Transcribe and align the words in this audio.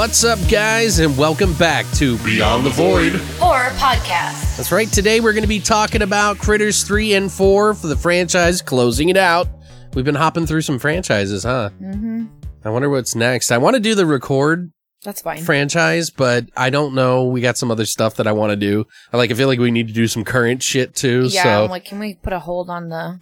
What's 0.00 0.24
up, 0.24 0.38
guys, 0.48 0.98
and 0.98 1.14
welcome 1.18 1.52
back 1.52 1.84
to 1.96 2.16
Beyond 2.24 2.64
the 2.64 2.70
Void. 2.70 3.12
Horror 3.38 3.68
Podcast. 3.72 4.56
That's 4.56 4.72
right. 4.72 4.90
Today 4.90 5.20
we're 5.20 5.34
going 5.34 5.42
to 5.42 5.46
be 5.46 5.60
talking 5.60 6.00
about 6.00 6.38
Critters 6.38 6.84
3 6.84 7.12
and 7.12 7.30
4 7.30 7.74
for 7.74 7.86
the 7.86 7.96
franchise, 7.96 8.62
closing 8.62 9.10
it 9.10 9.18
out. 9.18 9.46
We've 9.92 10.06
been 10.06 10.14
hopping 10.14 10.46
through 10.46 10.62
some 10.62 10.78
franchises, 10.78 11.42
huh? 11.42 11.68
Mm-hmm. 11.82 12.28
I 12.64 12.70
wonder 12.70 12.88
what's 12.88 13.14
next. 13.14 13.52
I 13.52 13.58
want 13.58 13.74
to 13.74 13.80
do 13.80 13.94
the 13.94 14.06
record 14.06 14.72
That's 15.02 15.22
fine. 15.22 15.42
franchise, 15.42 16.10
but 16.10 16.46
I 16.56 16.68
don't 16.68 16.94
know. 16.94 17.24
We 17.24 17.40
got 17.40 17.56
some 17.56 17.70
other 17.70 17.86
stuff 17.86 18.16
that 18.16 18.26
I 18.26 18.32
want 18.32 18.50
to 18.50 18.56
do. 18.56 18.86
I 19.12 19.16
like. 19.16 19.30
I 19.30 19.34
feel 19.34 19.48
like 19.48 19.58
we 19.58 19.70
need 19.70 19.88
to 19.88 19.94
do 19.94 20.06
some 20.06 20.24
current 20.24 20.62
shit 20.62 20.94
too. 20.94 21.28
yeah, 21.30 21.42
so 21.42 21.64
I'm 21.64 21.70
like, 21.70 21.86
can 21.86 21.98
we 21.98 22.14
put 22.14 22.32
a 22.34 22.38
hold 22.38 22.68
on 22.68 22.90
the 22.90 23.18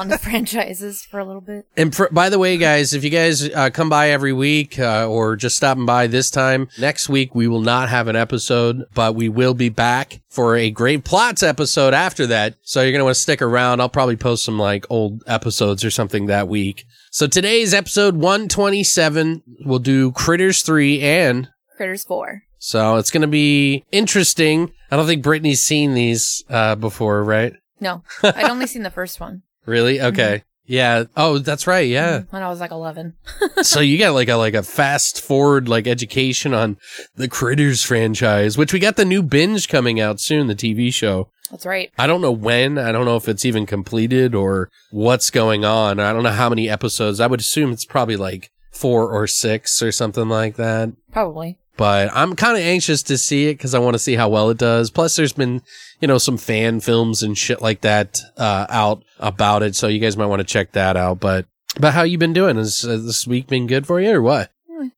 on 0.00 0.08
the 0.08 0.18
franchises 0.22 1.02
for 1.02 1.20
a 1.20 1.24
little 1.24 1.42
bit? 1.42 1.66
And 1.76 1.94
by 2.12 2.30
the 2.30 2.38
way, 2.38 2.56
guys, 2.56 2.94
if 2.94 3.04
you 3.04 3.10
guys 3.10 3.48
uh, 3.50 3.68
come 3.70 3.90
by 3.90 4.10
every 4.10 4.32
week 4.32 4.78
uh, 4.78 5.06
or 5.06 5.36
just 5.36 5.56
stopping 5.56 5.84
by 5.84 6.06
this 6.06 6.30
time, 6.30 6.68
next 6.78 7.08
week 7.10 7.34
we 7.34 7.46
will 7.46 7.60
not 7.60 7.90
have 7.90 8.08
an 8.08 8.16
episode, 8.16 8.86
but 8.94 9.14
we 9.14 9.28
will 9.28 9.54
be 9.54 9.68
back 9.68 10.20
for 10.30 10.56
a 10.56 10.70
Great 10.70 11.04
Plots 11.04 11.42
episode 11.42 11.94
after 11.94 12.26
that. 12.28 12.54
So 12.62 12.80
you're 12.80 12.92
going 12.92 13.00
to 13.00 13.04
want 13.04 13.16
to 13.16 13.20
stick 13.20 13.42
around. 13.42 13.80
I'll 13.80 13.88
probably 13.88 14.16
post 14.16 14.44
some 14.44 14.58
like 14.58 14.86
old 14.88 15.24
episodes 15.26 15.84
or 15.84 15.90
something 15.90 16.26
that 16.26 16.48
week. 16.48 16.84
So 17.10 17.26
today's 17.26 17.72
episode 17.72 18.16
127. 18.16 19.42
We'll 19.64 19.78
do 19.78 20.12
Critters 20.12 20.62
3 20.62 21.00
and 21.00 21.48
Critters 21.76 22.04
Four. 22.04 22.42
so 22.58 22.96
it's 22.96 23.10
going 23.10 23.22
to 23.22 23.26
be 23.28 23.84
interesting. 23.92 24.72
I 24.90 24.96
don't 24.96 25.06
think 25.06 25.22
Brittany's 25.22 25.62
seen 25.62 25.94
these 25.94 26.44
uh, 26.50 26.74
before, 26.74 27.24
right? 27.24 27.54
No, 27.80 28.02
I'd 28.22 28.50
only 28.50 28.66
seen 28.66 28.82
the 28.82 28.90
first 28.90 29.20
one 29.20 29.42
Really? 29.64 30.00
Okay. 30.00 30.44
Yeah. 30.68 31.04
Oh, 31.16 31.38
that's 31.38 31.66
right. 31.66 31.88
Yeah. 31.88 32.18
Mm-hmm. 32.20 32.30
when 32.36 32.42
I 32.42 32.48
was 32.48 32.60
like 32.60 32.70
11. 32.70 33.14
so 33.62 33.80
you 33.80 33.98
got 33.98 34.12
like 34.12 34.28
a 34.28 34.36
like 34.36 34.54
a 34.54 34.62
fast 34.62 35.20
forward 35.20 35.68
like 35.68 35.86
education 35.86 36.54
on 36.54 36.76
the 37.16 37.26
Critters 37.26 37.82
franchise, 37.82 38.56
which 38.58 38.72
we 38.72 38.78
got 38.78 38.96
the 38.96 39.04
new 39.04 39.22
binge 39.22 39.68
coming 39.68 39.98
out 39.98 40.20
soon, 40.20 40.46
the 40.46 40.54
TV 40.54 40.92
show. 40.92 41.30
That's 41.50 41.64
right. 41.64 41.90
I 41.98 42.06
don't 42.06 42.20
know 42.20 42.30
when. 42.32 42.76
I 42.76 42.92
don't 42.92 43.06
know 43.06 43.16
if 43.16 43.28
it's 43.28 43.46
even 43.46 43.64
completed 43.64 44.34
or 44.34 44.68
what's 44.90 45.30
going 45.30 45.64
on. 45.64 45.98
I 45.98 46.12
don't 46.12 46.22
know 46.22 46.30
how 46.30 46.50
many 46.50 46.68
episodes. 46.68 47.20
I 47.20 47.26
would 47.26 47.40
assume 47.40 47.72
it's 47.72 47.86
probably 47.86 48.16
like 48.16 48.50
four 48.70 49.10
or 49.10 49.26
six 49.26 49.82
or 49.82 49.90
something 49.90 50.28
like 50.28 50.56
that. 50.56 50.90
Probably. 51.10 51.56
But 51.78 52.10
I'm 52.12 52.34
kind 52.36 52.56
of 52.58 52.62
anxious 52.62 53.02
to 53.04 53.16
see 53.16 53.48
it 53.48 53.54
because 53.54 53.72
I 53.72 53.78
want 53.78 53.94
to 53.94 54.00
see 54.00 54.16
how 54.16 54.28
well 54.28 54.50
it 54.50 54.58
does. 54.58 54.90
Plus, 54.90 55.16
there's 55.16 55.32
been, 55.32 55.62
you 56.00 56.08
know, 56.08 56.18
some 56.18 56.38
fan 56.38 56.80
films 56.80 57.22
and 57.22 57.36
shit 57.36 57.60
like 57.60 57.80
that 57.82 58.20
uh, 58.36 58.66
out 58.68 59.02
about 59.18 59.62
it, 59.62 59.74
so 59.76 59.88
you 59.88 59.98
guys 59.98 60.16
might 60.16 60.26
want 60.26 60.40
to 60.40 60.44
check 60.46 60.72
that 60.72 60.96
out. 60.96 61.20
But, 61.20 61.46
but 61.78 61.94
how 61.94 62.02
you 62.02 62.18
been 62.18 62.32
doing? 62.32 62.56
Has 62.56 62.84
uh, 62.84 62.96
this 62.96 63.26
week 63.26 63.46
been 63.48 63.66
good 63.66 63.86
for 63.86 64.00
you 64.00 64.10
or 64.12 64.22
what? 64.22 64.50
Hmm. 64.70 64.88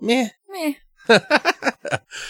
Meh. 0.00 0.28
Meh. 0.50 0.74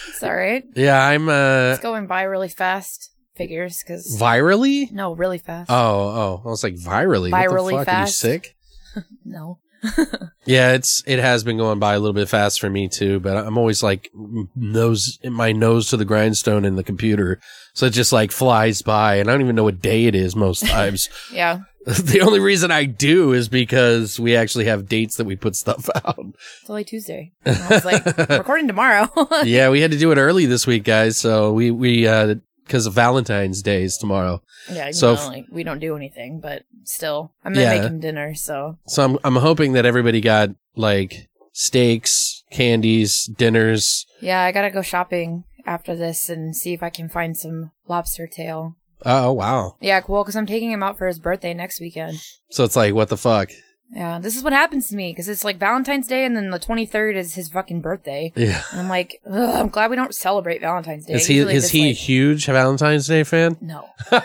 It's 0.09 0.23
all 0.23 0.35
right. 0.35 0.63
Yeah, 0.75 1.01
I'm 1.05 1.29
uh 1.29 1.71
It's 1.71 1.81
going 1.81 2.07
by 2.07 2.23
really 2.23 2.49
fast. 2.49 3.11
Figures, 3.35 3.81
because 3.81 4.17
virally. 4.19 4.91
no, 4.91 5.15
really 5.15 5.37
fast. 5.37 5.71
Oh, 5.71 5.75
oh, 5.75 6.41
I 6.45 6.49
was 6.49 6.61
like 6.61 6.75
virally. 6.75 7.31
Virally 7.31 7.71
the 7.71 7.77
fuck? 7.77 7.85
fast? 7.85 8.25
Are 8.25 8.27
you 8.27 8.33
sick? 8.33 8.55
no. 9.25 9.59
Yeah, 10.45 10.71
it's 10.73 11.03
it 11.05 11.19
has 11.19 11.43
been 11.43 11.57
going 11.57 11.77
by 11.77 11.93
a 11.93 11.99
little 11.99 12.13
bit 12.13 12.27
fast 12.27 12.59
for 12.59 12.71
me 12.71 12.87
too, 12.87 13.19
but 13.19 13.37
I'm 13.37 13.55
always 13.57 13.83
like 13.83 14.09
nose 14.55 15.19
my 15.23 15.51
nose 15.51 15.89
to 15.89 15.97
the 15.97 16.05
grindstone 16.05 16.65
in 16.65 16.75
the 16.75 16.83
computer, 16.83 17.39
so 17.79 17.85
it 17.85 17.91
just 17.93 18.11
like 18.11 18.31
flies 18.31 18.81
by, 18.81 19.15
and 19.15 19.29
I 19.29 19.31
don't 19.33 19.41
even 19.41 19.55
know 19.55 19.63
what 19.63 19.79
day 19.81 20.05
it 20.05 20.15
is 20.15 20.35
most 20.35 20.65
times. 20.77 21.07
Yeah. 21.31 21.59
the 21.85 22.19
only 22.21 22.39
reason 22.41 22.71
I 22.71 22.83
do 22.83 23.31
is 23.31 23.47
because 23.47 24.19
we 24.19 24.35
actually 24.35 24.65
have 24.65 24.89
dates 24.89 25.15
that 25.15 25.23
we 25.25 25.37
put 25.37 25.55
stuff 25.55 25.89
out. 26.05 26.19
It's 26.61 26.69
only 26.69 26.83
Tuesday. 26.83 27.31
And 27.45 27.55
I 27.57 27.69
was 27.69 27.85
like, 27.85 28.05
recording 28.29 28.67
tomorrow. 28.67 29.07
yeah, 29.43 29.69
we 29.69 29.79
had 29.79 29.91
to 29.91 29.97
do 29.97 30.11
it 30.11 30.17
early 30.17 30.45
this 30.45 30.67
week, 30.67 30.83
guys. 30.83 31.15
So 31.17 31.53
we 31.53 31.71
we 31.71 32.05
uh 32.05 32.35
because 32.65 32.85
of 32.85 32.93
Valentine's 32.93 33.61
Day 33.63 33.83
is 33.83 33.97
tomorrow. 33.97 34.43
yeah. 34.71 34.91
So 34.91 35.13
like, 35.13 35.45
we 35.49 35.63
don't 35.63 35.79
do 35.79 35.95
anything, 35.95 36.41
but 36.41 36.63
still, 36.83 37.31
I'm 37.45 37.53
gonna 37.53 37.65
Yeah. 37.65 37.79
make 37.79 37.89
him 37.89 37.99
dinner. 38.01 38.35
So 38.35 38.77
So 38.85 39.03
I'm 39.05 39.17
I'm 39.23 39.37
hoping 39.37 39.71
that 39.73 39.85
everybody 39.85 40.19
got 40.21 40.49
like 40.75 41.29
steaks, 41.53 42.43
candies, 42.51 43.25
dinners. 43.37 44.05
yeah, 44.21 44.41
I 44.41 44.51
gotta 44.51 44.69
go 44.69 44.81
shopping 44.81 45.43
after 45.69 45.95
this 45.95 46.29
and 46.29 46.55
see 46.55 46.73
if 46.73 46.81
I 46.81 46.89
can 46.89 47.07
find 47.09 47.37
some 47.37 47.71
lobster 47.87 48.25
tail. 48.27 48.75
Oh 49.05 49.31
wow! 49.31 49.75
Yeah, 49.79 50.01
cool. 50.01 50.23
Because 50.23 50.35
I'm 50.35 50.45
taking 50.45 50.71
him 50.71 50.83
out 50.83 50.97
for 50.97 51.07
his 51.07 51.19
birthday 51.19 51.53
next 51.53 51.79
weekend. 51.79 52.19
So 52.49 52.63
it's 52.65 52.75
like 52.75 52.93
what 52.93 53.07
the 53.09 53.15
fuck? 53.17 53.51
Yeah, 53.91 54.19
this 54.19 54.35
is 54.35 54.43
what 54.43 54.53
happens 54.53 54.89
to 54.89 54.95
me 54.95 55.11
because 55.11 55.27
it's 55.29 55.43
like 55.43 55.57
Valentine's 55.57 56.07
Day 56.07 56.23
and 56.25 56.35
then 56.35 56.51
the 56.51 56.59
23rd 56.59 57.15
is 57.15 57.33
his 57.33 57.49
fucking 57.49 57.81
birthday. 57.81 58.31
Yeah. 58.35 58.61
And 58.71 58.81
I'm 58.81 58.87
like, 58.89 59.19
Ugh, 59.25 59.55
I'm 59.55 59.69
glad 59.69 59.89
we 59.89 59.95
don't 59.95 60.13
celebrate 60.13 60.61
Valentine's 60.61 61.05
Day. 61.07 61.13
Is 61.13 61.25
he 61.25 61.35
Usually 61.37 61.55
is 61.55 61.63
this, 61.63 61.71
he 61.71 61.85
a 61.85 61.87
like- 61.87 61.95
huge 61.97 62.45
Valentine's 62.45 63.07
Day 63.07 63.23
fan? 63.23 63.57
no, 63.61 63.89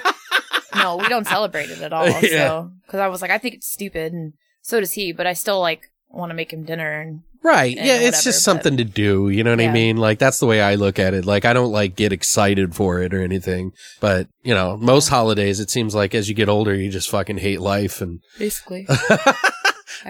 no, 0.75 0.97
we 0.97 1.09
don't 1.09 1.27
celebrate 1.27 1.71
it 1.71 1.81
at 1.81 1.93
all. 1.93 2.07
Yeah. 2.07 2.21
So 2.21 2.73
because 2.85 3.01
I 3.01 3.09
was 3.09 3.23
like, 3.23 3.31
I 3.31 3.39
think 3.39 3.55
it's 3.55 3.71
stupid, 3.73 4.13
and 4.13 4.33
so 4.61 4.81
does 4.81 4.93
he. 4.93 5.13
But 5.13 5.27
I 5.27 5.33
still 5.33 5.61
like 5.61 5.91
want 6.09 6.31
to 6.31 6.35
make 6.35 6.53
him 6.53 6.65
dinner 6.65 7.01
and 7.01 7.23
Right. 7.45 7.77
Yeah, 7.77 7.97
it's 7.97 8.25
just 8.25 8.43
something 8.43 8.79
to 8.79 8.85
do. 8.85 9.29
You 9.29 9.45
know 9.45 9.51
what 9.51 9.61
I 9.61 9.71
mean? 9.71 9.99
Like 9.99 10.19
that's 10.19 10.39
the 10.39 10.47
way 10.47 10.63
I 10.63 10.77
look 10.77 10.99
at 10.99 11.13
it. 11.13 11.27
Like 11.27 11.45
I 11.45 11.53
don't 11.53 11.71
like 11.71 11.95
get 11.95 12.11
excited 12.11 12.75
for 12.75 13.03
it 13.03 13.13
or 13.13 13.23
anything. 13.23 13.73
But, 14.01 14.29
you 14.43 14.55
know, 14.55 14.79
most 14.79 15.09
holidays 15.09 15.61
it 15.61 15.69
seems 15.69 15.95
like 15.95 16.15
as 16.15 16.27
you 16.27 16.35
get 16.35 16.49
older 16.49 16.75
you 16.75 16.91
just 16.91 17.11
fucking 17.11 17.37
hate 17.37 17.61
life 17.61 18.01
and 18.01 18.21
basically 18.39 18.89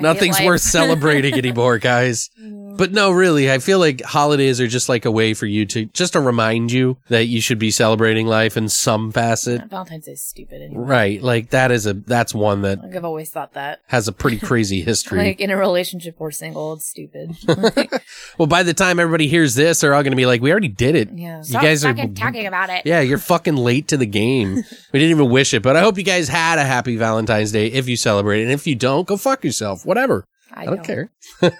nothing's 0.00 0.40
worth 0.40 0.60
celebrating 0.60 1.34
anymore, 1.38 1.78
guys. 1.78 2.30
Mm. 2.40 2.76
But 2.76 2.90
no, 2.92 3.12
really, 3.12 3.50
I 3.52 3.58
feel 3.58 3.78
like 3.78 4.02
holidays 4.02 4.60
are 4.60 4.66
just 4.66 4.88
like 4.88 5.04
a 5.04 5.10
way 5.10 5.32
for 5.32 5.46
you 5.46 5.64
to 5.66 5.84
just 5.86 6.14
to 6.14 6.20
remind 6.20 6.72
you 6.72 6.96
that 7.08 7.26
you 7.26 7.40
should 7.40 7.58
be 7.60 7.70
celebrating 7.70 8.26
life 8.26 8.56
in 8.56 8.68
some 8.68 9.12
facet. 9.12 9.64
Valentine's 9.70 10.06
Day 10.06 10.12
is 10.12 10.22
stupid. 10.24 10.60
Anyway. 10.60 10.82
Right. 10.84 11.22
Like 11.22 11.50
that 11.50 11.70
is 11.70 11.86
a 11.86 11.92
that's 11.94 12.34
one 12.34 12.62
that 12.62 12.82
Like 12.82 12.96
I've 12.96 13.04
always 13.04 13.30
thought 13.30 13.52
that. 13.54 13.80
has 13.86 14.08
a 14.08 14.12
pretty 14.12 14.38
crazy 14.44 14.82
history. 14.82 15.18
Like 15.18 15.40
in 15.40 15.50
a 15.50 15.56
relationship 15.56 16.16
or 16.18 16.32
single, 16.32 16.72
it's 16.74 16.86
stupid. 16.86 17.36
well, 18.38 18.46
by 18.46 18.62
the 18.64 18.74
time 18.74 18.98
everybody 18.98 19.28
hears 19.28 19.54
this, 19.54 19.80
they're 19.80 19.94
all 19.94 20.02
going 20.02 20.12
to 20.12 20.16
be 20.16 20.26
like, 20.26 20.40
"We 20.40 20.50
already 20.50 20.68
did 20.68 20.96
it." 20.96 21.10
yeah, 21.12 21.38
You 21.38 21.44
stop 21.44 21.62
guys 21.62 21.84
are 21.84 21.94
talking 21.94 22.46
about 22.46 22.70
it. 22.70 22.82
Yeah, 22.84 23.00
you're 23.00 23.18
fucking 23.18 23.56
late 23.56 23.88
to 23.88 23.96
the 23.96 24.06
game. 24.06 24.56
we 24.92 24.98
didn't 24.98 25.10
even 25.10 25.30
wish 25.30 25.54
it, 25.54 25.62
but 25.62 25.76
I 25.76 25.80
hope 25.80 25.96
you 25.96 26.04
guys 26.04 26.28
had 26.28 26.58
a 26.58 26.64
happy 26.64 26.96
Valentine's 26.96 27.52
Day 27.52 27.68
if 27.68 27.88
you 27.88 27.96
celebrate 27.96 28.40
it. 28.40 28.44
And 28.44 28.52
if 28.52 28.66
you 28.66 28.74
don't, 28.74 29.06
go 29.06 29.16
fuck 29.16 29.44
yourself. 29.44 29.73
Whatever. 29.82 30.26
I 30.56 30.66
don't 30.66 30.84
care. 30.84 31.10
I'm 31.42 31.52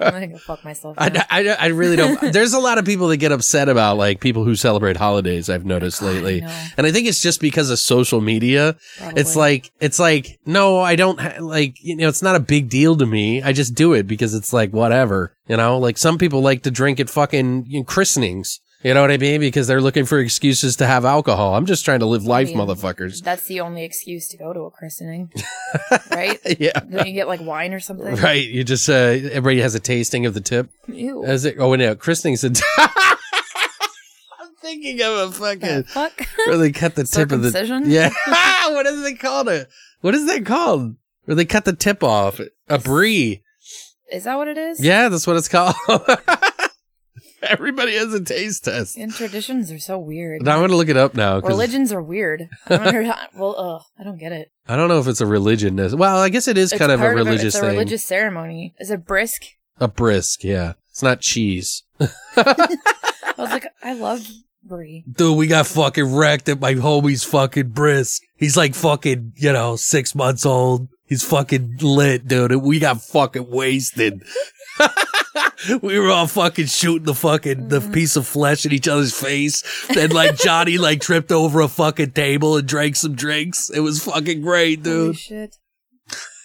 gonna 0.00 0.26
go 0.26 0.38
fuck 0.38 0.64
myself. 0.64 0.96
I. 0.98 1.24
I, 1.30 1.48
I 1.48 1.66
really 1.68 1.96
don't. 1.96 2.20
There's 2.32 2.52
a 2.52 2.58
lot 2.58 2.78
of 2.78 2.84
people 2.84 3.08
that 3.08 3.16
get 3.16 3.32
upset 3.32 3.68
about 3.68 3.96
like 3.96 4.20
people 4.20 4.44
who 4.44 4.54
celebrate 4.54 4.96
holidays. 4.96 5.48
I've 5.48 5.64
oh 5.64 5.68
noticed 5.68 6.02
lately, 6.02 6.42
know. 6.42 6.62
and 6.76 6.86
I 6.86 6.92
think 6.92 7.06
it's 7.06 7.22
just 7.22 7.40
because 7.40 7.70
of 7.70 7.78
social 7.78 8.20
media. 8.20 8.76
It's 9.00 9.34
like 9.34 9.70
it's 9.80 9.98
like 9.98 10.38
no, 10.44 10.80
I 10.80 10.96
don't 10.96 11.20
ha- 11.20 11.36
like 11.40 11.76
you 11.82 11.96
know. 11.96 12.08
It's 12.08 12.22
not 12.22 12.36
a 12.36 12.40
big 12.40 12.68
deal 12.68 12.96
to 12.96 13.06
me. 13.06 13.42
I 13.42 13.52
just 13.52 13.74
do 13.74 13.94
it 13.94 14.06
because 14.06 14.34
it's 14.34 14.52
like 14.52 14.72
whatever. 14.72 15.34
You 15.48 15.56
know, 15.56 15.78
like 15.78 15.96
some 15.96 16.18
people 16.18 16.42
like 16.42 16.62
to 16.62 16.70
drink 16.70 17.00
at 17.00 17.08
fucking 17.08 17.64
you 17.66 17.80
know, 17.80 17.84
christenings. 17.84 18.60
You 18.82 18.94
know 18.94 19.00
what 19.00 19.12
I 19.12 19.16
mean? 19.16 19.40
Because 19.40 19.68
they're 19.68 19.80
looking 19.80 20.06
for 20.06 20.18
excuses 20.18 20.76
to 20.76 20.86
have 20.86 21.04
alcohol. 21.04 21.54
I'm 21.54 21.66
just 21.66 21.84
trying 21.84 22.00
to 22.00 22.06
live 22.06 22.24
life, 22.24 22.48
mean, 22.48 22.58
motherfuckers. 22.58 23.22
That's 23.22 23.46
the 23.46 23.60
only 23.60 23.84
excuse 23.84 24.26
to 24.28 24.36
go 24.36 24.52
to 24.52 24.60
a 24.62 24.70
christening, 24.72 25.30
right? 26.10 26.40
Yeah. 26.58 26.80
Then 26.84 27.06
you 27.06 27.12
get 27.12 27.28
like 27.28 27.40
wine 27.40 27.74
or 27.74 27.80
something. 27.80 28.16
Right. 28.16 28.44
You 28.44 28.64
just, 28.64 28.88
uh, 28.88 28.92
everybody 28.94 29.60
has 29.60 29.76
a 29.76 29.80
tasting 29.80 30.26
of 30.26 30.34
the 30.34 30.40
tip. 30.40 30.70
Ew. 30.88 31.24
As 31.24 31.44
it, 31.44 31.56
oh, 31.58 31.74
no, 31.76 31.94
christening's 31.94 32.42
a. 32.42 32.50
I'm 32.78 33.16
thinking 34.60 35.00
of 35.02 35.12
a 35.12 35.26
The 35.26 35.32
fucking, 35.32 35.82
fuck? 35.84 36.26
where 36.46 36.58
they 36.58 36.72
cut 36.72 36.96
the 36.96 37.04
tip 37.04 37.30
of 37.30 37.42
the. 37.42 37.82
Yeah. 37.86 38.10
what 38.72 38.86
is 38.86 39.06
it 39.06 39.20
called? 39.20 39.48
A, 39.48 39.68
what 40.00 40.14
is 40.16 40.26
that 40.26 40.44
called? 40.44 40.96
Where 41.24 41.36
they 41.36 41.44
cut 41.44 41.64
the 41.64 41.72
tip 41.72 42.02
off? 42.02 42.40
A 42.68 42.78
brie. 42.78 43.44
Is 44.12 44.24
that 44.24 44.34
what 44.34 44.48
it 44.48 44.58
is? 44.58 44.84
Yeah, 44.84 45.08
that's 45.08 45.26
what 45.26 45.36
it's 45.36 45.48
called. 45.48 45.76
Everybody 47.48 47.94
has 47.96 48.12
a 48.14 48.22
taste 48.22 48.64
test. 48.64 48.96
And 48.96 49.12
traditions 49.12 49.70
are 49.70 49.78
so 49.78 49.98
weird. 49.98 50.42
Now 50.42 50.56
I'm 50.56 50.60
gonna 50.62 50.76
look 50.76 50.88
it 50.88 50.96
up 50.96 51.14
now. 51.14 51.40
'cause 51.40 51.48
Religions 51.48 51.92
are 51.92 52.02
weird. 52.02 52.48
I 52.66 52.76
don't 52.76 52.86
under- 52.86 53.14
well, 53.36 53.54
ugh, 53.58 53.82
I 53.98 54.04
don't 54.04 54.18
get 54.18 54.32
it. 54.32 54.50
I 54.68 54.76
don't 54.76 54.88
know 54.88 55.00
if 55.00 55.08
it's 55.08 55.20
a 55.20 55.26
religion. 55.26 55.76
Well, 55.76 56.18
I 56.18 56.28
guess 56.28 56.46
it 56.48 56.56
is 56.56 56.70
kind 56.72 56.92
of 56.92 57.00
a 57.00 57.02
part 57.02 57.16
religious 57.16 57.54
It's 57.54 57.56
a 57.56 57.60
thing. 57.60 57.70
religious 57.70 58.04
ceremony. 58.04 58.74
Is 58.78 58.90
it 58.90 59.04
brisk? 59.04 59.42
A 59.80 59.88
brisk, 59.88 60.44
yeah. 60.44 60.74
It's 60.90 61.02
not 61.02 61.20
cheese. 61.20 61.82
I 62.36 63.34
was 63.38 63.50
like, 63.50 63.66
I 63.82 63.94
love 63.94 64.26
brie. 64.62 65.04
Dude, 65.10 65.36
we 65.36 65.46
got 65.46 65.66
fucking 65.66 66.14
wrecked 66.14 66.48
at 66.48 66.60
my 66.60 66.74
homie's 66.74 67.24
fucking 67.24 67.70
brisk. 67.70 68.22
He's 68.36 68.56
like 68.56 68.74
fucking, 68.74 69.32
you 69.36 69.52
know, 69.52 69.76
six 69.76 70.14
months 70.14 70.46
old. 70.46 70.88
He's 71.06 71.24
fucking 71.24 71.78
lit, 71.80 72.28
dude. 72.28 72.52
And 72.52 72.62
we 72.62 72.78
got 72.78 73.02
fucking 73.02 73.50
wasted. 73.50 74.22
we 75.82 75.98
were 75.98 76.10
all 76.10 76.26
fucking 76.26 76.66
shooting 76.66 77.04
the 77.04 77.14
fucking 77.14 77.68
the 77.68 77.80
mm-hmm. 77.80 77.92
piece 77.92 78.16
of 78.16 78.26
flesh 78.26 78.66
in 78.66 78.72
each 78.72 78.88
other's 78.88 79.18
face. 79.18 79.62
Then 79.88 80.10
like 80.10 80.36
Johnny 80.36 80.78
like 80.78 81.00
tripped 81.00 81.32
over 81.32 81.60
a 81.60 81.68
fucking 81.68 82.12
table 82.12 82.56
and 82.56 82.66
drank 82.66 82.96
some 82.96 83.14
drinks. 83.14 83.70
It 83.70 83.80
was 83.80 84.02
fucking 84.04 84.42
great, 84.42 84.84
Holy 84.84 85.06
dude. 85.08 85.18
shit. 85.18 85.56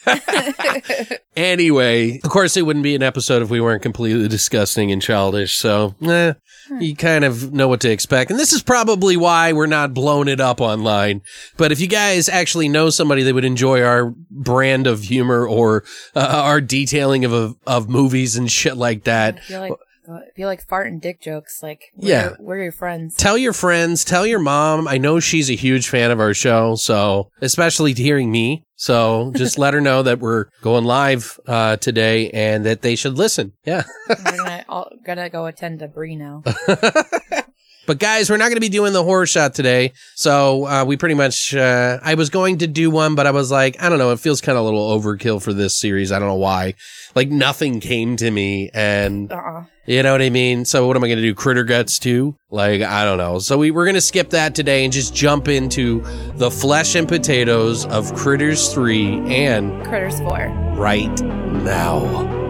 Anyway, 1.36 2.20
of 2.24 2.32
course, 2.32 2.58
it 2.58 2.66
wouldn't 2.66 2.82
be 2.82 2.96
an 2.96 3.04
episode 3.04 3.44
if 3.44 3.50
we 3.52 3.62
weren't 3.62 3.84
completely 3.84 4.28
disgusting 4.28 4.92
and 4.92 5.02
childish. 5.02 5.56
So, 5.56 5.94
eh, 6.02 6.34
you 6.80 6.96
kind 6.96 7.24
of 7.24 7.54
know 7.54 7.68
what 7.68 7.80
to 7.82 7.92
expect. 7.92 8.32
And 8.32 8.40
this 8.40 8.52
is 8.52 8.64
probably 8.64 9.16
why 9.18 9.54
we're 9.54 9.68
not 9.68 9.94
blowing 9.94 10.30
it 10.30 10.42
up 10.42 10.60
online. 10.60 11.22
But 11.56 11.72
if 11.72 11.80
you 11.80 11.86
guys 11.86 12.28
actually 12.28 12.70
know 12.70 12.90
somebody 12.90 13.22
that 13.22 13.36
would 13.36 13.46
enjoy 13.46 13.84
our 13.84 14.16
brand 14.32 14.88
of 14.88 15.04
humor 15.04 15.48
or 15.48 15.84
uh, 16.16 16.22
our 16.44 16.60
detailing 16.60 17.24
of, 17.24 17.34
of 17.34 17.56
of 17.68 17.88
movies 17.88 18.36
and 18.36 18.52
shit 18.52 18.76
like 18.76 19.04
that, 19.04 19.36
I 19.36 19.40
feel 19.42 19.62
like 19.62 19.74
I 20.16 20.30
feel 20.36 20.48
like 20.48 20.66
fart 20.68 20.88
and 20.88 21.02
dick 21.02 21.22
jokes. 21.22 21.62
Like, 21.62 21.92
we're, 21.96 22.08
Yeah. 22.10 22.30
we're 22.40 22.62
your 22.64 22.72
friends. 22.72 23.16
tell 23.16 23.38
your 23.38 23.54
friends, 23.54 24.04
tell 24.06 24.26
your 24.26 24.40
mom. 24.40 24.88
I 24.88 24.98
know 24.98 25.20
she's 25.20 25.50
a 25.50 25.56
huge 25.56 25.90
fan 25.90 26.12
of 26.12 26.20
our 26.20 26.34
show, 26.34 26.76
so 26.76 27.30
especially 27.42 27.94
hearing 27.94 28.32
me. 28.32 28.64
So 28.76 29.32
just 29.36 29.58
let 29.58 29.74
her 29.74 29.82
know 29.82 30.04
that 30.04 30.20
we're 30.20 30.46
going 30.62 30.84
live 30.86 31.40
uh, 31.48 31.78
today 31.78 32.30
and 32.30 32.66
that 32.66 32.84
they 32.84 32.96
should 32.96 33.18
listen. 33.18 33.54
Yeah. 33.66 33.84
we're 34.08 34.16
gonna 34.38 34.66
all, 34.70 34.90
gonna 35.04 35.30
go 35.30 35.46
attend 35.48 35.82
a 35.82 35.88
brie 35.88 36.16
now. 36.16 36.44
But 37.88 38.00
guys, 38.00 38.30
we're 38.30 38.38
not 38.38 38.46
going 38.50 38.56
to 38.56 38.62
be 38.62 38.70
doing 38.70 38.94
the 38.94 39.04
horror 39.04 39.26
shot 39.26 39.56
today. 39.56 39.94
So 40.16 40.66
uh, 40.68 40.86
we 40.86 40.98
pretty 40.98 41.16
much, 41.16 41.56
uh, 41.56 42.00
I 42.04 42.14
was 42.16 42.30
going 42.30 42.60
to 42.60 42.68
do 42.68 42.92
one, 42.92 43.16
but 43.16 43.26
I 43.26 43.32
was 43.32 43.50
like, 43.50 43.82
I 43.82 43.90
don't 43.90 43.98
know, 43.98 44.12
it 44.12 44.20
feels 44.20 44.42
kind 44.42 44.58
of 44.58 44.64
a 44.64 44.66
little 44.66 45.00
overkill 45.00 45.42
for 45.42 45.54
this 45.54 45.80
series. 45.80 46.12
I 46.12 46.20
don't 46.20 46.28
know 46.28 46.36
why. 46.36 46.74
Like 47.16 47.30
nothing 47.30 47.80
came 47.80 48.16
to 48.18 48.30
me, 48.30 48.70
and 48.74 49.32
Uh-uh. 49.32 49.64
you 49.88 50.04
know 50.04 50.12
what 50.12 50.22
I 50.22 50.30
mean. 50.30 50.66
So 50.66 50.86
what 50.86 50.96
am 50.98 51.04
I 51.04 51.08
going 51.08 51.18
to 51.18 51.24
do? 51.24 51.34
Critter 51.34 51.64
Guts 51.64 51.98
too? 51.98 52.36
Like 52.52 52.82
I 52.82 53.06
don't 53.06 53.18
know. 53.18 53.40
So 53.40 53.58
we 53.58 53.72
we're 53.72 53.86
going 53.86 53.96
to 53.96 54.02
skip 54.02 54.30
that 54.32 54.54
today 54.54 54.84
and 54.84 54.94
just 54.94 55.16
jump 55.16 55.48
into 55.48 56.02
the 56.36 56.52
flesh 56.52 56.94
and 56.94 57.08
potatoes 57.08 57.86
of 57.88 58.14
Critters 58.14 58.72
Three 58.72 59.18
and 59.34 59.84
Critters 59.86 60.20
four. 60.20 60.48
right 60.78 61.22
now. 61.24 62.47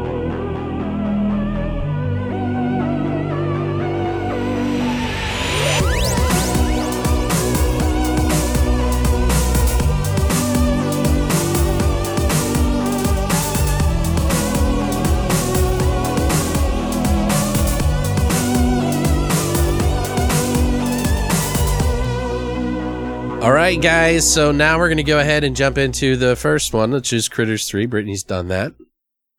Right, 23.67 23.81
guys. 23.81 24.31
So 24.31 24.53
now 24.53 24.77
we're 24.77 24.87
going 24.87 24.95
to 24.95 25.03
go 25.03 25.19
ahead 25.19 25.43
and 25.43 25.53
jump 25.53 25.77
into 25.77 26.15
the 26.15 26.37
first 26.37 26.73
one, 26.73 26.91
which 26.91 27.11
is 27.11 27.27
Critters 27.27 27.67
3. 27.67 27.85
Brittany's 27.85 28.23
done 28.23 28.47
that. 28.47 28.71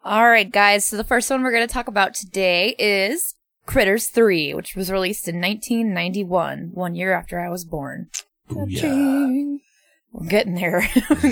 All 0.04 0.28
right, 0.28 0.50
guys. 0.50 0.84
So 0.84 0.98
the 0.98 1.04
first 1.04 1.30
one 1.30 1.42
we're 1.42 1.50
going 1.50 1.66
to 1.66 1.72
talk 1.72 1.88
about 1.88 2.12
today 2.12 2.74
is 2.78 3.34
Critters 3.64 4.08
3, 4.08 4.52
which 4.52 4.76
was 4.76 4.92
released 4.92 5.28
in 5.28 5.40
1991, 5.40 6.72
one 6.74 6.94
year 6.94 7.14
after 7.14 7.40
I 7.40 7.48
was 7.48 7.64
born. 7.64 8.08
Booyah. 8.50 9.60
We're 10.12 10.26
getting 10.26 10.56
there. 10.56 10.86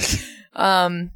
um, 0.54 1.10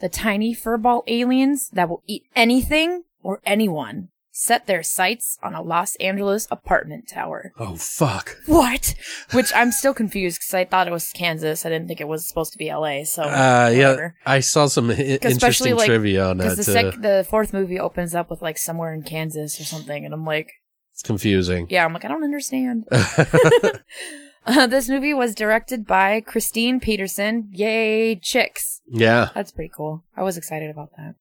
the 0.00 0.08
tiny 0.08 0.56
furball 0.56 1.04
aliens 1.06 1.68
that 1.72 1.88
will 1.88 2.02
eat 2.08 2.24
anything 2.34 3.04
or 3.22 3.40
anyone 3.46 4.08
set 4.34 4.66
their 4.66 4.82
sights 4.82 5.38
on 5.42 5.54
a 5.54 5.60
Los 5.62 5.94
Angeles 5.96 6.48
apartment 6.50 7.06
tower. 7.06 7.52
Oh, 7.58 7.76
fuck. 7.76 8.38
What? 8.46 8.94
Which 9.32 9.52
I'm 9.54 9.70
still 9.70 9.92
confused 9.92 10.40
because 10.40 10.54
I 10.54 10.64
thought 10.64 10.88
it 10.88 10.90
was 10.92 11.10
Kansas. 11.10 11.66
I 11.66 11.68
didn't 11.68 11.86
think 11.86 12.00
it 12.00 12.08
was 12.08 12.26
supposed 12.26 12.52
to 12.52 12.58
be 12.58 12.72
LA. 12.72 13.04
So 13.04 13.22
Uh, 13.24 13.70
yeah. 13.74 14.08
I 14.24 14.40
saw 14.40 14.66
some 14.66 14.90
I- 14.90 14.94
interesting 14.94 15.76
like, 15.76 15.86
trivia 15.86 16.30
on 16.30 16.38
that. 16.38 16.44
Because 16.44 16.56
the 16.56 16.64
sec- 16.72 17.00
the 17.02 17.26
fourth 17.28 17.52
movie 17.52 17.78
opens 17.78 18.14
up 18.14 18.30
with 18.30 18.40
like 18.40 18.56
somewhere 18.58 18.94
in 18.94 19.02
Kansas 19.02 19.60
or 19.60 19.64
something, 19.64 20.04
and 20.04 20.14
I'm 20.14 20.24
like, 20.24 20.50
it's 20.92 21.02
confusing. 21.02 21.66
yeah, 21.70 21.84
I'm 21.84 21.92
like, 21.92 22.04
I 22.04 22.08
don't 22.08 22.24
understand. 22.24 22.86
uh, 24.46 24.66
this 24.66 24.88
movie 24.88 25.14
was 25.14 25.34
directed 25.34 25.86
by 25.86 26.20
Kristine 26.22 26.80
Peterson. 26.80 27.48
Yay, 27.52 28.16
chicks! 28.16 28.80
yeah. 28.88 29.28
That's 29.34 29.52
pretty 29.52 29.70
cool. 29.74 30.04
I 30.16 30.22
was 30.22 30.36
excited 30.36 30.70
about 30.70 30.90
that. 30.96 31.14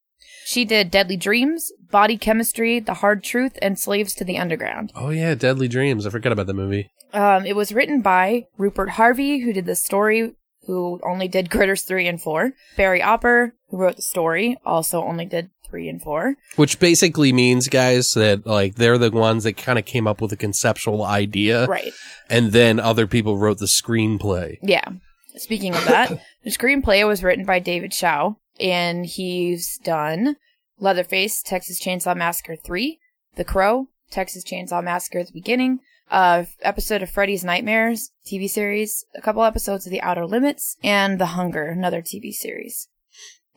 She 0.45 0.65
did 0.65 0.91
Deadly 0.91 1.17
Dreams, 1.17 1.71
Body 1.91 2.17
Chemistry, 2.17 2.79
The 2.79 2.95
Hard 2.95 3.23
Truth, 3.23 3.57
and 3.61 3.77
Slaves 3.79 4.13
to 4.15 4.23
the 4.23 4.37
Underground. 4.37 4.91
Oh, 4.95 5.09
yeah. 5.09 5.35
Deadly 5.35 5.67
Dreams. 5.67 6.05
I 6.05 6.09
forgot 6.09 6.31
about 6.31 6.47
the 6.47 6.53
movie. 6.53 6.89
Um, 7.13 7.45
it 7.45 7.55
was 7.55 7.73
written 7.73 8.01
by 8.01 8.45
Rupert 8.57 8.91
Harvey, 8.91 9.39
who 9.39 9.51
did 9.53 9.65
the 9.65 9.75
story, 9.75 10.33
who 10.67 10.99
only 11.03 11.27
did 11.27 11.49
Critters 11.51 11.81
3 11.83 12.07
and 12.07 12.21
4. 12.21 12.53
Barry 12.77 13.01
Opper, 13.01 13.53
who 13.69 13.77
wrote 13.77 13.97
the 13.97 14.01
story, 14.01 14.57
also 14.65 15.03
only 15.03 15.25
did 15.25 15.49
3 15.69 15.89
and 15.89 16.01
4. 16.01 16.35
Which 16.55 16.79
basically 16.79 17.33
means, 17.33 17.67
guys, 17.67 18.13
that 18.13 18.45
like 18.45 18.75
they're 18.75 18.97
the 18.97 19.11
ones 19.11 19.43
that 19.43 19.57
kind 19.57 19.77
of 19.79 19.85
came 19.85 20.07
up 20.07 20.21
with 20.21 20.31
a 20.31 20.37
conceptual 20.37 21.03
idea, 21.03 21.65
Right. 21.67 21.93
and 22.29 22.51
then 22.51 22.79
other 22.79 23.07
people 23.07 23.37
wrote 23.37 23.57
the 23.59 23.65
screenplay. 23.67 24.57
Yeah. 24.61 24.83
Speaking 25.35 25.73
of 25.75 25.83
that, 25.85 26.09
the 26.43 26.49
screenplay 26.49 27.05
was 27.07 27.23
written 27.23 27.45
by 27.45 27.59
David 27.59 27.91
Schow, 27.91 28.35
and 28.61 29.05
he's 29.05 29.77
done 29.79 30.37
Leatherface, 30.79 31.41
Texas 31.41 31.79
Chainsaw 31.79 32.15
Massacre 32.15 32.55
3, 32.55 32.99
The 33.35 33.43
Crow, 33.43 33.87
Texas 34.09 34.43
Chainsaw 34.43 34.83
Massacre 34.83 35.19
at 35.19 35.27
the 35.27 35.33
beginning, 35.33 35.79
a 36.09 36.47
episode 36.61 37.01
of 37.01 37.09
Freddy's 37.09 37.43
Nightmares 37.43 38.11
TV 38.25 38.49
series, 38.49 39.05
a 39.15 39.21
couple 39.21 39.43
episodes 39.43 39.85
of 39.85 39.91
The 39.91 40.01
Outer 40.01 40.25
Limits, 40.25 40.77
and 40.83 41.19
The 41.19 41.27
Hunger, 41.27 41.65
another 41.65 42.01
TV 42.01 42.33
series. 42.33 42.87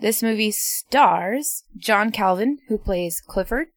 This 0.00 0.22
movie 0.22 0.50
stars 0.50 1.64
John 1.76 2.10
Calvin, 2.10 2.58
who 2.68 2.78
plays 2.78 3.20
Clifford. 3.20 3.68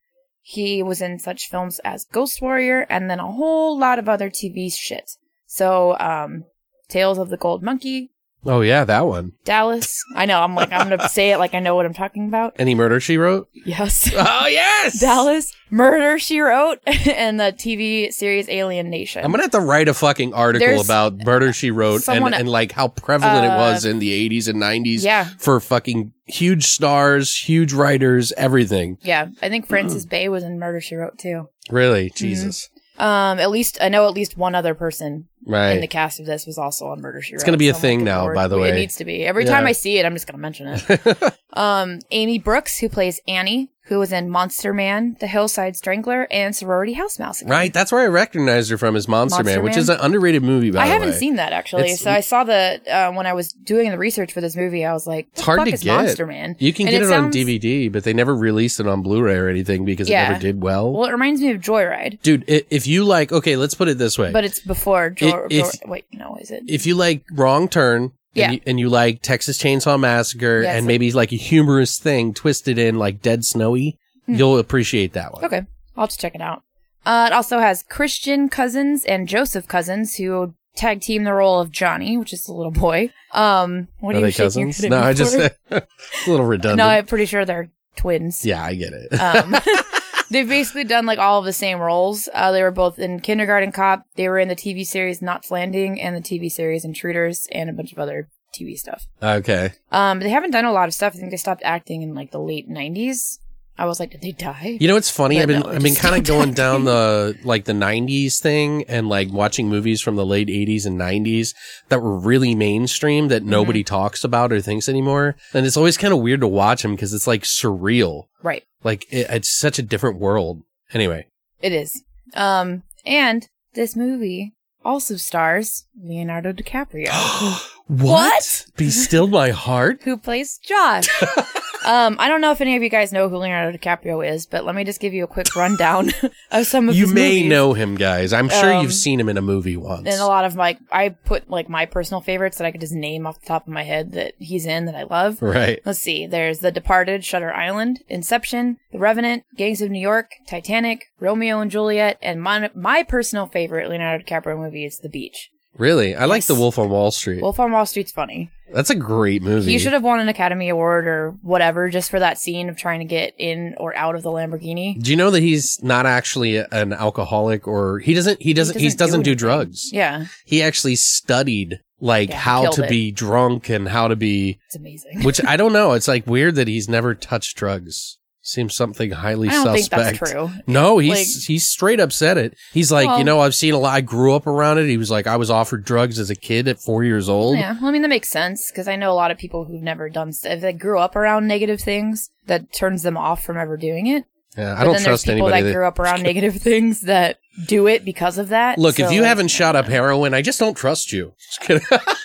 He 0.41 0.81
was 0.81 1.01
in 1.01 1.19
such 1.19 1.50
films 1.50 1.79
as 1.79 2.05
Ghost 2.05 2.41
Warrior 2.41 2.86
and 2.89 3.10
then 3.10 3.19
a 3.19 3.31
whole 3.31 3.77
lot 3.77 4.00
of 4.00 4.10
other 4.10 4.29
TV 4.29 4.74
shit. 4.74 5.12
So, 5.46 5.98
um, 6.00 6.46
Tales 6.89 7.17
of 7.17 7.29
the 7.29 7.38
Gold 7.38 7.63
Monkey, 7.63 8.12
Oh 8.48 8.62
yeah, 8.62 8.86
that 8.86 9.06
one. 9.06 9.34
Dallas. 9.44 10.01
I 10.16 10.25
know, 10.25 10.42
I'm 10.42 10.56
like, 10.56 10.72
I'm 10.72 10.89
gonna 10.89 11.10
say 11.10 11.32
it 11.32 11.38
like 11.38 11.54
I 11.54 11.60
know 11.60 11.75
what 11.75 11.86
I'm 11.86 11.94
talking 11.94 12.27
about. 12.27 12.56
Any 12.58 12.75
murder 12.75 13.00
she 13.00 13.18
wrote? 13.18 13.50
Yes. 13.54 14.10
Oh 14.18 14.48
yes, 14.48 15.00
Dallas, 15.00 15.54
Murder, 15.70 16.18
She 16.18 16.39
Wrote, 16.39 16.80
and 16.86 17.39
the 17.39 17.51
TV 17.54 18.12
series 18.13 18.48
Alien 18.50 18.89
Nation. 18.89 19.24
I'm 19.25 19.32
gonna 19.32 19.44
have 19.44 19.51
to 19.51 19.60
write 19.60 19.88
a 19.89 19.94
fucking 19.94 20.34
article 20.34 20.66
There's- 20.66 20.86
about 20.86 21.18
murder 21.25 21.51
she 21.54 21.72
wrote 21.72 21.96
and, 21.96 22.04
Someone- 22.04 22.34
and 22.34 22.48
like 22.48 22.72
how 22.72 22.88
prevalent 22.88 23.46
it 23.46 23.51
Uh, 23.51 23.58
was 23.58 23.84
in 23.86 24.00
the 24.00 24.30
80s 24.30 24.48
and 24.48 24.62
90s 24.62 25.04
yeah. 25.04 25.25
for 25.39 25.60
fucking 25.60 26.13
huge 26.25 26.66
stars, 26.66 27.36
huge 27.38 27.74
writers, 27.74 28.32
everything. 28.38 28.98
yeah, 29.01 29.27
I 29.42 29.50
think 29.50 29.68
Frances 29.68 30.06
Bay 30.06 30.30
was 30.30 30.44
in 30.44 30.58
Murder, 30.60 30.80
She 30.82 30.96
Wrote 30.96 31.18
too. 31.18 31.50
Really, 31.70 32.12
Jesus. 32.16 32.70
Um, 32.98 33.39
at 33.39 33.50
least, 33.51 33.77
I 33.82 33.89
know 33.89 34.08
at 34.08 34.13
least 34.13 34.38
one 34.38 34.56
other 34.56 34.74
person 34.74 35.27
Right. 35.46 35.72
in 35.74 35.82
the 35.82 35.88
cast 35.88 36.20
of 36.20 36.25
this 36.25 36.46
was 36.48 36.58
also 36.58 36.88
on 36.88 37.00
Murder, 37.01 37.22
She 37.22 37.36
Wrote. 37.36 37.46
gonna 37.46 37.58
be 37.58 37.70
a 37.70 37.74
so 37.74 37.77
I'm 37.77 37.82
thing 37.82 38.04
now, 38.04 38.22
forward- 38.22 38.36
by 38.36 38.48
the 38.48 38.58
way. 38.58 38.70
It 38.70 38.75
needs 38.75 38.96
to 38.98 39.06
be. 39.06 39.24
Every 39.25 39.46
Yeah. 39.46 39.51
time 39.51 39.68
I 39.68 39.72
see 39.74 39.98
it, 40.00 40.06
I'm 40.06 40.13
just 40.13 40.25
gonna 40.27 40.39
mention 40.39 40.68
it. 40.68 41.34
um, 41.54 42.00
Aimee 42.12 42.39
Brooks, 42.39 42.77
who 42.80 42.89
plays 42.89 43.20
Annie, 43.27 43.70
who 43.88 44.00
was 44.00 44.12
in 44.12 44.29
Monster 44.29 44.74
Man, 44.74 45.15
The 45.20 45.27
Hillside 45.27 45.75
Strangler, 45.75 46.27
and 46.29 46.56
Sorority 46.56 46.94
House 46.94 47.17
Massacre. 47.20 47.50
Right, 47.50 47.74
that's 47.74 47.91
where 47.91 48.01
I 48.01 48.08
recognized 48.08 48.70
her 48.72 48.77
from 48.77 48.96
as 48.96 49.08
Monster, 49.08 49.44
Monster 49.44 49.56
Man, 49.60 49.63
which 49.63 49.77
is 49.77 49.89
an 49.89 50.00
underrated 50.00 50.44
movie. 50.44 50.72
By 50.72 50.84
I 50.84 50.86
haven't 50.88 51.10
way. 51.10 51.15
seen 51.15 51.36
that 51.38 51.53
actually. 51.53 51.84
It's- 51.84 52.01
so 52.01 52.12
I 52.12 52.20
saw 52.22 52.44
the 52.44 52.82
uh, 52.91 53.12
when 53.13 53.25
I 53.25 53.34
was 53.34 53.53
doing 53.53 53.89
the 53.89 53.98
research 53.98 54.34
for 54.34 54.41
this 54.41 54.56
movie. 54.56 54.86
I 54.86 54.94
was 54.94 55.08
like, 55.08 55.27
It's 55.34 55.41
hard 55.41 55.60
fuck 55.60 55.67
to 55.67 55.74
is 55.74 55.84
get. 55.84 55.96
Monster 55.96 56.25
Man. 56.27 56.56
You 56.60 56.74
can 56.74 56.88
And 56.88 56.91
get 56.94 57.01
it, 57.01 57.06
on 57.06 57.32
sounds- 57.32 57.36
DVD, 57.36 57.91
but 57.91 58.03
they 58.03 58.13
never 58.13 58.36
released 58.36 58.79
it 58.79 58.88
on 58.88 59.01
Blu-ray 59.01 59.36
or 59.36 59.50
anything 59.50 59.86
because 59.86 60.10
it 60.10 60.13
never 60.13 60.39
did 60.39 60.62
well. 60.62 60.91
Well, 60.94 61.08
it 61.08 61.12
reminds 61.12 61.41
me 61.41 61.51
of 61.51 61.62
Joyride, 61.62 62.22
Dude, 62.22 62.44
if 62.48 62.88
you 62.88 63.03
like, 63.06 63.32
okay, 63.32 63.56
let's 63.56 63.74
put 63.75 63.88
it 63.88 63.98
this 63.98 64.17
way: 64.17 64.32
but 64.32 64.44
it's 64.44 64.60
before 64.60 65.10
Joy. 65.12 65.48
If- 65.50 65.79
Joy- 65.82 65.88
wait, 65.89 66.06
no, 66.13 66.38
is 66.41 66.51
it? 66.51 66.63
if 66.67 66.86
you 66.86 66.96
like 66.96 67.24
Wrong 67.32 67.67
Turn. 67.70 68.12
Yeah. 68.38 68.46
And 68.46 68.53
you, 68.53 68.62
and 68.65 68.79
you 68.79 68.89
like 68.89 69.22
Texas 69.22 69.58
Chainsaw 69.58 70.00
Massacre 70.00 70.62
Yeah, 70.62 70.74
and 70.74 70.86
maybe 70.86 71.12
like 71.12 71.32
a 71.32 71.38
humorous 71.38 71.98
thing 71.98 72.34
twisted 72.34 72.77
in 72.77 72.98
like 72.98 73.22
Dead 73.22 73.44
Snowy, 73.44 73.98
you'll 74.27 74.60
appreciate 74.60 75.13
that 75.13 75.34
one. 75.34 75.46
Okay, 75.46 75.65
I'll 75.96 76.03
have 76.03 76.10
to 76.12 76.17
check 76.17 76.36
it 76.36 76.41
out. 76.41 76.63
Uh, 77.06 77.27
it 77.32 77.34
also 77.34 77.60
has 77.60 77.84
Christian 77.84 78.50
Cousins 78.50 79.06
and 79.06 79.27
Joseph 79.27 79.67
Cousins 79.67 80.15
who 80.15 80.53
tag 80.75 81.01
team 81.01 81.24
the 81.24 81.34
role 81.34 81.60
of 81.60 81.72
Johnny, 81.72 82.17
which 82.17 82.34
is 82.34 82.44
the 82.44 82.53
little 82.53 82.72
boy. 82.72 83.12
Um, 83.34 83.88
what 84.00 84.15
Are 84.15 84.17
are, 84.17 84.22
you 84.22 84.25
they 84.27 84.34
cousins? 84.34 84.84
No, 84.84 85.00
I 85.00 85.13
just 85.13 85.36
for? 85.36 85.51
a 85.72 85.84
little 86.29 86.46
redundant. 86.46 86.77
no, 86.77 86.88
I'm 86.88 87.06
pretty 87.06 87.25
sure 87.25 87.44
they're 87.46 87.70
twins. 87.96 88.46
yeah, 88.46 88.63
I 88.63 88.75
get 88.75 88.94
it. 88.94 89.13
Um, 89.13 89.56
they've 90.29 90.48
basically 90.48 90.84
done 90.84 91.05
like 91.05 91.19
all 91.19 91.39
of 91.39 91.46
the 91.46 91.53
same 91.53 91.79
roles. 91.79 92.29
Uh, 92.34 92.51
they 92.51 92.63
were 92.63 92.72
both 92.72 93.00
in 93.00 93.19
Kindergarten 93.19 93.72
Cop. 93.72 94.03
They 94.15 94.29
were 94.29 94.39
in 94.39 94.48
the 94.48 94.55
TV 94.55 94.86
series 94.86 95.22
Knots 95.22 95.51
Landing 95.51 96.01
and 96.01 96.15
the 96.15 96.22
TV 96.22 96.51
series 96.51 96.86
Intruders 96.86 97.48
and 97.51 97.69
a 97.69 97.74
bunch 97.74 97.91
of 97.91 98.00
other 98.00 98.29
TV 98.57 98.77
stuff. 98.77 99.05
okay. 99.22 99.74
Um, 99.91 100.19
they 100.19 100.29
haven't 100.29 100.51
done 100.51 100.65
a 100.65 100.72
lot 100.72 100.88
of 100.88 100.93
stuff. 100.93 101.13
I 101.15 101.19
think 101.19 101.31
they 101.31 101.38
stopped 101.38 101.62
acting 101.63 102.01
in 102.01 102.15
like 102.15 102.31
the 102.31 102.39
late 102.39 102.69
'90s. 102.69 103.39
I 103.79 103.86
was 103.86 104.00
like, 104.00 104.12
did 104.12 104.22
they 104.22 104.31
die? 104.31 104.77
You 104.79 104.88
know 104.88 104.96
what's 104.96 105.10
funny? 105.12 105.36
But 105.36 105.41
I've 105.41 105.48
been 105.48 105.60
no, 105.62 105.69
I've 105.69 105.84
been 105.84 105.96
kind 105.96 106.15
of 106.15 106.24
going 106.27 106.50
act 106.50 106.57
down 106.57 106.84
the 106.86 107.38
like 107.43 107.65
the 107.65 107.74
'90s 107.74 108.39
thing 108.39 108.84
and 108.88 109.07
like 109.07 109.31
watching 109.31 109.69
movies 109.69 110.01
from 110.01 110.15
the 110.15 110.25
late 110.25 110.48
'80s 110.48 110.86
and 110.86 111.00
'90s 111.00 111.53
that 111.89 112.01
were 112.01 112.17
really 112.17 112.55
mainstream 112.55 113.25
Mm-hmm. 113.25 113.29
that 113.29 113.43
nobody 113.43 113.84
talks 113.84 114.24
about 114.24 114.51
or 114.51 114.62
thinks 114.62 114.88
anymore. 114.89 115.36
And 115.53 115.65
it's 115.65 115.77
always 115.77 115.98
kind 115.98 116.13
of 116.13 116.19
weird 116.22 116.41
to 116.41 116.48
watch 116.48 116.81
them 116.81 116.96
because 116.96 117.13
it's 117.13 117.27
like 117.27 117.43
surreal. 117.43 118.24
Right. 118.43 118.63
Like 118.84 119.05
it, 119.12 119.27
it's 119.29 119.55
such 119.55 119.79
a 119.79 119.84
different 119.84 120.19
world. 120.19 120.63
Anyway, 120.93 121.27
It 121.62 121.74
is. 121.74 122.03
Um, 122.34 122.84
and 123.05 123.48
this 123.74 123.96
movie 123.96 124.53
also 124.86 125.15
stars 125.17 125.86
Leonardo 126.01 126.53
DiCaprio, 126.53 127.10
what? 127.88 128.65
Be 128.77 128.89
still 128.89 129.27
my 129.27 129.50
heart. 129.51 130.01
who 130.03 130.17
plays 130.17 130.57
Josh. 130.57 131.07
um, 131.88 132.17
I 132.20 132.27
don't 132.27 132.41
know 132.41 132.51
if 132.51 132.62
any 132.62 132.75
of 132.75 132.84
you 132.84 132.89
guys 132.89 133.12
know 133.13 133.29
who 133.29 133.38
Leonardo 133.38 133.77
DiCaprio 133.77 134.27
is, 134.27 134.46
but 134.46 134.65
let 134.65 134.75
me 134.75 134.84
just 134.84 135.00
give 135.00 135.13
you 135.13 135.24
a 135.24 135.27
quick 135.27 135.56
rundown 135.56 136.12
of 136.51 136.67
some 136.67 136.89
of 136.89 136.96
You 136.96 137.06
his 137.06 137.13
may 137.13 137.29
movies. 137.38 137.50
know 137.50 137.74
him, 137.74 137.96
guys. 137.96 138.34
I'm 138.34 138.50
sure 138.50 138.74
Um, 138.74 138.84
you've 138.84 138.94
seen 138.94 139.20
him 139.20 139.29
in 139.29 139.38
a 139.38 139.41
movie 139.41 139.77
once. 139.77 140.08
And 140.08 140.20
a 140.22 140.25
lot 140.27 140.46
of 140.46 140.56
my, 140.56 140.77
I 140.91 141.10
put 141.10 141.50
like 141.50 141.70
my 141.70 141.86
personal 141.86 142.22
favorites 142.22 142.58
that 142.58 142.65
I 142.65 142.72
could 142.72 142.82
just 142.82 142.94
name 142.94 143.25
off 143.25 143.39
the 143.39 143.48
top 143.48 143.65
of 143.67 143.74
my 143.74 143.84
head 143.84 144.12
that 144.13 144.34
he's 144.38 144.65
in 144.65 144.86
that 144.86 144.96
I 144.96 145.03
love. 145.03 145.41
right. 145.41 145.79
Let's 145.86 146.00
see. 146.00 146.27
There's 146.27 146.60
The 146.60 146.72
Departed, 146.72 147.24
Shutter 147.24 147.53
Island, 147.53 148.03
Inception, 148.10 148.77
The 148.91 149.00
Revenant, 149.00 149.44
Gangs 149.56 149.82
of 149.82 149.89
New 149.89 150.00
York, 150.01 150.32
Titanic, 150.48 151.06
Romeo 151.20 151.60
and 151.62 151.72
Juliet, 151.72 152.17
and 152.22 152.41
my, 152.41 152.70
my 152.75 153.03
personal 153.03 153.48
favorite 153.48 153.89
Leonardo 153.89 154.24
DiCaprio 154.24 154.58
movie 154.58 154.86
is 154.86 155.00
The 155.00 155.10
Beach. 155.10 155.51
Really, 155.77 156.15
I 156.15 156.25
like 156.25 156.46
The 156.46 156.55
Wolf 156.55 156.79
on 156.79 156.89
Wall 156.89 157.12
Street. 157.12 157.41
Wolf 157.41 157.60
on 157.60 157.72
Wall 157.72 157.86
Street's 157.86 158.12
funny. 158.12 158.50
That's 158.74 158.89
a 158.89 158.96
great 158.96 159.41
movie. 159.41 159.72
He 159.72 159.79
should 159.79 159.93
have 159.93 160.03
won 160.03 160.19
an 160.19 160.27
Academy 160.27 160.67
Award 160.69 161.07
or 161.07 161.31
whatever 161.41 161.89
just 161.89 162.10
for 162.10 162.19
that 162.19 162.38
scene 162.38 162.67
of 162.67 162.75
trying 162.77 163.00
to 163.00 163.05
get 163.05 163.34
in 163.38 163.75
or 163.77 163.96
out 163.96 164.15
of 164.15 164.24
the 164.24 164.29
Lamborghini. 164.29 165.01
Do 165.01 165.10
you 165.12 165.15
know 165.17 165.31
that 165.31 165.41
he's 165.41 165.81
not 165.81 166.05
actually 166.05 166.57
an 166.57 166.91
alcoholic 166.91 167.67
or 167.67 168.00
he 168.00 168.13
doesn't 168.13 168.41
he 168.41 168.53
doesn't 168.53 168.77
he 168.77 168.86
doesn't 168.88 168.98
doesn't, 168.98 169.22
do 169.24 169.31
do, 169.31 169.36
drugs. 169.36 169.89
Yeah, 169.93 170.25
He 170.46 170.62
actually 170.62 170.96
studied 170.96 171.79
like 172.01 172.29
Yeah, 172.29 172.36
how 172.38 172.69
to 172.72 172.84
it. 172.84 172.89
be 172.89 173.12
drunk 173.12 173.69
and 173.69 173.88
how 173.88 174.07
to 174.10 174.15
be 174.17 174.60
it's 174.65 174.75
amazing. 174.75 175.24
which 175.24 175.43
I 175.46 175.55
don't 175.55 175.74
know. 175.79 175.93
It's 175.93 176.07
like 176.10 176.27
weird 176.27 176.55
that 176.55 176.67
he's 176.67 176.89
never 176.89 177.15
touched 177.15 177.55
drugs. 177.55 178.17
Seems 178.48 178.75
something 178.77 179.12
highly 179.12 179.50
I 179.50 179.51
don't 179.51 179.77
suspect. 179.77 180.01
think 180.01 180.20
that's 180.20 180.32
true. 180.32 180.50
No, 180.68 181.00
he's 181.00 181.10
Like- 181.12 181.46
he's 181.48 181.68
straight 181.68 182.00
up 182.00 182.13
said 182.13 182.38
it. 182.38 182.56
He's 182.72 182.92
like, 182.94 183.08
Well- 183.08 183.18
you 183.20 183.25
know, 183.25 183.42
I've 183.42 183.54
seen 183.56 183.74
a 183.74 183.77
lot. 183.77 183.94
I 183.94 184.00
grew 184.01 184.34
up 184.34 184.48
around 184.48 184.77
it. 184.77 184.88
He 184.88 184.96
was 184.98 185.12
like, 185.12 185.27
I 185.27 185.36
was 185.36 185.51
offered 185.51 185.84
drugs 185.84 186.18
as 186.18 186.30
a 186.30 186.36
kid 186.36 186.68
at 186.70 186.80
four 186.80 187.04
years 187.04 187.27
old. 187.27 187.58
Yeah, 187.58 187.74
well, 187.74 187.88
I 187.88 187.92
mean 187.92 188.04
that 188.04 188.08
makes 188.08 188.30
sense 188.30 188.72
because 188.72 188.88
I 188.88 188.96
know 188.96 189.12
a 189.12 189.16
lot 189.16 189.32
of 189.32 189.38
people 189.38 189.66
who've 189.66 189.82
never 189.84 190.10
done 190.10 190.32
stuff 190.32 190.54
if 190.54 190.62
they 190.62 190.72
grew 190.72 190.98
up 190.98 191.16
around 191.18 191.46
negative 191.48 191.82
things 191.82 192.30
that 192.46 192.72
turns 192.72 193.04
them 193.04 193.18
off 193.18 193.44
from 193.44 193.58
ever 193.58 193.75
doing 193.75 194.08
it. 194.08 194.24
Yeah, 194.58 194.74
I 194.74 194.77
But 194.77 194.84
don't 194.86 194.94
then 194.94 195.04
trust 195.04 195.25
there's 195.25 195.36
people 195.36 195.48
anybody. 195.50 195.62
that 195.63 195.68
that- 195.68 195.74
grew 195.75 195.86
up 195.88 196.00
around 196.00 196.24
negative 196.24 196.56
things 196.56 197.01
that 197.01 197.39
do 197.66 197.86
it 197.88 198.06
because 198.06 198.38
of 198.38 198.48
that. 198.50 198.77
Look, 198.77 198.98
if 199.00 199.12
you 199.12 199.22
like, 199.22 199.27
haven't 199.27 199.50
shot 199.50 199.75
up 199.75 199.88
heroin, 199.88 200.34
I 200.34 200.42
just 200.42 200.58
don't 200.60 200.75
trust 200.75 201.12
you. 201.12 201.34
Just 201.50 201.60
kidding. 201.60 201.84
I'm 201.92 202.00
just 202.00 202.16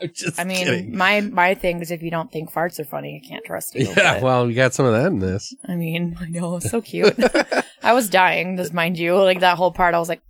I 0.38 0.44
mean, 0.44 0.64
kidding. 0.66 0.96
my 0.96 1.20
my 1.20 1.54
thing 1.54 1.80
is 1.80 1.90
if 1.90 2.02
you 2.02 2.10
don't 2.10 2.30
think 2.32 2.52
farts 2.52 2.78
are 2.78 2.84
funny, 2.84 3.20
I 3.24 3.26
can't 3.28 3.44
trust 3.44 3.74
you. 3.76 3.86
Yeah, 3.96 4.14
but- 4.14 4.22
well, 4.22 4.46
we 4.46 4.54
got 4.54 4.74
some 4.74 4.86
of 4.86 4.92
that 4.92 5.06
in 5.06 5.18
this. 5.18 5.54
I 5.66 5.74
mean, 5.74 6.16
I 6.20 6.26
know, 6.28 6.58
so 6.58 6.80
cute. 6.80 7.14
I 7.82 7.92
was 7.92 8.08
dying, 8.10 8.56
just 8.56 8.72
mind 8.74 8.98
you. 8.98 9.16
Like 9.16 9.40
that 9.40 9.56
whole 9.56 9.72
part, 9.72 9.94
I 9.94 9.98
was 9.98 10.08
like, 10.08 10.22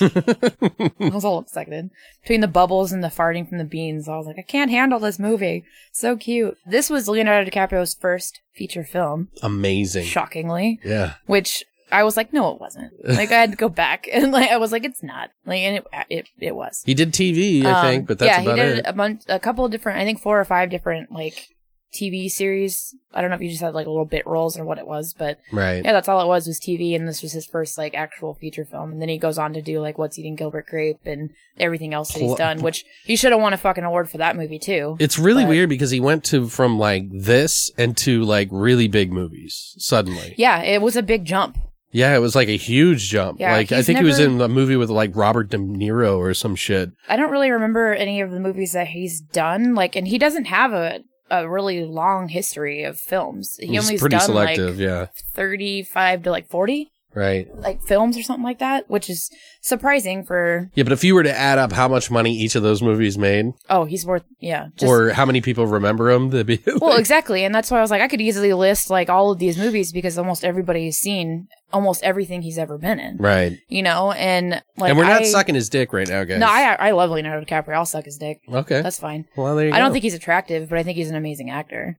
I 0.00 1.10
was 1.12 1.24
all 1.24 1.40
excited. 1.40 1.90
Between 2.22 2.40
the 2.40 2.48
bubbles 2.48 2.90
and 2.92 3.02
the 3.04 3.08
farting 3.08 3.48
from 3.48 3.58
the 3.58 3.64
beans, 3.64 4.08
I 4.08 4.16
was 4.16 4.26
like, 4.26 4.38
I 4.38 4.42
can't 4.42 4.70
handle 4.70 4.98
this 4.98 5.18
movie. 5.18 5.64
So 5.92 6.16
cute. 6.16 6.56
This 6.66 6.88
was 6.90 7.08
Leonardo 7.08 7.50
DiCaprio's 7.50 7.94
first 7.94 8.40
feature 8.54 8.84
film, 8.84 9.28
Amazing. 9.42 10.04
shockingly, 10.06 10.80
Yeah. 10.84 11.14
which 11.26 11.64
I 11.90 12.04
was 12.04 12.16
like, 12.16 12.32
no, 12.32 12.52
it 12.54 12.60
wasn't. 12.60 12.92
Like 13.04 13.30
I 13.32 13.40
had 13.40 13.50
to 13.52 13.56
go 13.56 13.68
back 13.68 14.06
and 14.12 14.32
like 14.32 14.50
I 14.50 14.56
was 14.58 14.72
like, 14.72 14.84
it's 14.84 15.02
not. 15.02 15.30
Like 15.46 15.60
and 15.60 15.76
it 15.78 15.86
it, 16.10 16.28
it 16.38 16.54
was. 16.56 16.82
He 16.84 16.94
did 16.94 17.12
TV, 17.12 17.64
I 17.64 17.70
Um, 17.72 17.86
think, 17.86 18.06
but 18.08 18.18
that's 18.18 18.28
yeah, 18.38 18.42
about 18.42 18.58
he 18.58 18.64
did 18.64 18.78
it. 18.80 18.84
a 18.86 18.92
bunch, 18.92 19.22
a 19.28 19.38
couple 19.38 19.64
of 19.64 19.70
different, 19.70 19.98
I 19.98 20.04
think 20.04 20.20
four 20.20 20.38
or 20.40 20.44
five 20.44 20.70
different 20.70 21.10
like 21.12 21.48
TV 21.94 22.30
series. 22.30 22.94
I 23.14 23.22
don't 23.22 23.30
know 23.30 23.36
if 23.36 23.40
you 23.42 23.48
just 23.48 23.62
had 23.62 23.72
like 23.72 23.86
little 23.86 24.04
bit 24.04 24.26
roles 24.26 24.58
or 24.58 24.64
what 24.66 24.76
it 24.76 24.86
was, 24.86 25.14
but 25.18 25.38
right. 25.52 25.82
yeah, 25.82 25.92
that's 25.94 26.06
all 26.06 26.20
it 26.20 26.26
was 26.26 26.46
was 26.46 26.60
TV, 26.60 26.94
and 26.94 27.08
this 27.08 27.22
was 27.22 27.32
his 27.32 27.46
first 27.46 27.78
like 27.78 27.94
actual 27.94 28.34
feature 28.34 28.66
film. 28.66 28.92
And 28.92 29.00
then 29.00 29.08
he 29.08 29.16
goes 29.16 29.38
on 29.38 29.54
to 29.54 29.62
do 29.62 29.80
like 29.80 29.96
What's 29.96 30.18
Eating 30.18 30.36
Gilbert 30.36 30.66
Grape 30.66 30.98
and 31.06 31.30
everything 31.58 31.94
else 31.94 32.12
that 32.12 32.20
he's 32.20 32.34
done, 32.34 32.60
which 32.60 32.84
he 33.06 33.16
should 33.16 33.32
have 33.32 33.40
won 33.40 33.54
a 33.54 33.56
fucking 33.56 33.84
award 33.84 34.10
for 34.10 34.18
that 34.18 34.36
movie 34.36 34.58
too. 34.58 34.96
It's 35.00 35.18
really 35.18 35.44
but- 35.44 35.48
weird 35.48 35.70
because 35.70 35.90
he 35.90 35.98
went 36.00 36.24
to 36.24 36.48
from 36.48 36.78
like 36.78 37.04
this 37.10 37.72
and 37.78 37.96
to 37.98 38.22
like 38.22 38.48
really 38.52 38.86
big 38.88 39.10
movies 39.10 39.74
suddenly. 39.78 40.34
Yeah, 40.36 40.60
it 40.62 40.82
was 40.82 40.94
a 40.94 41.02
big 41.02 41.24
jump. 41.24 41.56
Yeah, 41.90 42.14
it 42.14 42.18
was 42.18 42.34
like 42.34 42.48
a 42.48 42.56
huge 42.56 43.08
jump. 43.08 43.40
Yeah, 43.40 43.52
like 43.52 43.72
I 43.72 43.82
think 43.82 43.98
he 43.98 44.04
was 44.04 44.18
in 44.18 44.40
a 44.40 44.48
movie 44.48 44.76
with 44.76 44.90
like 44.90 45.16
Robert 45.16 45.48
De 45.48 45.58
Niro 45.58 46.18
or 46.18 46.34
some 46.34 46.54
shit. 46.54 46.90
I 47.08 47.16
don't 47.16 47.30
really 47.30 47.50
remember 47.50 47.94
any 47.94 48.20
of 48.20 48.30
the 48.30 48.40
movies 48.40 48.72
that 48.72 48.88
he's 48.88 49.20
done. 49.20 49.74
Like, 49.74 49.96
and 49.96 50.06
he 50.06 50.18
doesn't 50.18 50.46
have 50.46 50.72
a 50.72 51.00
a 51.30 51.48
really 51.48 51.84
long 51.84 52.28
history 52.28 52.84
of 52.84 52.98
films. 52.98 53.56
He 53.58 53.68
He's 53.68 53.84
only's 53.84 54.00
pretty 54.00 54.16
done 54.16 54.26
selective, 54.26 54.78
like 54.78 54.78
yeah. 54.78 55.06
thirty 55.34 55.82
five 55.82 56.22
to 56.24 56.30
like 56.30 56.48
forty 56.48 56.90
Right. 57.18 57.48
like 57.58 57.82
films 57.82 58.16
or 58.16 58.22
something 58.22 58.44
like 58.44 58.60
that, 58.60 58.88
which 58.88 59.10
is 59.10 59.30
surprising 59.60 60.24
for. 60.24 60.70
Yeah, 60.74 60.84
but 60.84 60.92
if 60.92 61.02
you 61.02 61.14
were 61.14 61.24
to 61.24 61.36
add 61.36 61.58
up 61.58 61.72
how 61.72 61.88
much 61.88 62.10
money 62.10 62.32
each 62.32 62.54
of 62.54 62.62
those 62.62 62.80
movies 62.80 63.18
made, 63.18 63.52
Oh, 63.68 63.84
he's 63.84 64.06
worth 64.06 64.22
yeah. 64.40 64.68
Just, 64.76 64.88
or 64.88 65.10
how 65.10 65.26
many 65.26 65.40
people 65.40 65.66
remember 65.66 66.10
him 66.10 66.30
that'd 66.30 66.46
be 66.46 66.60
Well, 66.80 66.96
exactly, 66.96 67.44
and 67.44 67.54
that's 67.54 67.70
why 67.70 67.78
I 67.78 67.80
was 67.80 67.90
like, 67.90 68.02
I 68.02 68.08
could 68.08 68.20
easily 68.20 68.52
list 68.52 68.88
like 68.90 69.08
all 69.10 69.30
of 69.32 69.38
these 69.38 69.58
movies 69.58 69.90
because 69.92 70.16
almost 70.16 70.44
everybody 70.44 70.84
has 70.86 70.96
seen 70.96 71.48
almost 71.72 72.02
everything 72.02 72.42
he's 72.42 72.56
ever 72.58 72.78
been 72.78 73.00
in. 73.00 73.16
right. 73.18 73.58
You 73.68 73.82
know, 73.82 74.12
and 74.12 74.62
like, 74.76 74.90
and 74.90 74.98
we're 74.98 75.04
not 75.04 75.22
I, 75.22 75.24
sucking 75.24 75.54
his 75.56 75.68
dick 75.68 75.92
right 75.92 76.08
now, 76.08 76.24
guys. 76.24 76.38
No, 76.38 76.46
I 76.46 76.74
I 76.78 76.90
love 76.92 77.10
Leonardo 77.10 77.44
DiCaprio. 77.44 77.74
I'll 77.74 77.84
suck 77.84 78.04
his 78.04 78.16
dick. 78.16 78.40
okay. 78.48 78.80
That's 78.80 78.98
fine. 79.00 79.26
well, 79.36 79.56
there 79.56 79.66
you 79.66 79.72
I 79.72 79.78
don't 79.80 79.92
think 79.92 80.04
he's 80.04 80.14
attractive, 80.14 80.68
but 80.68 80.78
I 80.78 80.82
think 80.84 80.96
he's 80.96 81.10
an 81.10 81.16
amazing 81.16 81.50
actor. 81.50 81.98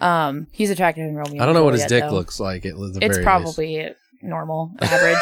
Um, 0.00 0.46
he's 0.52 0.70
attractive 0.70 1.04
in 1.04 1.14
Romeo. 1.14 1.42
I 1.42 1.46
don't 1.46 1.54
know 1.54 1.64
what 1.64 1.74
his 1.74 1.84
dick 1.86 2.04
though. 2.04 2.12
looks 2.12 2.40
like. 2.40 2.64
It's 2.64 2.78
very 2.98 3.08
least. 3.08 3.22
probably 3.22 3.90
normal, 4.22 4.72
average. 4.80 5.16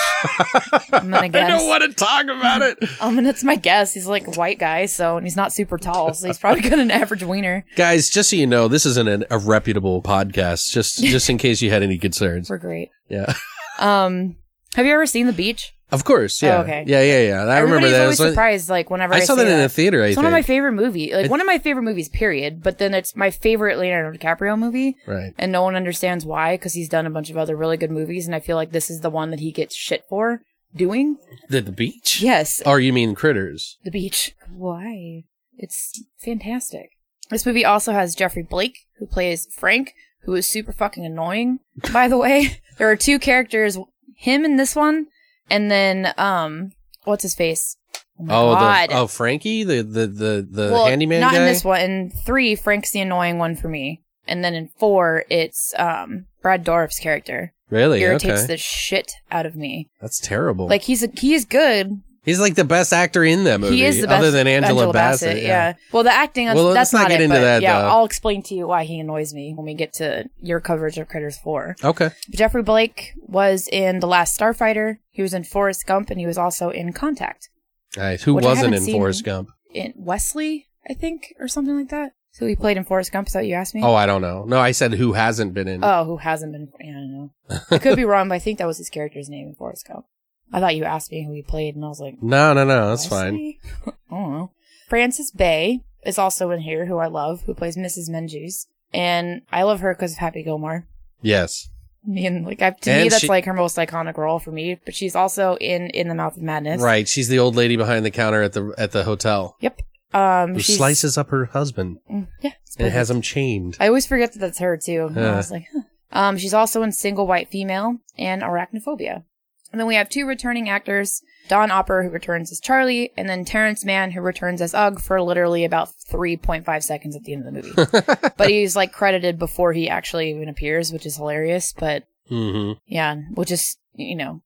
I'm 0.93 1.11
gonna 1.11 1.17
I 1.23 1.29
don't 1.29 1.69
want 1.69 1.83
to 1.85 1.93
talk 1.93 2.25
about 2.25 2.63
it. 2.63 2.79
I 3.01 3.11
mean, 3.11 3.27
it's 3.27 3.45
my 3.45 3.57
guess. 3.57 3.95
He's 3.95 4.07
like 4.07 4.27
a 4.27 4.33
white 4.33 4.59
guy, 4.59 4.87
so 4.87 5.17
and 5.17 5.27
he's 5.27 5.37
not 5.37 5.53
super 5.53 5.79
tall, 5.79 6.15
so 6.15 6.27
he's 6.27 6.39
probably 6.39 6.63
got 6.63 6.79
an 6.79 6.91
average 6.91 7.23
wiener. 7.23 7.65
Guys, 7.77 8.11
just 8.11 8.31
so 8.31 8.37
you 8.37 8.47
know, 8.47 8.69
this 8.69 8.87
isn't 8.87 9.09
an, 9.09 9.25
a 9.31 9.39
reputable 9.39 10.03
podcast. 10.03 10.71
Just 10.71 11.03
just 11.03 11.31
in 11.31 11.39
case 11.39 11.63
you 11.63 11.71
had 11.71 11.83
any 11.83 11.99
concerns. 11.99 12.51
We're 12.51 12.59
great. 12.59 12.91
Yeah. 13.09 13.33
Um, 13.79 14.35
have 14.75 14.87
you 14.87 14.93
ever 14.93 15.07
seen 15.07 15.29
The 15.29 15.33
Beach? 15.33 15.73
Of 15.91 16.05
course. 16.05 16.43
Yeah. 16.43 16.59
Oh, 16.59 16.61
okay. 16.63 16.85
Yeah, 16.87 17.01
yeah, 17.03 17.21
yeah. 17.21 17.45
I 17.45 17.61
remember 17.61 17.89
that. 17.89 18.03
always 18.03 18.21
It 18.21 18.23
was- 18.25 18.33
surprised, 18.33 18.69
like 18.69 18.91
whenever 18.91 19.15
I, 19.15 19.19
I 19.19 19.21
saw 19.21 19.37
say 19.37 19.45
that 19.45 19.53
in 19.59 19.65
a 19.65 19.69
theater, 19.69 20.03
I 20.03 20.07
It's 20.09 20.17
think. 20.17 20.25
one 20.25 20.27
of 20.27 20.33
my 20.33 20.43
favorite 20.43 20.73
movie, 20.73 21.15
like 21.15 21.25
It- 21.27 21.31
one 21.31 21.41
of 21.41 21.47
my 21.47 21.59
favorite 21.59 21.85
movies. 21.85 22.09
Period. 22.11 22.63
But 22.63 22.79
then 22.79 22.93
it's 22.95 23.17
my 23.17 23.31
favorite 23.31 23.79
Leonardo 23.79 24.17
DiCaprio 24.19 24.59
movie, 24.59 24.97
right. 25.07 25.33
and 25.39 25.51
no 25.51 25.63
one 25.63 25.77
understands 25.77 26.27
why 26.27 26.55
because 26.57 26.75
he's 26.75 26.89
done 26.91 27.07
a 27.07 27.11
bunch 27.11 27.31
of 27.31 27.37
other 27.39 27.57
really 27.57 27.77
good 27.79 27.91
movies, 27.91 28.27
and 28.27 28.35
I 28.35 28.41
feel 28.41 28.57
like 28.57 28.73
this 28.73 28.91
is 28.91 29.01
the 29.01 29.11
one 29.11 29.31
that 29.31 29.41
he 29.41 29.51
gets 29.51 29.75
shit 29.75 30.05
for 30.11 30.43
doing. 30.77 31.17
The, 31.49 31.63
the 31.63 31.73
beach? 31.73 32.21
Yes, 32.21 32.61
Or 32.67 32.79
you 32.81 32.93
mean 32.93 33.15
critters? 33.15 33.79
The 33.85 33.91
Beach. 33.91 34.35
Why? 34.55 35.25
It's 35.57 36.03
fantastic. 36.19 36.91
This 37.31 37.47
movie 37.47 37.65
also 37.65 37.93
has 37.93 38.15
Geoffrey 38.15 38.43
Blake, 38.43 38.79
who 38.99 39.07
plays 39.07 39.47
Frank, 39.51 39.95
who 40.25 40.35
is 40.35 40.47
super 40.49 40.73
fucking 40.73 41.05
annoying. 41.05 41.61
By 41.93 42.09
the 42.09 42.19
way, 42.19 42.61
there 42.79 42.91
are 42.91 42.97
two 42.97 43.19
characters, 43.19 43.79
him 44.17 44.45
in 44.45 44.57
this 44.57 44.77
one, 44.77 45.07
and 45.51 45.71
then 45.71 46.13
um, 46.17 46.71
what's 47.05 47.23
his 47.23 47.35
face? 47.35 47.77
Oh, 48.21 48.51
Oh, 48.51 48.87
the, 48.87 48.95
oh, 48.95 49.07
Frankie, 49.07 49.65
the 49.65 49.83
the 49.83 50.07
the 50.07 50.49
the 50.51 50.71
well, 50.73 50.87
handyman 50.87 51.21
not 51.21 51.33
guy. 51.33 51.41
in 51.41 51.45
this 51.47 51.65
one. 51.65 51.81
In 51.81 52.11
three, 52.11 52.57
Frank's 52.57 52.91
the 52.91 53.01
annoying 53.01 53.39
one 53.39 53.55
for 53.55 53.69
me, 53.69 54.03
and 54.27 54.43
then 54.43 54.55
in 54.55 54.69
four, 54.79 55.25
it's 55.31 55.73
um 55.79 56.27
Brad 56.43 56.65
Dourif's 56.65 56.99
character 56.99 57.53
really? 57.71 58.01
irritates 58.01 58.41
okay. 58.41 58.47
the 58.47 58.57
shit 58.57 59.13
out 59.31 59.47
of 59.47 59.55
me. 59.55 59.89
That's 60.01 60.21
terrible. 60.21 60.69
Like 60.69 60.83
he's 60.83 61.03
a, 61.03 61.09
he 61.15 61.35
is 61.35 61.45
good. 61.45 62.03
He's 62.29 62.39
like 62.41 62.57
the 62.57 62.65
best 62.65 62.93
actor 62.93 63.25
in 63.25 63.45
that 63.45 63.59
movie. 63.59 63.77
He 63.77 63.85
is 63.85 64.03
the 64.03 64.07
best. 64.07 64.19
other 64.19 64.31
than 64.31 64.47
Angela, 64.47 64.93
Bassett. 64.93 65.43
yeah. 65.43 65.73
Well, 65.93 66.03
the 66.03 66.13
acting. 66.13 66.45
Well, 66.47 66.65
let's 66.65 66.75
that's 66.75 66.93
not 66.93 67.03
not 67.05 67.09
get 67.09 67.21
it, 67.23 67.25
into 67.25 67.37
that, 67.41 67.63
Yeah, 67.63 67.81
though. 67.81 67.89
I'll 67.89 68.05
explain 68.05 68.43
to 68.43 68.55
you 68.55 68.67
why 68.69 68.85
he 68.85 69.01
annoys 69.01 69.33
me 69.33 69.55
when 69.55 69.65
we 69.65 69.73
get 69.73 69.95
to 69.95 70.29
your 70.39 70.61
coverage 70.61 70.99
of 70.99 71.09
Critters 71.09 71.39
Four. 71.39 71.77
Okay. 71.83 72.11
Geoffrey 72.31 72.63
Blake 72.63 73.15
was 73.17 73.67
in 73.73 74.01
The 74.01 74.07
Last 74.07 74.39
Starfighter. 74.39 74.99
He 75.11 75.23
was 75.23 75.33
in 75.33 75.43
Forrest 75.45 75.87
Gump, 75.87 76.11
and 76.11 76.21
he 76.21 76.27
was 76.27 76.37
also 76.37 76.69
in 76.69 76.93
Contact. 76.93 77.49
Nice. 77.97 78.25
Who 78.25 78.35
wasn't 78.35 78.75
in. 78.75 78.85
Forrest 78.85 79.25
Gump? 79.25 79.49
In 79.73 79.95
Wesley, 79.97 80.67
I 80.87 80.93
think, 80.93 81.33
or 81.41 81.49
something 81.49 81.77
like 81.79 81.89
that. 81.89 82.13
So 82.33 82.47
he 82.47 82.55
played 82.55 82.77
in 82.77 82.85
Forrest 82.85 83.11
Gump. 83.11 83.29
Is 83.29 83.33
that 83.33 83.41
what 83.41 83.47
you 83.47 83.55
asked 83.55 83.75
me? 83.75 83.81
Oh, 83.83 83.95
I 83.95 84.05
don't 84.05 84.21
know. 84.23 84.45
No, 84.45 84.61
I 84.61 84.73
said 84.73 84.93
who 84.93 85.15
hasn't 85.15 85.55
been 85.55 85.67
in. 85.67 85.83
Oh, 85.83 86.05
who 86.05 86.19
hasn't 86.19 86.53
been? 86.53 86.69
Yeah, 86.79 86.91
I 86.91 86.93
don't 86.93 87.13
know. 87.13 87.31
I 87.71 87.79
could 87.79 87.97
be 87.97 88.05
wrong, 88.05 88.29
but 88.29 88.35
I 88.35 88.39
think 88.39 88.59
that 88.59 88.67
was 88.67 88.77
his 88.79 88.91
character's 88.91 89.31
name 89.31 89.49
in 89.49 89.55
Forrest 89.55 89.89
Gump. 89.89 90.05
I 90.53 90.61
thought 90.61 90.77
you 90.77 90.85
asked 90.85 91.11
me 91.13 91.25
who 91.25 91.33
he 91.33 91.43
played, 91.43 91.75
and 91.77 91.85
I 91.85 91.89
was 91.89 92.01
like, 92.01 92.23
no, 92.23 92.53
no, 92.55 92.65
no. 92.65 92.89
That's 92.91 93.07
fine. 93.07 93.55
I 93.87 93.93
don't 94.11 94.33
know. 94.33 94.53
Frances 94.89 95.31
Bay 95.31 95.81
is 96.07 96.19
also 96.19 96.51
in 96.51 96.61
here, 96.61 96.87
who 96.87 96.97
I 96.99 97.07
love, 97.09 97.43
who 97.43 97.55
plays 97.55 97.77
Mrs. 97.77 98.09
Menjus. 98.11 98.67
And 98.95 99.43
I 99.53 99.65
love 99.65 99.81
her 99.81 99.95
because 99.95 100.13
of 100.13 100.19
Happy 100.19 100.43
Gilmore. 100.43 100.87
Yes. 101.21 101.69
I 102.07 102.11
mean, 102.11 102.45
like, 102.45 102.63
I, 102.63 102.71
to 102.71 102.91
me, 103.03 103.09
that's 103.11 103.21
she- 103.23 103.29
like 103.29 103.45
her 103.45 103.53
most 103.53 103.77
iconic 103.77 104.17
role 104.17 104.39
for 104.39 104.51
me. 104.51 104.81
But 104.85 104.95
she's 104.95 105.15
also 105.15 105.57
in 105.61 105.89
In 105.91 106.09
the 106.09 106.15
Mouth 106.15 106.37
of 106.39 106.43
Madness. 106.43 106.81
Right. 106.81 107.07
She's 107.07 107.29
the 107.29 107.39
old 107.39 107.55
lady 107.55 107.77
behind 107.77 108.07
the 108.07 108.11
counter 108.11 108.41
at 108.43 108.55
the 108.55 108.73
at 108.79 108.93
the 108.93 109.05
hotel 109.05 109.57
Yep. 109.61 109.83
Um, 110.15 110.55
who 110.55 110.61
slices 110.61 111.19
up 111.19 111.29
her 111.29 111.45
husband 111.47 111.99
Mm, 112.11 112.29
yeah. 112.41 112.53
and 112.79 112.91
has 112.91 113.11
him 113.11 113.21
chained. 113.21 113.77
I 113.79 113.89
always 113.89 114.07
forget 114.07 114.33
that 114.33 114.39
that's 114.39 114.59
her 114.61 114.79
too. 114.79 115.09
And 115.15 115.19
I 115.21 115.37
was 115.37 115.51
like, 115.51 115.67
huh. 115.71 115.81
um, 116.13 116.39
she's 116.39 116.55
also 116.55 116.83
in 116.83 116.93
Single 116.93 117.27
White 117.27 117.51
Female 117.51 117.99
and 118.17 118.41
Arachnophobia. 118.41 119.25
And 119.73 119.79
then 119.81 119.87
we 119.87 119.97
have 119.97 120.09
two 120.09 120.27
returning 120.27 120.69
actors, 120.69 121.23
Don 121.49 121.71
Opper, 121.71 122.03
who 122.03 122.09
returns 122.11 122.51
as 122.51 122.59
Charlie, 122.61 123.13
and 123.17 123.29
then 123.29 123.45
Terrence 123.45 123.85
Mann, 123.85 124.13
who 124.13 124.21
returns 124.21 124.63
as 124.63 124.73
Ug 124.75 124.99
for 125.01 125.21
literally 125.21 125.65
about 125.65 125.91
3.5 126.11 126.83
seconds 126.83 127.15
at 127.17 127.25
the 127.25 127.35
end 127.35 127.47
of 127.47 127.53
the 127.53 127.63
movie. 127.63 128.31
but 128.39 128.49
he's 128.49 128.75
like 128.77 128.93
credited 128.93 129.39
before 129.39 129.73
he 129.75 129.89
actually 129.89 130.31
even 130.31 130.49
appears, 130.49 130.93
which 130.93 131.05
is 131.07 131.17
hilarious. 131.17 131.73
But 131.73 132.05
hmm 132.29 132.73
yeah, 132.87 133.17
which 133.35 133.51
is, 133.51 133.77
you 133.95 134.15
know, 134.17 134.43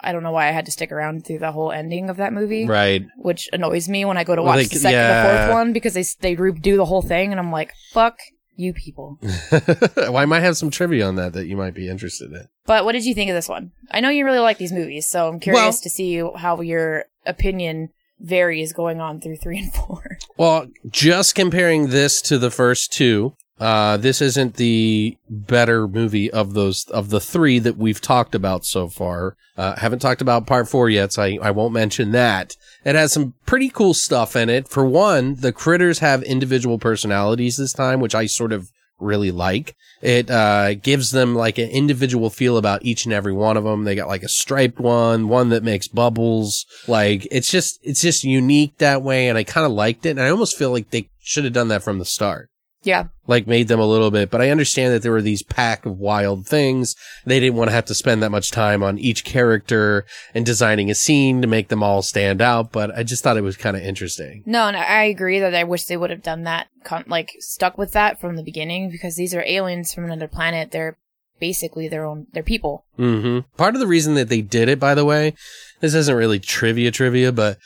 I 0.00 0.12
don't 0.12 0.22
know 0.22 0.32
why 0.32 0.48
I 0.48 0.52
had 0.52 0.66
to 0.66 0.72
stick 0.72 0.92
around 0.92 1.24
through 1.26 1.38
the 1.38 1.52
whole 1.52 1.72
ending 1.72 2.10
of 2.10 2.18
that 2.18 2.32
movie, 2.34 2.66
Right. 2.66 3.02
which 3.16 3.48
annoys 3.52 3.88
me 3.88 4.04
when 4.04 4.18
I 4.18 4.24
go 4.24 4.36
to 4.36 4.42
watch 4.42 4.56
they- 4.68 4.74
the 4.74 4.78
second, 4.80 5.08
the 5.08 5.22
fourth 5.22 5.50
one 5.54 5.72
because 5.72 5.94
they, 5.94 6.04
they 6.20 6.36
redo 6.36 6.76
the 6.76 6.84
whole 6.84 7.02
thing. 7.02 7.30
And 7.30 7.40
I'm 7.40 7.50
like, 7.52 7.72
fuck 7.92 8.18
you 8.56 8.72
people. 8.72 9.18
well, 9.96 10.16
I 10.16 10.24
might 10.24 10.40
have 10.40 10.56
some 10.56 10.70
trivia 10.70 11.06
on 11.06 11.16
that 11.16 11.32
that 11.34 11.46
you 11.46 11.56
might 11.56 11.74
be 11.74 11.88
interested 11.88 12.32
in. 12.32 12.48
But 12.64 12.84
what 12.84 12.92
did 12.92 13.04
you 13.04 13.14
think 13.14 13.30
of 13.30 13.34
this 13.34 13.48
one? 13.48 13.72
I 13.90 14.00
know 14.00 14.08
you 14.08 14.24
really 14.24 14.38
like 14.38 14.58
these 14.58 14.72
movies, 14.72 15.06
so 15.06 15.28
I'm 15.28 15.40
curious 15.40 15.62
Well- 15.62 15.72
to 15.72 15.90
see 15.90 16.22
how 16.36 16.60
your 16.60 17.04
opinion 17.24 17.90
varies 18.18 18.72
going 18.72 19.00
on 19.00 19.20
through 19.20 19.36
three 19.36 19.58
and 19.58 19.72
four. 19.72 20.18
Well, 20.36 20.68
just 20.88 21.34
comparing 21.34 21.88
this 21.88 22.22
to 22.22 22.38
the 22.38 22.50
first 22.50 22.92
two, 22.92 23.34
uh, 23.58 23.96
this 23.96 24.20
isn't 24.20 24.54
the 24.56 25.16
better 25.30 25.88
movie 25.88 26.30
of 26.30 26.52
those 26.52 26.84
of 26.90 27.08
the 27.08 27.20
three 27.20 27.58
that 27.58 27.78
we've 27.78 28.00
talked 28.00 28.34
about 28.34 28.66
so 28.66 28.88
far. 28.88 29.36
Uh, 29.56 29.74
haven't 29.76 30.00
talked 30.00 30.20
about 30.20 30.46
part 30.46 30.68
four 30.68 30.90
yet, 30.90 31.12
so 31.14 31.22
I, 31.22 31.38
I 31.40 31.50
won't 31.52 31.72
mention 31.72 32.12
that. 32.12 32.56
It 32.84 32.94
has 32.94 33.12
some 33.12 33.32
pretty 33.46 33.70
cool 33.70 33.94
stuff 33.94 34.36
in 34.36 34.50
it. 34.50 34.68
For 34.68 34.84
one, 34.84 35.36
the 35.36 35.52
critters 35.52 36.00
have 36.00 36.22
individual 36.22 36.78
personalities 36.78 37.56
this 37.56 37.72
time, 37.72 38.00
which 38.00 38.14
I 38.14 38.26
sort 38.26 38.52
of 38.52 38.70
really 38.98 39.30
like. 39.30 39.74
It 40.02 40.30
uh, 40.30 40.74
gives 40.74 41.10
them 41.10 41.34
like 41.34 41.56
an 41.56 41.70
individual 41.70 42.28
feel 42.28 42.58
about 42.58 42.84
each 42.84 43.06
and 43.06 43.14
every 43.14 43.32
one 43.32 43.56
of 43.56 43.64
them. 43.64 43.84
They 43.84 43.94
got 43.94 44.08
like 44.08 44.22
a 44.22 44.28
striped 44.28 44.78
one, 44.78 45.28
one 45.28 45.48
that 45.48 45.62
makes 45.62 45.88
bubbles. 45.88 46.66
Like 46.86 47.26
it's 47.30 47.50
just 47.50 47.78
it's 47.82 48.02
just 48.02 48.22
unique 48.22 48.76
that 48.78 49.00
way, 49.00 49.28
and 49.28 49.38
I 49.38 49.44
kind 49.44 49.64
of 49.64 49.72
liked 49.72 50.04
it. 50.04 50.10
And 50.10 50.20
I 50.20 50.28
almost 50.28 50.58
feel 50.58 50.70
like 50.72 50.90
they 50.90 51.08
should 51.20 51.44
have 51.44 51.54
done 51.54 51.68
that 51.68 51.82
from 51.82 51.98
the 51.98 52.04
start 52.04 52.50
Yeah. 52.82 53.04
like 53.26 53.48
made 53.48 53.66
them 53.66 53.80
a 53.80 53.86
little 53.86 54.12
bit, 54.12 54.30
but 54.30 54.40
I 54.40 54.50
understand 54.50 54.94
that 54.94 55.02
there 55.02 55.10
were 55.10 55.22
these 55.22 55.42
pack 55.42 55.84
of 55.86 55.98
wild 55.98 56.46
things. 56.46 56.94
They 57.24 57.40
didn't 57.40 57.56
want 57.56 57.68
to 57.70 57.74
have 57.74 57.86
to 57.86 57.94
spend 57.94 58.22
that 58.22 58.30
much 58.30 58.52
time 58.52 58.82
on 58.84 58.98
each 58.98 59.24
character 59.24 60.04
and 60.34 60.46
designing 60.46 60.88
a 60.90 60.94
scene 60.94 61.42
to 61.42 61.48
make 61.48 61.66
them 61.68 61.82
all 61.82 62.02
stand 62.02 62.40
out, 62.40 62.70
but 62.70 62.96
I 62.96 63.02
just 63.02 63.24
thought 63.24 63.36
it 63.36 63.40
was 63.42 63.56
kind 63.56 63.76
of 63.76 63.82
interesting. 63.82 64.44
No, 64.46 64.68
and 64.68 64.76
I 64.76 65.04
agree 65.04 65.40
that 65.40 65.54
I 65.54 65.64
wish 65.64 65.86
they 65.86 65.96
would 65.96 66.10
have 66.10 66.22
done 66.22 66.44
that, 66.44 66.68
like 67.08 67.30
stuck 67.40 67.76
with 67.76 67.92
that 67.92 68.20
from 68.20 68.36
the 68.36 68.44
beginning 68.44 68.90
because 68.90 69.16
these 69.16 69.34
are 69.34 69.42
aliens 69.46 69.92
from 69.92 70.04
another 70.04 70.28
planet. 70.28 70.70
They're 70.70 70.96
basically 71.40 71.88
their 71.88 72.04
own, 72.04 72.28
they're 72.32 72.42
people. 72.42 72.84
hmm 72.96 73.40
Part 73.56 73.74
of 73.74 73.80
the 73.80 73.86
reason 73.86 74.14
that 74.14 74.28
they 74.28 74.42
did 74.42 74.68
it, 74.68 74.78
by 74.78 74.94
the 74.94 75.04
way, 75.04 75.34
this 75.80 75.94
isn't 75.94 76.14
really 76.14 76.38
trivia 76.38 76.90
trivia, 76.92 77.32
but 77.32 77.58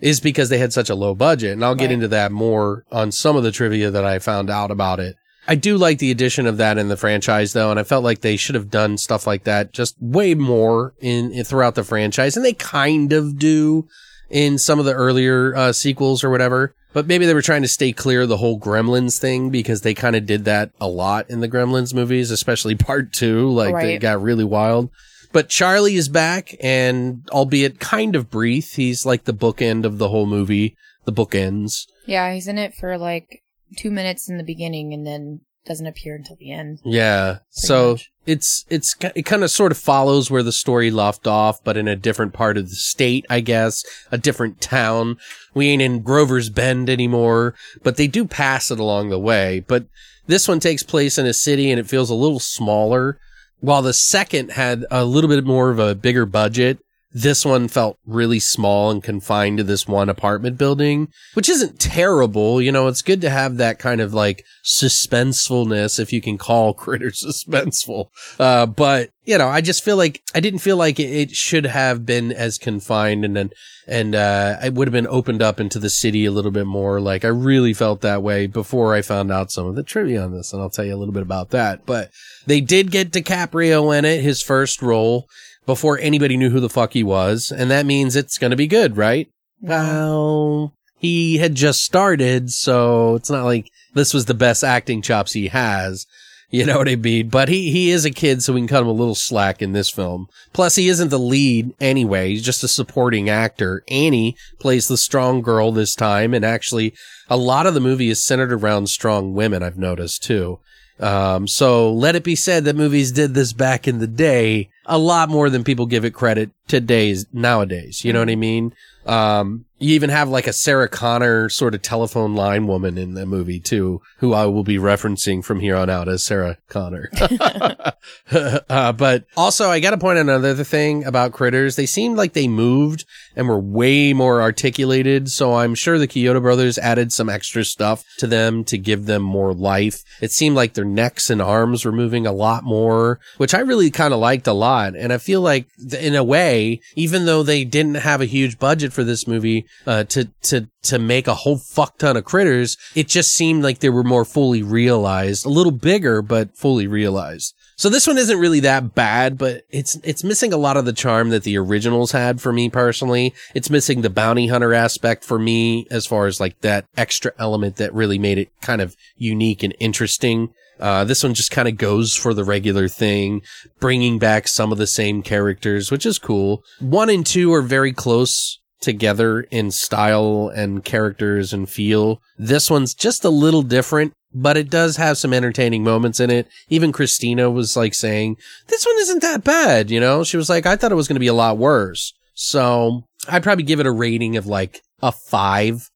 is 0.00 0.20
because 0.20 0.48
they 0.48 0.58
had 0.58 0.72
such 0.72 0.90
a 0.90 0.94
low 0.94 1.14
budget. 1.14 1.52
And 1.52 1.64
I'll 1.64 1.74
get 1.74 1.86
Right. 1.86 1.92
into 1.92 2.08
that 2.08 2.32
more 2.32 2.84
on 2.92 3.12
some 3.12 3.36
of 3.36 3.42
the 3.42 3.52
trivia 3.52 3.90
that 3.90 4.04
I 4.04 4.18
found 4.18 4.50
out 4.50 4.70
about 4.70 5.00
it. 5.00 5.16
I 5.48 5.54
do 5.54 5.76
like 5.76 5.98
the 5.98 6.10
addition 6.10 6.46
of 6.46 6.56
that 6.56 6.76
in 6.76 6.88
the 6.88 6.96
franchise 6.96 7.52
though, 7.52 7.70
and 7.70 7.78
I 7.78 7.84
felt 7.84 8.02
like 8.02 8.20
they 8.20 8.36
should 8.36 8.56
have 8.56 8.68
done 8.70 8.98
stuff 8.98 9.26
like 9.26 9.44
that 9.44 9.72
just 9.72 9.94
way 10.00 10.34
more 10.34 10.92
in, 11.00 11.30
in 11.30 11.44
throughout 11.44 11.76
the 11.76 11.84
franchise, 11.84 12.36
and 12.36 12.44
they 12.44 12.52
kind 12.52 13.12
of 13.12 13.38
do 13.38 13.86
in 14.28 14.58
some 14.58 14.80
of 14.80 14.84
the 14.84 14.92
earlier 14.92 15.54
uh, 15.54 15.72
sequels 15.72 16.24
or 16.24 16.30
whatever. 16.30 16.74
But 16.92 17.06
maybe 17.06 17.26
they 17.26 17.34
were 17.34 17.42
trying 17.42 17.62
to 17.62 17.68
stay 17.68 17.92
clear 17.92 18.22
of 18.22 18.28
the 18.28 18.38
whole 18.38 18.58
Gremlins 18.58 19.18
thing 19.20 19.50
because 19.50 19.82
they 19.82 19.94
kind 19.94 20.16
of 20.16 20.26
did 20.26 20.46
that 20.46 20.70
a 20.80 20.88
lot 20.88 21.30
in 21.30 21.40
the 21.40 21.48
Gremlins 21.48 21.94
movies, 21.94 22.30
especially 22.32 22.74
part 22.74 23.12
two. 23.12 23.48
Like 23.50 23.74
they 23.76 23.98
got 23.98 24.20
really 24.22 24.44
wild. 24.44 24.90
But 25.32 25.48
Charlie 25.48 25.96
is 25.96 26.08
back 26.08 26.54
and 26.60 27.28
albeit 27.30 27.80
kind 27.80 28.16
of 28.16 28.30
brief, 28.30 28.74
he's 28.74 29.06
like 29.06 29.24
the 29.24 29.34
bookend 29.34 29.84
of 29.84 29.98
the 29.98 30.08
whole 30.08 30.26
movie. 30.26 30.76
The 31.04 31.12
bookends. 31.12 31.86
Yeah, 32.06 32.32
he's 32.34 32.48
in 32.48 32.58
it 32.58 32.74
for 32.74 32.98
like 32.98 33.42
two 33.76 33.90
minutes 33.90 34.28
in 34.28 34.38
the 34.38 34.44
beginning 34.44 34.92
and 34.92 35.06
then 35.06 35.40
doesn't 35.66 35.86
appear 35.86 36.14
until 36.14 36.36
the 36.36 36.52
end. 36.52 36.78
Yeah. 36.84 37.38
So 37.50 37.92
much. 37.92 38.10
it's 38.24 38.64
it's 38.70 38.94
it 39.14 39.24
kind 39.24 39.44
of 39.44 39.50
sort 39.50 39.72
of 39.72 39.78
follows 39.78 40.30
where 40.30 40.42
the 40.42 40.52
story 40.52 40.90
left 40.90 41.26
off, 41.26 41.62
but 41.62 41.76
in 41.76 41.88
a 41.88 41.96
different 41.96 42.32
part 42.32 42.56
of 42.56 42.68
the 42.68 42.74
state, 42.74 43.26
I 43.28 43.40
guess, 43.40 43.84
a 44.10 44.18
different 44.18 44.60
town. 44.60 45.16
We 45.54 45.68
ain't 45.68 45.82
in 45.82 46.02
Grover's 46.02 46.48
Bend 46.48 46.88
anymore, 46.88 47.54
but 47.82 47.96
they 47.96 48.06
do 48.06 48.24
pass 48.24 48.70
it 48.70 48.78
along 48.78 49.10
the 49.10 49.18
way. 49.18 49.64
But 49.66 49.86
this 50.26 50.48
one 50.48 50.60
takes 50.60 50.82
place 50.82 51.18
in 51.18 51.26
a 51.26 51.34
city 51.34 51.70
and 51.70 51.78
it 51.78 51.88
feels 51.88 52.10
a 52.10 52.14
little 52.14 52.40
smaller. 52.40 53.18
While 53.60 53.82
the 53.82 53.92
second 53.92 54.52
had 54.52 54.84
a 54.90 55.04
little 55.04 55.28
bit 55.28 55.44
more 55.44 55.70
of 55.70 55.78
a 55.78 55.94
bigger 55.94 56.26
budget, 56.26 56.78
this 57.12 57.44
one 57.44 57.68
felt 57.68 57.98
really 58.04 58.38
small 58.38 58.90
and 58.90 59.02
confined 59.02 59.58
to 59.58 59.64
this 59.64 59.86
one 59.86 60.08
apartment 60.08 60.58
building, 60.58 61.08
which 61.34 61.48
isn't 61.48 61.80
terrible. 61.80 62.60
You 62.60 62.72
know, 62.72 62.88
it's 62.88 63.02
good 63.02 63.20
to 63.22 63.30
have 63.30 63.56
that 63.56 63.78
kind 63.78 64.00
of 64.00 64.12
like 64.12 64.44
suspensefulness, 64.64 65.98
if 65.98 66.12
you 66.12 66.20
can 66.20 66.36
call 66.36 66.74
Critter 66.74 67.10
suspenseful. 67.10 68.08
Uh, 68.38 68.66
but 68.66 69.10
you 69.24 69.38
know, 69.38 69.48
I 69.48 69.60
just 69.60 69.82
feel 69.84 69.96
like 69.96 70.22
I 70.34 70.40
didn't 70.40 70.60
feel 70.60 70.76
like 70.76 71.00
it, 71.00 71.30
should 71.30 71.66
have 71.66 72.06
been 72.06 72.32
as 72.32 72.58
confined 72.58 73.24
and 73.24 73.36
then, 73.36 73.50
and, 73.88 74.14
uh, 74.14 74.58
it 74.62 74.74
would 74.74 74.86
have 74.86 74.92
been 74.92 75.08
opened 75.08 75.42
up 75.42 75.58
into 75.58 75.78
the 75.78 75.90
city 75.90 76.24
a 76.24 76.30
little 76.30 76.52
bit 76.52 76.66
more. 76.66 77.00
Like 77.00 77.24
I 77.24 77.28
really 77.28 77.72
felt 77.72 78.02
that 78.02 78.22
way 78.22 78.46
before 78.46 78.94
I 78.94 79.02
found 79.02 79.32
out 79.32 79.50
some 79.50 79.66
of 79.66 79.74
the 79.74 79.82
trivia 79.82 80.22
on 80.22 80.32
this. 80.32 80.52
And 80.52 80.62
I'll 80.62 80.70
tell 80.70 80.84
you 80.84 80.94
a 80.94 80.98
little 80.98 81.14
bit 81.14 81.22
about 81.22 81.50
that, 81.50 81.86
but 81.86 82.10
they 82.46 82.60
did 82.60 82.90
get 82.90 83.10
DiCaprio 83.10 83.96
in 83.96 84.04
it, 84.04 84.22
his 84.22 84.42
first 84.42 84.82
role 84.82 85.28
before 85.66 85.98
anybody 85.98 86.36
knew 86.36 86.50
who 86.50 86.60
the 86.60 86.70
fuck 86.70 86.92
he 86.92 87.02
was. 87.02 87.52
And 87.52 87.70
that 87.70 87.86
means 87.86 88.16
it's 88.16 88.38
going 88.38 88.52
to 88.52 88.56
be 88.56 88.66
good, 88.66 88.96
right? 88.96 89.28
Well, 89.60 90.72
he 90.98 91.38
had 91.38 91.54
just 91.54 91.84
started, 91.84 92.50
so 92.52 93.16
it's 93.16 93.30
not 93.30 93.44
like 93.44 93.70
this 93.94 94.14
was 94.14 94.26
the 94.26 94.34
best 94.34 94.64
acting 94.64 95.02
chops 95.02 95.32
he 95.32 95.48
has. 95.48 96.06
You 96.48 96.64
know 96.64 96.78
what 96.78 96.88
I 96.88 96.94
mean? 96.94 97.28
But 97.28 97.48
he, 97.48 97.72
he 97.72 97.90
is 97.90 98.04
a 98.04 98.10
kid, 98.10 98.42
so 98.42 98.52
we 98.52 98.60
can 98.60 98.68
cut 98.68 98.82
him 98.82 98.88
a 98.88 98.92
little 98.92 99.16
slack 99.16 99.60
in 99.60 99.72
this 99.72 99.90
film. 99.90 100.28
Plus, 100.52 100.76
he 100.76 100.88
isn't 100.88 101.08
the 101.08 101.18
lead 101.18 101.74
anyway. 101.80 102.30
He's 102.30 102.44
just 102.44 102.62
a 102.62 102.68
supporting 102.68 103.28
actor. 103.28 103.82
Annie 103.88 104.36
plays 104.60 104.86
the 104.86 104.96
strong 104.96 105.42
girl 105.42 105.72
this 105.72 105.96
time, 105.96 106.32
and 106.32 106.44
actually, 106.44 106.94
a 107.28 107.36
lot 107.36 107.66
of 107.66 107.74
the 107.74 107.80
movie 107.80 108.10
is 108.10 108.22
centered 108.22 108.52
around 108.52 108.88
strong 108.88 109.34
women, 109.34 109.64
I've 109.64 109.76
noticed 109.76 110.22
too. 110.22 110.60
Um, 110.98 111.46
so 111.46 111.92
let 111.92 112.16
it 112.16 112.24
be 112.24 112.34
said 112.36 112.64
that 112.64 112.76
movies 112.76 113.12
did 113.12 113.34
this 113.34 113.52
back 113.52 113.86
in 113.86 113.98
the 113.98 114.06
day. 114.06 114.70
a 114.86 114.98
lot 114.98 115.28
more 115.28 115.50
than 115.50 115.64
people 115.64 115.86
give 115.86 116.04
it 116.04 116.12
credit 116.12 116.50
today's 116.68 117.26
nowadays. 117.32 118.04
You 118.04 118.12
know 118.12 118.20
what 118.20 118.30
I 118.30 118.36
mean? 118.36 118.72
Um, 119.04 119.65
you 119.78 119.94
even 119.94 120.10
have 120.10 120.28
like 120.28 120.46
a 120.46 120.52
Sarah 120.52 120.88
Connor 120.88 121.48
sort 121.48 121.74
of 121.74 121.82
telephone 121.82 122.34
line 122.34 122.66
woman 122.66 122.96
in 122.96 123.14
the 123.14 123.26
movie 123.26 123.60
too, 123.60 124.00
who 124.18 124.32
I 124.32 124.46
will 124.46 124.64
be 124.64 124.78
referencing 124.78 125.44
from 125.44 125.60
here 125.60 125.76
on 125.76 125.90
out 125.90 126.08
as 126.08 126.24
Sarah 126.24 126.56
Connor. 126.68 127.10
uh, 128.30 128.92
but 128.92 129.26
also, 129.36 129.68
I 129.68 129.80
got 129.80 129.90
to 129.90 129.98
point 129.98 130.18
out 130.18 130.22
another 130.22 130.64
thing 130.64 131.04
about 131.04 131.32
critters. 131.32 131.76
They 131.76 131.86
seemed 131.86 132.16
like 132.16 132.32
they 132.32 132.48
moved 132.48 133.04
and 133.34 133.48
were 133.48 133.58
way 133.58 134.14
more 134.14 134.40
articulated. 134.40 135.30
So 135.30 135.54
I'm 135.54 135.74
sure 135.74 135.98
the 135.98 136.08
Chiodo 136.08 136.40
brothers 136.40 136.78
added 136.78 137.12
some 137.12 137.28
extra 137.28 137.64
stuff 137.64 138.02
to 138.18 138.26
them 138.26 138.64
to 138.64 138.78
give 138.78 139.04
them 139.04 139.22
more 139.22 139.52
life. 139.52 140.02
It 140.22 140.32
seemed 140.32 140.56
like 140.56 140.74
their 140.74 140.84
necks 140.84 141.28
and 141.28 141.42
arms 141.42 141.84
were 141.84 141.92
moving 141.92 142.26
a 142.26 142.32
lot 142.32 142.64
more, 142.64 143.20
which 143.36 143.52
I 143.52 143.60
really 143.60 143.90
kind 143.90 144.14
of 144.14 144.20
liked 144.20 144.46
a 144.46 144.52
lot. 144.54 144.96
And 144.96 145.12
I 145.12 145.18
feel 145.18 145.42
like 145.42 145.66
in 145.98 146.14
a 146.14 146.24
way, 146.24 146.80
even 146.94 147.26
though 147.26 147.42
they 147.42 147.64
didn't 147.64 147.96
have 147.96 148.22
a 148.22 148.26
huge 148.26 148.58
budget 148.58 148.92
for 148.92 149.04
this 149.04 149.26
movie, 149.26 149.65
uh, 149.86 150.04
to, 150.04 150.26
to, 150.42 150.68
to 150.82 150.98
make 150.98 151.26
a 151.26 151.34
whole 151.34 151.58
fuck 151.58 151.98
ton 151.98 152.16
of 152.16 152.24
critters, 152.24 152.76
it 152.94 153.08
just 153.08 153.32
seemed 153.32 153.62
like 153.62 153.78
they 153.78 153.90
were 153.90 154.04
more 154.04 154.24
fully 154.24 154.62
realized, 154.62 155.44
a 155.46 155.50
little 155.50 155.72
bigger, 155.72 156.22
but 156.22 156.56
fully 156.56 156.86
realized. 156.86 157.54
So 157.78 157.90
this 157.90 158.06
one 158.06 158.16
isn't 158.16 158.38
really 158.38 158.60
that 158.60 158.94
bad, 158.94 159.36
but 159.36 159.64
it's 159.68 159.96
it's 159.96 160.24
missing 160.24 160.54
a 160.54 160.56
lot 160.56 160.78
of 160.78 160.86
the 160.86 160.94
charm 160.94 161.28
that 161.28 161.42
the 161.42 161.58
originals 161.58 162.12
had 162.12 162.40
for 162.40 162.50
me 162.50 162.70
personally. 162.70 163.34
It's 163.54 163.68
missing 163.68 164.00
the 164.00 164.08
bounty 164.08 164.46
hunter 164.46 164.72
aspect 164.72 165.24
for 165.24 165.38
me 165.38 165.86
as 165.90 166.06
far 166.06 166.26
as 166.26 166.40
like 166.40 166.58
that 166.62 166.86
extra 166.96 167.32
element 167.38 167.76
that 167.76 167.92
really 167.92 168.18
made 168.18 168.38
it 168.38 168.48
kind 168.62 168.80
of 168.80 168.96
unique 169.16 169.62
and 169.62 169.76
interesting. 169.78 170.54
Uh, 170.80 171.04
this 171.04 171.22
one 171.22 171.34
just 171.34 171.50
kind 171.50 171.68
of 171.68 171.76
goes 171.76 172.14
for 172.14 172.32
the 172.32 172.44
regular 172.44 172.88
thing, 172.88 173.42
bringing 173.78 174.18
back 174.18 174.48
some 174.48 174.72
of 174.72 174.78
the 174.78 174.86
same 174.86 175.22
characters, 175.22 175.90
which 175.90 176.06
is 176.06 176.18
cool. 176.18 176.62
One 176.80 177.10
and 177.10 177.26
two 177.26 177.52
are 177.52 177.62
very 177.62 177.92
close 177.92 178.58
together 178.80 179.40
in 179.50 179.70
style 179.70 180.50
and 180.54 180.84
characters 180.84 181.52
and 181.52 181.68
feel. 181.68 182.20
This 182.36 182.70
one's 182.70 182.94
just 182.94 183.24
a 183.24 183.30
little 183.30 183.62
different, 183.62 184.12
but 184.34 184.56
it 184.56 184.70
does 184.70 184.96
have 184.96 185.18
some 185.18 185.32
entertaining 185.32 185.82
moments 185.82 186.20
in 186.20 186.30
it. 186.30 186.48
Even 186.68 186.92
Christina 186.92 187.50
was 187.50 187.76
like 187.76 187.94
saying, 187.94 188.36
this 188.68 188.84
one 188.84 188.96
isn't 188.98 189.22
that 189.22 189.44
bad, 189.44 189.90
you 189.90 190.00
know? 190.00 190.24
She 190.24 190.36
was 190.36 190.50
like, 190.50 190.66
I 190.66 190.76
thought 190.76 190.92
it 190.92 190.96
was 190.96 191.08
going 191.08 191.16
to 191.16 191.20
be 191.20 191.26
a 191.26 191.34
lot 191.34 191.58
worse. 191.58 192.12
So 192.34 193.04
I'd 193.28 193.42
probably 193.42 193.64
give 193.64 193.80
it 193.80 193.86
a 193.86 193.92
rating 193.92 194.36
of 194.36 194.46
like 194.46 194.82
a 195.02 195.12
five 195.12 195.88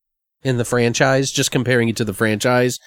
in 0.43 0.57
the 0.57 0.65
franchise, 0.65 1.31
just 1.31 1.51
comparing 1.51 1.89
it 1.89 1.97
to 1.97 2.05
the 2.05 2.15
franchise 2.15 2.79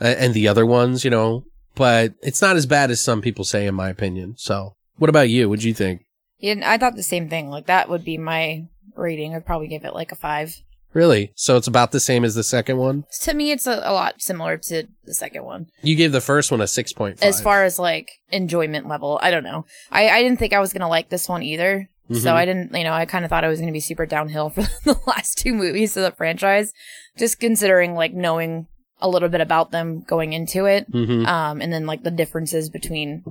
uh, 0.00 0.14
and 0.18 0.32
the 0.32 0.48
other 0.48 0.64
ones, 0.64 1.04
you 1.04 1.10
know, 1.10 1.44
but 1.74 2.14
it's 2.22 2.40
not 2.40 2.56
as 2.56 2.66
bad 2.66 2.90
as 2.90 3.00
some 3.00 3.20
people 3.20 3.44
say, 3.44 3.66
in 3.66 3.74
my 3.74 3.90
opinion. 3.90 4.34
So 4.38 4.74
what 4.96 5.10
about 5.10 5.28
you? 5.28 5.48
What'd 5.48 5.64
you 5.64 5.74
think? 5.74 6.02
Yeah, 6.38 6.60
I 6.64 6.78
thought 6.78 6.96
the 6.96 7.02
same 7.02 7.28
thing. 7.28 7.50
Like 7.50 7.66
that 7.66 7.88
would 7.88 8.04
be 8.04 8.18
my 8.18 8.68
rating. 8.96 9.34
I'd 9.34 9.46
probably 9.46 9.68
give 9.68 9.84
it 9.84 9.94
like 9.94 10.12
a 10.12 10.16
five. 10.16 10.62
Really? 10.92 11.32
So 11.34 11.56
it's 11.56 11.66
about 11.66 11.90
the 11.90 11.98
same 11.98 12.24
as 12.24 12.36
the 12.36 12.44
second 12.44 12.76
one? 12.78 13.04
To 13.22 13.34
me, 13.34 13.50
it's 13.50 13.66
a, 13.66 13.82
a 13.84 13.92
lot 13.92 14.22
similar 14.22 14.56
to 14.58 14.86
the 15.04 15.12
second 15.14 15.44
one. 15.44 15.66
You 15.82 15.96
gave 15.96 16.12
the 16.12 16.20
first 16.20 16.52
one 16.52 16.60
a 16.60 16.64
6.5. 16.64 17.20
As 17.20 17.40
far 17.40 17.64
as 17.64 17.80
like 17.80 18.12
enjoyment 18.30 18.86
level, 18.86 19.18
I 19.20 19.32
don't 19.32 19.42
know. 19.42 19.66
I, 19.90 20.08
I 20.08 20.22
didn't 20.22 20.38
think 20.38 20.52
I 20.52 20.60
was 20.60 20.72
going 20.72 20.82
to 20.82 20.86
like 20.88 21.08
this 21.08 21.28
one 21.28 21.42
either. 21.42 21.88
Mhm. 22.08 22.18
So 22.22 22.34
I 22.34 22.44
didn't, 22.44 22.72
you 22.76 22.84
know, 22.84 22.92
I 22.92 23.06
kind 23.06 23.24
of 23.24 23.28
thought 23.30 23.42
it 23.44 23.48
was 23.48 23.58
going 23.58 23.72
to 23.72 23.72
be 23.72 23.80
super 23.80 24.06
downhill 24.06 24.50
for 24.54 24.60
the 24.84 24.96
last 25.06 25.38
two 25.38 25.52
movies 25.52 25.96
of 25.96 26.04
the 26.04 26.12
franchise, 26.12 26.72
just 27.18 27.40
considering 27.40 27.94
like 27.94 28.12
knowing 28.14 28.68
a 29.00 29.08
little 29.08 29.28
bit 29.28 29.40
about 29.40 29.72
them 29.72 30.02
going 30.06 30.32
into 30.32 30.66
it. 30.66 30.86
hmm 30.92 31.26
Um, 31.26 31.60
and 31.60 31.72
then 31.72 31.86
like 31.86 32.04
the 32.04 32.10
differences 32.12 32.68
between, 32.70 33.24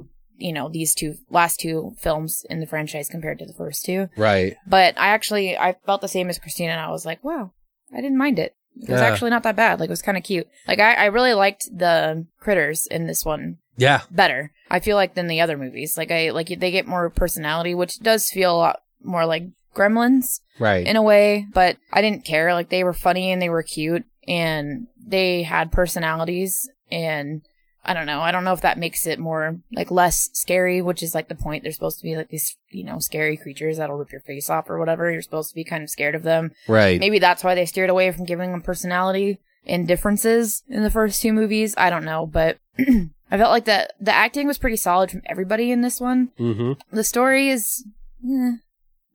you 0.43 0.51
know, 0.53 0.67
these 0.69 0.93
two 0.93 1.15
last 1.29 1.60
two 1.60 1.95
films 1.99 2.45
in 2.49 2.60
the 2.60 2.67
franchise 2.67 3.08
compared 3.10 3.39
to 3.39 3.45
the 3.45 3.53
first 3.53 3.86
two. 3.86 4.10
Right. 4.17 4.56
But 4.67 4.99
I 4.99 5.08
actually 5.08 5.58
I 5.58 5.75
felt 5.86 6.01
the 6.01 6.08
same 6.08 6.29
as 6.29 6.38
Christina 6.39 6.71
and 6.73 6.82
I 6.82 6.89
was 6.91 7.06
like, 7.06 7.23
wow, 7.23 7.51
I 7.93 8.01
didn't 8.01 8.17
mind 8.17 8.39
it. 8.39 8.53
It 8.75 8.89
was 8.89 9.01
Yeah. 9.01 9.08
actually 9.08 9.29
not 9.29 9.43
that 9.43 9.56
bad. 9.56 9.79
Like 9.79 9.88
it 9.89 9.97
was 9.97 10.01
kind 10.01 10.17
of 10.17 10.23
cute. 10.23 10.47
Like 10.67 10.79
I, 10.79 10.93
I 10.95 11.06
really 11.06 11.34
liked 11.34 11.65
the 11.71 12.25
critters 12.39 12.88
in 12.88 13.08
this 13.08 13.23
one 13.23 13.58
Yeah. 13.77 14.01
better. 14.12 14.51
I 14.69 14.79
feel 14.79 14.97
like 14.97 15.13
than 15.15 15.27
the 15.27 15.41
other 15.41 15.58
movies. 15.58 15.97
Like 15.97 16.12
I 16.12 16.32
like 16.32 16.47
they 16.49 16.71
get 16.71 16.88
more 16.88 17.10
personality, 17.10 17.73
which 17.75 17.99
does 17.99 18.29
feel 18.29 18.53
a 18.53 18.58
lot 18.58 18.82
more 19.01 19.25
like 19.25 19.43
Gremlins 19.75 20.41
Right. 20.60 20.86
in 20.86 20.95
a 20.97 21.01
way. 21.03 21.47
But 21.53 21.77
I 21.91 22.01
didn't 22.01 22.25
care. 22.25 22.53
Like 22.53 22.69
they 22.69 22.84
were 22.84 22.93
funny 22.93 23.32
and 23.32 23.41
they 23.41 23.49
were 23.49 23.63
cute 23.63 24.03
and 24.27 24.88
they 25.06 25.43
had 25.43 25.71
personalities 25.71 26.69
and 26.91 27.41
I 27.85 27.93
don't 27.93 28.05
know. 28.05 28.21
I 28.21 28.31
don't 28.31 28.43
know 28.45 28.53
if 28.53 28.61
that 28.61 28.77
makes 28.77 29.05
it 29.05 29.19
more 29.19 29.57
like 29.73 29.91
less 29.91 30.29
scary, 30.33 30.81
which 30.81 31.03
is 31.03 31.13
like 31.13 31.27
the 31.27 31.35
point. 31.35 31.63
They're 31.63 31.71
supposed 31.73 31.97
to 31.97 32.03
be 32.03 32.15
like 32.15 32.29
these, 32.29 32.55
you 32.69 32.83
know, 32.83 32.99
scary 32.99 33.35
creatures 33.37 33.77
that'll 33.77 33.97
rip 33.97 34.11
your 34.11 34.21
face 34.21 34.49
off 34.49 34.69
or 34.69 34.79
whatever. 34.79 35.11
You're 35.11 35.21
supposed 35.21 35.49
to 35.49 35.55
be 35.55 35.63
kind 35.65 35.83
of 35.83 35.89
scared 35.89 36.15
of 36.15 36.23
them. 36.23 36.51
right. 36.67 36.99
Maybe 36.99 37.19
that's 37.19 37.43
why 37.43 37.55
they 37.55 37.65
steered 37.65 37.89
away 37.89 38.11
from 38.11 38.25
giving 38.25 38.51
them 38.51 38.61
personality 38.61 39.39
and 39.65 39.87
differences 39.87 40.63
in 40.69 40.83
the 40.83 40.89
first 40.89 41.21
two 41.21 41.33
movies. 41.33 41.73
I 41.77 41.89
don't 41.89 42.05
know, 42.05 42.25
but 42.25 42.57
I 42.79 43.37
felt 43.37 43.51
like 43.51 43.65
that 43.65 43.93
the 43.99 44.13
acting 44.13 44.47
was 44.47 44.57
pretty 44.57 44.77
solid 44.77 45.11
from 45.11 45.21
everybody 45.25 45.71
in 45.71 45.81
this 45.81 45.99
one. 45.99 46.29
hmm 46.37 46.73
The 46.91 47.03
story 47.03 47.49
is 47.49 47.83
eh, 48.25 48.53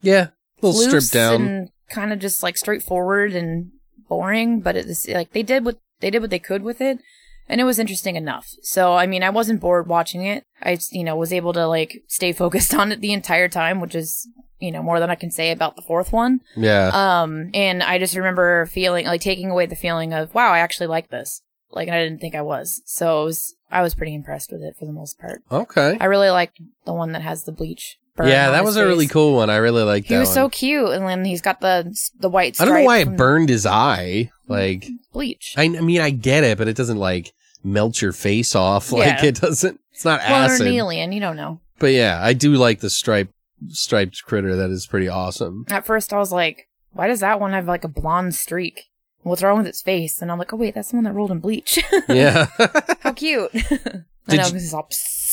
Yeah. 0.01 0.27
A 0.61 0.65
little 0.67 0.73
stripped 0.81 1.13
down. 1.13 1.41
and 1.41 1.69
kind 1.89 2.13
of 2.13 2.19
just 2.19 2.43
like 2.43 2.57
straightforward 2.57 3.33
and 3.33 3.71
boring, 4.07 4.59
but 4.59 4.75
it's 4.75 5.07
like 5.07 5.31
they 5.31 5.41
did 5.43 5.65
what 5.65 5.79
they 6.01 6.09
did 6.11 6.21
what 6.21 6.29
they 6.29 6.39
could 6.39 6.61
with 6.63 6.81
it. 6.81 6.99
And 7.49 7.59
it 7.59 7.63
was 7.63 7.79
interesting 7.79 8.15
enough. 8.15 8.53
So, 8.61 8.93
I 8.93 9.07
mean, 9.07 9.23
I 9.23 9.31
wasn't 9.31 9.59
bored 9.59 9.87
watching 9.87 10.23
it. 10.23 10.45
I, 10.61 10.77
you 10.91 11.03
know, 11.03 11.15
was 11.15 11.33
able 11.33 11.51
to 11.53 11.67
like 11.67 12.03
stay 12.07 12.31
focused 12.43 12.73
on 12.73 12.91
it 12.91 13.01
the 13.01 13.11
entire 13.11 13.49
time, 13.49 13.81
which 13.81 13.95
is, 13.95 14.27
you 14.59 14.71
know, 14.71 14.83
more 14.83 14.99
than 14.99 15.09
I 15.09 15.15
can 15.15 15.31
say 15.31 15.51
about 15.51 15.75
the 15.75 15.81
fourth 15.81 16.13
one. 16.13 16.41
yeah. 16.55 16.91
Um, 16.93 17.49
and 17.53 17.81
I 17.81 17.97
just 17.97 18.15
remember 18.15 18.67
feeling 18.67 19.05
like 19.05 19.21
taking 19.21 19.49
away 19.49 19.65
the 19.65 19.75
feeling 19.75 20.13
of, 20.13 20.33
wow, 20.33 20.51
I 20.51 20.59
actually 20.59 20.87
like 20.87 21.09
this. 21.09 21.41
Like, 21.71 21.87
and 21.87 21.95
I 21.95 22.03
didn't 22.03 22.19
think 22.19 22.35
I 22.35 22.41
was. 22.41 22.81
So 22.85 23.23
it 23.23 23.25
was, 23.25 23.55
I 23.71 23.81
was 23.81 23.95
pretty 23.95 24.15
impressed 24.15 24.51
with 24.51 24.61
it 24.61 24.75
for 24.77 24.85
the 24.85 24.91
most 24.91 25.19
part. 25.19 25.41
okay. 25.51 25.97
I 25.99 26.05
really 26.05 26.29
liked 26.29 26.59
the 26.85 26.93
one 26.93 27.11
that 27.13 27.21
has 27.21 27.43
the 27.43 27.51
bleach. 27.51 27.97
Yeah, 28.21 28.51
that 28.51 28.65
was 28.65 28.75
a 28.75 28.85
really 28.85 29.07
cool 29.07 29.35
one. 29.35 29.49
I 29.49 29.55
really 29.57 29.83
liked 29.83 30.07
it. 30.07 30.09
He 30.09 30.13
that 30.15 30.19
was 30.19 30.29
one. 30.29 30.35
so 30.35 30.49
cute, 30.49 30.89
and 30.89 31.07
then 31.07 31.23
he's 31.23 31.41
got 31.41 31.61
the 31.61 31.95
the 32.19 32.27
white. 32.27 32.59
I 32.59 32.65
don't 32.65 32.73
know 32.73 32.83
why 32.83 32.97
it 32.97 33.15
burned 33.15 33.47
his 33.47 33.65
eye. 33.65 34.29
Like, 34.47 34.89
bleach. 35.13 35.53
I, 35.55 35.63
I 35.63 35.67
mean, 35.69 36.01
I 36.01 36.09
get 36.09 36.43
it, 36.43 36.57
but 36.57 36.67
it 36.67 36.75
doesn't 36.75 36.97
like 36.97 37.31
melt 37.63 38.01
your 38.01 38.11
face 38.13 38.55
off. 38.55 38.91
Like, 38.99 39.23
it 39.23 39.35
doesn't, 39.35 39.79
it's 39.91 40.05
not 40.05 40.19
well, 40.21 40.43
acid. 40.45 40.61
they're 40.61 40.67
an 40.67 40.73
alien. 40.75 41.11
You 41.11 41.19
don't 41.19 41.35
know. 41.35 41.59
But 41.79 41.93
yeah, 41.93 42.19
I 42.21 42.33
do 42.33 42.53
like 42.55 42.79
the 42.81 42.89
striped, 42.89 43.33
striped 43.69 44.23
critter. 44.25 44.55
That 44.55 44.69
is 44.69 44.85
pretty 44.87 45.07
awesome. 45.07 45.65
At 45.69 45.85
first, 45.85 46.11
I 46.13 46.17
was 46.17 46.31
like, 46.31 46.67
"Why 46.91 47.07
does 47.07 47.21
that 47.21 47.39
one 47.39 47.53
have 47.53 47.67
like 47.67 47.83
a 47.83 47.87
blonde 47.89 48.35
streak? 48.35 48.89
What's 49.21 49.43
wrong 49.43 49.57
with 49.57 49.67
its 49.67 49.81
face?" 49.81 50.21
And 50.21 50.31
I'm 50.31 50.37
like, 50.39 50.51
"Oh 50.53 50.57
wait, 50.57 50.75
that's 50.75 50.89
the 50.91 50.97
one 50.97 51.05
that 51.05 51.13
rolled 51.13 51.31
in 51.31 51.39
bleach. 51.39 51.79
Yeah. 52.09 52.47
How 53.01 53.13
cute!" 53.13 53.51
I 53.53 53.59
Did 53.61 54.37
know 54.37 54.45
you- 54.47 54.51
this 54.53 54.63
is 54.63 54.73
all 54.73 54.83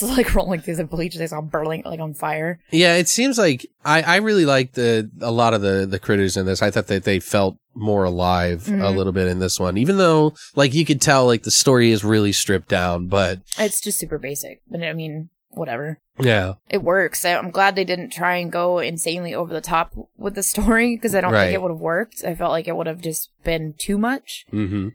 like 0.17 0.35
rolling 0.35 0.61
through 0.61 0.77
the 0.77 0.85
bleach. 0.85 1.17
It's 1.17 1.33
all 1.33 1.43
burning 1.43 1.83
like 1.85 2.01
on 2.01 2.15
fire. 2.15 2.61
Yeah, 2.71 2.97
it 2.97 3.09
seems 3.09 3.39
like 3.39 3.67
I, 3.85 4.03
I 4.03 4.17
really 4.17 4.45
liked 4.47 4.75
the 4.75 5.11
a 5.21 5.31
lot 5.31 5.55
of 5.55 5.63
the 5.63 5.87
the 5.87 5.99
critters 5.99 6.37
in 6.37 6.47
this. 6.47 6.63
I 6.63 6.71
thought 6.71 6.87
that 6.89 7.05
they 7.05 7.21
felt 7.21 7.57
more 7.75 8.05
alive 8.05 8.69
a 8.69 8.71
Mhm. 8.73 8.97
little 8.97 9.13
bit 9.13 9.29
in 9.29 9.39
this 9.39 9.61
one, 9.61 9.77
even 9.77 9.99
though 9.99 10.35
like 10.55 10.73
you 10.75 10.85
could 10.85 11.01
tell 11.01 11.27
like 11.27 11.43
the 11.43 11.51
story 11.51 11.91
is 11.91 12.05
really 12.05 12.33
stripped 12.33 12.69
down. 12.69 13.07
But 13.09 13.41
It's 13.59 13.81
just 13.81 13.99
super 13.99 14.19
basic, 14.19 14.63
but 14.71 14.83
I 14.83 14.93
mean, 14.95 15.29
whatever. 15.51 15.99
yeah, 16.19 16.55
It 16.71 16.83
works. 16.83 17.25
I- 17.27 17.35
I'm 17.37 17.51
glad 17.51 17.75
they 17.77 17.85
didn't 17.85 18.11
try 18.11 18.37
and 18.37 18.51
go 18.51 18.79
insanely 18.79 19.35
over 19.35 19.53
the 19.53 19.61
top 19.61 19.93
with 20.17 20.35
the 20.35 20.43
story 20.43 20.97
because 20.97 21.15
I 21.15 21.21
don't 21.21 21.33
Right. 21.33 21.45
think 21.47 21.55
it 21.55 21.63
would 21.63 21.71
have 21.71 21.81
worked. 21.81 22.25
I 22.25 22.35
felt 22.35 22.51
like 22.53 22.67
it 22.67 22.77
would 22.77 22.87
have 22.87 23.01
just 23.03 23.31
been 23.45 23.75
too 23.79 23.99
much. 23.99 24.47
hmm 24.51 24.89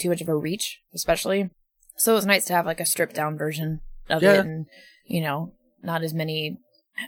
too 0.00 0.08
much 0.08 0.20
of 0.20 0.28
a 0.28 0.34
reach, 0.36 0.80
especially. 0.92 1.50
So 1.96 2.10
it 2.10 2.16
was 2.16 2.26
nice 2.26 2.44
to 2.46 2.52
have 2.52 2.66
like 2.66 2.80
a 2.80 2.84
stripped 2.84 3.14
down 3.14 3.38
version 3.38 3.80
of 4.08 4.22
Yeah. 4.22 4.34
it 4.34 4.40
and, 4.40 4.66
you 5.06 5.20
know, 5.20 5.52
not 5.82 6.02
as 6.02 6.14
many 6.14 6.58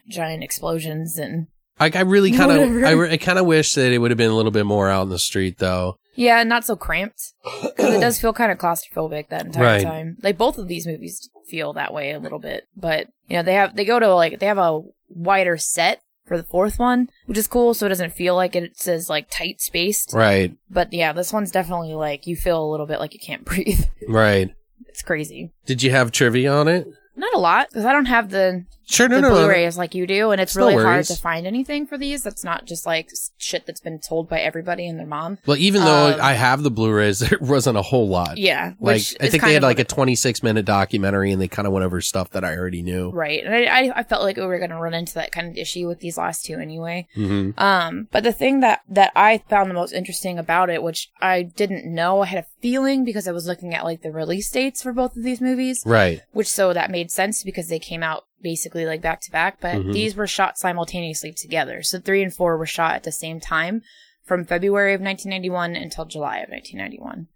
giant 0.09 0.43
explosions 0.43 1.19
and 1.19 1.47
like 1.79 1.95
I 1.97 2.01
really 2.01 2.31
kind 2.37 2.51
of 2.53 2.59
I, 2.85 2.91
re- 2.93 3.13
I 3.13 3.17
kind 3.17 3.39
of 3.39 3.47
wish 3.47 3.75
that 3.75 3.93
it 3.93 3.99
would 3.99 4.11
have 4.11 4.19
been 4.19 4.31
a 4.31 4.35
little 4.35 4.51
bit 4.51 4.67
more 4.67 4.89
out 4.91 5.03
in 5.03 5.09
the 5.11 5.19
street 5.19 5.59
though. 5.59 5.99
yeah, 6.15 6.43
not 6.43 6.65
so 6.65 6.75
cramped 6.77 7.33
because 7.63 7.95
it 7.95 8.01
does 8.07 8.21
feel 8.21 8.33
kind 8.33 8.51
of 8.51 8.59
claustrophobic 8.59 9.29
that 9.29 9.47
entire 9.47 9.65
Right. 9.65 9.83
time. 9.83 10.17
Like 10.23 10.37
both 10.39 10.59
of 10.59 10.69
these 10.69 10.87
movies 10.87 11.29
feel 11.49 11.73
that 11.75 11.93
way 11.95 12.13
a 12.13 12.19
little 12.19 12.39
bit, 12.41 12.65
but 12.77 13.09
you 13.29 13.37
know, 13.37 13.43
they 13.43 13.55
have, 13.55 13.77
they 13.77 13.85
go 13.85 13.99
to 14.01 14.13
like, 14.15 14.39
they 14.41 14.47
have 14.47 14.59
a 14.59 14.81
wider 15.09 15.57
set 15.57 16.01
for 16.27 16.37
the 16.37 16.43
fourth 16.43 16.79
one, 16.81 17.09
which 17.27 17.39
is 17.39 17.47
cool. 17.47 17.73
So 17.75 17.87
it 17.87 17.91
doesn't 17.91 18.15
feel 18.15 18.35
like 18.35 18.57
it 18.57 18.77
says 18.79 19.09
like 19.09 19.29
tight 19.31 19.61
spaced. 19.61 20.13
Right, 20.13 20.57
But 20.69 20.93
yeah, 20.93 21.13
this 21.13 21.33
one's 21.33 21.53
definitely 21.53 21.95
like, 21.95 22.27
you 22.27 22.35
feel 22.35 22.65
a 22.65 22.69
little 22.71 22.87
bit 22.87 22.99
like 22.99 23.15
you 23.15 23.21
can't 23.21 23.45
breathe. 23.45 23.85
right. 24.09 24.51
It's 24.87 25.03
crazy. 25.03 25.53
Did 25.65 25.83
you 25.83 25.91
have 25.91 26.12
trivia 26.12 26.53
on 26.53 26.69
it? 26.69 26.87
Not 27.17 27.35
a 27.35 27.39
lot, 27.39 27.69
because 27.69 27.85
I 27.85 27.93
don't 27.93 28.07
have 28.07 28.31
the 28.31 28.65
Sure, 28.88 29.09
no, 29.09 29.16
the 29.16 29.22
no, 29.22 29.29
no. 29.31 29.35
Blu-rays 29.35 29.77
like 29.77 29.94
you 29.96 30.07
do, 30.07 30.31
and 30.31 30.40
it's 30.40 30.55
really 30.55 30.75
hard 30.75 31.05
to 31.07 31.16
find 31.16 31.44
anything 31.46 31.87
for 31.87 31.99
these. 31.99 32.22
That's 32.22 32.44
not 32.44 32.66
just 32.66 32.87
like 32.87 33.11
shit 33.37 33.66
that's 33.66 33.81
been 33.81 33.99
told 33.99 34.29
by 34.29 34.38
everybody 34.40 34.87
and 34.87 34.96
their 34.99 35.07
mom. 35.07 35.38
Well, 35.44 35.57
even 35.57 35.83
though 35.83 36.14
Um, 36.14 36.20
I 36.20 36.35
have 36.35 36.62
the 36.62 36.70
Blu-rays, 36.70 37.18
there 37.29 37.38
wasn't 37.40 37.79
a 37.79 37.83
whole 37.83 38.09
lot. 38.09 38.38
Yeah, 38.38 38.75
Like 38.79 39.03
I 39.20 39.29
think 39.29 39.42
they 39.42 39.55
had 39.55 39.62
like 39.64 39.81
a 39.81 39.85
26 39.85 40.42
minute 40.44 40.64
documentary, 40.64 41.33
and 41.33 41.42
they 41.42 41.49
kind 41.49 41.66
of 41.66 41.72
went 41.72 41.85
over 41.85 42.01
stuff 42.01 42.31
that 42.31 42.44
I 42.44 42.57
already 42.57 42.83
knew. 42.83 43.11
right, 43.11 43.42
and 43.44 43.55
I, 43.55 43.92
I 43.99 44.03
felt 44.05 44.22
like 44.22 44.37
we 44.37 44.46
were 44.46 44.59
gonna 44.61 44.81
run 44.81 44.94
into 44.94 45.14
that 45.14 45.33
kind 45.33 45.49
of 45.49 45.57
issue 45.57 45.88
with 45.88 45.99
these 46.01 46.16
last 46.16 46.44
two 46.44 46.55
anyway. 46.59 47.09
hmm 47.14 47.51
Um, 47.59 48.07
but 48.12 48.22
the 48.22 48.33
thing 48.33 48.61
that 48.61 48.83
that 48.88 49.11
I 49.16 49.38
found 49.51 49.68
the 49.68 49.75
most 49.75 49.92
interesting 49.92 50.38
about 50.38 50.70
it, 50.70 50.83
which 50.83 51.11
I 51.20 51.42
didn't 51.42 51.92
know, 51.92 52.20
I 52.22 52.27
had 52.27 52.44
a 52.44 52.46
feeling 52.62 53.05
because 53.05 53.27
I 53.27 53.33
was 53.33 53.46
looking 53.49 53.75
at 53.75 53.83
like 53.85 54.03
the 54.03 54.12
release 54.12 54.49
dates 54.51 54.83
for 54.83 54.92
both 54.92 55.16
of 55.16 55.25
these 55.25 55.40
movies, 55.40 55.83
Right. 55.85 56.20
which 56.33 56.46
so 56.49 56.72
that 56.72 56.90
made 56.90 57.11
sense 57.11 57.42
because 57.42 57.68
they 57.68 57.79
came 57.81 58.03
out 58.05 58.25
basically 58.51 58.87
like 58.87 59.01
back 59.03 59.21
to 59.23 59.31
back, 59.33 59.61
but 59.61 59.75
Mhm. 59.77 59.93
these 59.93 60.15
were 60.15 60.29
shot 60.29 60.57
simultaneously 60.57 61.33
together. 61.33 61.83
So 61.83 61.99
three 61.99 62.23
and 62.23 62.33
four 62.33 62.57
were 62.57 62.65
shot 62.79 62.95
at 62.95 63.03
the 63.03 63.11
same 63.11 63.41
time 63.41 63.83
from 64.25 64.45
February 64.45 64.95
of 64.95 65.01
1991 65.01 65.75
until 65.75 66.05
July 66.05 66.39
of 66.39 66.49
1991. 66.51 67.27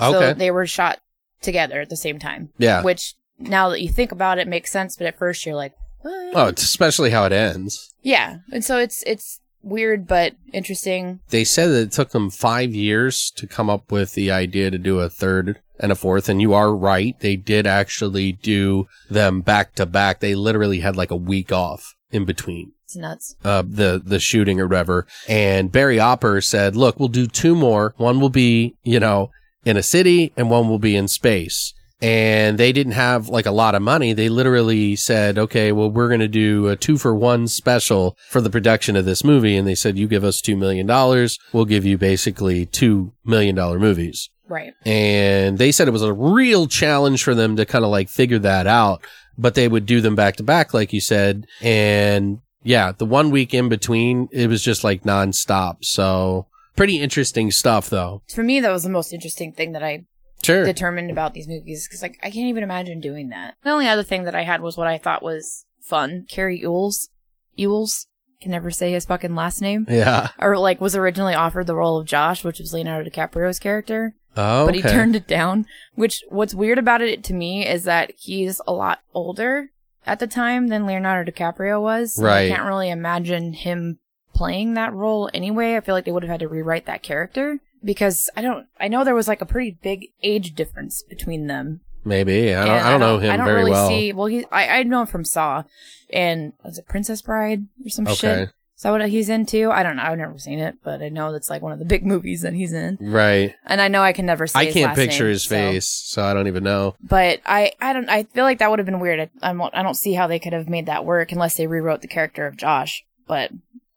Okay. 0.00 0.12
So 0.12 0.32
they 0.34 0.52
were 0.52 0.66
shot 0.66 1.00
together 1.42 1.80
at 1.80 1.88
the 1.88 1.96
same 1.96 2.20
time. 2.20 2.50
Yeah. 2.56 2.82
Which 2.82 3.14
now 3.38 3.68
that 3.70 3.80
you 3.82 3.88
think 3.88 4.12
about 4.12 4.38
it 4.38 4.46
makes 4.46 4.70
sense, 4.70 4.96
but 4.96 5.08
at 5.08 5.18
first 5.18 5.44
you're 5.44 5.56
like, 5.56 5.72
what? 6.02 6.30
Oh, 6.36 6.46
it's 6.46 6.62
especially 6.62 7.10
how 7.10 7.24
it 7.24 7.32
ends. 7.32 7.92
Yeah. 8.02 8.36
And 8.52 8.64
so 8.64 8.78
it's 8.78 9.02
it's 9.08 9.40
weird 9.62 10.06
but 10.06 10.34
interesting. 10.52 11.18
They 11.30 11.44
said 11.44 11.66
that 11.66 11.82
it 11.82 11.92
took 11.92 12.10
them 12.12 12.30
five 12.30 12.74
years 12.74 13.32
to 13.36 13.46
come 13.48 13.68
up 13.68 13.90
with 13.90 14.14
the 14.14 14.30
idea 14.30 14.70
to 14.70 14.78
do 14.78 15.00
a 15.00 15.10
third 15.10 15.60
and 15.80 15.90
a 15.90 15.94
fourth. 15.94 16.28
And 16.28 16.40
you 16.40 16.54
are 16.54 16.74
right. 16.74 17.18
They 17.20 17.36
did 17.36 17.66
actually 17.66 18.32
do 18.32 18.86
them 19.08 19.40
back 19.40 19.74
to 19.76 19.86
back. 19.86 20.20
They 20.20 20.34
literally 20.34 20.80
had 20.80 20.96
like 20.96 21.10
a 21.10 21.16
week 21.16 21.50
off 21.52 21.94
in 22.10 22.24
between. 22.24 22.72
It's 22.84 22.96
nuts. 22.96 23.36
uh, 23.44 23.62
the 23.66 24.02
the 24.04 24.18
shooting 24.18 24.60
or 24.60 24.66
whatever. 24.66 25.06
And 25.28 25.70
Barry 25.70 26.00
Opper 26.00 26.40
said, 26.40 26.74
"Look, 26.76 26.98
we'll 26.98 27.08
do 27.08 27.26
two 27.26 27.54
more. 27.54 27.94
One 27.98 28.20
will 28.20 28.30
be, 28.30 28.74
you 28.82 28.98
know, 29.00 29.30
in 29.64 29.76
a 29.76 29.82
city, 29.82 30.32
and 30.36 30.50
one 30.50 30.68
will 30.68 30.80
be 30.80 30.96
in 30.96 31.06
space." 31.08 31.72
And 32.02 32.56
they 32.56 32.72
didn't 32.72 32.94
have 32.94 33.28
like 33.28 33.44
a 33.46 33.50
lot 33.52 33.74
of 33.74 33.82
money. 33.82 34.12
They 34.14 34.28
literally 34.30 34.96
said, 34.96 35.38
"Okay, 35.38 35.70
well, 35.70 35.90
we're 35.90 36.08
going 36.08 36.20
to 36.20 36.28
do 36.28 36.66
a 36.68 36.74
two 36.74 36.96
for 36.96 37.14
one 37.14 37.46
special 37.46 38.16
for 38.30 38.40
the 38.40 38.50
production 38.50 38.96
of 38.96 39.04
this 39.04 39.22
movie." 39.22 39.56
And 39.56 39.68
they 39.68 39.74
said, 39.74 39.98
"You 39.98 40.08
give 40.08 40.24
us 40.24 40.40
two 40.40 40.56
million 40.56 40.86
dollars, 40.86 41.38
we'll 41.52 41.66
give 41.66 41.84
you 41.84 41.96
basically 41.98 42.64
two 42.66 43.12
million 43.24 43.54
dollar 43.54 43.78
movies." 43.78 44.30
Right. 44.50 44.72
and 44.84 45.56
they 45.56 45.70
said 45.72 45.88
it 45.88 45.92
was 45.92 46.02
a 46.02 46.12
real 46.12 46.66
challenge 46.66 47.22
for 47.22 47.34
them 47.34 47.56
to 47.56 47.64
kind 47.64 47.84
of 47.84 47.90
like 47.90 48.08
figure 48.08 48.40
that 48.40 48.66
out 48.66 49.02
but 49.38 49.54
they 49.54 49.68
would 49.68 49.86
do 49.86 50.00
them 50.00 50.16
back 50.16 50.36
to 50.36 50.42
back 50.42 50.74
like 50.74 50.92
you 50.92 51.00
said 51.00 51.46
and 51.62 52.40
yeah 52.62 52.92
the 52.92 53.06
one 53.06 53.30
week 53.30 53.54
in 53.54 53.68
between 53.68 54.28
it 54.32 54.48
was 54.48 54.62
just 54.62 54.82
like 54.84 55.04
nonstop 55.04 55.84
so 55.84 56.46
pretty 56.76 57.00
interesting 57.00 57.50
stuff 57.50 57.88
though 57.88 58.22
For 58.34 58.42
me 58.42 58.60
that 58.60 58.72
was 58.72 58.82
the 58.82 58.90
most 58.90 59.12
interesting 59.12 59.52
thing 59.52 59.72
that 59.72 59.82
I 59.82 60.04
sure 60.42 60.64
determined 60.64 61.10
about 61.10 61.32
these 61.34 61.46
movies 61.48 61.86
because 61.86 62.02
like 62.02 62.18
I 62.22 62.30
can't 62.30 62.48
even 62.48 62.62
imagine 62.64 63.00
doing 63.00 63.28
that. 63.28 63.54
The 63.62 63.70
only 63.70 63.88
other 63.88 64.02
thing 64.02 64.24
that 64.24 64.34
I 64.34 64.42
had 64.42 64.62
was 64.62 64.76
what 64.76 64.86
I 64.86 64.98
thought 64.98 65.22
was 65.22 65.66
fun. 65.80 66.26
Cary 66.28 66.62
Elwes, 66.64 67.10
Elwes 67.58 68.06
can 68.40 68.50
never 68.50 68.70
say 68.70 68.92
his 68.92 69.04
fucking 69.04 69.34
last 69.34 69.60
name, 69.60 69.86
yeah 69.88 70.28
or 70.38 70.56
like 70.58 70.80
was 70.80 70.96
originally 70.96 71.34
offered 71.34 71.66
the 71.66 71.74
role 71.74 71.98
of 71.98 72.06
Josh, 72.06 72.44
which 72.44 72.58
was 72.58 72.72
Leonardo 72.72 73.08
DiCaprio's 73.08 73.58
character, 73.58 74.14
oh 74.36 74.66
but 74.66 74.74
he 74.74 74.82
turned 74.82 75.16
it 75.16 75.26
down. 75.26 75.66
Which 75.94 76.22
what's 76.28 76.54
weird 76.54 76.78
about 76.78 77.02
it 77.02 77.22
to 77.24 77.34
me 77.34 77.66
is 77.66 77.84
that 77.84 78.12
he's 78.16 78.60
a 78.66 78.72
lot 78.72 79.00
older 79.14 79.70
at 80.06 80.18
the 80.18 80.26
time 80.26 80.68
than 80.68 80.86
Leonardo 80.86 81.30
DiCaprio 81.30 81.80
was. 81.80 82.18
Right. 82.20 82.46
I 82.46 82.48
can't 82.48 82.66
really 82.66 82.90
imagine 82.90 83.52
him 83.52 83.98
playing 84.34 84.74
that 84.74 84.94
role 84.94 85.28
anyway. 85.34 85.76
I 85.76 85.80
feel 85.80 85.94
like 85.94 86.04
they 86.04 86.12
would 86.12 86.22
have 86.22 86.30
had 86.30 86.40
to 86.40 86.48
rewrite 86.48 86.86
that 86.86 87.02
character 87.02 87.60
because 87.84 88.30
I 88.36 88.42
don't. 88.42 88.66
I 88.78 88.88
know 88.88 89.04
there 89.04 89.14
was 89.14 89.28
like 89.28 89.42
a 89.42 89.46
pretty 89.46 89.78
big 89.82 90.06
age 90.22 90.54
difference 90.54 91.02
between 91.02 91.46
them. 91.46 91.80
Maybe 92.04 92.54
i 92.54 92.64
don't, 92.64 92.74
I 92.76 92.90
don't 92.90 93.00
know 93.00 93.18
him 93.18 93.30
I 93.32 93.36
don't 93.36 93.46
very 93.46 93.58
really 93.60 93.70
well 93.72 93.88
see. 93.88 94.12
Well, 94.12 94.26
he 94.26 94.44
I 94.50 94.78
I 94.78 94.82
know 94.84 95.00
him 95.02 95.06
from 95.06 95.24
Saw, 95.24 95.64
and 96.12 96.52
was 96.64 96.78
it 96.78 96.86
Princess 96.88 97.22
Bride 97.22 97.66
or 97.84 97.88
some 97.90 98.06
okay 98.08 98.14
shit? 98.14 98.48
Is 98.76 98.84
that 98.84 98.92
what 98.92 99.06
he's 99.10 99.28
into? 99.28 99.70
I 99.70 99.82
don't 99.82 99.96
know. 99.96 100.02
I've 100.04 100.16
never 100.16 100.38
seen 100.38 100.58
it, 100.58 100.76
but 100.82 101.02
I 101.02 101.10
know 101.10 101.32
that's 101.32 101.50
like 101.50 101.60
one 101.60 101.72
of 101.72 101.78
the 101.78 101.84
big 101.84 102.06
movies 102.14 102.40
that 102.40 102.54
he's 102.54 102.72
in. 102.72 102.96
right 103.00 103.54
And 103.66 103.78
I 103.78 103.88
know 103.88 104.00
I 104.02 104.12
can 104.14 104.24
never 104.24 104.46
say. 104.46 104.58
i 104.60 104.64
his 104.64 104.72
can't 104.74 104.86
last 104.88 104.96
picture 104.96 105.24
name, 105.24 105.32
his 105.32 105.42
so- 105.44 105.48
face 105.54 105.86
so 105.86 106.22
i 106.24 106.32
don't 106.32 106.46
even 106.46 106.64
know 106.64 106.94
But 107.02 107.40
I, 107.44 107.72
I 107.80 107.92
don't. 107.92 108.08
I 108.08 108.22
feel 108.24 108.44
like 108.44 108.58
that 108.60 108.70
would 108.70 108.78
have 108.78 108.86
been 108.86 109.00
weird. 109.00 109.20
I, 109.20 109.50
I'm, 109.50 109.60
I 109.60 109.82
don't 109.82 109.94
see 109.94 110.14
how 110.14 110.26
they 110.26 110.38
could 110.38 110.54
have 110.54 110.68
made 110.70 110.86
that 110.86 111.04
work 111.04 111.30
unless 111.32 111.56
they 111.58 111.66
rewrote 111.66 112.00
the 112.00 112.08
character 112.08 112.46
of 112.46 112.56
Josh. 112.56 113.04
But 113.26 113.50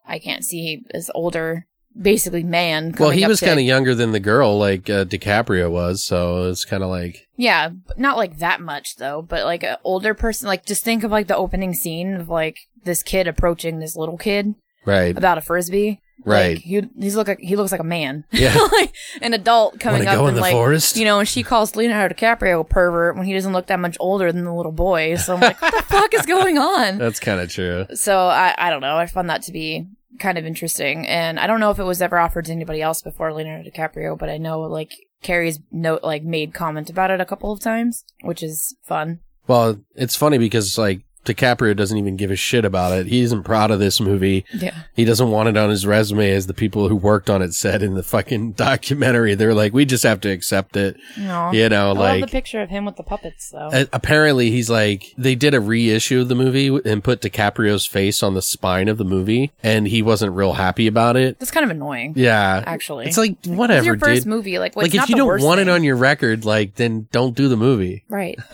I 0.06 0.18
can't 0.18 0.44
see 0.44 0.82
this 0.92 1.10
older, 1.14 1.66
basically 2.00 2.42
man. 2.42 2.94
well 2.98 3.10
he 3.10 3.26
was 3.26 3.40
kind 3.40 3.58
of 3.58 3.64
younger 3.64 3.94
than 3.94 4.12
the 4.12 4.20
girl 4.20 4.58
like 4.58 4.90
uh, 4.90 5.04
dicaprio 5.04 5.70
was 5.70 6.02
so 6.02 6.48
it's 6.48 6.64
kind 6.64 6.82
of 6.82 6.88
like 6.90 7.28
Yeah, 7.36 7.70
not 7.96 8.16
like 8.16 8.38
that 8.38 8.60
much 8.60 8.96
though. 8.96 9.22
But 9.22 9.44
like 9.44 9.62
an 9.62 9.76
older 9.84 10.14
person, 10.14 10.48
like 10.48 10.64
just 10.66 10.84
think 10.84 11.04
of 11.04 11.10
like 11.10 11.26
the 11.28 11.36
opening 11.36 11.74
scene 11.74 12.14
of 12.14 12.28
like 12.28 12.58
this 12.84 13.02
kid 13.02 13.26
approaching 13.28 13.78
this 13.78 13.96
little 13.96 14.18
kid 14.18 14.54
right 14.84 15.16
about 15.16 15.38
a 15.38 15.40
frisbee. 15.40 16.00
right 16.24 16.56
Like, 16.56 16.58
he 16.58 16.82
he's 16.98 17.16
look 17.16 17.28
like 17.28 17.40
he 17.40 17.56
looks 17.56 17.72
like 17.72 17.80
a 17.80 17.84
man. 17.84 18.24
Yeah. 18.32 18.54
like 18.72 18.94
an 19.22 19.32
adult 19.34 19.78
coming 19.80 20.04
Wanna 20.04 20.18
up 20.18 20.22
in 20.22 20.28
and 20.28 20.36
the 20.36 20.40
like 20.42 20.52
forest? 20.52 20.96
you 20.96 21.04
know, 21.04 21.20
and 21.20 21.28
she 21.28 21.42
calls 21.42 21.76
Leonardo 21.76 22.14
DiCaprio 22.14 22.60
a 22.60 22.64
pervert 22.64 23.16
when 23.16 23.26
he 23.26 23.32
doesn't 23.32 23.52
look 23.52 23.66
that 23.68 23.80
much 23.80 23.96
older 24.00 24.32
than 24.32 24.44
the 24.44 24.54
little 24.54 24.72
boy. 24.72 25.16
So 25.16 25.34
I'm 25.34 25.40
like, 25.40 25.60
what 25.62 25.74
the 25.74 25.82
fuck 25.82 26.12
is 26.14 26.26
going 26.26 26.58
on? 26.58 26.98
that's 26.98 27.20
kind 27.20 27.40
of 27.40 27.50
true 27.50 27.86
So 27.94 28.18
I 28.18 28.54
I 28.58 28.70
don't 28.70 28.80
know. 28.80 28.96
I 28.96 29.06
found 29.06 29.30
that 29.30 29.42
to 29.42 29.52
be 29.52 29.86
kind 30.18 30.38
of 30.38 30.44
interesting, 30.44 31.06
and 31.06 31.38
I 31.38 31.46
don't 31.46 31.60
know 31.60 31.70
if 31.70 31.78
it 31.78 31.84
was 31.84 32.02
ever 32.02 32.18
offered 32.18 32.46
to 32.46 32.52
anybody 32.52 32.82
else 32.82 33.02
before 33.02 33.32
Leonardo 33.32 33.68
DiCaprio, 33.68 34.18
but 34.18 34.28
I 34.28 34.38
know 34.38 34.60
like 34.60 34.92
Carrie's 35.22 35.60
note 35.70 36.02
like 36.02 36.22
made 36.22 36.54
comment 36.54 36.90
about 36.90 37.10
it 37.10 37.20
a 37.20 37.24
couple 37.24 37.52
of 37.52 37.60
times, 37.60 38.04
which 38.22 38.42
is 38.42 38.76
fun. 38.82 39.20
Well, 39.46 39.80
it's 39.94 40.16
funny 40.16 40.38
because 40.38 40.78
like 40.78 41.02
DiCaprio 41.24 41.76
doesn't 41.76 41.96
even 41.98 42.16
give 42.16 42.30
a 42.30 42.36
shit 42.36 42.64
about 42.64 42.92
it. 42.92 43.06
He 43.06 43.20
isn't 43.20 43.42
proud 43.44 43.70
of 43.70 43.78
this 43.78 44.00
movie. 44.00 44.44
Yeah. 44.52 44.74
He 44.94 45.04
doesn't 45.04 45.30
want 45.30 45.48
it 45.48 45.56
on 45.56 45.70
his 45.70 45.86
resume 45.86 46.30
as 46.30 46.46
the 46.46 46.54
people 46.54 46.88
who 46.88 46.96
worked 46.96 47.30
on 47.30 47.42
it 47.42 47.54
said 47.54 47.82
in 47.82 47.94
the 47.94 48.02
fucking 48.02 48.52
documentary. 48.78 49.34
They're 49.34 49.54
like, 49.54 49.72
we 49.72 49.84
just 49.84 50.02
have 50.04 50.20
to 50.22 50.30
accept 50.30 50.76
it. 50.76 50.96
No. 51.18 51.50
You 51.52 51.68
know, 51.68 51.86
I 51.86 51.88
love 51.88 51.96
like 51.98 52.20
the 52.22 52.26
picture 52.30 52.60
of 52.60 52.70
him 52.70 52.84
with 52.84 52.96
the 52.96 53.02
puppets 53.02 53.50
though. 53.50 53.70
apparently 53.92 54.50
he's 54.50 54.68
like 54.70 55.14
they 55.16 55.34
did 55.34 55.54
a 55.54 55.60
reissue 55.60 56.20
of 56.20 56.28
the 56.28 56.34
movie 56.34 56.68
and 56.84 57.02
put 57.02 57.20
DiCaprio's 57.20 57.86
face 57.86 58.22
on 58.22 58.34
the 58.34 58.42
spine 58.42 58.88
of 58.88 58.98
the 58.98 59.04
movie 59.04 59.52
and 59.62 59.88
he 59.88 60.02
wasn't 60.02 60.32
real 60.32 60.54
happy 60.54 60.86
about 60.86 61.16
it. 61.16 61.38
That's 61.38 61.50
kind 61.50 61.64
of 61.64 61.70
annoying. 61.70 62.14
Yeah. 62.16 62.62
Actually. 62.66 63.06
It's 63.06 63.16
like 63.18 63.32
It's 63.38 63.48
whatever, 63.48 63.84
your 63.84 63.98
first 63.98 64.22
dude. 64.24 64.30
movie. 64.30 64.58
Like, 64.58 64.76
like 64.76 64.94
if 64.94 65.08
you 65.08 65.16
don't 65.16 65.40
want 65.42 65.60
it 65.60 65.68
on 65.68 65.82
your 65.84 65.96
record, 65.96 66.44
like 66.44 66.74
then 66.74 67.08
don't 67.12 67.34
do 67.34 67.48
the 67.48 67.56
movie. 67.56 68.04
right. 68.08 68.38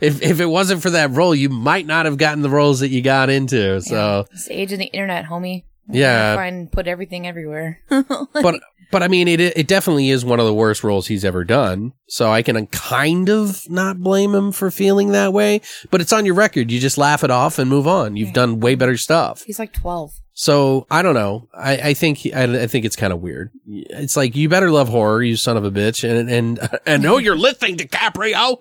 if 0.00 0.22
if 0.22 0.40
it 0.40 0.46
wasn't 0.46 0.82
for 0.82 0.90
that 0.90 1.10
role, 1.10 1.34
you 1.34 1.48
might 1.48 1.73
not 1.82 2.06
have 2.06 2.18
gotten 2.18 2.42
the 2.42 2.50
roles 2.50 2.80
that 2.80 2.88
you 2.88 3.02
got 3.02 3.30
into. 3.30 3.80
So 3.80 4.26
It's 4.32 4.48
the 4.48 4.54
age 4.60 4.72
of 4.72 4.78
the 4.78 4.86
internet, 4.86 5.26
homie. 5.26 5.64
Yeah. 5.88 6.34
Find 6.34 6.70
put 6.70 6.86
everything 6.86 7.26
everywhere. 7.26 7.80
but 7.88 8.60
but 8.90 9.02
I 9.02 9.08
mean, 9.08 9.28
it 9.28 9.40
it 9.40 9.66
definitely 9.66 10.10
is 10.10 10.24
one 10.24 10.40
of 10.40 10.46
the 10.46 10.54
worst 10.54 10.84
roles 10.84 11.06
he's 11.06 11.24
ever 11.24 11.44
done. 11.44 11.92
So 12.06 12.30
I 12.30 12.42
can 12.42 12.56
uh, 12.56 12.66
kind 12.66 13.28
of 13.28 13.68
not 13.68 13.98
blame 13.98 14.34
him 14.34 14.52
for 14.52 14.70
feeling 14.70 15.12
that 15.12 15.32
way. 15.32 15.60
But 15.90 16.00
it's 16.00 16.12
on 16.12 16.24
your 16.24 16.34
record. 16.34 16.70
You 16.70 16.80
just 16.80 16.98
laugh 16.98 17.24
it 17.24 17.30
off 17.30 17.58
and 17.58 17.68
move 17.68 17.86
on. 17.86 18.16
You've 18.16 18.32
done 18.32 18.60
way 18.60 18.74
better 18.74 18.96
stuff. 18.96 19.42
He's 19.42 19.58
like 19.58 19.72
twelve. 19.72 20.12
So 20.36 20.86
I 20.90 21.02
don't 21.02 21.14
know. 21.14 21.48
I, 21.54 21.76
I 21.90 21.94
think 21.94 22.18
he- 22.18 22.32
I, 22.34 22.42
I 22.62 22.66
think 22.66 22.84
it's 22.84 22.96
kind 22.96 23.12
of 23.12 23.20
weird. 23.22 23.52
It's 23.68 24.16
like 24.16 24.34
you 24.34 24.48
better 24.48 24.70
love 24.70 24.88
horror, 24.88 25.22
you 25.22 25.36
son 25.36 25.56
of 25.56 25.64
a 25.64 25.70
bitch, 25.70 26.02
and 26.08 26.28
and 26.28 26.58
and 26.86 27.02
know 27.04 27.18
you're 27.18 27.36
listening, 27.36 27.76
DiCaprio. 27.76 28.60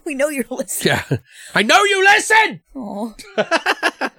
we 0.04 0.14
know 0.14 0.28
you're 0.28 0.44
listening. 0.50 0.98
Yeah, 1.10 1.16
I 1.54 1.62
know 1.62 1.82
you 1.84 2.04
listen. 2.04 2.60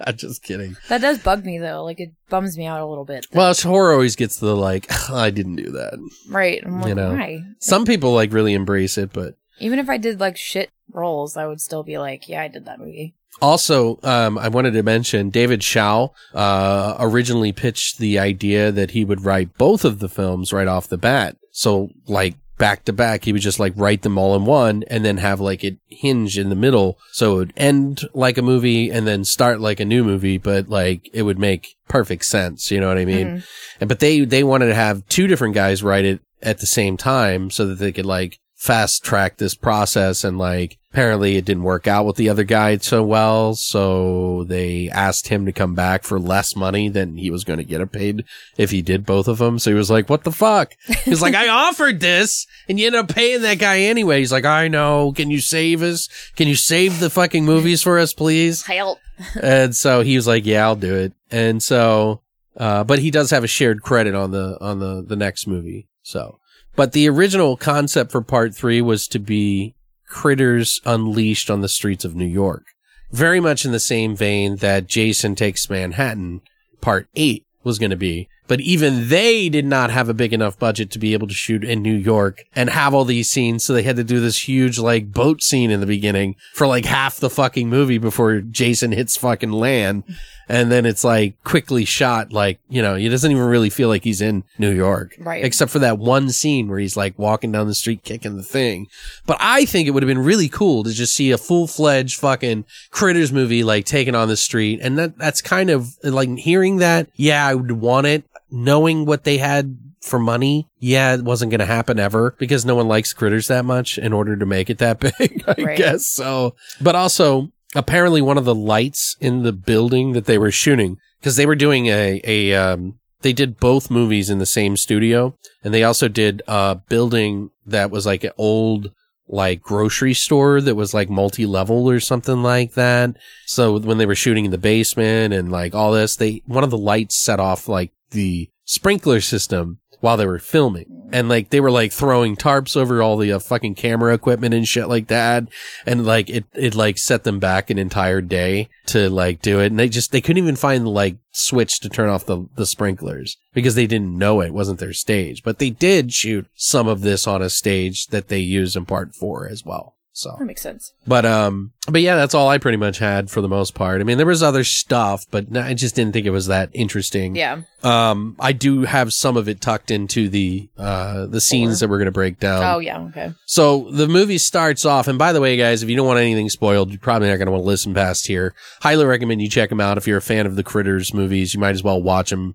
I'm 0.00 0.16
just 0.16 0.42
kidding. 0.42 0.76
That 0.88 1.00
does 1.00 1.18
bug 1.18 1.44
me 1.44 1.58
though. 1.58 1.84
Like 1.84 2.00
it 2.00 2.12
bums 2.28 2.56
me 2.58 2.66
out 2.66 2.80
a 2.80 2.86
little 2.86 3.04
bit. 3.04 3.26
Well, 3.32 3.50
it's- 3.50 3.62
horror 3.62 3.92
always 3.92 4.16
gets 4.16 4.38
the 4.38 4.56
like, 4.56 4.90
I 5.10 5.30
didn't 5.30 5.56
do 5.56 5.70
that. 5.70 5.98
right. 6.28 6.64
Like, 6.68 6.88
You 6.88 6.94
know. 6.94 7.10
why? 7.12 7.42
Some 7.60 7.84
people 7.84 8.14
like 8.14 8.32
really 8.32 8.54
embrace 8.54 8.98
it, 8.98 9.12
but 9.12 9.36
Even 9.60 9.78
if 9.78 9.88
I 9.88 9.96
did 9.96 10.18
like 10.20 10.36
shit 10.36 10.70
roles, 10.92 11.36
I 11.36 11.46
would 11.46 11.60
still 11.60 11.82
be 11.82 11.98
like, 11.98 12.28
yeah, 12.28 12.42
I 12.42 12.48
did 12.48 12.64
that 12.66 12.78
movie. 12.80 13.14
Also, 13.42 13.98
um, 14.02 14.38
I 14.38 14.48
wanted 14.48 14.72
to 14.72 14.82
mention 14.82 15.30
David 15.30 15.60
Schow 15.60 16.10
uh, 16.34 16.96
originally 16.98 17.52
pitched 17.52 17.98
the 17.98 18.18
idea 18.18 18.72
that 18.72 18.92
he 18.92 19.04
would 19.04 19.24
write 19.24 19.56
both 19.58 19.84
of 19.84 19.98
the 19.98 20.08
films 20.08 20.52
right 20.52 20.68
off 20.68 20.88
the 20.88 20.96
bat. 20.96 21.36
So, 21.50 21.90
like 22.06 22.36
back 22.58 22.84
to 22.86 22.92
back, 22.92 23.24
he 23.24 23.32
would 23.34 23.42
just 23.42 23.60
like 23.60 23.74
write 23.76 24.00
them 24.02 24.16
all 24.16 24.34
in 24.34 24.46
one, 24.46 24.82
and 24.88 25.04
then 25.04 25.18
have 25.18 25.40
like 25.40 25.62
it 25.62 25.76
hinge 25.88 26.38
in 26.38 26.48
the 26.48 26.54
middle, 26.54 26.98
so 27.12 27.34
it 27.34 27.36
would 27.36 27.52
end 27.56 28.08
like 28.14 28.38
a 28.38 28.42
movie 28.42 28.90
and 28.90 29.06
then 29.06 29.24
start 29.24 29.60
like 29.60 29.80
a 29.80 29.84
new 29.84 30.02
movie, 30.02 30.38
but 30.38 30.68
like 30.68 31.10
it 31.12 31.22
would 31.22 31.38
make 31.38 31.76
perfect 31.88 32.24
sense. 32.24 32.70
You 32.70 32.80
know 32.80 32.88
what 32.88 32.98
I 32.98 33.04
mean? 33.04 33.26
Mhm. 33.26 33.44
And 33.80 33.88
but 33.88 34.00
they 34.00 34.24
they 34.24 34.42
wanted 34.44 34.66
to 34.68 34.74
have 34.74 35.06
two 35.08 35.26
different 35.26 35.54
guys 35.54 35.82
write 35.82 36.06
it 36.06 36.20
at 36.42 36.58
the 36.58 36.66
same 36.66 36.96
time 36.96 37.50
so 37.50 37.66
that 37.66 37.78
they 37.78 37.92
could 37.92 38.06
like 38.06 38.38
fast 38.56 39.04
track 39.04 39.36
this 39.36 39.54
process 39.54 40.24
and 40.24 40.38
like 40.38 40.78
apparently 40.90 41.36
it 41.36 41.44
didn't 41.44 41.62
work 41.62 41.86
out 41.86 42.06
with 42.06 42.16
the 42.16 42.30
other 42.30 42.42
guy 42.42 42.74
so 42.78 43.02
well 43.02 43.54
so 43.54 44.44
they 44.44 44.88
asked 44.88 45.28
him 45.28 45.44
to 45.44 45.52
come 45.52 45.74
back 45.74 46.02
for 46.02 46.18
less 46.18 46.56
money 46.56 46.88
than 46.88 47.18
he 47.18 47.30
was 47.30 47.44
going 47.44 47.58
to 47.58 47.64
get 47.64 47.92
paid 47.92 48.24
if 48.56 48.70
he 48.70 48.80
did 48.80 49.04
both 49.04 49.28
of 49.28 49.36
them 49.36 49.58
so 49.58 49.70
he 49.70 49.76
was 49.76 49.90
like 49.90 50.08
what 50.08 50.24
the 50.24 50.32
fuck? 50.32 50.74
He's 51.04 51.20
like 51.20 51.34
i 51.34 51.48
offered 51.68 52.00
this 52.00 52.46
and 52.66 52.80
you 52.80 52.86
end 52.86 52.96
up 52.96 53.08
paying 53.08 53.42
that 53.42 53.58
guy 53.58 53.80
anyway. 53.80 54.20
He's 54.20 54.32
like 54.32 54.46
i 54.46 54.68
know. 54.68 55.12
Can 55.12 55.30
you 55.30 55.40
save 55.40 55.82
us? 55.82 56.08
Can 56.34 56.48
you 56.48 56.56
save 56.56 56.98
the 56.98 57.10
fucking 57.10 57.44
movies 57.44 57.82
for 57.82 57.98
us 57.98 58.14
please? 58.14 58.64
Help. 58.64 58.98
and 59.42 59.76
so 59.76 60.00
he 60.00 60.16
was 60.16 60.26
like 60.26 60.46
yeah 60.46 60.64
i'll 60.64 60.76
do 60.76 60.94
it. 60.94 61.12
And 61.30 61.62
so 61.62 62.22
uh, 62.56 62.84
but 62.84 63.00
he 63.00 63.10
does 63.10 63.30
have 63.32 63.44
a 63.44 63.48
shared 63.48 63.82
credit 63.82 64.14
on 64.14 64.30
the 64.30 64.56
on 64.62 64.78
the 64.78 65.04
the 65.06 65.16
next 65.16 65.46
movie. 65.46 65.88
So 66.02 66.38
but 66.76 66.92
the 66.92 67.08
original 67.08 67.56
concept 67.56 68.12
for 68.12 68.20
part 68.20 68.54
three 68.54 68.80
was 68.80 69.08
to 69.08 69.18
be 69.18 69.74
critters 70.06 70.80
unleashed 70.84 71.50
on 71.50 71.60
the 71.62 71.68
streets 71.68 72.04
of 72.04 72.14
New 72.14 72.26
York. 72.26 72.64
Very 73.10 73.40
much 73.40 73.64
in 73.64 73.72
the 73.72 73.80
same 73.80 74.14
vein 74.14 74.56
that 74.56 74.86
Jason 74.86 75.34
Takes 75.34 75.68
Manhattan 75.70 76.42
part 76.80 77.08
eight 77.16 77.44
was 77.64 77.78
going 77.78 77.90
to 77.90 77.96
be. 77.96 78.28
But 78.48 78.60
even 78.60 79.08
they 79.08 79.48
did 79.48 79.64
not 79.64 79.90
have 79.90 80.08
a 80.08 80.14
big 80.14 80.32
enough 80.32 80.58
budget 80.58 80.90
to 80.92 80.98
be 80.98 81.12
able 81.12 81.26
to 81.28 81.34
shoot 81.34 81.64
in 81.64 81.82
New 81.82 81.94
York 81.94 82.44
and 82.54 82.70
have 82.70 82.94
all 82.94 83.04
these 83.04 83.30
scenes. 83.30 83.64
So 83.64 83.72
they 83.72 83.82
had 83.82 83.96
to 83.96 84.04
do 84.04 84.20
this 84.20 84.48
huge 84.48 84.78
like 84.78 85.12
boat 85.12 85.42
scene 85.42 85.70
in 85.70 85.80
the 85.80 85.86
beginning 85.86 86.36
for 86.52 86.66
like 86.66 86.84
half 86.84 87.16
the 87.16 87.30
fucking 87.30 87.68
movie 87.68 87.98
before 87.98 88.40
Jason 88.40 88.92
hits 88.92 89.16
fucking 89.16 89.52
land. 89.52 90.04
And 90.48 90.70
then 90.70 90.86
it's 90.86 91.02
like 91.02 91.42
quickly 91.42 91.84
shot. 91.84 92.32
Like, 92.32 92.60
you 92.68 92.80
know, 92.80 92.94
he 92.94 93.08
doesn't 93.08 93.30
even 93.30 93.42
really 93.42 93.70
feel 93.70 93.88
like 93.88 94.04
he's 94.04 94.20
in 94.20 94.44
New 94.58 94.70
York. 94.70 95.16
Right. 95.18 95.44
Except 95.44 95.72
for 95.72 95.80
that 95.80 95.98
one 95.98 96.30
scene 96.30 96.68
where 96.68 96.78
he's 96.78 96.96
like 96.96 97.18
walking 97.18 97.50
down 97.50 97.66
the 97.66 97.74
street 97.74 98.04
kicking 98.04 98.36
the 98.36 98.44
thing. 98.44 98.86
But 99.26 99.38
I 99.40 99.64
think 99.64 99.88
it 99.88 99.90
would 99.90 100.04
have 100.04 100.08
been 100.08 100.22
really 100.22 100.48
cool 100.48 100.84
to 100.84 100.92
just 100.92 101.16
see 101.16 101.32
a 101.32 101.38
full 101.38 101.66
fledged 101.66 102.20
fucking 102.20 102.64
critters 102.90 103.32
movie 103.32 103.64
like 103.64 103.86
taken 103.86 104.14
on 104.14 104.28
the 104.28 104.36
street. 104.36 104.78
And 104.80 104.96
that, 104.98 105.18
that's 105.18 105.42
kind 105.42 105.68
of 105.68 105.96
like 106.04 106.28
hearing 106.38 106.76
that. 106.76 107.08
Yeah, 107.16 107.44
I 107.44 107.54
would 107.56 107.72
want 107.72 108.06
it 108.06 108.22
knowing 108.50 109.06
what 109.06 109.24
they 109.24 109.38
had 109.38 109.78
for 110.02 110.18
money, 110.18 110.68
yeah, 110.78 111.14
it 111.14 111.24
wasn't 111.24 111.50
going 111.50 111.60
to 111.60 111.66
happen 111.66 111.98
ever 111.98 112.36
because 112.38 112.64
no 112.64 112.76
one 112.76 112.86
likes 112.86 113.12
critters 113.12 113.48
that 113.48 113.64
much 113.64 113.98
in 113.98 114.12
order 114.12 114.36
to 114.36 114.46
make 114.46 114.70
it 114.70 114.78
that 114.78 115.00
big, 115.18 115.42
I 115.46 115.54
Right. 115.62 115.76
guess. 115.78 116.06
So, 116.06 116.54
but 116.80 116.94
also 116.94 117.50
apparently 117.74 118.22
one 118.22 118.38
of 118.38 118.44
the 118.44 118.54
lights 118.54 119.16
in 119.20 119.42
the 119.42 119.52
building 119.52 120.12
that 120.12 120.26
they 120.26 120.38
were 120.38 120.52
shooting 120.52 120.98
because 121.20 121.36
they 121.36 121.46
were 121.46 121.56
doing 121.56 121.86
a, 121.86 122.20
a, 122.24 122.54
um, 122.54 122.98
they 123.22 123.32
did 123.32 123.58
both 123.58 123.90
movies 123.90 124.30
in 124.30 124.38
the 124.38 124.46
same 124.46 124.76
studio 124.76 125.34
and 125.64 125.74
they 125.74 125.82
also 125.82 126.06
did 126.06 126.42
a 126.46 126.76
building 126.88 127.50
that 127.66 127.90
was 127.90 128.06
like 128.06 128.22
an 128.22 128.30
old 128.38 128.92
like 129.28 129.60
grocery 129.60 130.14
store 130.14 130.60
that 130.60 130.76
was 130.76 130.94
like 130.94 131.10
multi-level 131.10 131.90
or 131.90 131.98
something 131.98 132.44
like 132.44 132.74
that. 132.74 133.10
So 133.46 133.76
when 133.80 133.98
they 133.98 134.06
were 134.06 134.14
shooting 134.14 134.44
in 134.44 134.52
the 134.52 134.58
basement 134.58 135.34
and 135.34 135.50
like 135.50 135.74
all 135.74 135.90
this, 135.90 136.14
they, 136.14 136.42
one 136.46 136.62
of 136.62 136.70
the 136.70 136.78
lights 136.78 137.16
set 137.16 137.40
off 137.40 137.66
like 137.66 137.90
the 138.16 138.50
sprinkler 138.64 139.20
system 139.20 139.78
while 140.00 140.16
they 140.16 140.26
were 140.26 140.38
filming. 140.38 141.08
And 141.12 141.28
like 141.28 141.50
they 141.50 141.60
were 141.60 141.70
like 141.70 141.92
throwing 141.92 142.36
tarps 142.36 142.76
over 142.76 143.00
all 143.00 143.16
the 143.16 143.32
uh, 143.32 143.38
fucking 143.38 143.76
camera 143.76 144.12
equipment 144.12 144.54
and 144.54 144.66
shit 144.66 144.88
like 144.88 145.08
that. 145.08 145.44
And 145.86 146.04
like 146.04 146.28
it, 146.28 146.44
it 146.54 146.74
like 146.74 146.98
set 146.98 147.24
them 147.24 147.38
back 147.38 147.70
an 147.70 147.78
entire 147.78 148.20
day 148.20 148.68
to 148.86 149.08
like 149.08 149.40
do 149.40 149.60
it. 149.60 149.66
And 149.66 149.78
they 149.78 149.88
just, 149.88 150.12
they 150.12 150.20
couldn't 150.20 150.42
even 150.42 150.56
find 150.56 150.84
the 150.84 150.90
like 150.90 151.18
switch 151.30 151.80
to 151.80 151.88
turn 151.88 152.08
off 152.08 152.26
the, 152.26 152.46
the 152.56 152.66
sprinklers 152.66 153.36
because 153.54 153.74
they 153.74 153.86
didn't 153.86 154.18
know 154.18 154.40
it 154.40 154.52
wasn't 154.52 154.80
their 154.80 154.92
stage. 154.92 155.42
But 155.42 155.58
they 155.58 155.70
did 155.70 156.12
shoot 156.12 156.46
some 156.54 156.88
of 156.88 157.02
this 157.02 157.26
on 157.26 157.40
a 157.40 157.50
stage 157.50 158.08
that 158.08 158.28
they 158.28 158.40
use 158.40 158.76
in 158.76 158.84
part 158.84 159.14
four 159.14 159.48
as 159.48 159.64
well. 159.64 159.95
So. 160.16 160.34
That 160.38 160.46
makes 160.46 160.62
sense. 160.62 160.94
But 161.06 161.26
um, 161.26 161.72
but 161.90 162.00
yeah, 162.00 162.16
that's 162.16 162.32
all 162.32 162.48
I 162.48 162.56
pretty 162.56 162.78
much 162.78 162.98
had 162.98 163.30
for 163.30 163.42
the 163.42 163.48
most 163.48 163.74
part. 163.74 164.00
I 164.00 164.04
mean, 164.04 164.16
there 164.16 164.26
was 164.26 164.42
other 164.42 164.64
stuff, 164.64 165.26
but 165.30 165.54
I 165.54 165.74
just 165.74 165.94
didn't 165.94 166.14
think 166.14 166.24
it 166.24 166.30
was 166.30 166.46
that 166.46 166.70
interesting. 166.72 167.36
Yeah. 167.36 167.60
Um, 167.82 168.34
I 168.40 168.52
do 168.52 168.84
have 168.84 169.12
some 169.12 169.36
of 169.36 169.46
it 169.46 169.60
tucked 169.60 169.90
into 169.90 170.30
the 170.30 170.70
uh 170.78 171.26
the 171.26 171.40
scenes 171.40 171.80
that 171.80 171.88
we're 171.90 171.98
gonna 171.98 172.12
break 172.12 172.40
down. 172.40 172.62
oh 172.64 172.78
yeah. 172.78 172.98
Okay. 173.02 173.34
So 173.44 173.90
the 173.90 174.08
movie 174.08 174.38
starts 174.38 174.86
off, 174.86 175.06
and 175.06 175.18
by 175.18 175.34
the 175.34 175.40
way, 175.42 175.54
guys, 175.58 175.82
if 175.82 175.90
you 175.90 175.96
don't 175.96 176.06
want 176.06 176.18
anything 176.18 176.48
spoiled, 176.48 176.90
you're 176.90 176.98
probably 176.98 177.28
not 177.28 177.36
going 177.36 177.46
to 177.46 177.52
want 177.52 177.64
to 177.64 177.66
listen 177.68 177.92
past 177.92 178.26
here. 178.26 178.54
Highly 178.80 179.04
recommend 179.04 179.42
you 179.42 179.50
check 179.50 179.68
them 179.68 179.80
out. 179.82 179.98
If 179.98 180.06
you're 180.06 180.16
a 180.16 180.22
fan 180.22 180.46
of 180.46 180.56
the 180.56 180.64
Critters 180.64 181.12
movies, 181.12 181.52
you 181.52 181.60
might 181.60 181.74
as 181.74 181.82
well 181.82 182.00
watch 182.02 182.30
them. 182.30 182.54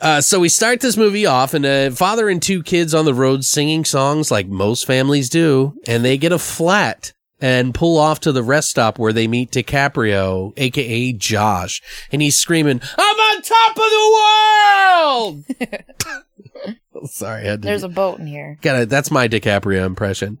Uh, 0.00 0.20
so 0.20 0.40
we 0.40 0.48
start 0.48 0.80
this 0.80 0.96
movie 0.96 1.26
off, 1.26 1.54
and 1.54 1.64
a 1.64 1.90
father 1.90 2.28
and 2.28 2.42
two 2.42 2.62
kids 2.62 2.94
on 2.94 3.04
the 3.04 3.14
road 3.14 3.44
singing 3.44 3.84
songs 3.84 4.30
like 4.30 4.46
most 4.48 4.86
families 4.86 5.28
do, 5.28 5.74
and 5.86 6.04
they 6.04 6.16
get 6.18 6.32
a 6.32 6.38
flat 6.38 7.12
and 7.40 7.74
pull 7.74 7.98
off 7.98 8.20
to 8.20 8.32
the 8.32 8.42
rest 8.42 8.70
stop 8.70 8.98
where 8.98 9.12
they 9.12 9.26
meet 9.28 9.50
DiCaprio, 9.50 10.52
aka 10.56 11.12
Josh, 11.12 11.82
and 12.10 12.22
he's 12.22 12.38
screaming, 12.38 12.80
"I'm 12.98 13.16
on 13.16 13.42
top 13.42 13.76
of 13.76 15.44
the 15.46 15.56
world!" 15.60 16.76
Sorry, 17.04 17.42
I 17.42 17.50
had 17.50 17.62
to 17.62 17.66
There's 17.66 17.82
a 17.82 17.88
boat 17.88 18.18
in 18.20 18.26
here. 18.26 18.58
Got 18.62 18.82
it. 18.82 18.88
That's 18.88 19.10
my 19.10 19.28
DiCaprio 19.28 19.84
impression. 19.84 20.38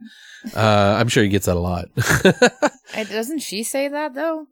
Uh, 0.56 0.96
I'm 0.98 1.08
sure 1.08 1.22
he 1.22 1.28
gets 1.28 1.46
that 1.46 1.56
a 1.56 1.60
lot. 1.60 1.88
Doesn't 2.94 3.40
she 3.40 3.62
say 3.62 3.88
that 3.88 4.14
though? 4.14 4.46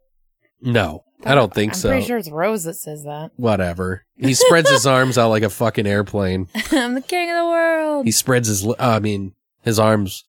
No, 0.63 1.05
I 1.25 1.35
don't 1.35 1.53
think 1.53 1.73
I'm 1.73 1.79
so. 1.79 1.89
pretty 1.91 2.07
sure 2.07 2.19
it's 2.19 2.31
Rose 2.31 2.65
that 2.65 2.75
says 2.75 3.05
that. 3.05 3.31
Whatever. 3.37 4.05
He 4.17 4.35
spreads 4.35 4.71
his 4.71 4.87
arms 4.87 5.19
out 5.19 5.29
like 5.29 5.43
a 5.43 5.51
fucking 5.51 5.87
airplane. 5.87 6.49
I'm 6.73 6.95
the 6.95 7.03
king 7.03 7.31
of 7.31 7.37
the 7.37 7.45
world. 7.45 8.07
He 8.07 8.13
spreads 8.13 8.49
his, 8.49 8.67
uh, 8.67 8.75
I 8.79 9.01
mean, 9.01 9.35
his 9.63 9.79
arms. 9.79 10.25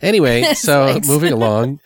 Anyway, 0.00 0.42
so 0.54 0.86
legs. 0.86 1.08
moving 1.08 1.32
along, 1.32 1.80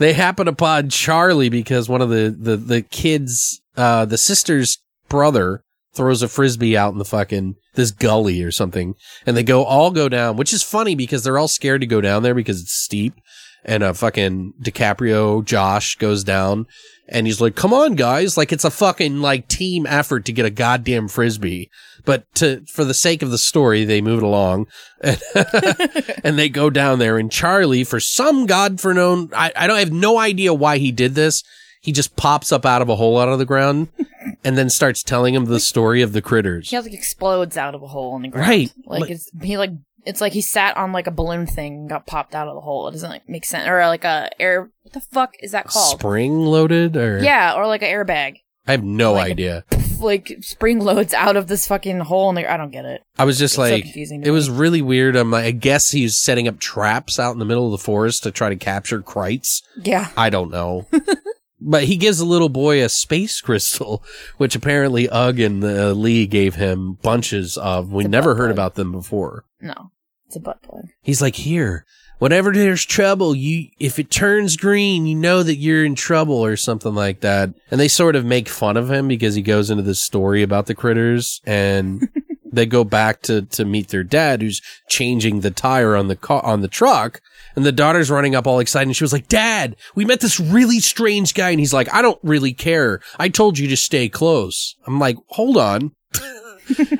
they 0.00 0.12
happen 0.12 0.48
upon 0.48 0.88
Charlie 0.88 1.48
because 1.50 1.88
one 1.88 2.02
of 2.02 2.10
the, 2.10 2.34
the, 2.36 2.56
the 2.56 2.82
kids, 2.82 3.60
uh, 3.76 4.04
the 4.04 4.18
sister's 4.18 4.78
brother 5.08 5.62
throws 5.92 6.22
a 6.22 6.28
frisbee 6.28 6.76
out 6.76 6.92
in 6.92 6.98
the 6.98 7.04
fucking, 7.04 7.56
this 7.74 7.90
gully 7.90 8.42
or 8.42 8.50
something. 8.50 8.94
And 9.26 9.36
they 9.36 9.42
go, 9.42 9.64
all 9.64 9.90
go 9.90 10.08
down, 10.08 10.36
which 10.36 10.52
is 10.52 10.62
funny 10.62 10.94
because 10.94 11.22
they're 11.24 11.38
all 11.38 11.48
scared 11.48 11.80
to 11.80 11.86
go 11.86 12.00
down 12.00 12.22
there 12.22 12.34
because 12.34 12.60
it's 12.60 12.74
steep. 12.74 13.14
And 13.64 13.82
a 13.82 13.92
fucking 13.92 14.54
DiCaprio, 14.62 15.44
Josh 15.44 15.96
goes 15.96 16.24
down 16.24 16.66
and 17.08 17.26
he's 17.26 17.40
like, 17.40 17.56
come 17.56 17.74
on, 17.74 17.94
guys. 17.94 18.36
Like 18.36 18.52
it's 18.52 18.64
a 18.64 18.70
fucking 18.70 19.20
like 19.20 19.48
team 19.48 19.86
effort 19.86 20.24
to 20.24 20.32
get 20.32 20.46
a 20.46 20.50
goddamn 20.50 21.08
frisbee. 21.08 21.68
But 22.04 22.24
to, 22.36 22.64
for 22.72 22.84
the 22.84 22.94
sake 22.94 23.20
of 23.22 23.30
the 23.30 23.36
story, 23.38 23.84
they 23.84 24.00
move 24.00 24.22
it 24.22 24.24
along 24.24 24.66
and 26.24 26.38
they 26.38 26.48
go 26.48 26.70
down 26.70 26.98
there 26.98 27.18
and 27.18 27.30
Charlie, 27.30 27.84
for 27.84 28.00
some 28.00 28.46
God 28.46 28.80
for 28.80 28.94
known, 28.94 29.30
I, 29.34 29.52
I 29.54 29.66
don't 29.66 29.76
I 29.76 29.80
have 29.80 29.92
no 29.92 30.18
idea 30.18 30.54
why 30.54 30.78
he 30.78 30.92
did 30.92 31.14
this. 31.14 31.42
He 31.82 31.92
just 31.92 32.16
pops 32.16 32.52
up 32.52 32.66
out 32.66 32.82
of 32.82 32.88
a 32.88 32.96
hole 32.96 33.18
out 33.18 33.28
of 33.28 33.38
the 33.38 33.46
ground 33.46 33.88
and 34.44 34.56
then 34.56 34.70
starts 34.70 35.02
telling 35.02 35.34
him 35.34 35.46
the 35.46 35.60
story 35.60 36.02
of 36.02 36.12
the 36.12 36.22
critters. 36.22 36.70
He 36.70 36.78
like 36.78 36.92
explodes 36.92 37.56
out 37.56 37.74
of 37.74 37.82
a 37.82 37.86
hole 37.86 38.16
in 38.16 38.22
the 38.22 38.28
ground. 38.28 38.48
Right. 38.48 38.72
Like, 38.86 39.00
Like- 39.02 39.10
it's 39.10 39.30
he 39.42 39.56
like 39.58 39.70
it's 40.06 40.20
like 40.20 40.32
he 40.32 40.40
sat 40.40 40.76
on 40.76 40.92
like 40.92 41.06
a 41.06 41.10
balloon 41.10 41.46
thing 41.46 41.74
and 41.74 41.88
got 41.88 42.06
popped 42.06 42.34
out 42.34 42.48
of 42.48 42.54
the 42.54 42.60
hole. 42.60 42.88
It 42.88 42.92
doesn't 42.92 43.10
like 43.10 43.28
make 43.28 43.44
sense. 43.44 43.68
Or 43.68 43.80
uh, 43.80 43.88
like 43.88 44.04
a 44.04 44.30
air 44.40 44.70
what 44.82 44.92
the 44.92 45.00
fuck 45.00 45.34
is 45.40 45.52
that 45.52 45.66
called? 45.66 45.98
Spring 45.98 46.44
loaded 46.44 46.96
or 46.96 47.18
Yeah, 47.22 47.54
or 47.54 47.66
like 47.66 47.82
an 47.82 47.88
airbag. 47.88 48.38
I 48.66 48.72
have 48.72 48.84
no 48.84 49.12
Like 49.14 49.28
a- 49.28 49.32
idea. 49.32 49.64
Like 50.00 50.38
spring 50.40 50.78
loads 50.78 51.12
out 51.12 51.36
of 51.36 51.46
this 51.46 51.66
fucking 51.68 52.00
hole 52.00 52.30
in 52.30 52.34
there. 52.34 52.50
I 52.50 52.56
don't 52.56 52.70
get 52.70 52.86
it. 52.86 53.02
I 53.18 53.26
was 53.26 53.38
just 53.38 53.52
It's 53.52 53.56
so 53.56 53.62
like, 53.70 53.82
confusing 53.82 54.22
to 54.22 54.28
it 54.28 54.32
was 54.32 54.48
really 54.48 54.80
weird. 54.80 55.14
I'm 55.14 55.30
like, 55.30 55.44
I 55.44 55.50
guess 55.50 55.90
he's 55.90 56.16
setting 56.16 56.48
up 56.48 56.58
traps 56.58 57.18
out 57.18 57.32
in 57.32 57.38
the 57.38 57.44
middle 57.44 57.66
of 57.66 57.72
the 57.72 57.84
forest 57.84 58.22
to 58.22 58.30
try 58.30 58.48
to 58.48 58.56
capture 58.56 59.02
Krites. 59.02 59.60
Yeah. 59.76 60.08
I 60.16 60.30
don't 60.30 60.50
know. 60.50 60.86
but 61.60 61.84
he 61.84 61.96
gives 61.96 62.18
the 62.18 62.24
little 62.24 62.48
boy 62.48 62.82
a 62.82 62.88
space 62.88 63.40
crystal, 63.42 64.02
which 64.36 64.54
apparently 64.54 65.08
Ug 65.08 65.40
and 65.40 65.62
uh, 65.62 65.92
Lee 65.92 66.26
gave 66.26 66.56
him 66.56 66.98
bunches 67.02 67.56
of. 67.56 67.92
We 67.92 68.04
never 68.04 68.34
heard 68.34 68.46
plug. 68.46 68.56
about 68.56 68.74
them 68.74 68.92
before. 68.92 69.44
No. 69.60 69.92
It's 70.26 70.36
a 70.36 70.40
butt 70.40 70.62
plug. 70.62 70.84
He's 71.02 71.20
like, 71.20 71.34
here, 71.34 71.84
whenever 72.20 72.52
there's 72.52 72.84
trouble, 72.84 73.34
you, 73.34 73.66
if 73.80 73.98
it 73.98 74.12
turns 74.12 74.56
green, 74.56 75.06
you 75.06 75.16
know 75.16 75.42
that 75.42 75.56
you're 75.56 75.84
in 75.84 75.96
trouble 75.96 76.36
or 76.36 76.56
something 76.56 76.94
like 76.94 77.20
that. 77.20 77.52
And 77.68 77.80
they 77.80 77.88
sort 77.88 78.14
of 78.14 78.24
make 78.24 78.48
fun 78.48 78.76
of 78.76 78.88
him 78.88 79.08
because 79.08 79.34
he 79.34 79.42
goes 79.42 79.70
into 79.70 79.82
this 79.82 79.98
story 79.98 80.42
about 80.42 80.66
the 80.66 80.74
critters 80.76 81.40
and 81.44 82.08
they 82.52 82.66
go 82.66 82.84
back 82.84 83.22
to, 83.22 83.42
to 83.42 83.64
meet 83.64 83.88
their 83.88 84.04
dad 84.04 84.42
who's 84.42 84.62
changing 84.88 85.40
the 85.40 85.50
tire 85.50 85.96
on 85.96 86.06
the 86.06 86.16
car, 86.16 86.44
on 86.44 86.60
the 86.60 86.68
truck. 86.68 87.20
And 87.56 87.64
the 87.66 87.72
daughter's 87.72 88.10
running 88.10 88.34
up 88.34 88.46
all 88.46 88.60
excited 88.60 88.88
and 88.88 88.96
she 88.96 89.04
was 89.04 89.12
like, 89.12 89.28
dad, 89.28 89.76
we 89.94 90.04
met 90.04 90.20
this 90.20 90.38
really 90.40 90.80
strange 90.80 91.34
guy. 91.34 91.50
And 91.50 91.60
he's 91.60 91.74
like, 91.74 91.92
I 91.92 92.02
don't 92.02 92.18
really 92.22 92.52
care. 92.52 93.00
I 93.18 93.28
told 93.28 93.58
you 93.58 93.68
to 93.68 93.76
stay 93.76 94.08
close. 94.08 94.76
I'm 94.86 94.98
like, 94.98 95.16
hold 95.28 95.56
on. 95.56 95.92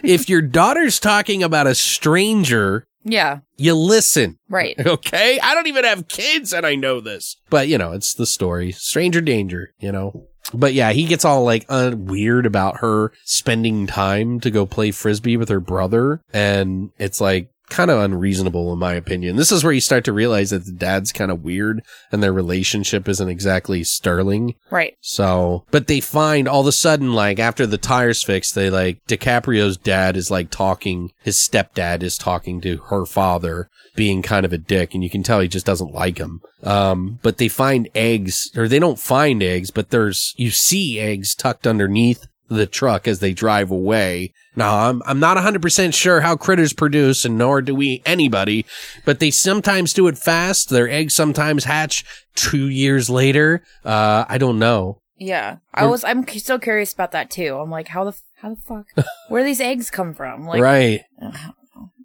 if 0.02 0.28
your 0.28 0.42
daughter's 0.42 0.98
talking 0.98 1.42
about 1.42 1.66
a 1.66 1.74
stranger, 1.74 2.86
Yeah. 3.04 3.40
you 3.56 3.74
listen. 3.74 4.38
Right. 4.48 4.74
Okay. 4.86 5.38
I 5.40 5.54
don't 5.54 5.66
even 5.68 5.84
have 5.84 6.08
kids 6.08 6.52
and 6.52 6.66
I 6.66 6.74
know 6.74 7.00
this. 7.00 7.36
But, 7.48 7.68
you 7.68 7.78
know, 7.78 7.92
it's 7.92 8.14
the 8.14 8.26
story. 8.26 8.72
Stranger 8.72 9.20
danger, 9.20 9.72
you 9.78 9.92
know. 9.92 10.26
But 10.52 10.74
yeah, 10.74 10.90
he 10.92 11.04
gets 11.04 11.24
all 11.24 11.44
like 11.44 11.64
uh, 11.68 11.92
weird 11.96 12.44
about 12.44 12.78
her 12.78 13.12
spending 13.24 13.86
time 13.86 14.40
to 14.40 14.50
go 14.50 14.66
play 14.66 14.90
frisbee 14.90 15.36
with 15.36 15.48
her 15.48 15.60
brother. 15.60 16.22
And 16.32 16.90
it's 16.98 17.20
like, 17.20 17.49
kind 17.70 17.90
of 17.90 18.00
unreasonable 18.00 18.72
in 18.72 18.78
my 18.78 18.94
opinion. 18.94 19.36
This 19.36 19.52
is 19.52 19.64
where 19.64 19.72
you 19.72 19.80
start 19.80 20.04
to 20.04 20.12
realize 20.12 20.50
that 20.50 20.66
the 20.66 20.72
dad's 20.72 21.12
kind 21.12 21.30
of 21.30 21.42
weird 21.42 21.82
and 22.12 22.22
their 22.22 22.32
relationship 22.32 23.08
isn't 23.08 23.28
exactly 23.28 23.84
sterling. 23.84 24.54
Right. 24.70 24.96
So, 25.00 25.64
but 25.70 25.86
they 25.86 26.00
find 26.00 26.46
all 26.48 26.60
of 26.60 26.66
a 26.66 26.72
sudden, 26.72 27.14
like 27.14 27.38
after 27.38 27.66
the 27.66 27.78
tires 27.78 28.22
fixed, 28.22 28.54
they 28.54 28.70
like 28.70 29.04
DiCaprio's 29.06 29.76
dad 29.76 30.16
is 30.16 30.30
like 30.30 30.50
talking, 30.50 31.12
his 31.22 31.36
stepdad 31.36 32.02
is 32.02 32.18
talking 32.18 32.60
to 32.60 32.78
her 32.88 33.06
father, 33.06 33.70
being 33.96 34.22
kind 34.22 34.46
of 34.46 34.52
a 34.52 34.58
dick, 34.58 34.94
and 34.94 35.02
you 35.02 35.10
can 35.10 35.22
tell 35.22 35.40
he 35.40 35.48
just 35.48 35.66
doesn't 35.66 35.92
like 35.92 36.18
him. 36.18 36.40
Um, 36.62 37.18
but 37.22 37.38
they 37.38 37.48
find 37.48 37.88
eggs, 37.94 38.50
or 38.56 38.68
they 38.68 38.78
don't 38.78 38.98
find 38.98 39.42
eggs, 39.42 39.70
but 39.70 39.90
there's, 39.90 40.34
you 40.36 40.50
see 40.50 41.00
eggs 41.00 41.34
tucked 41.34 41.66
underneath 41.66 42.26
the 42.50 42.66
truck 42.66 43.08
as 43.08 43.20
they 43.20 43.32
drive 43.32 43.70
away. 43.70 44.34
Now, 44.56 44.88
I'm, 44.88 45.02
I'm 45.06 45.20
not 45.20 45.36
100% 45.36 45.94
sure 45.94 46.20
how 46.20 46.36
critters 46.36 46.72
produce, 46.72 47.24
and 47.24 47.38
nor 47.38 47.62
do 47.62 47.74
we 47.74 48.02
anybody, 48.04 48.66
but 49.04 49.20
they 49.20 49.30
sometimes 49.30 49.92
do 49.94 50.08
it 50.08 50.18
fast. 50.18 50.68
Their 50.68 50.90
eggs 50.90 51.14
sometimes 51.14 51.64
hatch 51.64 52.04
two 52.34 52.68
years 52.68 53.08
later. 53.08 53.62
Uh, 53.84 54.24
I 54.28 54.38
don't 54.38 54.58
know. 54.58 55.00
Yeah. 55.16 55.58
I 55.74 55.86
was 55.86 56.02
I'm 56.02 56.26
still 56.26 56.58
curious 56.58 56.92
about 56.92 57.12
that 57.12 57.30
too. 57.30 57.56
I'm 57.56 57.70
like 57.70 57.88
how 57.88 58.04
the 58.04 58.16
how 58.36 58.54
the 58.54 58.56
fuck 58.56 58.86
where 59.28 59.44
these 59.44 59.60
eggs 59.60 59.90
come 59.90 60.14
from? 60.14 60.46
Like 60.46 60.62
right. 60.62 61.04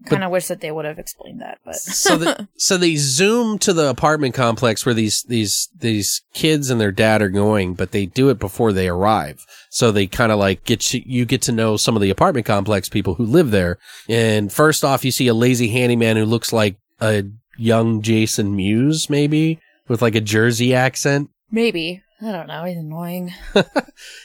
Kind 0.06 0.24
of 0.24 0.32
wish 0.32 0.48
that 0.48 0.62
they 0.62 0.72
would 0.72 0.86
have 0.86 1.00
explained 1.00 1.42
that, 1.42 1.60
but 1.66 1.76
so 1.76 2.18
the, 2.18 2.48
so 2.58 2.78
they 2.78 2.96
zoom 2.96 3.60
to 3.60 3.74
the 3.74 3.90
apartment 3.90 4.34
complex 4.34 4.86
where 4.86 4.96
these 4.96 5.24
these 5.24 5.70
these 5.78 6.22
kids 6.34 6.70
and 6.70 6.80
their 6.80 6.92
dad 6.92 7.22
are 7.22 7.30
going, 7.30 7.74
but 7.74 7.92
they 7.92 8.06
do 8.06 8.30
it 8.30 8.40
before 8.40 8.72
they 8.72 8.88
arrive. 8.88 9.46
So 9.70 9.92
they 9.92 10.08
kind 10.08 10.32
of 10.32 10.40
like 10.40 10.64
get 10.64 10.94
you, 10.94 11.02
you 11.06 11.26
get 11.26 11.42
to 11.44 11.52
know 11.52 11.78
some 11.78 11.96
of 11.96 12.02
the 12.02 12.10
apartment 12.10 12.46
complex 12.46 12.90
people 12.90 13.16
who 13.16 13.26
live 13.26 13.52
there. 13.52 13.78
And 14.08 14.52
first 14.52 14.84
off, 14.84 15.04
you 15.04 15.12
see 15.12 15.28
a 15.28 15.34
lazy 15.34 15.70
handyman 15.70 16.18
who 16.18 16.26
looks 16.26 16.54
like 16.54 16.78
a 17.02 17.24
young 17.58 18.02
Jason 18.02 18.56
Mewes, 18.56 19.10
maybe 19.10 19.60
with 19.88 20.02
like 20.02 20.16
a 20.16 20.22
Jersey 20.22 20.74
accent. 20.74 21.30
maybe. 21.52 22.02
I 22.22 22.32
don't 22.32 22.48
know. 22.48 22.64
He's 22.64 22.78
annoying. 22.78 23.34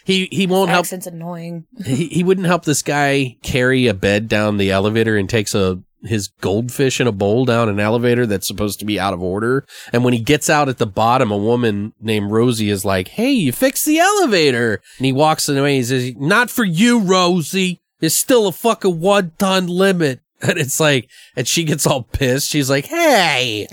He 0.04 0.28
he 0.32 0.46
won't 0.46 0.70
help 0.70 0.84
Accent's 0.84 1.06
annoying. 1.06 1.66
he, 1.84 2.06
he 2.08 2.24
wouldn't 2.24 2.46
help 2.46 2.64
this 2.64 2.82
guy 2.82 3.36
carry 3.42 3.86
a 3.86 3.94
bed 3.94 4.28
down 4.28 4.56
the 4.56 4.72
elevator 4.72 5.16
and 5.16 5.30
takes 5.30 5.54
a 5.54 5.80
his 6.02 6.28
goldfish 6.40 7.00
in 7.00 7.06
a 7.06 7.12
bowl 7.12 7.44
down 7.44 7.68
an 7.68 7.78
elevator 7.78 8.26
that's 8.26 8.48
supposed 8.48 8.78
to 8.80 8.84
be 8.84 8.98
out 8.98 9.12
of 9.12 9.22
order. 9.22 9.66
And 9.92 10.02
when 10.02 10.14
he 10.14 10.20
gets 10.20 10.48
out 10.48 10.68
at 10.68 10.78
the 10.78 10.86
bottom, 10.86 11.30
a 11.30 11.36
woman 11.36 11.92
named 12.00 12.30
Rosie 12.30 12.70
is 12.70 12.84
like, 12.84 13.08
Hey, 13.08 13.32
you 13.32 13.52
fixed 13.52 13.84
the 13.86 13.98
elevator. 13.98 14.82
And 14.98 15.06
he 15.06 15.12
walks 15.12 15.48
away. 15.48 15.76
He 15.76 15.82
says, 15.84 16.14
Not 16.16 16.50
for 16.50 16.64
you, 16.64 17.00
Rosie. 17.00 17.82
There's 18.00 18.16
still 18.16 18.46
a 18.46 18.52
fucking 18.52 19.00
one 19.00 19.32
ton 19.38 19.66
limit. 19.66 20.20
And 20.42 20.56
it's 20.56 20.80
like, 20.80 21.10
and 21.36 21.46
she 21.46 21.64
gets 21.64 21.86
all 21.86 22.02
pissed. 22.02 22.48
She's 22.48 22.70
like, 22.70 22.86
Hey. 22.86 23.68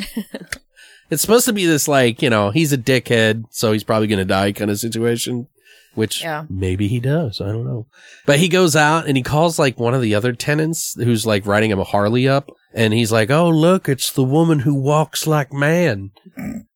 It's 1.10 1.22
supposed 1.22 1.46
to 1.46 1.54
be 1.54 1.66
this 1.66 1.88
like, 1.88 2.22
you 2.22 2.30
know, 2.30 2.52
he's 2.52 2.74
a 2.74 2.78
dickhead, 2.78 3.46
so 3.52 3.72
he's 3.72 3.84
probably 3.84 4.08
going 4.08 4.20
to 4.20 4.26
die 4.26 4.52
kind 4.52 4.72
of 4.72 4.80
situation 4.80 5.48
which 5.96 6.22
Yeah. 6.22 6.46
maybe 6.48 6.88
he 6.88 7.00
does. 7.00 7.42
I 7.42 7.48
don't 7.48 7.66
know. 7.66 7.88
But 8.28 8.38
he 8.38 8.50
goes 8.50 8.76
out 8.76 9.08
and 9.08 9.18
he 9.18 9.24
calls 9.24 9.58
like 9.58 9.80
one 9.80 9.96
of 9.96 10.02
the 10.04 10.14
other 10.14 10.32
tenants 10.32 10.94
who's 10.94 11.26
like 11.26 11.48
riding 11.48 11.72
him 11.72 11.80
a 11.80 11.84
Harley 11.84 12.28
up. 12.28 12.52
And 12.72 12.94
he's 12.94 13.12
like, 13.12 13.32
Oh, 13.32 13.50
look, 13.50 13.90
it's 13.90 14.12
the 14.12 14.24
woman 14.24 14.60
who 14.60 14.76
walks 14.76 15.26
like 15.26 15.52
man 15.52 16.12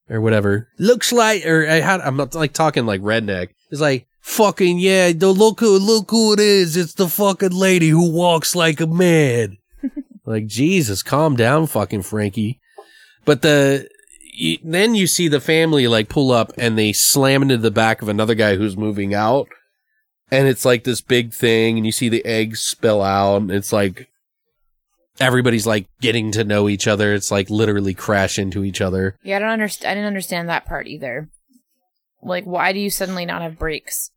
or 0.09 0.21
whatever. 0.21 0.69
Looks 0.79 1.11
like, 1.11 1.45
or 1.45 1.67
I 1.67 1.81
had, 1.81 2.01
I'm 2.01 2.17
not 2.17 2.33
like 2.33 2.53
talking 2.53 2.87
like 2.87 3.01
redneck. 3.01 3.49
It's 3.69 3.79
like, 3.79 4.07
fucking 4.21 4.79
yeah, 4.79 5.11
the 5.11 5.29
look 5.31 5.59
who, 5.59 5.77
look 5.77 6.09
who 6.09 6.33
it 6.33 6.39
is. 6.39 6.75
It's 6.75 6.95
the 6.95 7.07
fucking 7.07 7.51
lady 7.51 7.89
who 7.89 8.11
walks 8.11 8.55
like 8.55 8.81
a 8.81 8.87
man. 8.87 9.57
like, 10.25 10.47
Jesus, 10.47 11.03
calm 11.03 11.35
down, 11.35 11.67
fucking 11.67 12.01
Frankie. 12.01 12.59
But 13.23 13.43
the, 13.43 13.87
then 14.63 14.95
you 14.95 15.07
see 15.07 15.27
the 15.27 15.41
family 15.41 15.87
like 15.87 16.09
pull 16.09 16.31
up 16.31 16.51
and 16.57 16.77
they 16.77 16.93
slam 16.93 17.41
into 17.41 17.57
the 17.57 17.71
back 17.71 18.01
of 18.01 18.09
another 18.09 18.35
guy 18.35 18.55
who's 18.55 18.77
moving 18.77 19.13
out. 19.13 19.47
And 20.29 20.47
it's 20.47 20.63
like 20.63 20.83
this 20.83 21.01
big 21.01 21.33
thing 21.33 21.77
and 21.77 21.85
you 21.85 21.91
see 21.91 22.09
the 22.09 22.25
eggs 22.25 22.61
spill 22.61 23.01
out. 23.01 23.41
And 23.41 23.51
it's 23.51 23.73
like 23.73 24.09
everybody's 25.19 25.67
like 25.67 25.87
getting 25.99 26.31
to 26.31 26.43
know 26.43 26.69
each 26.69 26.87
other. 26.87 27.13
It's 27.13 27.31
like 27.31 27.49
literally 27.49 27.93
crash 27.93 28.39
into 28.39 28.63
each 28.63 28.81
other. 28.81 29.17
Yeah, 29.23 29.37
I 29.37 29.39
don't 29.39 29.49
understand. 29.49 29.91
I 29.91 29.93
didn't 29.95 30.07
understand 30.07 30.49
that 30.49 30.65
part 30.65 30.87
either. 30.87 31.29
Like, 32.23 32.45
why 32.45 32.71
do 32.71 32.79
you 32.79 32.89
suddenly 32.89 33.25
not 33.25 33.41
have 33.41 33.59
brakes? 33.59 34.11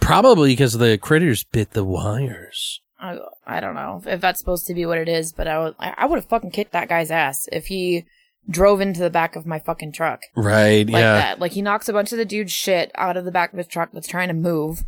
Probably 0.00 0.52
because 0.52 0.74
the 0.74 0.98
critters 0.98 1.44
bit 1.44 1.72
the 1.72 1.84
wires. 1.84 2.80
I, 3.00 3.18
I 3.46 3.60
don't 3.60 3.74
know 3.74 4.00
if 4.06 4.20
that's 4.20 4.38
supposed 4.38 4.66
to 4.68 4.74
be 4.74 4.86
what 4.86 4.98
it 4.98 5.08
is, 5.08 5.32
but 5.32 5.48
I 5.48 5.58
would 5.58 5.74
I 5.78 6.06
would 6.06 6.20
have 6.20 6.28
fucking 6.28 6.52
kicked 6.52 6.72
that 6.72 6.88
guy's 6.88 7.10
ass 7.10 7.48
if 7.50 7.66
he 7.66 8.04
drove 8.50 8.80
into 8.80 9.00
the 9.00 9.10
back 9.10 9.36
of 9.36 9.46
my 9.46 9.58
fucking 9.58 9.92
truck 9.92 10.20
Right. 10.36 10.86
like 10.86 11.00
yeah. 11.00 11.14
that. 11.14 11.38
Like 11.40 11.52
he 11.52 11.62
knocks 11.62 11.88
a 11.88 11.92
bunch 11.92 12.12
of 12.12 12.18
the 12.18 12.24
dude's 12.24 12.52
shit 12.52 12.90
out 12.94 13.16
of 13.16 13.24
the 13.24 13.30
back 13.30 13.52
of 13.52 13.58
his 13.58 13.66
truck 13.68 13.90
that's 13.92 14.08
trying 14.08 14.28
to 14.28 14.34
move. 14.34 14.84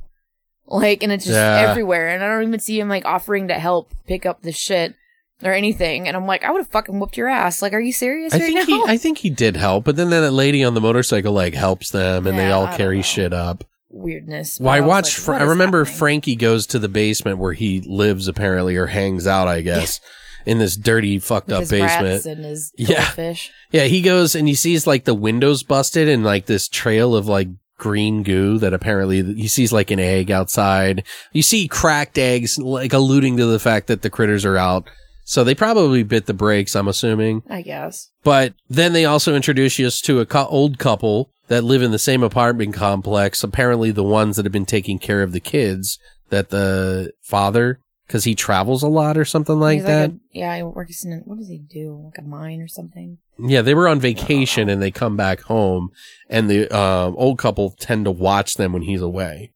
Like, 0.67 1.03
and 1.03 1.13
it's 1.13 1.25
just 1.25 1.35
Yeah. 1.37 1.67
everywhere. 1.71 2.09
And 2.09 2.23
I 2.25 2.29
don't 2.29 2.49
even 2.49 2.61
see 2.61 2.81
him 2.81 2.89
like 2.89 3.05
offering 3.05 3.49
to 3.49 3.55
help 3.55 3.93
pick 4.07 4.25
up 4.27 4.43
the 4.43 4.51
shit 4.53 4.95
or 5.43 5.53
anything. 5.53 6.09
And 6.09 6.17
I'm 6.17 6.27
like, 6.27 6.43
I 6.43 6.51
would 6.51 6.61
have 6.61 6.69
fucking 6.69 6.99
whooped 6.99 7.17
your 7.17 7.29
ass. 7.29 7.61
Like, 7.61 7.73
are 7.75 7.81
you 7.81 7.93
serious 7.93 8.33
I 8.33 8.39
right 8.39 8.45
think 8.47 8.59
now? 8.61 8.65
he, 8.65 8.83
I 8.87 8.97
think 8.97 9.19
he 9.19 9.31
did 9.31 9.57
help, 9.57 9.85
but 9.85 9.97
then 9.97 10.11
that 10.11 10.31
lady 10.33 10.65
on 10.65 10.75
the 10.75 10.81
motorcycle 10.81 11.33
like 11.33 11.55
helps 11.55 11.91
them, 11.91 12.27
and 12.27 12.39
they 12.39 12.51
all 12.51 12.67
I 12.67 12.77
carry 12.77 13.03
shit 13.03 13.33
up. 13.33 13.65
Weirdness. 13.91 14.59
Well, 14.59 14.73
I 14.75 14.81
was 14.81 14.89
watched. 14.89 15.19
like, 15.19 15.25
Fra- 15.39 15.47
I 15.47 15.49
remember 15.51 15.85
happening? 15.85 15.99
Frankie 15.99 16.37
goes 16.37 16.67
to 16.69 16.79
the 16.79 16.89
basement 16.89 17.39
where 17.39 17.53
he 17.53 17.81
lives 17.83 18.27
apparently, 18.27 18.75
or 18.77 18.87
hangs 18.87 19.27
out. 19.27 19.47
I 19.49 19.61
guess 19.61 20.01
in 20.47 20.59
this 20.59 20.77
dirty, 20.77 21.19
fucked 21.19 21.49
With 21.49 21.55
up 21.57 21.61
his 21.63 21.71
basement. 21.71 22.05
rats 22.05 22.27
and 22.27 22.45
his 22.45 22.73
Yeah. 22.77 23.35
Yeah, 23.71 23.85
he 23.85 24.03
goes 24.03 24.35
and 24.35 24.47
he 24.49 24.55
sees 24.55 24.87
like 24.87 25.05
the 25.05 25.15
windows 25.15 25.63
busted 25.63 26.09
and 26.09 26.25
like 26.25 26.47
this 26.47 26.69
trail 26.69 27.15
of 27.15 27.27
like 27.27 27.49
green 27.79 28.23
goo 28.23 28.59
that 28.59 28.73
apparently 28.73 29.23
he 29.35 29.49
sees 29.49 29.73
like 29.73 29.91
an 29.91 29.99
egg 30.01 30.31
outside. 30.31 31.05
You 31.33 31.43
see 31.43 31.67
cracked 31.69 32.19
eggs, 32.19 32.59
like 32.59 32.93
alluding 32.93 33.37
to 33.39 33.47
the 33.47 33.59
fact 33.59 33.87
that 33.89 34.03
the 34.03 34.11
critters 34.11 34.45
are 34.45 34.57
out. 34.57 34.89
So 35.27 35.43
they 35.43 35.55
probably 35.55 36.03
bit 36.03 36.27
the 36.27 36.35
brakes, 36.35 36.77
I'm 36.77 36.87
assuming. 36.89 37.43
I 37.49 37.63
guess. 37.63 38.11
But 38.23 38.53
then 38.69 38.93
they 38.93 39.07
also 39.07 39.35
introduce 39.35 39.81
us 39.81 40.01
to 40.03 40.21
a 40.21 40.27
co- 40.27 40.47
old 40.47 40.79
couple 40.79 41.31
that 41.49 41.65
live 41.65 41.81
in 41.83 41.93
the 41.93 41.99
same 41.99 42.23
apartment 42.23 42.75
complex. 42.75 43.43
Apparently, 43.43 43.91
the 43.91 44.03
ones 44.03 44.37
that 44.37 44.45
have 44.45 44.53
been 44.53 44.67
taking 44.67 44.99
care 44.99 45.23
of 45.23 45.33
the 45.33 45.41
kids. 45.41 45.99
That 46.31 46.51
the 46.51 47.13
father, 47.23 47.79
because 48.07 48.25
he 48.25 48.35
travels 48.35 48.83
a 48.83 48.89
lot 48.89 49.17
or 49.17 49.25
something 49.25 49.59
like 49.59 49.79
He's 49.79 49.87
that. 49.87 50.11
a- 50.11 50.19
yeah, 50.33 50.57
he 50.57 50.63
works 50.63 51.05
in. 51.05 51.23
What 51.25 51.39
does 51.39 51.49
he 51.49 51.59
do? 51.59 52.03
Like 52.05 52.19
a 52.19 52.23
mine 52.23 52.61
or 52.61 52.69
something? 52.69 53.19
Yeah, 53.39 53.63
they 53.63 53.75
were 53.75 53.89
on 53.89 54.01
vacation 54.01 54.69
and 54.69 54.81
they 54.81 54.91
come 54.91 55.17
back 55.17 55.41
home, 55.43 55.91
and 56.29 56.49
the 56.49 56.73
uh, 56.75 57.11
old 57.17 57.39
couple 57.39 57.71
tend 57.71 58.05
to 58.05 58.11
watch 58.11 58.57
them 58.57 58.73
when 58.73 58.83
he's 58.83 59.03
away, 59.03 59.53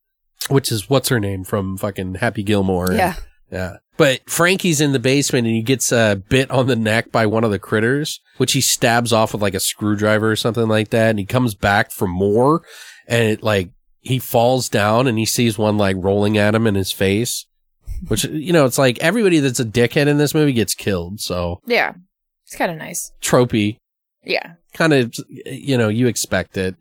which 0.49 0.73
is 0.73 0.89
what's 0.91 1.09
her 1.11 1.21
name 1.21 1.45
from 1.45 1.77
fucking 1.77 2.17
Happy 2.17 2.43
Gilmore. 2.43 2.93
Yeah. 2.93 3.15
yeah. 3.53 3.77
But 3.97 4.29
Frankie's 4.31 4.81
in 4.81 4.93
the 4.93 5.01
basement 5.01 5.47
and 5.49 5.57
he 5.57 5.63
gets 5.63 5.91
uh, 5.91 6.15
bit 6.15 6.51
on 6.53 6.69
the 6.69 6.77
neck 6.77 7.11
by 7.11 7.27
one 7.27 7.43
of 7.43 7.51
the 7.51 7.59
critters, 7.59 8.21
which 8.37 8.53
he 8.53 8.61
stabs 8.61 9.13
off 9.13 9.33
with 9.33 9.43
like 9.43 9.55
a 9.55 9.61
screwdriver 9.61 10.31
or 10.31 10.37
something 10.37 10.69
like 10.69 10.91
that, 10.91 11.11
and 11.11 11.19
he 11.19 11.25
comes 11.25 11.55
back 11.55 11.91
for 11.91 12.07
more, 12.09 12.63
and 13.09 13.29
it 13.29 13.43
like 13.43 13.71
he 14.01 14.19
falls 14.19 14.69
down 14.69 15.07
and 15.07 15.19
he 15.19 15.27
sees 15.27 15.59
one 15.59 15.77
like 15.77 15.97
rolling 15.99 16.39
at 16.39 16.55
him 16.55 16.67
in 16.67 16.75
his 16.77 16.93
face. 16.93 17.47
Which 18.07 18.25
you 18.25 18.53
know, 18.53 18.65
it's 18.65 18.79
like 18.79 18.99
everybody 19.01 19.41
that's 19.41 19.61
a 19.61 19.65
dickhead 19.65 20.07
in 20.07 20.19
this 20.19 20.35
movie 20.35 20.53
gets 20.53 20.75
killed. 20.75 21.21
So 21.21 21.61
Yeah. 21.67 21.95
It's 22.47 22.57
kind 22.57 22.71
of 22.71 22.79
nice. 22.79 23.13
tropey, 23.21 23.77
Yeah. 24.25 24.53
kind 24.73 24.93
of 24.93 25.13
you 25.29 25.77
know 25.77 25.89
you 25.89 26.07
expect 26.07 26.57
it 26.57 26.77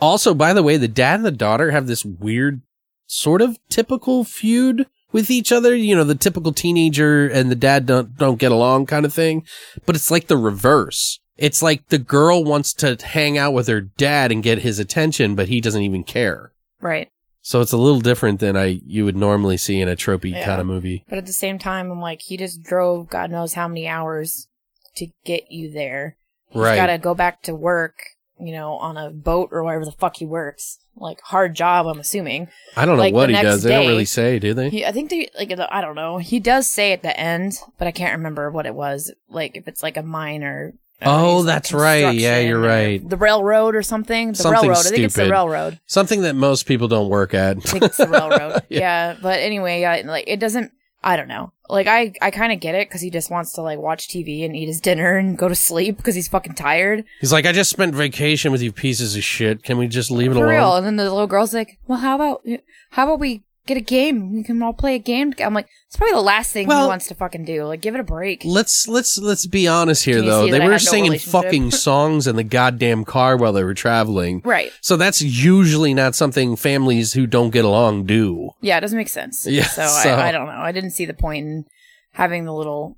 also 0.00 0.32
by 0.34 0.52
the 0.52 0.62
way 0.62 0.76
the 0.76 0.88
dad 0.88 1.16
and 1.16 1.24
the 1.24 1.30
daughter 1.30 1.70
have 1.70 1.86
this 1.86 2.04
weird 2.04 2.62
sort 3.06 3.42
of 3.42 3.58
typical 3.68 4.24
feud 4.24 4.86
with 5.12 5.30
each 5.30 5.50
other 5.52 5.74
you 5.74 5.94
know 5.94 6.04
the 6.04 6.14
typical 6.14 6.52
teenager 6.52 7.26
and 7.28 7.50
the 7.50 7.54
dad 7.56 7.84
don't 7.86 8.16
don't 8.16 8.38
get 8.38 8.52
along 8.52 8.86
kind 8.86 9.04
of 9.04 9.12
thing 9.12 9.44
but 9.84 9.96
it's 9.96 10.10
like 10.10 10.28
the 10.28 10.36
reverse 10.36 11.18
it's 11.36 11.62
like 11.62 11.86
the 11.88 11.98
girl 11.98 12.44
wants 12.44 12.72
to 12.72 12.96
hang 13.02 13.36
out 13.36 13.52
with 13.52 13.66
her 13.66 13.80
dad 13.80 14.30
and 14.32 14.42
get 14.42 14.60
his 14.60 14.78
attention 14.78 15.34
but 15.34 15.48
he 15.48 15.60
doesn't 15.60 15.82
even 15.82 16.04
care 16.04 16.52
Right. 16.80 17.08
So 17.42 17.60
it's 17.60 17.72
a 17.72 17.76
little 17.76 18.00
different 18.00 18.40
than 18.40 18.56
i 18.56 18.80
you 18.86 19.04
would 19.04 19.16
normally 19.16 19.56
see 19.56 19.80
in 19.80 19.88
a 19.88 19.96
tropey 19.96 20.32
Yeah. 20.32 20.44
kind 20.44 20.60
of 20.60 20.66
movie 20.66 21.04
But 21.08 21.18
at 21.18 21.26
the 21.26 21.32
same 21.32 21.58
time, 21.58 21.90
I'm 21.90 22.00
like, 22.00 22.22
he 22.22 22.36
just 22.36 22.62
drove 22.62 23.08
God 23.08 23.30
knows 23.30 23.54
how 23.54 23.66
many 23.68 23.86
hours 23.88 24.48
to 24.96 25.06
get 25.24 25.50
you 25.50 25.70
there. 25.72 26.16
He's 26.50 26.60
Right. 26.62 26.76
got 26.76 26.86
to 26.86 26.98
go 26.98 27.14
back 27.14 27.42
to 27.42 27.54
work, 27.54 27.94
you 28.38 28.52
know, 28.52 28.72
on 28.74 28.96
a 28.96 29.10
boat 29.10 29.50
or 29.52 29.62
wherever 29.62 29.84
the 29.84 29.92
fuck 29.92 30.16
he 30.16 30.26
works. 30.26 30.78
Like 30.96 31.20
hard 31.22 31.54
job, 31.54 31.86
I'm 31.86 32.00
assuming. 32.00 32.48
i 32.76 32.84
don't 32.84 32.96
know 32.96 33.02
like, 33.02 33.14
what 33.14 33.30
he 33.30 33.36
does 33.36 33.62
they 33.62 33.70
don't 33.70 33.86
really 33.86 34.04
say 34.04 34.38
do 34.38 34.52
they 34.52 34.68
He, 34.68 34.84
I 34.84 34.92
think 34.92 35.08
they 35.10 35.30
like 35.38 35.50
I 35.70 35.80
don't 35.80 35.94
know. 35.94 36.18
He 36.18 36.40
does 36.40 36.66
say 36.66 36.92
at 36.92 37.02
the 37.02 37.18
end, 37.18 37.54
but 37.78 37.86
I 37.88 37.92
can't 37.92 38.16
remember 38.16 38.50
what 38.50 38.66
it 38.66 38.74
was. 38.74 39.12
Like 39.28 39.56
if 39.56 39.66
it's 39.68 39.82
like 39.82 39.96
a 39.96 40.02
mine 40.02 40.42
or. 40.42 40.74
I 41.00 41.04
don't 41.06 41.14
know, 41.14 41.28
Oh, 41.38 41.42
that's 41.42 41.72
right. 41.72 42.14
Yeah, 42.14 42.38
you're 42.40 42.60
right. 42.60 43.06
The 43.08 43.16
railroad 43.16 43.74
or 43.76 43.82
something. 43.82 44.30
The 44.32 44.34
Something 44.36 44.68
railroad. 44.70 44.86
I 44.86 44.90
think 44.90 44.98
it's 45.04 45.14
the 45.14 45.20
stupid. 45.22 45.30
railroad. 45.32 45.80
something 45.86 46.22
that 46.22 46.34
most 46.36 46.66
people 46.66 46.88
don't 46.88 47.08
work 47.08 47.34
at 47.34 47.56
I 47.56 47.60
think 47.60 47.84
it's 47.84 47.96
the 47.96 48.08
railroad. 48.08 48.62
Yeah. 48.68 48.80
yeah. 48.80 49.16
but 49.20 49.40
anyway, 49.40 49.80
yeah, 49.80 50.02
like 50.04 50.24
it 50.26 50.40
doesn't. 50.40 50.72
I 51.02 51.16
don't 51.16 51.28
know. 51.28 51.52
Like 51.70 51.86
I, 51.86 52.12
I 52.20 52.30
kind 52.30 52.52
of 52.52 52.60
get 52.60 52.74
it 52.74 52.86
because 52.88 53.00
he 53.00 53.08
just 53.08 53.30
wants 53.30 53.54
to 53.54 53.62
like 53.62 53.78
watch 53.78 54.08
TV 54.08 54.44
and 54.44 54.54
eat 54.54 54.66
his 54.66 54.82
dinner 54.82 55.16
and 55.16 55.38
go 55.38 55.48
to 55.48 55.54
sleep 55.54 55.96
because 55.96 56.14
he's 56.14 56.28
fucking 56.28 56.54
tired. 56.54 57.04
He's 57.22 57.32
like, 57.32 57.46
I 57.46 57.52
just 57.52 57.70
spent 57.70 57.94
vacation 57.94 58.52
with 58.52 58.60
you 58.60 58.70
pieces 58.70 59.16
of 59.16 59.24
shit. 59.24 59.62
Can 59.62 59.78
we 59.78 59.88
just 59.88 60.10
leave 60.10 60.30
it 60.32 60.34
For 60.34 60.40
alone? 60.44 60.50
real. 60.50 60.76
And 60.76 60.84
then 60.86 60.96
the 60.96 61.04
little 61.04 61.26
girl's 61.26 61.54
like, 61.54 61.78
"Well, 61.86 62.00
how 62.00 62.16
about 62.16 62.44
how 62.90 63.04
about 63.04 63.18
we 63.18 63.44
get 63.74 63.76
a 63.78 63.80
game? 63.80 64.32
We 64.32 64.42
can 64.42 64.62
all 64.62 64.72
play 64.72 64.94
a 64.96 64.98
game." 64.98 65.32
I'm 65.38 65.54
like, 65.54 65.68
it's 65.86 65.96
probably 65.96 66.14
the 66.14 66.20
last 66.20 66.52
thing 66.52 66.66
Well- 66.66 66.82
he 66.82 66.88
wants 66.88 67.06
to 67.08 67.14
fucking 67.14 67.44
do. 67.44 67.64
Like, 67.64 67.80
give 67.80 67.94
it 67.94 68.00
a 68.00 68.04
break. 68.04 68.42
Let's 68.44 68.86
let's 68.88 69.16
let's 69.18 69.46
be 69.46 69.66
honest 69.68 70.04
here 70.04 70.20
though. 70.22 70.46
They 70.48 70.60
were 70.60 70.72
no 70.72 70.78
singing 70.78 71.18
fucking 71.18 71.70
songs 71.86 72.26
in 72.26 72.36
the 72.36 72.44
goddamn 72.44 73.04
car 73.04 73.36
while 73.36 73.52
they 73.52 73.64
were 73.64 73.74
traveling. 73.74 74.42
Right. 74.44 74.72
So 74.80 74.96
that's 74.96 75.22
usually 75.22 75.94
not 75.94 76.14
something 76.14 76.56
families 76.56 77.12
who 77.14 77.26
don't 77.26 77.50
get 77.50 77.64
along 77.64 78.04
do. 78.06 78.50
Yeah, 78.60 78.78
it 78.78 78.80
doesn't 78.82 78.98
make 78.98 79.08
sense. 79.08 79.46
Yeah, 79.50 79.64
So, 79.64 79.86
so- 79.86 80.10
I, 80.14 80.28
I 80.28 80.32
don't 80.32 80.46
know. 80.46 80.52
I 80.52 80.72
didn't 80.72 80.90
see 80.90 81.06
the 81.06 81.14
point 81.14 81.46
in 81.46 81.64
having 82.12 82.44
the 82.44 82.52
little 82.54 82.96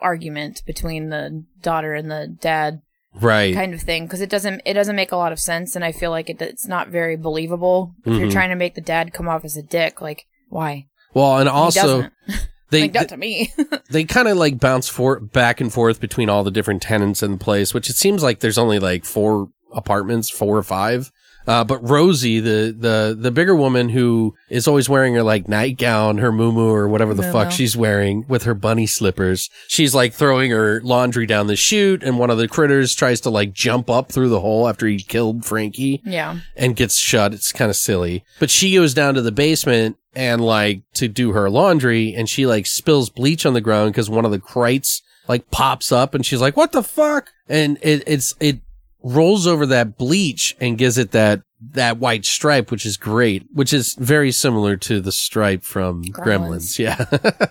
argument 0.00 0.62
between 0.66 1.10
the 1.10 1.44
daughter 1.60 1.94
and 1.94 2.10
the 2.10 2.26
dad 2.40 2.80
Right. 3.20 3.54
kind 3.54 3.74
of 3.74 3.80
thing 3.82 4.06
because 4.06 4.20
it 4.22 4.30
doesn't 4.30 4.62
it 4.64 4.72
doesn't 4.74 4.96
make 4.96 5.12
a 5.12 5.16
lot 5.16 5.32
of 5.32 5.38
sense 5.38 5.76
and 5.76 5.84
I 5.84 5.92
feel 5.92 6.10
like 6.10 6.30
it, 6.30 6.40
it's 6.40 6.66
not 6.66 6.88
very 6.88 7.16
believable 7.16 7.94
if 8.06 8.18
you're 8.18 8.28
Mhm. 8.28 8.32
trying 8.32 8.48
to 8.50 8.56
make 8.56 8.74
the 8.74 8.80
dad 8.80 9.12
come 9.12 9.28
off 9.28 9.44
as 9.44 9.56
a 9.56 9.62
dick. 9.62 10.00
Like, 10.00 10.24
why? 10.48 10.86
Well, 11.14 11.38
and 11.38 11.48
also 11.48 12.08
they 12.70 12.82
like 12.82 12.92
that 12.94 13.10
to 13.10 13.16
me. 13.18 13.52
they 13.90 14.04
kind 14.04 14.28
of 14.28 14.36
like 14.38 14.58
bounce 14.58 14.88
for 14.88 15.20
back 15.20 15.60
and 15.60 15.70
forth 15.72 16.00
between 16.00 16.30
all 16.30 16.42
the 16.42 16.50
different 16.50 16.80
tenants 16.82 17.22
in 17.22 17.32
the 17.32 17.38
place, 17.38 17.74
which 17.74 17.90
it 17.90 17.96
seems 17.96 18.22
like 18.22 18.40
there's 18.40 18.58
only 18.58 18.78
like 18.78 19.04
four 19.04 19.48
apartments, 19.74 20.30
four 20.30 20.56
or 20.56 20.62
five. 20.62 21.10
Uh, 21.46 21.64
but 21.64 21.78
Rosie, 21.88 22.40
the, 22.40 22.74
the, 22.76 23.16
the 23.18 23.30
bigger 23.30 23.54
woman 23.54 23.88
who 23.88 24.34
is 24.48 24.68
always 24.68 24.88
wearing 24.88 25.14
her 25.14 25.22
like 25.22 25.48
nightgown, 25.48 26.18
her 26.18 26.32
muumuu 26.32 26.70
or 26.70 26.88
whatever 26.88 27.14
the 27.14 27.22
fuck 27.22 27.48
Muumuu. 27.48 27.52
she's 27.52 27.76
wearing 27.76 28.24
with 28.28 28.44
her 28.44 28.54
bunny 28.54 28.86
slippers. 28.86 29.50
She's 29.68 29.94
like 29.94 30.12
throwing 30.12 30.50
her 30.50 30.80
laundry 30.82 31.26
down 31.26 31.46
the 31.46 31.56
chute 31.56 32.02
and 32.02 32.18
one 32.18 32.30
of 32.30 32.38
the 32.38 32.48
critters 32.48 32.94
tries 32.94 33.20
to 33.22 33.30
like 33.30 33.52
jump 33.52 33.90
up 33.90 34.10
through 34.12 34.28
the 34.28 34.40
hole 34.40 34.68
after 34.68 34.86
he 34.86 34.98
killed 34.98 35.44
Frankie 35.44 36.00
yeah. 36.04 36.38
and 36.56 36.76
gets 36.76 36.98
shut. 36.98 37.34
It's 37.34 37.52
kind 37.52 37.70
of 37.70 37.76
silly. 37.76 38.24
But 38.38 38.50
she 38.50 38.74
goes 38.74 38.94
down 38.94 39.14
to 39.14 39.22
the 39.22 39.32
basement 39.32 39.96
and 40.14 40.40
like 40.44 40.82
to 40.94 41.08
do 41.08 41.32
her 41.32 41.48
laundry 41.48 42.14
and 42.14 42.28
she 42.28 42.46
like 42.46 42.66
spills 42.66 43.10
bleach 43.10 43.46
on 43.46 43.54
the 43.54 43.60
ground 43.60 43.92
because 43.92 44.10
one 44.10 44.24
of 44.24 44.30
the 44.30 44.38
crates 44.38 45.02
like 45.28 45.50
pops 45.50 45.92
up 45.92 46.14
and 46.14 46.26
she's 46.26 46.40
like, 46.40 46.56
what 46.56 46.72
the 46.72 46.82
fuck? 46.82 47.30
And 47.48 47.78
it, 47.82 48.02
it's, 48.06 48.34
it 48.40 48.60
rolls 49.02 49.46
over 49.46 49.66
that 49.66 49.96
bleach 49.98 50.56
and 50.60 50.78
gives 50.78 50.98
it 50.98 51.12
that, 51.12 51.42
that 51.72 51.98
white 51.98 52.24
stripe, 52.24 52.70
which 52.70 52.86
is 52.86 52.96
great, 52.96 53.46
which 53.52 53.72
is 53.72 53.94
very 53.94 54.32
similar 54.32 54.76
to 54.76 55.00
the 55.00 55.12
stripe 55.12 55.62
from 55.62 56.04
Gremlins. 56.04 56.78
Gremlins. 56.78 56.78
Yeah. 56.78 57.50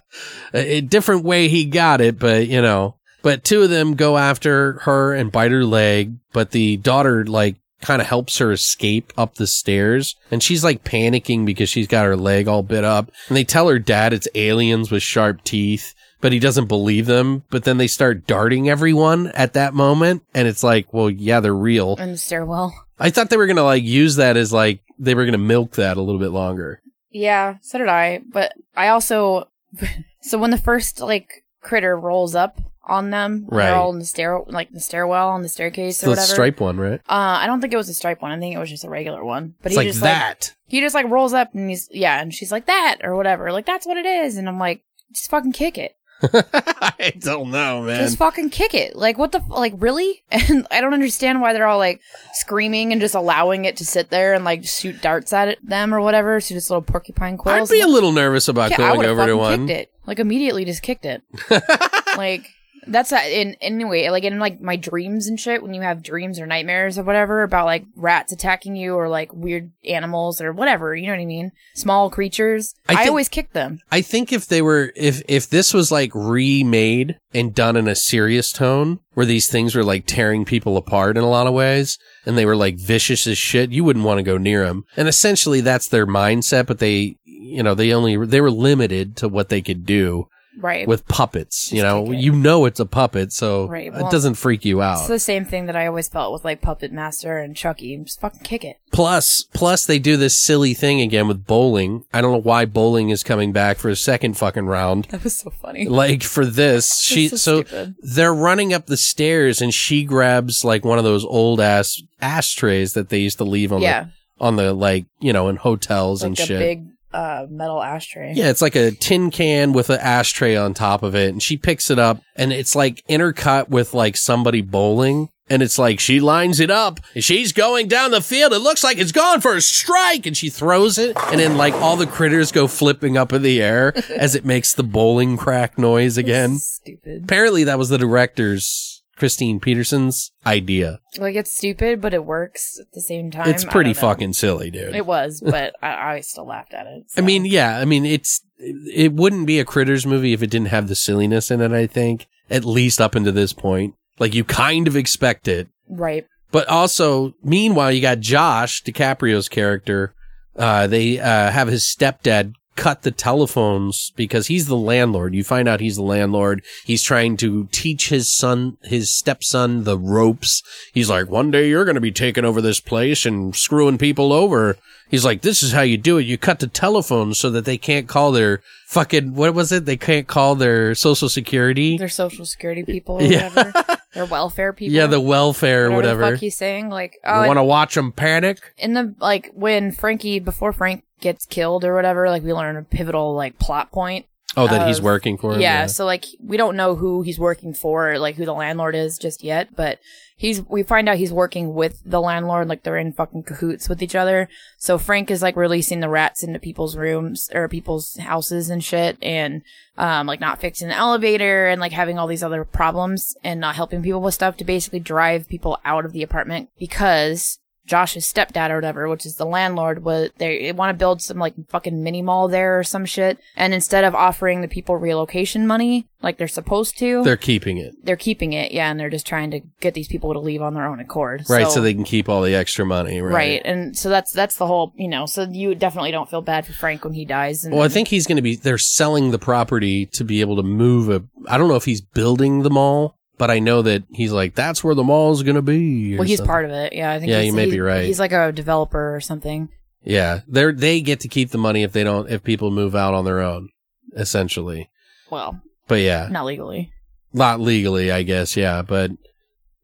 a 0.53 0.77
a 0.77 0.81
different 0.81 1.23
way 1.23 1.47
he 1.47 1.65
got 1.65 2.01
it, 2.01 2.19
but 2.19 2.47
you 2.47 2.61
know, 2.61 2.95
but 3.21 3.43
two 3.43 3.63
of 3.63 3.69
them 3.69 3.95
go 3.95 4.17
after 4.17 4.73
her 4.83 5.13
and 5.13 5.31
bite 5.31 5.51
her 5.51 5.63
leg, 5.65 6.15
but 6.33 6.51
the 6.51 6.77
daughter 6.77 7.25
like 7.25 7.57
kind 7.81 8.01
of 8.01 8.07
helps 8.07 8.37
her 8.37 8.51
escape 8.51 9.11
up 9.17 9.35
the 9.35 9.47
stairs 9.47 10.15
and 10.29 10.43
she's 10.43 10.63
like 10.63 10.83
panicking 10.83 11.47
because 11.47 11.67
she's 11.67 11.87
got 11.87 12.05
her 12.05 12.15
leg 12.15 12.47
all 12.47 12.61
bit 12.61 12.83
up 12.83 13.09
and 13.27 13.35
they 13.35 13.43
tell 13.43 13.67
her 13.67 13.79
dad 13.79 14.13
it's 14.13 14.27
aliens 14.35 14.91
with 14.91 15.01
sharp 15.01 15.43
teeth 15.43 15.95
but 16.21 16.31
he 16.31 16.39
doesn't 16.39 16.67
believe 16.67 17.05
them 17.07 17.43
but 17.49 17.63
then 17.63 17.77
they 17.77 17.87
start 17.87 18.25
darting 18.27 18.69
everyone 18.69 19.27
at 19.27 19.53
that 19.53 19.73
moment 19.73 20.23
and 20.33 20.47
it's 20.47 20.63
like 20.63 20.93
well 20.93 21.09
yeah 21.09 21.39
they're 21.39 21.53
real 21.53 21.95
In 21.97 22.11
the 22.11 22.17
stairwell. 22.17 22.73
i 22.99 23.09
thought 23.09 23.29
they 23.29 23.37
were 23.37 23.47
gonna 23.47 23.63
like 23.63 23.83
use 23.83 24.15
that 24.17 24.37
as 24.37 24.53
like 24.53 24.81
they 24.99 25.15
were 25.15 25.25
gonna 25.25 25.37
milk 25.37 25.73
that 25.73 25.97
a 25.97 26.01
little 26.01 26.19
bit 26.21 26.31
longer 26.31 26.79
Yeah, 27.11 27.55
so 27.61 27.77
did 27.79 27.87
I. 27.89 28.21
But 28.31 28.53
I 28.75 28.87
also 28.89 29.49
so 30.21 30.37
when 30.37 30.51
the 30.51 30.57
first 30.57 30.99
like 31.01 31.43
critter 31.61 31.97
rolls 31.99 32.35
up 32.35 32.59
on 32.83 33.09
them, 33.11 33.45
Right. 33.47 33.65
they're 33.65 33.75
all 33.75 33.91
in 33.93 33.99
the 33.99 34.05
stair 34.05 34.39
like 34.47 34.71
the 34.71 34.79
stairwell 34.79 35.29
on 35.29 35.41
the 35.43 35.49
staircase 35.49 36.01
or 36.03 36.05
the 36.07 36.09
whatever. 36.11 36.27
stripe 36.27 36.59
one 36.59 36.77
right 36.77 36.99
Uh, 37.09 37.37
I 37.41 37.47
don't 37.47 37.61
think 37.61 37.73
it 37.73 37.77
was 37.77 37.89
a 37.89 37.93
stripe 37.93 38.21
one. 38.21 38.31
I 38.31 38.39
think 38.39 38.55
it 38.55 38.59
was 38.59 38.69
just 38.69 38.83
a 38.85 38.89
regular 38.89 39.23
one. 39.23 39.55
But 39.61 39.71
it's 39.71 39.73
he 39.73 39.77
like 39.77 39.87
just 39.87 40.01
like 40.01 40.11
that 40.13 40.55
he 40.67 40.79
just 40.81 40.95
like 40.95 41.09
rolls 41.09 41.33
up 41.33 41.53
and 41.53 41.69
he's 41.69 41.89
yeah, 41.91 42.21
and 42.21 42.33
she's 42.33 42.51
like 42.51 42.65
that 42.67 42.97
or 43.03 43.15
whatever. 43.15 43.51
Like 43.51 43.65
that's 43.65 43.85
what 43.85 43.97
it 43.97 44.05
is, 44.05 44.37
and 44.37 44.47
I'm 44.47 44.59
like, 44.59 44.81
just 45.13 45.29
fucking 45.29 45.51
kick 45.53 45.77
it. 45.77 45.95
i 46.53 47.13
don't 47.19 47.51
know 47.51 47.81
man 47.81 47.99
Just 47.99 48.17
fucking 48.17 48.49
kick 48.49 48.73
it. 48.73 48.95
Like 48.95 49.17
what 49.17 49.31
the 49.31 49.41
like 49.47 49.73
really? 49.77 50.23
And 50.31 50.67
I 50.71 50.81
don't 50.81 50.93
understand 50.93 51.41
why 51.41 51.53
they're 51.53 51.67
all 51.67 51.77
like 51.77 52.01
screaming 52.33 52.91
and 52.91 52.99
just 53.01 53.15
allowing 53.15 53.65
it 53.65 53.77
to 53.77 53.85
sit 53.85 54.09
there 54.09 54.33
and 54.33 54.43
like 54.45 54.65
shoot 54.65 55.01
darts 55.01 55.33
at 55.33 55.47
it, 55.47 55.65
them 55.67 55.93
or 55.93 56.01
whatever. 56.01 56.39
Shoot 56.41 56.57
its 56.57 56.69
little 56.69 56.81
porcupine 56.81 57.37
quills. 57.37 57.69
i'd 57.71 57.73
be 57.73 57.81
a 57.81 57.87
little 57.87 58.11
nervous 58.11 58.47
about 58.47 58.71
Yeah, 58.71 58.77
going 58.77 59.05
over 59.05 59.25
to 59.25 59.37
one 59.37 59.67
Kicked 59.67 59.79
it. 59.79 59.91
Like 60.05 60.19
immediately, 60.19 60.65
just 60.65 60.81
kicked 60.81 61.05
it. 61.05 61.21
like 62.17 62.47
that's 62.87 63.11
a, 63.11 63.41
in 63.41 63.55
anyway. 63.61 64.09
Like 64.09 64.23
in 64.23 64.39
like 64.39 64.61
my 64.61 64.75
dreams 64.75 65.27
and 65.27 65.39
shit. 65.39 65.61
When 65.61 65.73
you 65.73 65.81
have 65.81 66.03
dreams 66.03 66.39
or 66.39 66.45
nightmares 66.45 66.97
or 66.97 67.03
whatever 67.03 67.43
about 67.43 67.65
like 67.65 67.85
rats 67.95 68.31
attacking 68.31 68.75
you 68.75 68.95
or 68.95 69.09
like 69.09 69.33
weird 69.33 69.71
animals 69.85 70.41
or 70.41 70.51
whatever, 70.51 70.95
you 70.95 71.07
know 71.07 71.13
what 71.13 71.21
I 71.21 71.25
mean? 71.25 71.51
Small 71.75 72.09
creatures. 72.09 72.73
I 72.87 72.93
I, 72.93 72.95
think- 72.97 73.09
always 73.09 73.29
kick 73.29 73.53
them. 73.53 73.79
I 73.91 74.01
think 74.01 74.31
if 74.33 74.47
they 74.47 74.61
were 74.61 74.91
if 74.95 75.21
if 75.27 75.49
this 75.49 75.73
was 75.73 75.91
like 75.91 76.11
remade 76.13 77.17
and 77.33 77.53
done 77.53 77.77
in 77.77 77.87
a 77.87 77.95
serious 77.95 78.51
tone 78.51 78.99
where 79.13 79.25
these 79.25 79.47
things 79.47 79.75
were 79.75 79.83
like 79.83 80.05
tearing 80.05 80.45
people 80.45 80.77
apart 80.77 81.17
in 81.17 81.23
a 81.23 81.29
lot 81.29 81.47
of 81.47 81.53
ways 81.53 81.97
and 82.25 82.37
they 82.37 82.45
were 82.45 82.55
like 82.55 82.77
vicious 82.77 83.27
as 83.27 83.37
shit, 83.37 83.71
you 83.71 83.83
wouldn't 83.83 84.05
want 84.05 84.17
to 84.17 84.23
go 84.23 84.37
near 84.37 84.65
them. 84.65 84.85
And 84.97 85.07
essentially 85.07 85.61
that's 85.61 85.87
their 85.87 86.07
mindset, 86.07 86.65
but 86.67 86.79
they 86.79 87.17
you 87.25 87.63
know, 87.63 87.73
they 87.75 87.93
only 87.93 88.23
they 88.25 88.41
were 88.41 88.51
limited 88.51 89.15
to 89.17 89.27
what 89.27 89.49
they 89.49 89.61
could 89.61 89.85
do 89.85 90.27
Right. 90.57 90.87
with 90.87 91.07
puppets, 91.07 91.71
you 91.71 91.81
know. 91.81 92.11
You 92.11 92.33
know 92.33 92.65
it's 92.65 92.79
a 92.79 92.85
puppet, 92.85 93.31
so 93.31 93.67
Right, 93.67 93.87
it 93.93 94.11
doesn't 94.11 94.35
freak 94.35 94.65
you 94.65 94.81
out 94.81 94.99
it's 94.99 95.07
the 95.07 95.19
same 95.19 95.45
thing 95.45 95.65
that 95.65 95.75
I 95.75 95.87
always 95.87 96.07
felt 96.07 96.33
with 96.33 96.45
like 96.45 96.61
Puppet 96.61 96.91
Master 96.91 97.39
and 97.39 97.55
Chucky. 97.55 97.97
Just 97.97 98.19
fucking 98.21 98.41
kick 98.41 98.63
it. 98.63 98.79
Plus, 98.91 99.45
plus 99.53 99.85
they 99.85 99.99
do 99.99 100.17
this 100.17 100.39
silly 100.39 100.73
thing 100.73 101.01
again 101.01 101.27
with 101.27 101.45
bowling. 101.45 102.05
I 102.13 102.21
don't 102.21 102.31
know 102.31 102.41
why 102.41 102.65
bowling 102.65 103.09
is 103.09 103.23
coming 103.23 103.51
back 103.51 103.77
for 103.77 103.89
a 103.89 103.95
second 103.95 104.37
fucking 104.37 104.65
round. 104.65 105.05
That 105.05 105.23
was 105.23 105.37
so 105.37 105.49
funny. 105.49 105.87
Like 105.87 106.23
for 106.23 106.45
this, 106.45 107.01
she 107.01 107.27
so 107.29 107.35
so 107.35 107.63
stupid. 107.63 107.95
they're 108.01 108.33
running 108.33 108.73
up 108.73 108.87
the 108.87 108.97
stairs 108.97 109.61
and 109.61 109.73
she 109.73 110.03
grabs 110.03 110.63
like 110.63 110.85
one 110.85 110.97
of 110.97 111.03
those 111.03 111.25
old 111.25 111.59
ass 111.59 112.01
ashtrays 112.21 112.93
that 112.93 113.09
they 113.09 113.19
used 113.19 113.37
to 113.39 113.43
leave 113.43 113.71
on 113.71 113.81
yeah, 113.81 114.03
the 114.03 114.45
on 114.45 114.55
the 114.55 114.73
like 114.73 115.05
you 115.19 115.33
know 115.33 115.49
in 115.49 115.55
hotels 115.55 116.21
like 116.21 116.27
and 116.27 116.37
shit. 116.37 116.59
big 116.59 116.90
uh, 117.13 117.45
metal 117.49 117.81
ashtray. 117.81 118.33
yeah, 118.35 118.49
it's 118.49 118.61
like 118.61 118.75
a 118.75 118.91
tin 118.91 119.31
can 119.31 119.73
with 119.73 119.89
an 119.89 119.99
ashtray 119.99 120.55
on 120.55 120.73
top 120.73 121.03
of 121.03 121.15
it, 121.15 121.29
and 121.29 121.41
she 121.41 121.57
picks 121.57 121.89
it 121.89 121.99
up, 121.99 122.21
and 122.35 122.51
it's 122.53 122.75
like 122.75 123.03
intercut 123.09 123.69
with 123.69 123.93
like 123.93 124.17
somebody 124.17 124.61
bowling. 124.61 125.29
And 125.49 125.61
it's 125.61 125.77
like 125.77 125.99
she 125.99 126.21
lines 126.21 126.61
it 126.61 126.71
up. 126.71 127.01
and 127.13 127.21
She's 127.21 127.51
going 127.51 127.89
down 127.89 128.11
the 128.11 128.21
field. 128.21 128.53
It 128.53 128.59
looks 128.59 128.85
like 128.85 128.97
it's 128.97 129.11
going 129.11 129.41
for 129.41 129.53
a 129.53 129.59
strike. 129.59 130.25
And 130.25 130.37
she 130.37 130.49
throws 130.49 130.97
it. 130.97 131.17
And 131.25 131.41
then 131.41 131.57
like 131.57 131.73
all 131.73 131.97
the 131.97 132.07
critters 132.07 132.53
go 132.53 132.67
flipping 132.69 133.17
up 133.17 133.33
in 133.33 133.41
the 133.41 133.61
air 133.61 133.91
as 134.17 134.33
it 134.33 134.45
makes 134.45 134.73
the 134.73 134.83
bowling 134.83 135.35
crack 135.35 135.77
noise 135.77 136.17
again. 136.17 136.57
Stupid. 136.59 137.23
Apparently 137.25 137.65
that 137.65 137.77
was 137.77 137.89
the 137.89 137.97
director's 137.97 138.90
Kristine 139.21 139.61
Peterson's 139.61 140.31
idea. 140.47 140.99
Like 141.19 141.35
it's 141.35 141.53
stupid, 141.53 142.01
but 142.01 142.11
it 142.15 142.25
works 142.25 142.79
at 142.79 142.91
the 142.93 143.01
same 143.01 143.29
time. 143.29 143.47
it's 143.49 143.63
pretty 143.63 143.93
fucking 143.93 144.33
silly, 144.33 144.71
dude. 144.71 144.95
It 144.95 145.05
was, 145.05 145.41
but 145.45 145.75
I, 145.83 146.13
I 146.13 146.21
still 146.21 146.47
laughed 146.47 146.73
at 146.73 146.87
it. 146.87 147.03
I 147.15 147.21
mean, 147.21 147.45
yeah, 147.45 147.77
I 147.77 147.85
mean, 147.85 148.03
it's, 148.03 148.41
it 148.57 149.13
wouldn't 149.13 149.45
be 149.45 149.59
a 149.59 149.65
Critters 149.65 150.07
movie 150.07 150.33
if 150.33 150.41
it 150.41 150.49
didn't 150.49 150.69
have 150.69 150.87
the 150.87 150.95
silliness 150.95 151.51
in 151.51 151.61
it, 151.61 151.71
I 151.71 151.85
think, 151.85 152.25
at 152.49 152.65
least 152.65 152.99
up 152.99 153.15
into 153.15 153.31
this 153.31 153.53
point. 153.53 153.93
Like 154.17 154.33
you 154.33 154.43
kind 154.43 154.87
of 154.87 154.95
expect 154.95 155.47
it. 155.47 155.67
right? 155.87 156.25
But 156.51 156.67
also, 156.67 157.35
meanwhile, 157.43 157.91
you 157.91 158.01
got 158.01 158.21
Josh, 158.21 158.81
DiCaprio's 158.83 159.47
character. 159.47 160.15
Uh, 160.55 160.87
they, 160.87 161.19
uh, 161.19 161.51
have 161.51 161.67
his 161.67 161.83
stepdad 161.83 162.53
cut 162.75 163.01
the 163.01 163.11
telephones 163.11 164.11
because 164.15 164.47
he's 164.47 164.67
the 164.67 164.77
landlord. 164.77 165.33
You 165.35 165.43
find 165.43 165.67
out 165.67 165.79
he's 165.81 165.97
the 165.97 166.01
landlord. 166.03 166.63
He's 166.85 167.03
trying 167.03 167.37
to 167.37 167.67
teach 167.71 168.09
his 168.09 168.33
son, 168.33 168.77
his 168.83 169.11
stepson, 169.13 169.83
the 169.83 169.97
ropes. 169.97 170.63
He's 170.93 171.09
like, 171.09 171.29
one 171.29 171.51
day 171.51 171.67
you're 171.69 171.85
going 171.85 171.95
to 171.95 172.01
be 172.01 172.11
taking 172.11 172.45
over 172.45 172.61
this 172.61 172.79
place 172.79 173.25
and 173.25 173.55
screwing 173.55 173.97
people 173.97 174.31
over. 174.31 174.77
He's 175.09 175.25
like, 175.25 175.41
this 175.41 175.61
is 175.61 175.73
how 175.73 175.81
you 175.81 175.97
do 175.97 176.17
it. 176.17 176.23
You 176.25 176.37
cut 176.37 176.59
the 176.59 176.67
telephones 176.67 177.37
so 177.37 177.49
that 177.49 177.65
they 177.65 177.77
can't 177.77 178.07
call 178.07 178.31
their 178.31 178.61
fucking, 178.87 179.33
what 179.35 179.53
was 179.53 179.73
it? 179.73 179.83
They 179.85 179.97
can't 179.97 180.25
call 180.27 180.55
their 180.55 180.95
social 180.95 181.27
security. 181.27 181.97
They're 181.97 182.07
social 182.07 182.45
security 182.45 182.83
people 182.85 183.15
or 183.17 183.23
Yeah. 183.23 183.49
whatever. 183.49 183.97
They're 184.13 184.25
welfare 184.25 184.73
people. 184.73 184.93
yeah, 184.93 185.07
the 185.07 185.21
welfare 185.21 185.85
or 185.87 185.91
whatever. 185.91 186.21
The 186.25 186.31
fuck 186.31 186.39
he's 186.41 186.57
saying, 186.57 186.89
like, 186.89 187.13
You 187.23 187.31
oh, 187.31 187.47
want 187.47 187.57
to 187.57 187.63
watch 187.63 187.95
them 187.95 188.11
panic? 188.11 188.59
in 188.77 188.93
the 188.93 189.15
like 189.19 189.51
when 189.53 189.93
Frankie 189.93 190.39
before 190.39 190.73
Frank 190.73 191.03
gets 191.21 191.45
killed 191.45 191.85
or 191.85 191.95
whatever, 191.95 192.29
like 192.29 192.43
we 192.43 192.53
learn 192.53 192.77
a 192.77 192.83
pivotal 192.83 193.33
like 193.33 193.59
plot 193.59 193.91
point. 193.91 194.25
Oh, 194.57 194.67
that 194.67 194.85
he's 194.85 195.01
working 195.01 195.37
for 195.37 195.53
him. 195.53 195.61
Yeah, 195.61 195.85
so 195.85 196.05
like 196.05 196.25
we 196.43 196.57
don't 196.57 196.75
know 196.75 196.95
who 196.95 197.21
he's 197.21 197.39
working 197.39 197.73
for, 197.73 198.19
like 198.19 198.35
who 198.35 198.43
the 198.43 198.53
landlord 198.53 198.95
is 198.95 199.17
just 199.17 199.43
yet, 199.43 199.73
but 199.77 199.99
he's 200.41 200.67
we 200.67 200.81
find 200.81 201.07
out 201.07 201.17
he's 201.17 201.31
working 201.31 201.75
with 201.75 202.01
the 202.03 202.19
landlord 202.19 202.67
like 202.67 202.81
they're 202.81 202.97
in 202.97 203.13
fucking 203.13 203.43
cahoots 203.43 203.87
with 203.87 204.01
each 204.01 204.15
other 204.15 204.49
so 204.75 204.97
frank 204.97 205.29
is 205.29 205.43
like 205.43 205.55
releasing 205.55 205.99
the 205.99 206.09
rats 206.09 206.41
into 206.41 206.57
people's 206.57 206.97
rooms 206.97 207.47
or 207.53 207.67
people's 207.67 208.17
houses 208.17 208.71
and 208.71 208.83
shit 208.83 209.19
and 209.21 209.61
um 209.99 210.25
like 210.25 210.39
not 210.39 210.59
fixing 210.59 210.87
the 210.87 210.95
elevator 210.95 211.67
and 211.67 211.79
like 211.79 211.91
having 211.91 212.17
all 212.17 212.25
these 212.25 212.41
other 212.41 212.65
problems 212.65 213.35
and 213.43 213.61
not 213.61 213.75
helping 213.75 214.01
people 214.01 214.19
with 214.19 214.33
stuff 214.33 214.57
to 214.57 214.65
basically 214.65 214.99
drive 214.99 215.47
people 215.47 215.77
out 215.85 216.05
of 216.05 216.11
the 216.11 216.23
apartment 216.23 216.69
because 216.79 217.59
Josh's 217.85 218.31
stepdad 218.31 218.69
or 218.69 218.75
whatever, 218.75 219.07
which 219.07 219.25
is 219.25 219.35
the 219.35 219.45
landlord, 219.45 220.03
was 220.03 220.29
they 220.37 220.71
want 220.71 220.93
to 220.93 220.99
build 220.99 221.21
some 221.21 221.37
like 221.37 221.53
fucking 221.69 222.03
mini 222.03 222.21
mall 222.21 222.47
there 222.47 222.79
or 222.79 222.83
some 222.83 223.05
shit. 223.05 223.39
And 223.55 223.73
instead 223.73 224.03
of 224.03 224.15
offering 224.15 224.61
the 224.61 224.67
people 224.67 224.97
relocation 224.97 225.65
money 225.67 226.07
like 226.21 226.37
they're 226.37 226.47
supposed 226.47 226.97
to, 226.99 227.23
They're 227.23 227.35
keeping 227.37 227.77
it. 227.77 227.95
they're 228.03 228.15
keeping 228.15 228.53
it, 228.53 228.71
yeah, 228.71 228.91
and 228.91 228.99
they're 228.99 229.09
just 229.09 229.25
trying 229.25 229.51
to 229.51 229.61
get 229.79 229.93
these 229.93 230.07
people 230.07 230.33
to 230.33 230.39
leave 230.39 230.61
on 230.61 230.73
their 230.73 230.85
own 230.85 230.99
accord. 230.99 231.43
Right, 231.49 231.67
so, 231.67 231.81
they 231.81 231.93
can 231.93 232.03
keep 232.03 232.29
all 232.29 232.41
the 232.41 232.53
extra 232.53 232.85
money, 232.85 233.21
right? 233.21 233.33
right. 233.33 233.61
and 233.65 233.97
so 233.97 234.09
that's 234.09 234.31
that's 234.31 234.57
the 234.57 234.67
whole, 234.67 234.93
you 234.95 235.07
know. 235.07 235.25
So 235.25 235.43
you 235.49 235.73
definitely 235.73 236.11
don't 236.11 236.29
feel 236.29 236.41
bad 236.41 236.65
for 236.65 236.73
Frank 236.73 237.03
when 237.03 237.13
he 237.13 237.25
dies. 237.25 237.63
And 237.63 237.73
Well, 237.73 237.83
I 237.83 237.89
think 237.89 238.07
he's 238.07 238.27
going 238.27 238.35
to 238.35 238.41
be. 238.41 238.55
They're 238.55 238.77
selling 238.77 239.31
the 239.31 239.39
property 239.39 240.05
to 240.07 240.23
be 240.23 240.41
able 240.41 240.57
to 240.57 240.63
move 240.63 241.09
a. 241.09 241.23
I 241.47 241.57
don't 241.57 241.67
know 241.67 241.75
if 241.75 241.85
he's 241.85 242.01
building 242.01 242.61
the 242.61 242.69
mall, 242.69 243.17
but 243.41 243.49
I 243.49 243.57
know 243.57 243.81
that 243.81 244.03
he's 244.11 244.31
like 244.31 244.53
that's 244.53 244.83
where 244.83 244.93
the 244.93 245.03
mall's 245.03 245.41
going 245.41 245.55
to 245.55 245.63
be. 245.63 246.15
well, 246.15 246.27
he's 246.27 246.37
something. 246.37 246.47
part 246.47 246.65
of 246.65 246.69
it. 246.69 246.93
Yeah, 246.93 247.11
I 247.11 247.17
think. 247.17 247.31
Yeah, 247.31 247.39
he's, 247.39 247.47
you 247.47 247.53
may 247.53 247.65
be 247.65 247.79
right. 247.79 248.05
He's 248.05 248.19
like 248.19 248.33
a 248.33 248.51
developer 248.51 249.15
or 249.15 249.19
something. 249.19 249.69
Yeah, 250.03 250.41
they 250.47 250.71
they 250.71 251.01
get 251.01 251.21
to 251.21 251.27
keep 251.27 251.49
the 251.49 251.57
money 251.57 251.81
if 251.81 251.91
they 251.91 252.03
don't 252.03 252.29
if 252.29 252.43
people 252.43 252.69
move 252.69 252.95
out 252.95 253.15
on 253.15 253.25
their 253.25 253.39
own, 253.39 253.69
essentially. 254.15 254.91
Well, 255.31 255.59
But 255.87 256.01
yeah, 256.01 256.27
not 256.29 256.45
legally. 256.45 256.93
not 257.33 257.59
legally, 257.59 258.11
I 258.11 258.21
guess. 258.21 258.55
Yeah, 258.55 258.83
but 258.83 259.09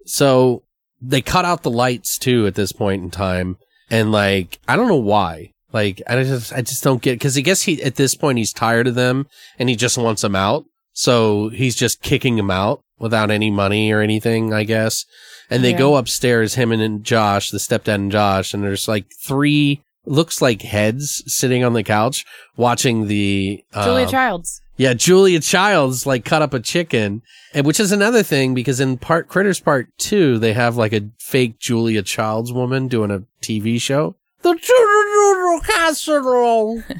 so 0.05 0.61
they 1.01 1.23
cut 1.23 1.43
out 1.43 1.63
the 1.63 1.71
lights 1.71 2.19
too 2.19 2.45
at 2.45 2.53
this 2.53 2.71
point 2.71 3.01
in 3.01 3.09
time, 3.09 3.57
and 3.89 4.11
like 4.11 4.59
I 4.67 4.75
don't 4.75 4.87
know 4.87 4.97
why. 4.97 5.53
Like 5.73 6.03
I 6.05 6.21
just 6.21 6.53
I 6.53 6.61
just 6.61 6.83
don't 6.83 7.01
get 7.01 7.13
because 7.13 7.35
I 7.35 7.41
guess 7.41 7.63
he 7.63 7.81
at 7.81 7.95
this 7.95 8.13
point 8.13 8.37
he's 8.37 8.53
tired 8.53 8.85
of 8.85 8.93
them 8.93 9.25
and 9.57 9.67
he 9.67 9.75
just 9.75 9.97
wants 9.97 10.21
them 10.21 10.35
out, 10.35 10.65
so 11.01 11.49
he's 11.49 11.75
just 11.75 12.01
kicking 12.01 12.37
him 12.39 12.49
out 12.49 12.81
without 12.97 13.29
any 13.29 13.51
money 13.51 13.91
or 13.91 14.01
anything. 14.01 14.51
I 14.53 14.63
guess, 14.63 15.05
and 15.49 15.63
they 15.63 15.71
Yeah. 15.71 15.77
go 15.77 15.95
upstairs, 15.95 16.55
him 16.55 16.71
and, 16.71 17.03
Josh, 17.03 17.51
the 17.51 17.59
stepdad 17.59 17.93
and 17.95 18.11
Josh, 18.11 18.53
and 18.53 18.63
there's 18.63 18.87
like 18.87 19.05
three 19.23 19.81
looks 20.05 20.41
like 20.41 20.61
heads 20.63 21.21
sitting 21.27 21.63
on 21.63 21.73
the 21.73 21.83
couch 21.83 22.25
watching 22.55 23.07
the 23.07 23.61
Julia 23.73 24.05
um, 24.05 24.11
Childs. 24.11 24.61
yeah, 24.77 24.93
Julia 24.93 25.39
Childs 25.41 26.05
like 26.07 26.25
cut 26.25 26.41
up 26.41 26.53
a 26.53 26.59
chicken, 26.59 27.21
and 27.53 27.65
which 27.67 27.79
is 27.79 27.91
another 27.91 28.23
thing 28.23 28.53
because 28.55 28.79
in 28.79 28.97
part 28.97 29.27
Critters 29.27 29.59
Part 29.59 29.89
Two 29.99 30.39
they 30.39 30.53
have 30.53 30.77
like 30.77 30.93
a 30.93 31.09
fake 31.19 31.59
Julia 31.59 32.01
Childs 32.01 32.51
woman 32.53 32.87
doing 32.87 33.11
a 33.11 33.23
TV 33.43 33.79
show. 33.79 34.15
The 34.43 34.55
Children 34.55 35.59
Casserole. 35.61 36.83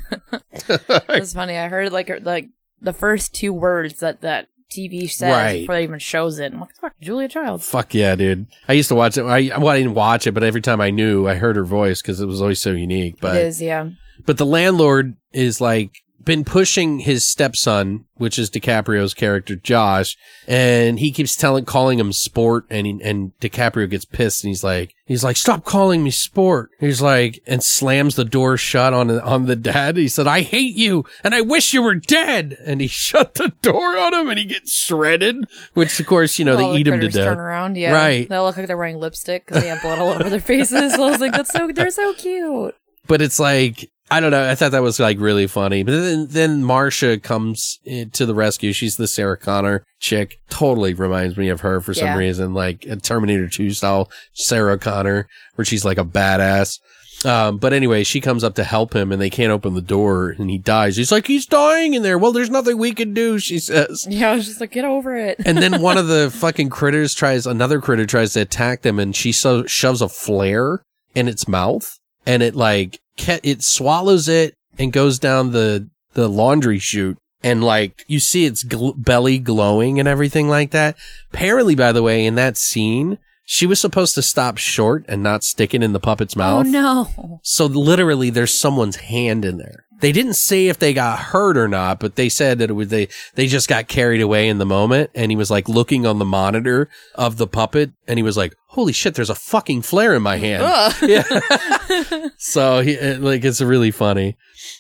It's 1.10 1.34
funny. 1.34 1.58
I 1.58 1.68
heard 1.70 1.91
like 1.93 2.10
like 2.24 2.50
the 2.82 2.93
first 2.93 3.34
two 3.34 3.53
words 3.53 3.99
that 3.99 4.21
that 4.21 4.47
TV 4.71 5.09
says 5.09 5.32
Right. 5.32 5.59
before 5.61 5.75
it 5.78 5.84
even 5.84 5.99
shows 5.99 6.39
it. 6.39 6.51
I'm 6.53 6.59
like, 6.59 6.75
fuck, 6.75 6.93
Julia 6.99 7.28
Childs. 7.30 7.67
Fuck 7.69 7.93
yeah, 7.93 8.15
dude! 8.15 8.47
I 8.67 8.73
used 8.73 8.89
to 8.89 8.95
watch 8.95 9.17
it. 9.17 9.23
I 9.23 9.57
well, 9.57 9.69
I 9.69 9.78
didn't 9.78 9.93
watch 9.93 10.28
it, 10.28 10.34
but 10.34 10.43
every 10.43 10.61
time 10.61 10.82
I 10.82 10.89
knew, 10.89 11.28
I 11.28 11.36
heard 11.36 11.55
her 11.55 11.63
voice 11.63 12.01
because 12.01 12.19
it 12.19 12.25
was 12.25 12.41
always 12.41 12.59
so 12.59 12.71
unique. 12.71 13.15
But 13.21 13.38
it 13.38 13.45
is, 13.45 13.61
yeah. 13.61 13.89
But 14.25 14.38
the 14.38 14.45
landlord 14.45 15.15
is 15.32 15.61
like 15.61 16.03
been 16.28 16.43
pushing 16.43 16.99
his 16.99 17.25
stepson, 17.25 18.05
which 18.15 18.38
is 18.38 18.51
DiCaprio's 18.51 19.13
character 19.15 19.55
Josh, 19.55 20.15
and 20.45 20.99
he 20.99 21.11
keeps 21.11 21.36
telling 21.36 21.65
calling 21.65 21.99
him 21.99 22.11
sport 22.13 22.65
and 22.69 22.86
he, 22.86 22.99
and 23.01 23.32
DiCaprio 23.39 23.89
gets 23.89 24.05
pissed 24.05 24.43
and 24.43 24.49
he's 24.49 24.63
like 24.63 24.93
he's 25.05 25.23
like 25.23 25.38
stop 25.38 25.63
calling 25.65 26.03
me 26.03 26.11
sport. 26.11 26.69
He's 26.80 27.01
like 27.01 27.41
and 27.47 27.63
slams 27.63 28.15
the 28.15 28.25
door 28.25 28.57
shut 28.57 28.93
on 28.93 29.09
on 29.09 29.45
the 29.45 29.55
dad. 29.55 29.97
He 29.97 30.07
said 30.09 30.28
I 30.28 30.41
hate 30.41 30.75
you 30.75 31.05
and 31.23 31.34
I 31.34 31.41
wish 31.41 31.73
you 31.73 31.82
were 31.82 31.95
dead. 31.95 32.57
And 32.63 32.82
he 32.82 32.88
shut 33.07 33.36
the 33.36 33.53
door 33.61 33.97
on 33.97 34.13
him 34.13 34.30
and 34.30 34.38
he 34.38 34.45
gets 34.45 34.73
shredded, 34.73 35.45
which 35.73 35.99
of 35.99 36.05
course, 36.07 36.38
you 36.38 36.45
know, 36.45 36.57
All 36.57 36.57
they 36.57 36.73
the 36.73 36.80
eat 36.82 36.88
him 36.88 36.99
to 36.99 37.07
death. 37.09 37.25
Turn 37.25 37.39
around, 37.39 37.78
yeah. 37.78 37.93
Right. 37.93 38.28
They 38.28 38.38
look 38.38 38.57
like 38.57 38.67
they're 38.67 38.78
wearing 38.78 38.99
lipstick 38.99 39.45
because 39.45 39.63
they 39.63 39.69
have 39.69 39.82
blood 39.82 39.99
all 39.99 40.09
over 40.09 40.30
their 40.30 40.39
faces. 40.41 40.93
So 40.93 41.03
I 41.07 41.09
was 41.09 41.21
like, 41.21 41.32
that's 41.32 41.51
so 41.51 41.67
they're 41.73 41.89
so 41.89 42.13
cute. 42.13 42.75
but 43.07 43.21
it's 43.21 43.39
like 43.39 43.89
I 44.10 44.20
don't 44.22 44.32
know. 44.32 44.49
I 44.49 44.55
thought 44.55 44.72
that 44.72 44.82
was 44.82 44.99
like 44.99 45.20
really 45.20 45.47
funny. 45.47 45.84
But 45.84 45.91
then 45.91 46.28
then 46.30 46.64
Marsha 46.64 47.22
comes 47.22 47.80
to 47.86 48.26
the 48.26 48.34
rescue. 48.36 48.72
She's 48.74 48.95
the 48.97 49.08
Sarah 49.08 49.38
Connor 49.38 49.84
chick. 49.99 50.39
Totally 50.49 50.93
reminds 50.93 51.36
me 51.38 51.49
of 51.49 51.62
her 51.62 51.82
for 51.82 51.93
some 51.93 52.08
Yeah. 52.08 52.18
reason, 52.18 52.53
like 52.53 52.86
a 52.86 52.95
Terminator 52.95 53.49
2 53.49 53.72
style 53.72 54.10
Sarah 54.34 54.78
Connor, 54.78 55.28
where 55.55 55.66
she's 55.66 55.84
like 55.84 55.97
a 55.97 56.05
badass. 56.05 56.80
Um, 57.26 57.58
but 57.58 57.74
anyway, 57.74 58.03
she 58.03 58.22
comes 58.22 58.43
up 58.43 58.53
to 58.55 58.64
help 58.64 58.95
him 58.95 59.12
and 59.12 59.20
they 59.20 59.32
can't 59.32 59.51
open 59.51 59.74
the 59.74 59.82
door 59.82 60.36
and 60.38 60.51
he 60.51 60.60
dies. 60.60 60.95
He's 60.97 61.12
like, 61.12 61.26
he's 61.26 61.47
dying 61.47 61.95
in 61.95 62.03
there. 62.03 62.18
Well, 62.18 62.32
there's 62.32 62.51
nothing 62.51 62.78
we 62.78 62.93
can 62.93 63.14
do, 63.16 63.39
she 63.39 63.58
says. 63.58 64.05
Yeah, 64.08 64.32
I 64.32 64.36
was 64.36 64.45
just 64.45 64.62
like, 64.62 64.72
get 64.72 64.86
over 64.86 65.18
it. 65.18 65.41
And 65.43 65.58
then 65.58 65.82
one 65.82 65.97
of 65.97 66.08
the 66.08 66.30
fucking 66.30 66.70
critters 66.70 67.16
tries, 67.16 67.47
another 67.47 67.82
critter 67.82 68.05
tries 68.05 68.34
to 68.34 68.41
attack 68.41 68.84
them 68.84 68.99
and 68.99 69.16
she 69.16 69.32
so, 69.32 69.66
shoves 69.66 70.01
a 70.01 70.08
flare 70.08 70.84
in 71.16 71.28
its 71.28 71.47
mouth 71.47 71.97
and 72.28 72.43
it 72.43 72.55
like, 72.55 72.99
it 73.17 73.63
swallows 73.63 74.28
it 74.28 74.53
and 74.78 74.93
goes 74.93 75.17
down 75.17 75.51
the, 75.51 75.89
the 76.13 76.28
laundry 76.28 76.78
chute. 76.78 77.17
And 77.41 77.63
like, 77.63 78.03
you 78.07 78.19
see 78.19 78.45
its 78.45 78.63
gl- 78.63 78.93
belly 78.97 79.39
glowing 79.39 79.99
and 79.99 80.07
everything 80.07 80.49
like 80.49 80.71
that. 80.71 80.97
Apparently, 81.32 81.73
by 81.73 81.91
the 81.91 82.03
way, 82.03 82.25
in 82.25 82.36
that 82.36 82.57
scene, 82.57 83.17
she 83.45 83.65
was 83.65 83.80
supposed 83.80 84.13
to 84.15 84.21
stop 84.21 84.57
short 84.57 85.05
and 85.07 85.23
not 85.23 85.43
stick 85.43 85.73
it 85.73 85.82
in 85.82 85.93
the 85.93 85.99
puppet's 85.99 86.36
oh, 86.36 86.39
mouth. 86.39 86.65
Oh 86.67 86.69
no. 86.69 87.39
So 87.43 87.65
literally, 87.65 88.30
there's 88.30 88.53
someone's 88.53 88.97
hand 88.97 89.45
in 89.45 89.57
there. 89.57 89.86
They 90.00 90.12
didn't 90.12 90.36
say 90.36 90.68
if 90.68 90.78
they 90.78 90.93
got 90.93 91.20
hurt 91.20 91.58
or 91.58 91.68
not, 91.68 92.00
but 92.00 92.16
they 92.16 92.30
said 92.30 92.60
that 92.60 92.70
it 92.70 92.74
was 92.74 92.89
they 92.89 93.08
they 93.36 93.48
just 93.48 93.68
got 93.68 93.88
carried 93.88 94.22
away 94.22 94.48
in 94.48 94.58
the 94.60 94.66
moment. 94.66 95.10
And 95.16 95.32
he 95.32 95.36
was 95.36 95.50
like 95.50 95.68
looking 95.68 96.06
on 96.06 96.20
the 96.20 96.26
monitor 96.26 96.89
of 97.16 97.38
the 97.38 97.48
puppet, 97.48 97.91
and 98.08 98.20
he 98.20 98.24
was 98.24 98.38
like, 98.38 98.54
"Holy 98.68 98.93
shit! 98.93 99.16
There's 99.16 99.30
a 99.30 99.36
fucking 99.36 99.82
flare 99.82 100.14
in 100.14 100.22
my 100.22 100.38
hand." 100.38 100.64
Ugh. 100.66 100.93
Yeah. 101.08 102.28
so 102.38 102.82
he 102.82 102.98
like 103.16 103.43
it's 103.43 103.62
really 103.62 103.91
funny, 103.91 104.36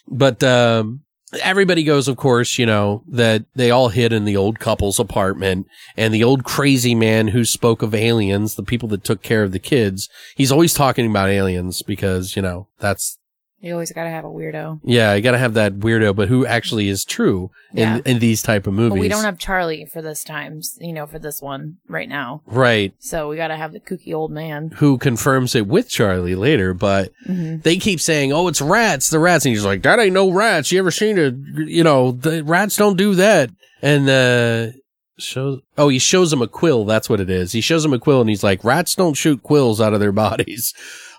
but 0.07 0.43
um, 0.43 1.01
everybody 1.41 1.83
goes, 1.83 2.07
of 2.07 2.17
course, 2.17 2.57
you 2.57 2.65
know 2.65 3.03
that 3.07 3.45
they 3.55 3.71
all 3.71 3.89
hid 3.89 4.13
in 4.13 4.25
the 4.25 4.37
old 4.37 4.59
couple's 4.59 4.99
apartment, 4.99 5.67
and 5.95 6.13
the 6.13 6.23
old 6.23 6.43
crazy 6.43 6.95
man 6.95 7.29
who 7.29 7.43
spoke 7.45 7.81
of 7.81 7.95
aliens, 7.95 8.55
the 8.55 8.63
people 8.63 8.89
that 8.89 9.03
took 9.03 9.21
care 9.21 9.43
of 9.43 9.51
the 9.51 9.59
kids, 9.59 10.09
he's 10.35 10.51
always 10.51 10.73
talking 10.73 11.09
about 11.09 11.29
aliens 11.29 11.81
because 11.81 12.35
you 12.35 12.41
know 12.41 12.67
that's 12.79 13.16
You 13.59 13.73
always 13.73 13.91
gotta 13.91 14.09
have 14.11 14.23
a 14.23 14.27
weirdo. 14.29 14.81
yeah, 14.83 15.15
you 15.15 15.21
got 15.21 15.31
to 15.31 15.37
have 15.39 15.55
that 15.55 15.79
weirdo, 15.79 16.15
but 16.15 16.27
who 16.27 16.45
actually 16.45 16.89
is 16.89 17.03
true 17.03 17.49
Yeah. 17.73 17.97
in 17.97 18.01
in 18.05 18.19
these 18.19 18.43
type 18.43 18.67
of 18.67 18.73
movies. 18.75 18.91
But 18.95 18.99
we 18.99 19.07
don't 19.07 19.23
have 19.23 19.39
Charlie 19.39 19.85
for 19.91 20.01
this 20.01 20.23
time, 20.23 20.61
you 20.79 20.93
know, 20.93 21.07
for 21.07 21.17
this 21.17 21.41
one 21.41 21.77
right 21.87 22.07
now. 22.07 22.43
right. 22.45 22.93
So 22.99 23.27
we 23.29 23.35
gotta 23.35 23.55
have 23.57 23.73
the 23.73 23.79
kooky 23.79 24.13
old 24.13 24.31
man. 24.31 24.71
Who 24.75 24.99
confirms 24.99 25.55
it 25.55 25.65
with 25.65 25.89
Charlie 25.89 26.35
later, 26.35 26.73
but 26.75 27.11
hmm 27.25 27.57
they 27.63 27.77
keep 27.77 27.99
saying, 27.99 28.31
"Oh, 28.31 28.47
it's 28.47 28.61
rats, 28.61 29.09
the 29.09 29.17
rats," 29.19 29.43
and 29.45 29.55
he's 29.55 29.65
like, 29.65 29.81
"That 29.81 29.99
ain't 29.99 30.13
no 30.13 30.29
rats. 30.31 30.71
You 30.71 30.77
ever 30.79 30.91
seen 30.91 31.17
a? 31.17 31.31
You 31.65 31.83
know, 31.83 32.11
the 32.11 32.43
rats 32.43 32.75
don't 32.77 32.95
do 32.97 33.15
that." 33.15 33.49
And 33.81 34.07
uh 34.07 34.77
shows, 35.19 35.61
oh, 35.79 35.89
he 35.89 35.97
shows 35.97 36.31
him 36.31 36.43
a 36.43 36.47
quill. 36.47 36.85
That's 36.85 37.09
what 37.09 37.19
it 37.19 37.29
is. 37.31 37.53
He 37.53 37.61
shows 37.61 37.83
him 37.83 37.93
a 37.93 37.99
quill, 37.99 38.21
and 38.21 38.29
he's 38.29 38.43
like, 38.43 38.63
"Rats 38.63 38.93
don't 38.93 39.15
shoot 39.15 39.41
quills 39.41 39.81
out 39.81 39.93
of 39.95 39.99
their 39.99 40.11
bodies. 40.27 40.73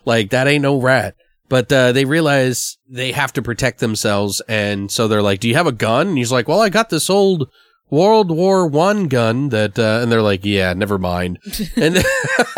like 0.05 0.31
that 0.31 0.47
ain't 0.47 0.63
no 0.63 0.81
rat." 0.81 1.15
But 1.49 1.73
uh, 1.73 1.93
they 1.93 2.05
realize 2.05 2.77
they 2.89 3.13
have 3.13 3.33
to 3.35 3.43
protect 3.43 3.81
themselves, 3.81 4.43
and 4.49 4.91
so 4.91 5.09
they're 5.09 5.23
like, 5.23 5.41
"Do 5.41 5.49
you 5.49 5.55
have 5.55 5.67
a 5.67 5.73
gun?" 5.73 6.09
And 6.09 6.19
he's 6.19 6.33
like, 6.33 6.47
"Well, 6.49 6.61
I 6.61 6.69
got 6.69 6.91
this 6.91 7.09
old." 7.11 7.49
World 7.91 8.31
War 8.31 8.67
One 8.67 9.09
gun 9.09 9.49
that, 9.49 9.79
uh, 9.79 10.01
and 10.03 10.13
they're 10.13 10.21
like, 10.21 10.45
yeah, 10.45 10.75
never 10.75 10.99
mind. 10.99 11.39
And 11.77 11.97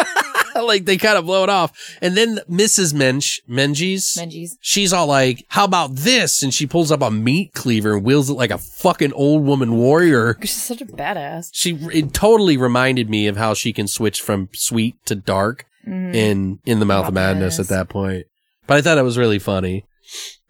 like 0.57 0.84
they 0.86 0.97
kind 0.97 1.16
of 1.16 1.24
blow 1.24 1.45
it 1.45 1.49
off. 1.49 1.72
And 2.03 2.16
then 2.16 2.41
Mrs. 2.51 2.93
Mensch, 2.93 3.38
Menges, 3.47 4.18
Menjies. 4.20 4.57
she's 4.61 4.93
all 4.93 5.07
like, 5.07 5.45
how 5.49 5.64
about 5.64 5.95
this? 5.95 6.43
And 6.43 6.53
she 6.53 6.66
pulls 6.66 6.91
up 6.91 7.01
a 7.01 7.12
meat 7.12 7.53
cleaver 7.55 7.95
and 7.95 8.05
wields 8.05 8.28
it 8.28 8.34
like 8.34 8.51
a 8.51 8.59
fucking 8.59 9.12
old 9.12 9.45
woman 9.45 9.76
warrior. 9.76 10.36
She's 10.41 10.51
such 10.62 10.80
a 10.80 10.84
badass. 10.86 11.51
She, 11.53 11.74
it 11.93 12.12
totally 12.12 12.57
reminded 12.57 13.09
me 13.09 13.28
of 13.28 13.36
how 13.36 13.55
she 13.55 13.72
can 13.72 13.86
switch 13.86 14.20
from 14.20 14.49
sweet 14.53 14.97
to 15.07 15.14
dark 15.14 15.64
Mhm. 15.86 16.14
in, 16.14 16.59
in 16.66 16.78
the 16.80 16.84
mouth 16.84 17.07
of 17.09 17.14
madness 17.14 17.59
at 17.61 17.68
that 17.68 17.88
point. 17.88 18.26
But 18.70 18.78
I 18.78 18.82
thought 18.82 18.98
it 18.98 19.02
was 19.02 19.18
really 19.18 19.40
funny. 19.40 19.84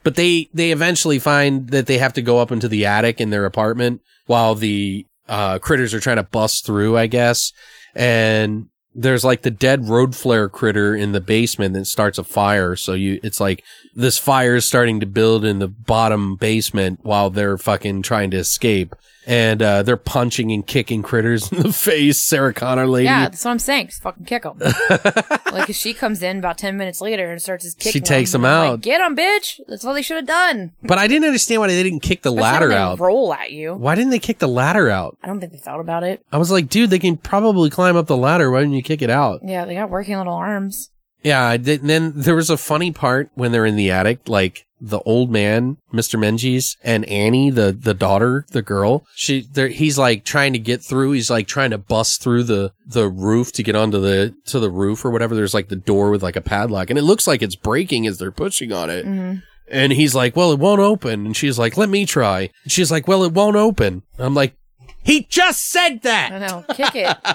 But 0.02 0.14
they, 0.14 0.50
they 0.52 0.72
eventually 0.72 1.18
find 1.18 1.70
that 1.70 1.86
they 1.86 1.96
have 1.96 2.12
to 2.12 2.20
go 2.20 2.36
up 2.36 2.52
into 2.52 2.68
the 2.68 2.84
attic 2.84 3.18
in 3.18 3.30
their 3.30 3.46
apartment 3.46 4.02
while 4.26 4.54
the, 4.54 5.06
uh, 5.26 5.58
critters 5.58 5.94
are 5.94 6.00
trying 6.00 6.18
to 6.18 6.22
bust 6.22 6.66
through, 6.66 6.98
I 6.98 7.06
guess. 7.06 7.50
And 7.94 8.66
there's 8.94 9.24
like 9.24 9.40
the 9.40 9.50
dead 9.50 9.88
road 9.88 10.14
flare 10.14 10.50
critter 10.50 10.94
in 10.94 11.12
the 11.12 11.20
basement 11.22 11.72
that 11.72 11.86
starts 11.86 12.18
a 12.18 12.24
fire. 12.24 12.76
So 12.76 12.92
you, 12.92 13.20
it's 13.22 13.40
like 13.40 13.64
this 13.94 14.18
fire 14.18 14.56
is 14.56 14.66
starting 14.66 15.00
to 15.00 15.06
build 15.06 15.42
in 15.42 15.58
the 15.58 15.68
bottom 15.68 16.36
basement 16.36 17.00
while 17.02 17.30
they're 17.30 17.56
fucking 17.56 18.02
trying 18.02 18.30
to 18.32 18.36
escape. 18.36 18.94
And 19.26 19.62
uh, 19.62 19.82
they're 19.82 19.96
punching 19.96 20.50
and 20.50 20.66
kicking 20.66 21.02
critters 21.02 21.50
in 21.52 21.62
the 21.62 21.72
face. 21.72 22.18
Sarah 22.20 22.54
Connor 22.54 22.86
lady. 22.86 23.04
Yeah, 23.04 23.28
that's 23.28 23.44
what 23.44 23.50
I'm 23.52 23.58
saying. 23.58 23.88
Just 23.88 24.02
fucking 24.02 24.24
kick 24.24 24.42
them. 24.42 24.58
like, 25.52 25.68
if 25.70 25.76
she 25.76 25.94
comes 25.94 26.22
in 26.22 26.38
about 26.38 26.58
10 26.58 26.76
minutes 26.76 27.00
later 27.00 27.30
and 27.30 27.40
starts 27.40 27.72
kicking 27.74 28.02
takes 28.02 28.32
them, 28.32 28.42
them 28.42 28.50
I'm 28.50 28.60
like, 28.60 28.72
out. 28.72 28.80
Get 28.80 28.98
them, 28.98 29.16
bitch. 29.16 29.60
That's 29.68 29.84
what 29.84 29.94
they 29.94 30.02
should 30.02 30.16
have 30.16 30.26
done. 30.26 30.72
But 30.82 30.98
I 30.98 31.06
didn't 31.06 31.26
understand 31.26 31.60
why 31.60 31.68
they 31.68 31.82
didn't 31.82 32.00
kick 32.00 32.22
the 32.22 32.30
Especially 32.30 32.42
ladder 32.42 32.68
when 32.68 32.76
they 32.76 32.82
out. 32.82 33.00
roll 33.00 33.34
at 33.34 33.52
you. 33.52 33.74
Why 33.74 33.94
didn't 33.94 34.10
they 34.10 34.18
kick 34.18 34.38
the 34.38 34.48
ladder 34.48 34.88
out? 34.88 35.16
I 35.22 35.26
don't 35.26 35.40
think 35.40 35.52
they 35.52 35.58
thought 35.58 35.80
about 35.80 36.02
it. 36.02 36.24
I 36.32 36.38
was 36.38 36.50
like, 36.50 36.68
dude, 36.68 36.90
they 36.90 36.98
can 36.98 37.16
probably 37.16 37.70
climb 37.70 37.96
up 37.96 38.06
the 38.06 38.16
ladder. 38.16 38.50
Why 38.50 38.60
didn't 38.60 38.74
you 38.74 38.82
kick 38.82 39.02
it 39.02 39.10
out? 39.10 39.40
Yeah, 39.44 39.64
they 39.64 39.74
got 39.74 39.90
working 39.90 40.16
little 40.16 40.34
arms. 40.34 40.90
Yeah, 41.22 41.44
I 41.44 41.58
did. 41.58 41.82
And 41.82 41.90
then 41.90 42.12
there 42.16 42.34
was 42.34 42.48
a 42.48 42.56
funny 42.56 42.92
part 42.92 43.30
when 43.34 43.52
they're 43.52 43.66
in 43.66 43.76
the 43.76 43.90
attic, 43.90 44.28
like 44.28 44.66
the 44.80 45.00
old 45.00 45.30
man, 45.30 45.76
Mr. 45.92 46.18
Menges, 46.18 46.76
and 46.82 47.04
Annie, 47.06 47.50
the 47.50 47.72
the 47.72 47.94
daughter, 47.94 48.46
the 48.52 48.62
girl. 48.62 49.04
She, 49.14 49.46
he's 49.54 49.98
like 49.98 50.24
trying 50.24 50.52
to 50.54 50.58
get 50.58 50.82
through. 50.82 51.12
He's 51.12 51.30
like 51.30 51.46
trying 51.46 51.70
to 51.70 51.78
bust 51.78 52.22
through 52.22 52.44
the 52.44 52.72
the 52.86 53.08
roof 53.08 53.52
to 53.52 53.62
get 53.62 53.76
onto 53.76 54.00
the 54.00 54.34
to 54.46 54.58
the 54.58 54.70
roof 54.70 55.04
or 55.04 55.10
whatever. 55.10 55.34
There's 55.34 55.54
like 55.54 55.68
the 55.68 55.76
door 55.76 56.10
with 56.10 56.22
like 56.22 56.36
a 56.36 56.40
padlock, 56.40 56.90
and 56.90 56.98
it 56.98 57.02
looks 57.02 57.26
like 57.26 57.42
it's 57.42 57.56
breaking 57.56 58.06
as 58.06 58.18
they're 58.18 58.30
pushing 58.32 58.72
on 58.72 58.90
it. 58.90 59.06
Mhm. 59.06 59.42
And 59.72 59.92
he's 59.92 60.14
like, 60.16 60.34
"Well, 60.34 60.50
it 60.50 60.58
won't 60.58 60.80
open." 60.80 61.26
And 61.26 61.36
she's 61.36 61.58
like, 61.58 61.76
"Let 61.76 61.88
me 61.88 62.04
try." 62.04 62.50
And 62.64 62.72
she's 62.72 62.90
like, 62.90 63.06
"Well, 63.06 63.22
it 63.22 63.32
won't 63.32 63.54
open." 63.56 64.02
I'm 64.18 64.34
like, 64.34 64.54
"He 65.02 65.22
just 65.28 65.70
said 65.70 66.02
that." 66.02 66.32
I 66.32 66.38
know. 66.38 66.64
Kick 66.74 66.94
it. 66.94 67.16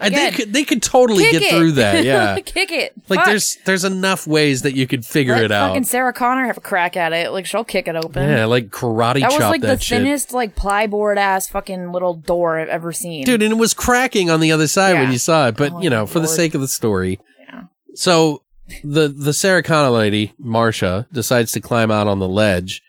And 0.00 0.14
they 0.14 0.30
could 0.32 0.52
they 0.52 0.64
could 0.64 0.82
totally 0.82 1.22
Kick 1.24 1.32
get 1.32 1.42
it. 1.42 1.50
through 1.50 1.72
that. 1.72 2.04
Yeah. 2.04 2.38
Kick 2.40 2.70
it. 2.70 2.92
Like 3.08 3.20
Fuck. 3.20 3.26
there's 3.26 3.56
there's 3.64 3.84
enough 3.84 4.26
ways 4.26 4.62
that 4.62 4.74
you 4.74 4.86
could 4.86 5.04
figure 5.06 5.34
Let 5.34 5.44
it 5.44 5.52
out. 5.52 5.68
Fucking 5.68 5.84
Sarah 5.84 6.12
Connor 6.12 6.46
have 6.46 6.58
a 6.58 6.60
crack 6.60 6.96
at 6.96 7.12
it. 7.12 7.30
Like 7.30 7.46
she'll 7.46 7.64
kick 7.64 7.88
it 7.88 7.96
open. 7.96 8.28
Yeah, 8.28 8.44
like 8.46 8.68
karate 8.70 9.20
that 9.20 9.30
chop 9.30 9.32
was 9.32 9.48
like 9.48 9.60
that 9.62 9.78
the 9.78 9.82
shit. 9.82 9.98
thinnest, 10.02 10.32
like 10.32 10.54
plyboard 10.56 11.16
ass 11.16 11.48
fucking 11.48 11.92
little 11.92 12.14
door 12.14 12.58
I've 12.58 12.68
ever 12.68 12.92
seen. 12.92 13.24
Dude, 13.24 13.42
and 13.42 13.52
it 13.52 13.56
was 13.56 13.72
cracking 13.74 14.30
on 14.30 14.40
the 14.40 14.52
other 14.52 14.66
side 14.68 14.94
when 14.94 15.10
you 15.12 15.18
saw 15.18 15.48
it, 15.48 15.56
but 15.56 15.72
Oh, 15.72 15.80
you 15.80 15.90
know, 15.90 16.06
for 16.06 16.20
the 16.20 16.28
sake 16.28 16.54
of 16.54 16.60
the 16.60 16.68
story. 16.68 17.18
Yeah. 17.48 17.62
So 17.94 18.42
the 18.82 19.08
the 19.08 19.32
Sarah 19.32 19.62
Connor 19.62 19.90
lady, 19.90 20.34
Marsha, 20.42 21.06
decides 21.12 21.52
to 21.52 21.60
climb 21.60 21.90
out 21.90 22.06
on 22.08 22.18
the 22.18 22.28
ledge 22.28 22.82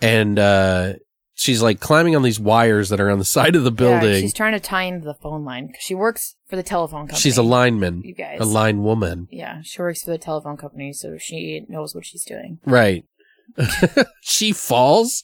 and 0.00 0.38
uh 0.38 0.94
she's 1.38 1.62
like 1.62 1.78
climbing 1.78 2.16
on 2.16 2.22
these 2.22 2.40
wires 2.40 2.88
that 2.88 2.98
are 3.00 3.10
on 3.10 3.18
the 3.18 3.24
side 3.36 3.54
of 3.54 3.62
the 3.62 3.70
Yeah, 3.70 4.00
building. 4.00 4.20
she's 4.22 4.34
trying 4.34 4.54
to 4.54 4.60
tie 4.60 4.82
into 4.82 5.04
the 5.04 5.14
phone 5.14 5.44
line 5.44 5.72
she 5.78 5.94
works 5.94 6.34
for 6.48 6.56
the 6.56 6.62
telephone 6.64 7.02
company. 7.02 7.20
she's 7.20 7.36
a 7.38 7.42
lineman. 7.42 8.02
You 8.04 8.14
guys. 8.14 8.40
A 8.40 8.44
line 8.44 8.82
woman. 8.82 9.28
Yeah, 9.30 9.60
she 9.62 9.80
works 9.80 10.02
for 10.02 10.10
the 10.10 10.18
telephone 10.18 10.56
company, 10.56 10.92
so 10.92 11.16
she 11.18 11.64
knows 11.68 11.94
what 11.94 12.04
she's 12.04 12.24
doing. 12.24 12.58
Right. 12.66 13.04
she 14.22 14.50
falls 14.52 15.22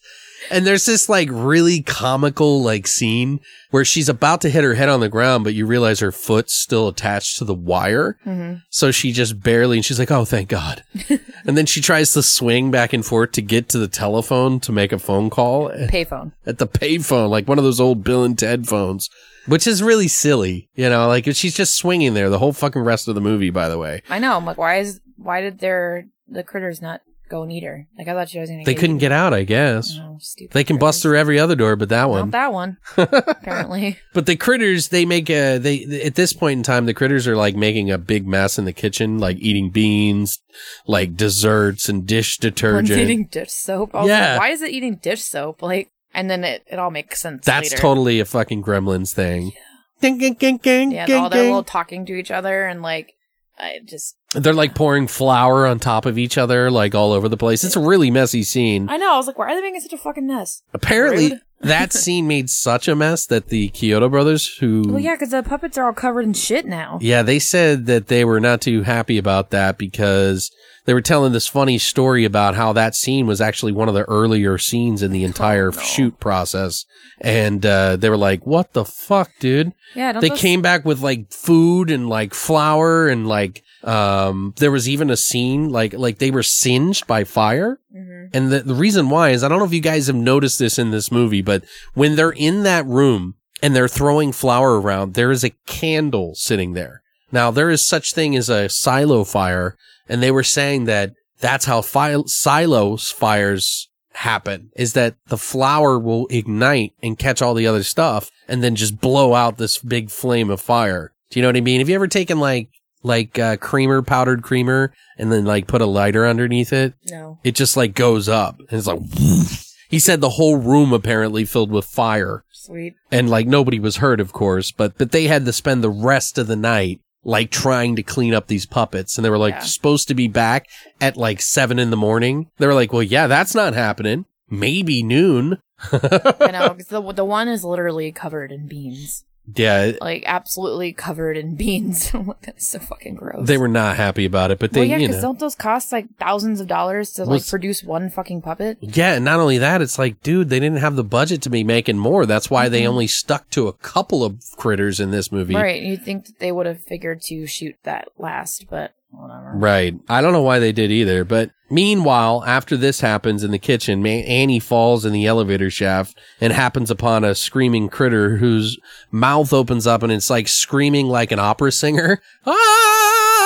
and 0.51 0.67
there's 0.67 0.85
this 0.87 1.09
like 1.09 1.29
really 1.31 1.83
comical 1.83 2.63
like 2.63 2.87
scene 2.87 3.41
where 3.71 3.85
she's 3.85 4.09
about 4.09 4.41
to 4.43 4.51
hit 4.51 4.65
her 4.65 4.75
head 4.75 4.89
on 4.89 5.01
the 5.01 5.09
ground 5.09 5.45
but 5.45 5.55
you 5.55 5.67
realize 5.67 6.01
her 6.01 6.13
foot's 6.13 6.55
still 6.55 6.89
attached 6.89 7.37
to 7.39 7.45
the 7.45 7.55
wire. 7.55 8.17
Hmm 8.25 8.55
so 8.71 8.91
she 8.91 9.13
just 9.13 9.41
barely 9.43 9.79
and 9.79 9.85
she's 9.85 9.99
like 9.99 10.11
oh 10.11 10.25
thank 10.25 10.49
god. 10.49 10.83
And 11.45 11.59
then 11.59 11.67
she 11.67 11.81
tries 11.81 12.13
to 12.13 12.23
swing 12.23 12.71
back 12.71 12.93
and 12.93 13.05
forth 13.05 13.33
to 13.33 13.43
get 13.43 13.69
to 13.71 13.79
the 13.79 13.89
telephone 13.89 14.61
to 14.61 14.71
make 14.71 14.93
a 14.93 14.99
phone 14.99 15.29
call. 15.29 15.71
Payphone. 15.71 16.33
at 16.47 16.59
the 16.59 16.69
payphone 16.69 17.31
like 17.31 17.49
one 17.49 17.59
of 17.59 17.65
those 17.65 17.81
old 17.81 18.05
bill 18.05 18.23
and 18.25 18.39
ted 18.39 18.69
phones 18.69 19.11
which 19.47 19.67
is 19.67 19.83
really 19.83 20.07
silly 20.09 20.69
you 20.75 20.89
know 20.89 21.09
like 21.09 21.25
she's 21.35 21.55
just 21.55 21.77
swinging 21.77 22.15
there 22.15 22.31
the 22.31 22.39
whole 22.39 22.53
fucking 22.53 22.83
rest 22.83 23.09
of 23.09 23.15
the 23.15 23.21
movie 23.21 23.51
by 23.51 23.69
the 23.69 23.79
way. 23.79 24.03
I 24.09 24.19
know. 24.21 24.37
I'm 24.37 24.45
like, 24.47 24.59
why 24.59 24.79
is 24.79 25.01
why 25.17 25.41
did 25.41 25.59
their 25.59 26.07
the 26.29 26.43
critters 26.45 26.81
not 26.81 27.01
go 27.33 27.43
and 27.43 27.51
eat 27.51 27.65
her? 27.65 27.87
Like 27.99 28.07
I 28.09 28.13
thought 28.13 28.29
she 28.29 28.39
was 28.39 28.49
gonna. 28.51 28.65
they 28.65 28.75
couldn't 28.75 28.99
get 28.99 29.11
out 29.13 29.33
i 29.35 29.43
guess 29.43 29.99
Oh, 30.01 30.19
stupid 30.21 30.53
they 30.53 30.63
can 30.65 30.79
bust 30.79 31.03
through 31.03 31.19
every 31.19 31.39
other 31.39 31.57
door 31.57 31.75
but 31.77 31.89
that 31.89 32.09
one 32.09 32.31
Not 32.31 32.31
that 32.33 32.53
one. 32.53 32.77
apparently. 32.97 33.99
But 34.13 34.27
the 34.27 34.37
critters, 34.37 34.89
they 34.89 35.05
make 35.05 35.31
a, 35.31 35.59
they, 35.59 36.03
at 36.03 36.15
this 36.15 36.33
point 36.33 36.59
in 36.59 36.63
time, 36.63 36.87
the 36.87 36.95
critters 36.95 37.27
are 37.27 37.37
like 37.37 37.57
making 37.57 37.91
a 37.91 37.99
big 37.99 38.27
mess 38.27 38.59
in 38.59 38.65
the 38.67 38.73
kitchen, 38.73 39.19
like 39.19 39.39
eating 39.41 39.71
beans, 39.71 40.41
like 40.87 41.17
desserts 41.17 41.89
and 41.89 42.07
dish 42.07 42.39
One's 42.39 42.55
detergent. 42.55 43.01
eating 43.01 43.27
dish 43.27 43.51
soap. 43.53 43.91
Yeah. 43.95 44.33
like, 44.33 44.41
why 44.41 44.49
is 44.51 44.63
it 44.63 44.71
eating 44.71 44.97
dish 44.97 45.23
soap? 45.23 45.63
Like, 45.63 45.91
and 46.15 46.31
then 46.31 46.45
it, 46.45 46.63
it 46.71 46.79
all 46.79 46.91
makes 46.91 47.21
sense. 47.21 47.45
That's 47.47 47.71
later. 47.71 47.81
totally 47.81 48.21
a 48.21 48.25
fucking 48.25 48.63
gremlins 48.63 49.13
thing. 49.15 49.53
Ding, 50.01 50.19
ding, 50.19 50.35
ding, 50.35 50.59
ding, 50.59 50.93
Yeah, 50.93 51.07
ding, 51.07 51.23
all 51.23 51.31
little 51.31 51.65
talking 51.65 52.05
to 52.07 52.13
each 52.13 52.31
other 52.31 52.67
and 52.67 52.83
like, 52.83 53.15
I 53.59 53.81
just. 53.85 54.17
They're 54.35 54.55
like 54.55 54.75
pouring 54.75 55.07
flour 55.09 55.67
on 55.67 55.79
top 55.79 56.07
of 56.07 56.19
each 56.19 56.39
other, 56.39 56.71
like 56.71 56.95
all 56.95 57.13
over 57.13 57.29
the 57.29 57.37
place. 57.37 57.65
It's 57.65 57.77
a 57.77 57.81
really 57.81 58.11
messy 58.11 58.43
scene. 58.43 58.89
I 58.89 58.97
know. 58.97 59.15
I 59.15 59.17
was 59.17 59.27
like, 59.27 59.39
why 59.39 59.53
are 59.53 59.55
they 59.55 59.61
making 59.61 59.81
such 59.81 59.93
a 59.93 59.99
fucking 59.99 60.27
mess? 60.27 60.63
Apparently, 60.73 61.39
that 61.61 61.93
scene 61.93 62.27
made 62.27 62.49
such 62.49 62.89
a 62.89 62.97
mess 62.97 63.27
that 63.27 63.49
the 63.49 63.69
Chiodo 63.71 64.11
brothers, 64.11 64.57
who 64.57 64.85
Well, 64.89 64.99
yeah, 64.99 65.15
because 65.15 65.31
the 65.31 65.43
puppets 65.43 65.77
are 65.77 65.87
all 65.87 65.93
covered 65.93 66.25
in 66.25 66.33
shit 66.33 66.67
now. 66.67 66.99
Yeah, 67.01 67.23
they 67.23 67.39
said 67.39 67.87
that 67.87 68.09
they 68.09 68.25
were 68.25 68.41
not 68.41 68.61
too 68.61 68.83
happy 68.83 69.19
about 69.19 69.51
that 69.51 69.79
because 69.79 70.51
they 70.85 70.95
were 70.95 71.01
telling 71.01 71.33
this 71.33 71.47
funny 71.47 71.79
story 71.79 72.25
about 72.25 72.57
how 72.57 72.73
that 72.73 72.97
scene 72.97 73.27
was 73.27 73.41
actually 73.41 73.73
one 73.73 73.89
of 73.89 73.95
the 73.95 74.09
earlier 74.09 74.59
scenes 74.59 75.03
in 75.03 75.13
the 75.13 75.25
entire 75.25 75.71
no. 75.71 75.79
shoot 75.79 76.19
process. 76.19 76.85
And 77.21 77.65
uh, 77.65 77.97
they 77.97 78.11
were 78.11 78.17
like, 78.17 78.45
what 78.47 78.73
the 78.73 78.85
fuck, 78.85 79.31
dude? 79.39 79.73
Yeah, 79.95 80.13
don't 80.13 80.21
They 80.21 80.31
those- 80.31 80.41
came 80.41 80.63
back 80.63 80.85
with 80.85 81.01
like 81.01 81.33
food 81.33 81.91
and 81.91 82.09
like 82.09 82.35
flour 82.35 83.09
and 83.09 83.29
like 83.29 83.63
um 83.85 84.55
there 84.59 84.71
was 84.71 84.89
even 84.89 85.11
a 85.11 85.17
scene 85.17 85.69
like 85.71 85.93
like 85.93 86.19
they 86.19 86.31
were 86.31 86.43
singed 86.43 87.07
by 87.07 87.25
fire 87.25 87.79
Mhm. 87.95 88.29
and 88.33 88.53
the, 88.53 88.61
the 88.61 88.75
reason 88.75 89.11
why 89.11 89.31
is 89.31 89.43
I 89.43 89.49
don't 89.49 89.59
know 89.59 89.65
if 89.65 89.73
you 89.75 89.81
guys 89.81 90.07
have 90.07 90.17
noticed 90.17 90.59
this 90.59 90.79
in 90.79 90.91
this 90.93 91.11
movie, 91.13 91.43
but 91.43 91.65
when 91.95 92.17
they're 92.17 92.31
in 92.31 92.63
that 92.63 92.87
room 92.87 93.35
and 93.63 93.75
they're 93.77 93.89
throwing 93.89 94.33
flour 94.33 94.81
around, 94.81 95.15
there 95.15 95.31
is 95.31 95.45
a 95.45 95.51
candle 95.67 96.35
sitting 96.35 96.73
there. 96.73 97.03
Now 97.31 97.51
there 97.51 97.71
is 97.71 97.87
such 97.87 98.13
thing 98.15 98.35
as 98.37 98.49
a 98.49 98.69
silo 98.69 99.25
fire, 99.25 99.77
and 100.09 100.23
they 100.23 100.31
were 100.31 100.43
saying 100.43 100.85
that 100.87 101.13
that's 101.41 101.65
how 101.67 101.83
fi- 101.83 102.23
silos 102.27 103.11
fires 103.11 103.89
happen 104.15 104.71
is 104.77 104.93
that 104.93 105.15
the 105.29 105.39
flour 105.39 105.99
will 105.99 106.27
ignite 106.31 106.93
and 107.03 107.19
catch 107.19 107.41
all 107.43 107.55
the 107.55 107.67
other 107.67 107.83
stuff 107.83 108.31
and 108.47 108.63
then 108.63 108.75
just 108.77 109.01
blow 109.01 109.35
out 109.35 109.57
this 109.59 109.79
big 109.79 110.11
flame 110.11 110.51
of 110.51 110.61
fire. 110.61 111.13
Do 111.31 111.39
you 111.39 111.43
know 111.43 111.49
what 111.49 111.57
I 111.57 111.63
mean? 111.63 111.81
Have 111.81 111.89
you 111.89 111.95
ever 111.95 112.09
taken 112.09 112.39
like 112.39 112.69
like 113.03 113.39
uh, 113.39 113.57
creamer, 113.57 114.03
powdered 114.03 114.43
creamer, 114.43 114.93
and 115.19 115.31
then 115.33 115.45
like 115.45 115.67
put 115.67 115.83
a 115.83 115.87
lighter 115.87 116.27
underneath 116.27 116.73
it? 116.73 116.95
No. 117.11 117.39
it 117.45 117.55
just 117.55 117.77
like 117.77 117.95
goes 117.95 118.29
up 118.29 118.59
and 118.59 118.79
it's 118.79 118.87
like 118.87 119.01
he 119.89 119.99
said 119.99 120.21
the 120.21 120.31
whole 120.31 120.57
room 120.57 120.93
apparently 120.93 121.45
filled 121.45 121.71
with 121.71 121.85
fire 121.85 122.45
Sweet. 122.53 122.95
and 123.11 123.29
like 123.29 123.47
nobody 123.47 123.79
was 123.81 123.97
hurt 123.97 124.21
of 124.21 124.33
course 124.33 124.71
but 124.73 124.97
but 124.97 125.11
they 125.13 125.27
had 125.27 125.45
to 125.45 125.53
spend 125.53 125.83
the 125.83 125.91
rest 125.91 126.39
of 126.39 126.47
the 126.47 126.57
night 126.57 127.01
like 127.25 127.51
trying 127.51 127.95
to 127.97 128.03
clean 128.03 128.33
up 128.35 128.47
these 128.47 128.67
puppets 128.67 129.17
and 129.19 129.25
they 129.25 129.31
were 129.31 129.39
like 129.39 129.55
Yeah. 129.55 129.61
supposed 129.61 130.09
to 130.09 130.15
be 130.15 130.29
back 130.29 130.67
at 131.01 131.17
like 131.17 131.41
seven 131.43 131.79
in 131.79 131.91
the 131.91 131.97
morning 131.97 132.49
they 132.59 132.67
were 132.67 132.75
like 132.75 132.93
well 132.93 133.03
yeah 133.03 133.27
that's 133.27 133.55
not 133.55 133.75
happening 133.75 134.25
maybe 134.49 135.03
noon 135.03 135.59
I 135.93 136.51
know. 136.53 136.71
'cause 136.75 136.87
the, 136.87 137.13
the 137.13 137.25
one 137.25 137.49
is 137.49 137.65
literally 137.65 138.13
covered 138.13 138.53
in 138.53 138.69
beans. 138.69 139.25
Yeah 139.55 139.93
Like, 140.01 140.23
absolutely 140.27 140.93
covered 140.93 141.37
in 141.37 141.55
beans. 141.57 142.13
That's 142.43 142.69
so 142.69 142.79
fucking 142.79 143.15
gross. 143.17 143.47
they 143.47 143.59
were 143.59 143.69
not 143.69 143.97
happy 143.97 144.25
about 144.25 144.51
it 144.51 144.59
but 144.59 144.73
they 144.73 144.81
well, 144.81 144.89
yeah, 144.89 144.97
you 144.99 145.09
because 145.09 145.23
know 145.23 145.29
don't 145.29 145.39
those 145.39 145.55
cost 145.55 145.93
like 145.93 146.07
thousands 146.19 146.61
of 146.61 146.67
dollars 146.69 147.13
to 147.15 147.23
Well, 147.23 147.33
like 147.33 147.47
produce 147.47 147.83
one 147.83 148.11
fucking 148.11 148.43
puppet? 148.43 148.79
Yeah, 148.81 149.15
and 149.15 149.25
not 149.25 149.41
only 149.41 149.59
that, 149.59 149.83
it's 149.83 149.99
like, 149.99 150.21
dude, 150.23 150.49
they 150.49 150.61
didn't 150.61 150.79
have 150.79 150.97
the 150.97 151.05
budget 151.05 151.43
to 151.43 151.51
be 151.51 151.65
making 151.65 151.99
more. 151.99 152.27
That's 152.27 152.51
why 152.51 152.69
they 152.69 152.83
Mhm. 152.83 152.89
only 152.89 153.07
stuck 153.07 153.49
to 153.51 153.69
a 153.69 153.73
couple 153.73 154.25
of 154.25 154.41
critters 154.57 155.01
in 155.01 155.11
this 155.11 155.31
movie. 155.33 155.55
Right. 155.55 155.83
You'd 155.83 156.05
think 156.05 156.27
that 156.27 156.39
they 156.39 156.53
would 156.53 156.67
have 156.67 156.81
figured 156.81 157.23
to 157.23 157.47
shoot 157.47 157.77
that 157.85 158.09
last, 158.19 158.67
but 158.71 158.93
whatever. 159.13 159.53
Right. 159.55 159.95
I 160.09 160.21
don't 160.21 160.33
know 160.33 160.43
why 160.43 160.59
they 160.59 160.73
did 160.73 160.91
either. 160.91 161.25
But 161.25 161.51
meanwhile, 161.71 162.43
after 162.47 162.77
this 162.77 163.01
happens 163.01 163.45
in 163.45 163.51
the 163.51 163.59
kitchen, 163.59 164.05
Annie 164.07 164.59
falls 164.59 165.05
in 165.05 165.13
the 165.13 165.27
elevator 165.27 165.71
shaft 165.71 166.19
and 166.41 166.53
happens 166.53 166.91
upon 166.91 167.25
a 167.25 167.35
screaming 167.35 167.89
critter 167.89 168.37
whose 168.39 168.79
mouth 169.11 169.53
opens 169.53 169.87
up 169.87 170.03
and 170.03 170.13
it's 170.13 170.31
like 170.31 170.49
screaming 170.49 171.07
like 171.09 171.33
an 171.33 171.39
opera 171.39 171.73
singer. 171.73 172.21
Ah! 172.47 173.39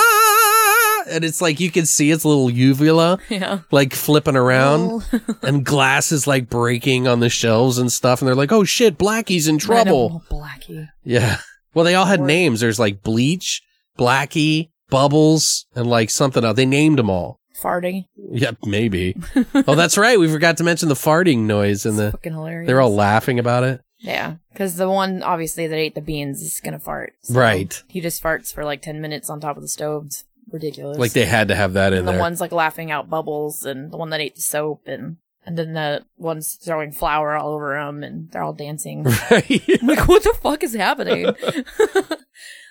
And 1.08 1.24
it's 1.24 1.40
like 1.40 1.60
you 1.60 1.70
can 1.70 1.86
see 1.86 2.10
its 2.10 2.24
little 2.24 2.50
uvula 2.50 3.18
Yeah. 3.30 3.60
like 3.70 3.94
flipping 3.94 4.36
around 4.36 5.04
Oh. 5.12 5.20
and 5.42 5.64
glass 5.64 6.10
is 6.10 6.26
like 6.26 6.48
breaking 6.50 7.06
on 7.06 7.20
the 7.20 7.28
shelves 7.28 7.78
and 7.78 7.92
stuff. 7.92 8.20
And 8.20 8.28
they're 8.28 8.34
like, 8.34 8.52
oh 8.52 8.64
shit, 8.64 8.98
Blackie's 8.98 9.46
in 9.48 9.58
trouble. 9.58 10.22
Blackie. 10.30 10.88
Yeah. 11.04 11.38
Well, 11.74 11.84
they 11.84 11.94
all 11.94 12.06
had 12.06 12.20
Or- 12.20 12.26
names. 12.26 12.60
There's 12.60 12.78
like 12.80 13.02
Bleach, 13.02 13.62
Blackie, 13.98 14.70
Bubbles, 14.90 15.66
and 15.74 15.88
like 15.88 16.10
something 16.10 16.44
else. 16.44 16.56
They 16.56 16.66
named 16.66 16.98
them 16.98 17.10
all. 17.10 17.40
Farting. 17.60 18.04
Yep, 18.16 18.58
maybe. 18.64 19.16
oh, 19.54 19.74
that's 19.74 19.96
right. 19.96 20.18
We 20.18 20.28
forgot 20.28 20.58
to 20.58 20.64
mention 20.64 20.88
the 20.88 20.94
farting 20.94 21.40
noise 21.40 21.86
and 21.86 21.98
the. 21.98 22.10
fucking 22.12 22.34
hilarious. 22.34 22.66
They're 22.66 22.80
all 22.80 22.94
laughing 22.94 23.38
about 23.38 23.64
it. 23.64 23.80
Yeah, 23.98 24.36
because 24.52 24.76
the 24.76 24.90
one 24.90 25.22
obviously 25.22 25.66
that 25.66 25.76
ate 25.76 25.94
the 25.94 26.02
beans 26.02 26.42
is 26.42 26.60
gonna 26.62 26.78
fart. 26.78 27.14
so 27.22 27.34
Right. 27.34 27.82
He 27.88 28.00
just 28.00 28.22
farts 28.22 28.52
for 28.52 28.64
like 28.64 28.82
ten 28.82 29.00
minutes 29.00 29.30
on 29.30 29.40
top 29.40 29.56
of 29.56 29.62
the 29.62 29.68
stove. 29.68 30.06
It's 30.06 30.24
ridiculous. 30.52 30.98
Like 30.98 31.12
they 31.12 31.24
had 31.24 31.48
to 31.48 31.54
have 31.56 31.72
that 31.72 31.92
in 31.94 32.00
and 32.00 32.08
the 32.08 32.12
there. 32.12 32.20
one's 32.20 32.40
like 32.40 32.52
laughing 32.52 32.90
out 32.90 33.08
bubbles, 33.08 33.64
and 33.64 33.90
the 33.90 33.96
one 33.96 34.10
that 34.10 34.20
ate 34.20 34.34
the 34.34 34.42
soap, 34.42 34.82
and 34.86 35.16
and 35.46 35.56
then 35.56 35.72
the 35.74 36.04
one's 36.18 36.54
throwing 36.54 36.92
flour 36.92 37.34
all 37.36 37.54
over 37.54 37.74
them, 37.74 38.02
and 38.02 38.30
they're 38.30 38.42
all 38.42 38.52
dancing. 38.52 39.04
Right? 39.30 39.62
Like, 39.82 40.08
what 40.08 40.22
the 40.24 40.34
fuck 40.42 40.62
is 40.62 40.74
happening? 40.74 41.24
like, 41.44 41.46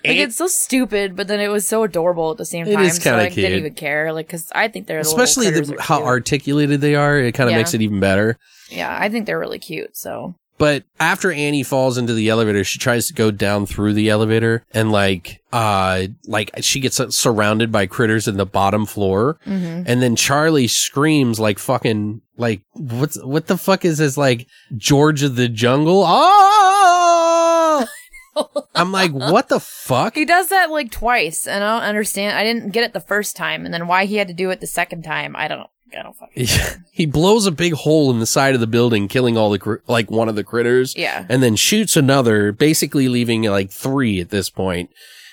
And- 0.03 0.19
it's 0.19 0.35
so 0.37 0.47
stupid, 0.47 1.15
but 1.15 1.27
then 1.27 1.39
it 1.39 1.47
was 1.47 1.67
so 1.67 1.83
adorable 1.83 2.31
at 2.31 2.37
the 2.37 2.45
same 2.45 2.67
It 2.67 2.73
time. 2.73 2.85
is 2.85 2.97
so 2.97 3.03
kinda 3.03 3.23
I 3.23 3.29
didn't 3.29 3.59
even 3.59 3.73
care. 3.73 4.13
Like, 4.13 4.29
cause 4.29 4.51
I 4.53 4.67
think 4.67 4.85
they're 4.87 4.99
Especially 4.99 5.49
the, 5.49 5.75
how 5.79 5.97
cute. 5.97 6.07
articulated 6.07 6.81
they 6.81 6.95
are. 6.95 7.17
It 7.17 7.31
kind 7.33 7.49
of 7.49 7.51
Yeah. 7.51 7.57
makes 7.57 7.73
it 7.73 7.81
even 7.81 7.99
better. 7.99 8.37
Yeah, 8.69 8.95
I 8.99 9.09
think 9.09 9.25
they're 9.25 9.39
really 9.39 9.59
cute. 9.59 9.95
So 9.97 10.35
But 10.57 10.83
after 10.99 11.31
Annie 11.31 11.63
falls 11.63 11.97
into 11.97 12.13
the 12.13 12.29
elevator, 12.29 12.63
she 12.63 12.79
tries 12.79 13.07
to 13.07 13.13
go 13.13 13.29
down 13.29 13.65
through 13.65 13.93
the 13.93 14.09
elevator 14.09 14.65
and 14.71 14.91
like, 14.91 15.41
uh, 15.51 16.07
like 16.27 16.51
she 16.61 16.79
gets 16.79 16.99
surrounded 17.15 17.71
by 17.71 17.87
critters 17.87 18.27
in 18.27 18.37
the 18.37 18.45
bottom 18.45 18.85
floor. 18.85 19.37
hmm 19.43 19.83
And 19.85 20.01
then 20.01 20.15
Charlie 20.15 20.67
screams 20.67 21.39
like 21.39 21.59
fucking, 21.59 22.21
like, 22.37 22.61
what's, 22.73 23.21
what 23.21 23.47
the 23.47 23.57
fuck 23.57 23.83
is 23.83 23.97
this? 23.97 24.17
Like 24.17 24.47
George 24.77 25.23
of 25.23 25.35
the 25.35 25.49
jungle? 25.49 26.03
Oh! 26.05 27.85
I'm 28.75 28.91
like, 28.91 29.11
what 29.11 29.47
the 29.49 29.59
fuck? 29.59 30.15
he 30.15 30.25
does 30.25 30.49
that 30.49 30.69
like 30.69 30.91
twice, 30.91 31.47
and 31.47 31.63
I 31.63 31.79
don't 31.79 31.87
understand. 31.87 32.37
I 32.37 32.43
didn't 32.43 32.71
get 32.71 32.83
it 32.83 32.91
the 32.93 32.99
first 32.99 33.35
time, 33.35 33.63
and 33.65 33.73
then 33.73 33.87
why 33.87 34.05
he 34.05 34.17
had 34.17 34.27
to 34.27 34.33
do 34.33 34.49
it 34.49 34.59
the 34.59 34.67
second 34.67 35.03
time, 35.03 35.35
I 35.35 35.47
don't. 35.47 35.69
I 35.97 36.03
don't 36.03 36.15
fucking. 36.15 36.47
he 36.91 37.05
blows 37.05 37.45
a 37.45 37.51
big 37.51 37.73
hole 37.73 38.11
in 38.11 38.19
the 38.19 38.25
side 38.25 38.53
of 38.53 38.59
the 38.59 38.67
building, 38.67 39.07
killing 39.07 39.37
all 39.37 39.49
the, 39.49 39.59
cr- 39.59 39.75
like 39.87 40.11
one 40.11 40.29
of 40.29 40.35
the 40.35 40.43
critters. 40.43 40.95
Yeah. 40.95 41.25
and 41.29 41.41
then 41.41 41.55
shoots 41.55 41.95
another, 41.95 42.51
basically 42.51 43.07
leaving 43.07 43.43
like 43.43 43.71
three 43.71 44.19
at 44.19 44.29
this 44.29 44.49
point. 44.49 44.89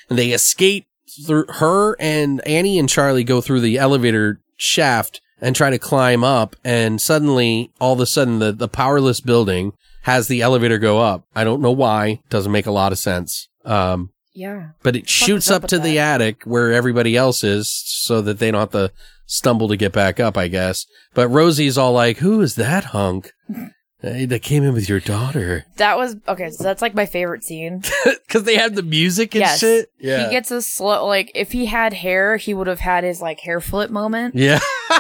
And 0.09 0.19
they 0.19 0.31
escape 0.31 0.87
through 1.27 1.47
her 1.49 1.97
and 2.01 2.47
Annie 2.47 2.79
and 2.79 2.89
Charlie 2.89 3.25
go 3.25 3.41
through 3.41 3.61
the 3.61 3.79
elevator 3.79 4.41
shaft 4.57 5.21
and 5.41 5.55
try 5.57 5.71
to 5.71 5.79
climb 5.79 6.23
up. 6.25 6.55
And 6.65 7.01
suddenly, 7.01 7.71
all 7.81 7.93
of 7.95 8.01
a 8.01 8.07
sudden, 8.07 8.39
the, 8.39 8.53
the 8.53 8.69
powerless 8.69 9.21
building 9.21 9.73
has 10.03 10.29
the 10.29 10.43
elevator 10.43 10.79
go 10.79 11.01
up. 11.01 11.25
I 11.35 11.45
don't 11.45 11.61
know 11.61 11.71
why. 11.73 12.21
Doesn't 12.31 12.53
make 12.53 12.67
a 12.67 12.71
lot 12.73 12.93
of 12.93 12.99
sense. 12.99 13.49
Um, 13.65 14.11
Yeah. 14.35 14.71
but 14.83 14.97
it 14.97 15.09
shoots 15.09 15.51
up 15.51 15.65
up 15.65 15.71
to 15.71 15.79
the 15.79 15.97
that? 15.97 16.21
attic 16.21 16.43
where 16.45 16.73
everybody 16.73 17.17
else 17.17 17.45
is 17.45 17.73
so 17.73 18.21
that 18.23 18.39
they 18.39 18.51
don't 18.51 18.61
have 18.61 18.71
to 18.71 18.91
stumble 19.33 19.69
to 19.69 19.77
get 19.77 19.93
back 19.93 20.21
up, 20.21 20.37
I 20.37 20.49
guess. 20.49 20.87
But 21.15 21.29
Rosie's 21.29 21.79
all 21.79 21.93
like, 21.93 22.19
who 22.19 22.41
is 22.41 22.55
that 22.57 22.85
hunk? 22.87 23.33
Hey, 24.05 24.25
that 24.25 24.43
came 24.43 24.65
in 24.65 24.75
with 24.75 24.89
your 24.89 24.99
daughter. 24.99 25.65
That 25.77 25.97
was 25.97 26.17
okay. 26.27 26.51
So 26.51 26.65
that's 26.65 26.83
like 26.83 26.93
my 26.93 27.07
favorite 27.07 27.45
scene. 27.45 27.85
Because 28.27 28.43
they 28.43 28.57
have 28.57 28.75
the 28.75 28.83
music 28.83 29.37
and 29.37 29.43
Yes. 29.43 29.61
shit. 29.61 29.91
Yeah. 30.01 30.25
He 30.25 30.31
gets 30.33 30.51
a 30.51 30.61
slow 30.61 31.07
like 31.07 31.31
if 31.37 31.53
he 31.53 31.67
had 31.67 31.93
hair, 31.93 32.37
he 32.37 32.53
would 32.53 32.67
have 32.67 32.81
had 32.81 33.05
his 33.05 33.21
like 33.23 33.39
hair 33.39 33.61
flip 33.61 33.91
moment. 33.91 34.35
yeah. 34.35 34.59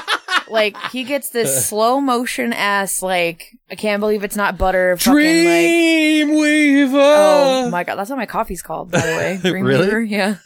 Like 0.48 0.76
he 0.92 1.02
gets 1.02 1.30
this 1.30 1.66
slow 1.68 2.00
motion 2.00 2.52
ass 2.52 3.02
like 3.02 3.48
I 3.72 3.74
can't 3.74 3.98
believe 3.98 4.22
it's 4.22 4.36
not 4.36 4.56
butter 4.56 4.96
fucking 4.98 5.14
like 5.16 5.66
Dreamweaver. 6.28 7.14
Oh 7.16 7.70
my 7.70 7.82
god, 7.84 7.96
that's 7.96 8.10
what 8.10 8.16
my 8.18 8.26
coffee's 8.26 8.62
called, 8.62 8.90
by 8.92 9.00
the 9.00 9.16
way. 9.16 9.40
Really? 9.50 9.88
Dreamweaver, 9.88 10.08
Yeah. 10.08 10.36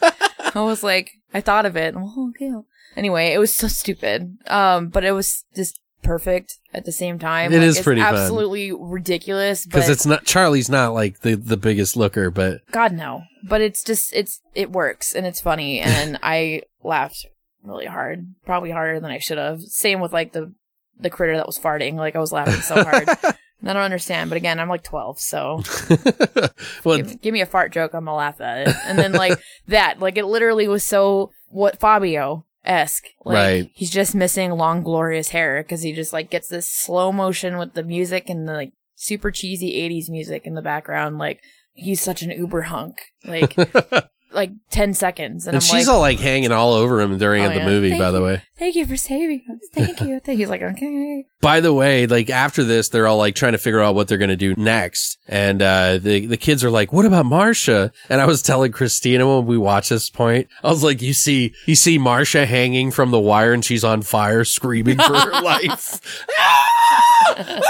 I 0.55 0.63
was 0.63 0.83
like, 0.83 1.11
I 1.35 1.41
thought 1.43 1.67
of 1.67 1.77
it. 1.77 1.95
Oh, 1.97 2.31
okay. 2.31 2.53
Anyway, 2.97 3.33
it 3.33 3.39
was 3.39 3.53
so 3.53 3.69
stupid. 3.69 4.39
Um, 4.47 4.89
but 4.89 5.05
it 5.05 5.13
was 5.13 5.45
just 5.55 5.79
perfect 6.03 6.59
at 6.73 6.85
the 6.85 6.93
same 6.93 7.19
time. 7.19 7.53
It 7.53 7.59
Like, 7.59 7.67
is 7.67 7.77
it's 7.79 7.85
pretty 7.85 8.01
fun. 8.01 8.15
absolutely 8.15 8.73
ridiculous. 8.73 9.67
Because 9.67 9.89
it's 9.89 10.07
not 10.07 10.25
Charlie's 10.25 10.69
not 10.71 10.95
like 10.95 11.21
the 11.21 11.35
the 11.35 11.57
biggest 11.57 11.97
looker, 11.97 12.31
but 12.31 12.61
God 12.71 12.93
no. 12.93 13.23
But 13.43 13.61
it's 13.61 13.83
just 13.83 14.13
it's 14.15 14.41
it 14.55 14.71
works 14.73 15.15
and 15.15 15.27
it's 15.27 15.41
funny 15.41 15.81
and 15.81 16.19
I 16.23 16.63
laughed 16.83 17.27
really 17.63 17.87
hard, 17.87 18.35
probably 18.45 18.71
harder 18.71 19.01
than 19.01 19.11
I 19.11 19.19
should 19.19 19.39
have. 19.39 19.61
Same 19.63 20.01
with 20.01 20.13
like 20.13 20.33
the 20.33 20.53
the 20.99 21.11
critter 21.11 21.37
that 21.37 21.47
was 21.47 21.59
farting. 21.59 21.95
Like 21.95 22.17
I 22.17 22.21
was 22.21 22.33
laughing 22.33 22.61
so 22.63 22.83
hard. 22.83 23.09
I 23.65 23.73
don't 23.73 23.83
understand, 23.83 24.31
but 24.31 24.37
again, 24.37 24.61
I'm 24.61 24.69
like 24.69 24.85
12, 24.85 25.19
so 25.19 25.63
well, 26.85 26.99
give, 26.99 27.21
give 27.23 27.33
me 27.33 27.41
a 27.41 27.47
fart 27.47 27.73
joke, 27.73 27.95
I'm 27.95 28.05
gonna 28.05 28.17
laugh 28.17 28.41
at 28.41 28.69
it. 28.69 28.77
And 28.85 28.99
then 28.99 29.13
like 29.13 29.41
that, 29.69 29.99
like 29.99 30.17
it 30.17 30.27
literally 30.27 30.69
was 30.69 30.85
so 30.85 31.33
what 31.49 31.81
Fabio 31.81 32.45
esque. 32.67 33.07
Like 33.25 33.35
Right. 33.35 33.71
he's 33.75 33.91
just 33.91 34.15
missing 34.15 34.51
long 34.53 34.83
glorious 34.83 35.29
hair 35.29 35.63
because 35.63 35.83
he 35.83 35.93
just 35.93 36.13
like 36.13 36.31
gets 36.31 36.49
this 36.49 36.69
slow 36.69 37.13
motion 37.13 37.59
with 37.59 37.75
the 37.75 37.83
music 37.83 38.29
and 38.29 38.49
the 38.49 38.53
like 38.53 38.73
super 38.95 39.31
cheesy 39.31 39.73
80s 39.89 40.09
music 40.11 40.47
in 40.47 40.55
the 40.55 40.63
background. 40.63 41.19
Like 41.19 41.41
he's 41.73 42.01
such 42.01 42.23
an 42.23 42.31
uber 42.31 42.63
hunk. 42.63 43.01
Like 43.25 43.55
like 44.33 44.51
10 44.71 44.93
seconds, 44.95 45.47
and, 45.47 45.55
and 45.55 45.63
she's 45.63 45.87
like, 45.87 45.95
all 45.95 46.01
like 46.01 46.19
hanging 46.19 46.53
all 46.53 46.73
over 46.75 47.01
him 47.01 47.17
during 47.19 47.45
Oh, 47.45 47.49
the 47.49 47.57
yeah. 47.57 47.65
movie. 47.67 47.91
Thank 47.91 48.01
by 48.03 48.11
the 48.11 48.21
way, 48.23 48.43
"Thank 48.59 48.75
you 48.75 48.85
for 48.87 48.97
saving 48.97 49.43
us. 49.51 49.69
Thank 49.73 50.01
you." 50.01 50.21
Thank 50.21 50.39
He's 50.39 50.49
like, 50.51 50.63
"Okay." 50.63 51.25
by 51.41 51.61
the 51.61 51.73
way, 51.73 52.07
like 52.07 52.29
after 52.29 52.65
this, 52.65 52.89
they're 52.89 53.07
all 53.07 53.17
like 53.19 53.35
trying 53.35 53.53
to 53.53 53.59
figure 53.59 53.81
out 53.81 53.95
what 53.95 54.09
they're 54.09 54.19
gonna 54.19 54.37
do 54.37 54.55
next, 54.57 55.19
and 55.29 55.63
uh, 55.63 55.99
the 55.99 56.27
the 56.27 56.37
kids 56.37 56.63
are 56.65 56.71
like, 56.71 56.93
"What 56.93 57.05
about 57.07 57.25
Marsha?" 57.27 57.93
And 58.11 58.21
I 58.21 58.27
was 58.27 58.43
telling 58.43 58.73
Christina 58.73 59.27
when 59.27 59.47
we 59.47 59.57
watched 59.57 59.91
this 59.91 60.11
point, 60.11 60.49
I 60.63 60.69
was 60.69 60.83
like, 60.85 61.01
"You 61.03 61.15
see, 61.15 61.55
you 61.67 61.75
see 61.75 61.99
Marsha 61.99 62.47
hanging 62.47 62.91
from 62.91 63.11
the 63.13 63.21
wire, 63.21 63.53
and 63.53 63.65
she's 63.65 63.85
on 63.85 64.03
fire, 64.03 64.45
screaming 64.45 64.99
for 64.99 65.15
her 65.19 65.41
life." 65.43 66.01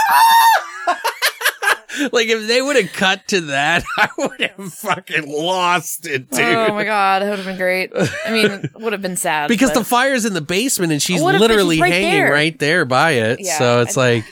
like 2.13 2.29
if 2.29 2.47
they 2.47 2.61
would 2.63 2.77
have 2.77 2.93
cut 2.93 3.27
to 3.29 3.41
that, 3.43 3.85
I 3.99 4.09
would 4.19 4.41
have 4.41 4.73
fucking 4.75 5.31
lost 5.31 6.07
it, 6.07 6.31
dude. 6.31 6.41
Oh 6.41 6.75
my 6.75 6.85
god, 6.85 7.23
that 7.23 7.31
would 7.31 7.39
have 7.39 7.47
been 7.47 7.57
great. 7.57 7.93
I 7.95 8.31
mean, 8.31 8.47
it 8.65 8.75
would 8.75 8.93
have 8.93 9.03
been 9.03 9.17
sad 9.17 9.49
because 9.49 9.73
the 9.73 9.85
fire's 9.85 10.25
in 10.25 10.35
the 10.35 10.41
basement 10.41 10.93
and 10.93 11.01
she's 11.03 11.23
What 11.23 11.35
if- 11.35 11.41
but 11.41 11.49
literally 11.51 11.81
right 11.81 11.93
hanging 11.93 12.11
there. 12.11 12.33
right 12.33 12.59
there 12.59 12.85
by 12.85 13.13
it. 13.13 13.41
Yeah, 13.41 13.59
so 13.59 13.81
it's 13.83 13.97
I- 13.97 14.01
like 14.15 14.25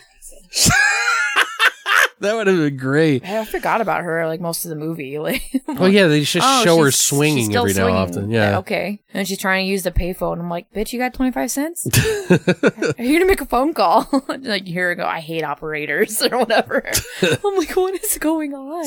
that 2.25 2.35
would 2.35 2.47
have 2.47 2.57
been 2.57 2.77
great. 2.77 3.25
I 3.25 3.45
forgot 3.45 3.81
about 3.81 4.03
her 4.03 4.27
like 4.27 4.41
most 4.41 4.64
of 4.64 4.68
the 4.70 4.77
movie. 4.77 5.18
Like, 5.25 5.62
Well, 5.68 5.89
yeah, 5.89 6.07
they 6.09 6.20
just 6.22 6.47
Oh, 6.47 6.64
show 6.64 6.83
her 6.83 6.91
swinging 6.91 7.55
every 7.57 7.72
now 7.72 7.87
and 7.87 7.97
often. 7.97 8.31
Yeah. 8.31 8.59
Okay. 8.59 9.01
And 9.14 9.27
she's 9.27 9.39
trying 9.39 9.64
to 9.66 9.70
use 9.70 9.83
the 9.85 9.91
payphone. 9.93 10.39
I'm 10.41 10.51
like, 10.51 10.70
bitch, 10.72 10.93
you 10.93 10.99
got 10.99 11.14
25 11.14 11.51
cents? 11.51 11.87
Are 12.31 13.03
you 13.05 13.14
gonna 13.18 13.27
make 13.27 13.41
a 13.41 13.47
phone 13.47 13.72
call? 13.75 14.09
like, 14.41 14.66
here 14.66 14.89
we 14.91 14.97
go. 14.97 15.07
I 15.07 15.20
hate 15.20 15.45
operators 15.45 16.20
or 16.22 16.39
whatever. 16.39 16.85
I'm 17.22 17.57
like, 17.57 17.70
what 17.77 18.03
is 18.03 18.18
going 18.18 18.55
on? 18.55 18.85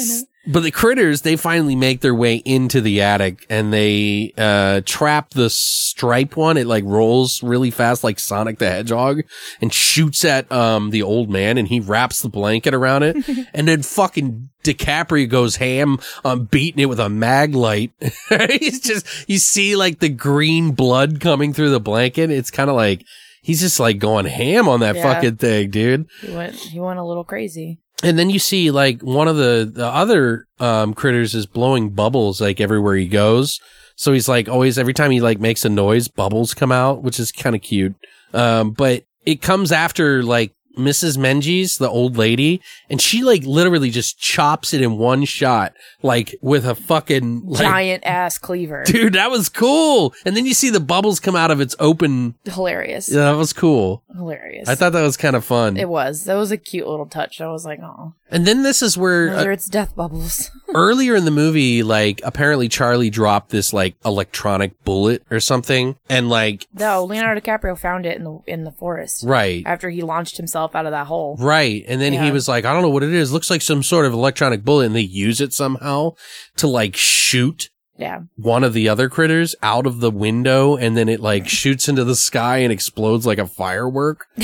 But 0.50 0.64
the 0.64 0.72
critters, 0.72 1.22
they 1.22 1.36
finally 1.36 1.76
make 1.76 2.00
their 2.02 2.16
way 2.16 2.36
into 2.38 2.80
the 2.82 3.02
attic 3.02 3.46
and 3.50 3.74
they 3.74 4.34
uh 4.38 4.82
trap 4.86 5.32
the 5.32 5.50
stripe 5.50 6.38
one. 6.38 6.58
It 6.58 6.68
like 6.68 6.84
rolls 6.86 7.44
really 7.44 7.70
fast 7.70 8.04
like 8.04 8.18
Sonic 8.20 8.58
the 8.60 8.70
Hedgehog 8.70 9.24
and 9.62 9.74
shoots 9.74 10.24
at 10.24 10.50
um 10.52 10.90
the 10.92 11.04
old 11.04 11.30
man 11.30 11.58
and 11.58 11.68
he 11.68 11.80
wraps 11.80 12.22
the 12.22 12.30
blanket 12.30 12.74
around 12.74 13.04
it. 13.04 13.18
and 13.54 13.68
then 13.68 13.82
fucking 13.84 14.50
DiCaprio 14.64 15.30
goes 15.30 15.58
ham 15.58 16.00
on 16.26 16.46
beating 16.46 16.82
it 16.82 16.86
with 16.88 17.00
a 17.00 17.10
mag 17.10 17.54
light. 17.54 17.92
He's 18.60 18.80
just 18.80 19.06
you 19.30 19.38
see 19.40 19.76
like 19.76 20.00
the 20.00 20.10
green 20.10 20.72
blood 20.72 21.20
coming 21.20 21.54
through 21.54 21.72
the 21.72 21.80
blanket. 21.80 22.32
It's 22.32 22.52
kind 22.52 22.70
of 22.70 22.76
like 22.76 23.04
he's 23.42 23.60
just 23.62 23.80
like 23.80 24.00
going 24.00 24.26
ham 24.26 24.68
on 24.68 24.80
that 24.82 24.96
Yeah. 24.96 25.04
fucking 25.14 25.38
thing, 25.38 25.70
dude. 25.72 26.08
He 26.22 26.32
went, 26.36 26.56
he 26.56 26.80
went 26.80 27.00
a 27.00 27.04
little 27.06 27.24
crazy. 27.24 27.80
And 28.04 28.18
then 28.18 28.30
you 28.30 28.40
see 28.40 28.70
like 28.72 29.02
one 29.02 29.28
of 29.28 29.38
the, 29.38 29.70
the 29.72 29.88
other 29.88 30.46
um, 30.60 30.94
critters 30.94 31.34
is 31.34 31.46
blowing 31.46 31.90
bubbles 31.90 32.40
like 32.40 32.62
everywhere 32.62 32.96
he 32.96 33.08
goes. 33.08 33.60
So 33.96 34.14
he's 34.14 34.30
like 34.30 34.48
always 34.48 34.78
every 34.78 34.94
time 34.94 35.10
he 35.12 35.22
like 35.22 35.40
makes 35.40 35.66
a 35.66 35.70
noise, 35.70 36.08
bubbles 36.08 36.54
come 36.54 36.72
out, 36.72 37.02
which 37.02 37.20
is 37.20 37.32
kind 37.32 37.56
of 37.56 37.62
cute. 37.62 37.96
Um, 38.34 38.72
but 38.72 39.04
it 39.26 39.42
comes 39.42 39.72
after 39.72 40.22
like 40.24 40.54
Mrs. 40.78 41.18
Menges, 41.18 41.78
the 41.78 41.90
old 41.90 42.18
lady, 42.18 42.62
and 42.90 43.02
she 43.02 43.24
like 43.24 43.44
literally 43.44 43.90
just 43.90 44.20
chops 44.20 44.74
it 44.74 44.82
in 44.82 44.98
one 44.98 45.26
shot, 45.26 45.74
like 46.02 46.36
with 46.42 46.66
a 46.66 46.76
fucking 46.76 47.44
like, 47.46 47.62
Giant 47.62 48.04
ass 48.06 48.38
cleaver. 48.38 48.84
Dude, 48.86 49.14
that 49.14 49.30
was 49.32 49.50
cool. 49.50 50.14
And 50.26 50.38
then 50.38 50.46
you 50.46 50.54
see 50.54 50.70
the 50.70 50.80
bubbles 50.80 51.20
come 51.20 51.36
out 51.36 51.52
of 51.52 51.60
its 51.60 51.76
open. 51.80 52.36
Hilarious. 52.46 53.10
Yeah, 53.10 53.32
that 53.32 53.38
was 53.38 53.54
cool. 53.54 54.04
Hilarious. 54.16 54.70
I 54.70 54.76
thought 54.76 54.94
that 54.94 55.02
was 55.04 55.18
kind 55.18 55.36
of 55.36 55.44
fun. 55.44 55.78
it 55.78 55.90
was. 55.90 56.24
That 56.26 56.36
was 56.36 56.52
a 56.52 56.58
cute 56.58 56.88
little 56.88 57.06
touch. 57.08 57.42
I 57.42 57.48
was 57.48 57.66
like, 57.66 57.80
oh, 57.82 58.14
and 58.32 58.46
then 58.46 58.64
this 58.64 58.82
is 58.82 58.98
where 58.98 59.30
uh, 59.36 59.44
its 59.46 59.68
death 59.68 59.96
bubbles. 59.96 60.50
earlier 60.76 61.16
in 61.16 61.26
the 61.26 61.32
movie, 61.32 61.84
like 61.84 62.22
apparently 62.24 62.68
Charlie 62.70 63.10
dropped 63.10 63.50
this 63.50 63.74
like 63.74 63.96
electronic 64.06 64.84
bullet 64.84 65.24
or 65.32 65.40
something, 65.40 65.96
and 66.10 66.30
like 66.30 66.68
no, 66.74 67.04
Leonardo 67.06 67.40
DiCaprio 67.42 67.78
found 67.78 68.06
it 68.06 68.18
in 68.18 68.24
the 68.24 68.40
in 68.48 68.64
the 68.64 68.72
forest 68.72 69.24
right, 69.26 69.64
after 69.66 69.90
he 69.90 70.02
launched 70.02 70.38
himself 70.38 70.76
out 70.76 70.86
of 70.86 70.92
that 70.92 71.08
hole. 71.08 71.38
right, 71.40 71.84
and 71.88 72.02
then 72.02 72.14
he 72.14 72.32
was 72.32 72.48
like, 72.48 72.66
I 72.66 72.74
don't 72.74 72.82
know 72.82 72.90
what 72.90 73.04
it 73.04 73.14
is. 73.14 73.32
Looks 73.32 73.50
like 73.50 73.62
some 73.62 73.84
sort 73.84 74.06
of 74.06 74.14
electronic 74.14 74.64
bullet, 74.64 74.86
and 74.88 74.96
they 74.96 75.02
use 75.02 75.40
it 75.42 75.54
somehow 75.54 76.12
to 76.58 76.68
like 76.68 76.96
shoot 76.96 77.70
Yeah. 77.98 78.22
one 78.36 78.64
of 78.64 78.74
the 78.74 78.90
other 78.90 79.10
critters 79.10 79.56
out 79.64 79.86
of 79.88 80.00
the 80.02 80.12
window, 80.12 80.76
and 80.76 80.98
then 80.98 81.08
it 81.10 81.20
like 81.20 81.48
shoots 81.48 81.88
into 81.88 82.04
the 82.04 82.16
sky 82.16 82.58
and 82.60 82.72
explodes 82.74 83.26
like 83.26 83.40
a 83.40 83.48
firework. 83.48 84.26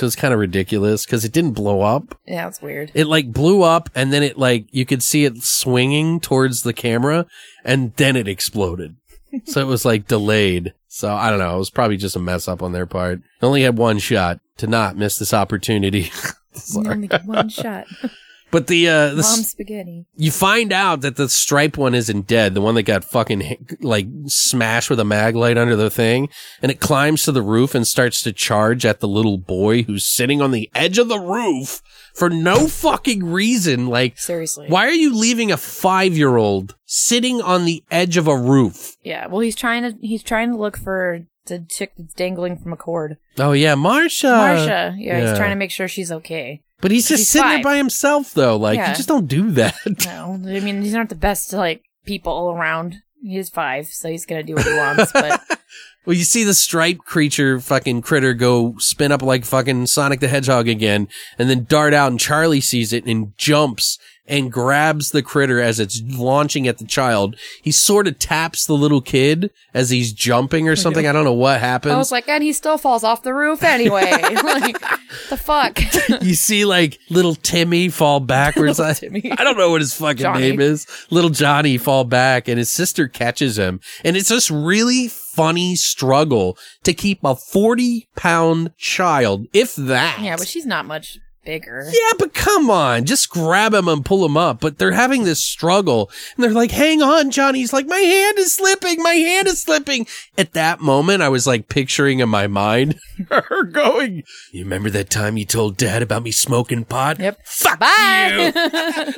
so 0.00 0.06
it's 0.06 0.16
kind 0.16 0.32
of 0.32 0.40
ridiculous 0.40 1.04
because 1.04 1.26
it 1.26 1.32
didn't 1.32 1.50
blow 1.52 1.82
up. 1.82 2.18
Yeah, 2.26 2.48
it's 2.48 2.62
weird. 2.62 2.90
It 2.94 3.06
like 3.06 3.34
blew 3.34 3.62
up 3.62 3.90
and 3.94 4.10
then 4.10 4.22
it 4.22 4.38
like 4.38 4.64
you 4.70 4.86
could 4.86 5.02
see 5.02 5.26
it 5.26 5.42
swinging 5.42 6.20
towards 6.20 6.62
the 6.62 6.72
camera 6.72 7.26
and 7.66 7.94
then 7.96 8.16
it 8.16 8.26
exploded. 8.26 8.96
so 9.44 9.60
it 9.60 9.66
was 9.66 9.84
like 9.84 10.08
delayed. 10.08 10.72
So 10.88 11.12
I 11.12 11.28
don't 11.28 11.38
know. 11.38 11.54
It 11.54 11.58
was 11.58 11.68
probably 11.68 11.98
just 11.98 12.16
a 12.16 12.18
mess 12.18 12.48
up 12.48 12.62
on 12.62 12.72
their 12.72 12.86
part. 12.86 13.18
It 13.18 13.44
only 13.44 13.60
had 13.60 13.76
one 13.76 13.98
shot. 13.98 14.40
to 14.56 14.66
not 14.66 14.96
miss 14.96 15.18
this 15.18 15.34
opportunity. 15.34 16.10
Get 16.74 17.26
one 17.26 17.50
shot. 17.50 17.86
But 18.50 18.66
the 18.66 18.88
uh 18.88 19.08
the 19.10 19.22
Mom 19.22 19.42
spaghetti. 19.42 20.06
you 20.16 20.30
find 20.30 20.72
out 20.72 21.02
that 21.02 21.16
the 21.16 21.28
stripe 21.28 21.76
one 21.76 21.94
isn't 21.94 22.26
dead, 22.26 22.54
the 22.54 22.60
one 22.60 22.74
that 22.74 22.82
got 22.82 23.04
fucking 23.04 23.76
like 23.80 24.08
smashed 24.26 24.90
with 24.90 24.98
a 24.98 25.04
mag 25.04 25.36
light 25.36 25.56
under 25.56 25.76
the 25.76 25.90
thing, 25.90 26.28
and 26.60 26.70
it 26.70 26.80
climbs 26.80 27.22
to 27.24 27.32
the 27.32 27.42
roof 27.42 27.74
and 27.74 27.86
starts 27.86 28.22
to 28.22 28.32
charge 28.32 28.84
at 28.84 29.00
the 29.00 29.08
little 29.08 29.38
boy 29.38 29.82
who's 29.82 30.04
sitting 30.06 30.42
on 30.42 30.50
the 30.50 30.68
edge 30.74 30.98
of 30.98 31.08
the 31.08 31.20
roof 31.20 31.80
for 32.14 32.28
no 32.28 32.66
fucking 32.66 33.24
reason. 33.24 33.86
Like, 33.86 34.18
Seriously. 34.18 34.66
why 34.68 34.86
are 34.86 34.92
you 34.92 35.14
leaving 35.14 35.52
a 35.52 35.56
five 35.56 36.16
year 36.16 36.36
old 36.36 36.74
sitting 36.86 37.40
on 37.40 37.64
the 37.64 37.84
edge 37.90 38.16
of 38.16 38.26
a 38.26 38.36
roof? 38.36 38.96
Yeah. 39.02 39.26
Well, 39.28 39.40
he's 39.40 39.56
trying 39.56 39.82
to 39.82 39.96
he's 40.00 40.22
trying 40.22 40.50
to 40.50 40.56
look 40.58 40.76
for 40.76 41.20
the 41.46 41.66
chick 41.68 41.92
that's 41.96 42.14
dangling 42.14 42.56
from 42.58 42.72
a 42.72 42.76
cord. 42.76 43.16
Oh 43.38 43.52
yeah, 43.52 43.74
Marsha. 43.74 44.30
Marsha. 44.30 44.94
Yeah, 44.98 45.18
yeah. 45.18 45.28
He's 45.28 45.38
trying 45.38 45.50
to 45.50 45.56
make 45.56 45.70
sure 45.70 45.88
she's 45.88 46.12
okay. 46.12 46.62
But 46.80 46.90
he's 46.90 47.08
just 47.08 47.22
She's 47.22 47.28
sitting 47.30 47.48
there 47.48 47.62
by 47.62 47.76
himself 47.76 48.32
though. 48.34 48.56
Like, 48.56 48.76
Yeah. 48.78 48.90
you 48.90 48.96
just 48.96 49.08
don't 49.08 49.26
do 49.28 49.50
that. 49.52 49.76
No, 50.06 50.34
I 50.46 50.60
mean 50.60 50.82
he's 50.82 50.94
not 50.94 51.08
the 51.08 51.14
best 51.14 51.52
like 51.52 51.82
people 52.04 52.50
around. 52.50 52.96
He's 53.22 53.50
five, 53.50 53.86
so 53.88 54.08
he's 54.08 54.24
gonna 54.24 54.42
do 54.42 54.54
what 54.54 54.64
he 54.66 54.72
wants. 54.74 55.12
But 55.12 55.40
Well, 56.06 56.16
you 56.16 56.24
see 56.24 56.44
the 56.44 56.54
striped 56.54 57.04
creature 57.04 57.60
fucking 57.60 58.00
critter 58.00 58.32
go 58.32 58.74
spin 58.78 59.12
up 59.12 59.20
like 59.22 59.44
fucking 59.44 59.86
Sonic 59.86 60.20
the 60.20 60.28
Hedgehog 60.28 60.66
again 60.66 61.08
and 61.38 61.50
then 61.50 61.64
dart 61.68 61.92
out 61.92 62.10
and 62.10 62.18
Charlie 62.18 62.62
sees 62.62 62.94
it 62.94 63.04
and 63.04 63.36
jumps 63.36 63.98
and 64.30 64.50
grabs 64.50 65.10
the 65.10 65.22
critter 65.22 65.60
as 65.60 65.80
it's 65.80 66.00
launching 66.06 66.68
at 66.68 66.78
the 66.78 66.86
child. 66.86 67.36
He 67.60 67.72
sort 67.72 68.06
of 68.06 68.18
taps 68.18 68.64
the 68.64 68.74
little 68.74 69.00
kid 69.00 69.50
as 69.74 69.90
he's 69.90 70.12
jumping 70.12 70.68
or 70.68 70.76
something. 70.76 71.06
I 71.06 71.12
don't 71.12 71.24
know 71.24 71.32
what 71.32 71.60
happens. 71.60 71.92
I 71.92 71.98
was 71.98 72.12
like, 72.12 72.28
and 72.28 72.42
he 72.42 72.52
still 72.52 72.78
falls 72.78 73.02
off 73.02 73.24
the 73.24 73.34
roof 73.34 73.64
anyway. 73.64 74.08
like, 74.44 74.80
the 75.28 75.36
fuck. 75.36 75.80
you 76.22 76.34
see 76.34 76.64
like 76.64 76.98
little 77.10 77.34
Timmy 77.34 77.88
fall 77.88 78.20
backwards. 78.20 78.78
I, 78.78 78.92
Timmy. 78.92 79.32
I 79.32 79.42
don't 79.42 79.58
know 79.58 79.70
what 79.70 79.80
his 79.80 79.94
fucking 79.94 80.22
Johnny. 80.22 80.50
name 80.50 80.60
is. 80.60 80.86
Little 81.10 81.30
Johnny 81.30 81.76
fall 81.76 82.04
back 82.04 82.46
and 82.46 82.56
his 82.56 82.70
sister 82.70 83.08
catches 83.08 83.58
him. 83.58 83.80
And 84.04 84.16
it's 84.16 84.28
this 84.28 84.48
really 84.48 85.08
funny 85.08 85.74
struggle 85.74 86.56
to 86.84 86.94
keep 86.94 87.18
a 87.24 87.34
40 87.34 88.08
pound 88.14 88.76
child, 88.76 89.48
if 89.52 89.74
that. 89.74 90.20
yeah, 90.22 90.36
but 90.36 90.46
she's 90.46 90.66
not 90.66 90.86
much 90.86 91.18
bigger. 91.44 91.84
Yeah, 91.90 92.12
but 92.18 92.34
come 92.34 92.70
on, 92.70 93.04
just 93.04 93.30
grab 93.30 93.74
him 93.74 93.88
and 93.88 94.04
pull 94.04 94.24
him 94.24 94.36
up. 94.36 94.60
But 94.60 94.78
they're 94.78 94.92
having 94.92 95.24
this 95.24 95.42
struggle 95.44 96.10
and 96.36 96.44
they're 96.44 96.50
like, 96.52 96.70
hang 96.70 97.02
on, 97.02 97.30
Johnny. 97.30 97.60
He's 97.60 97.72
like, 97.72 97.86
my 97.86 97.98
hand 97.98 98.38
is 98.38 98.52
slipping. 98.52 99.02
My 99.02 99.14
hand 99.14 99.48
is 99.48 99.60
slipping. 99.60 100.06
At 100.38 100.52
that 100.52 100.80
moment, 100.80 101.22
I 101.22 101.28
was 101.28 101.46
like 101.46 101.68
picturing 101.68 102.20
in 102.20 102.28
my 102.28 102.46
mind 102.46 102.98
her 103.30 103.64
going, 103.64 104.22
you 104.52 104.62
remember 104.64 104.90
that 104.90 105.10
time 105.10 105.36
you 105.36 105.44
told 105.44 105.76
dad 105.76 106.02
about 106.02 106.22
me 106.22 106.30
smoking 106.30 106.84
pot? 106.84 107.18
Yep. 107.18 107.40
Fuck 107.44 107.78
Bye. 107.78 108.52
you. 108.54 108.62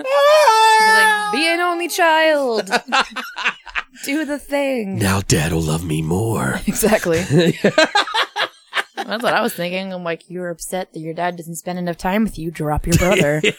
Ah! 0.05 0.85
You're 0.85 0.95
like, 0.95 1.33
be 1.33 1.47
an 1.53 1.61
only 1.61 1.89
child. 1.89 2.71
Do 4.05 4.25
the 4.25 4.39
thing. 4.39 4.99
now 4.99 5.21
dad'll 5.21 5.61
love 5.61 5.85
me 5.85 6.03
more. 6.03 6.61
Exactly. 6.67 7.23
That's 9.07 9.23
what 9.23 9.35
I 9.35 9.41
was 9.41 9.55
thinking. 9.55 9.93
I'm 9.93 10.05
like, 10.05 10.29
you're 10.29 10.51
upset 10.51 10.93
that 10.93 11.01
your 11.01 11.15
dad 11.15 11.37
doesn't 11.37 11.57
spend 11.57 11.79
enough 11.79 11.97
time 11.97 12.25
with 12.25 12.39
you. 12.39 12.51
Drop 12.51 12.87
your 12.87 12.97
brother. 12.97 13.43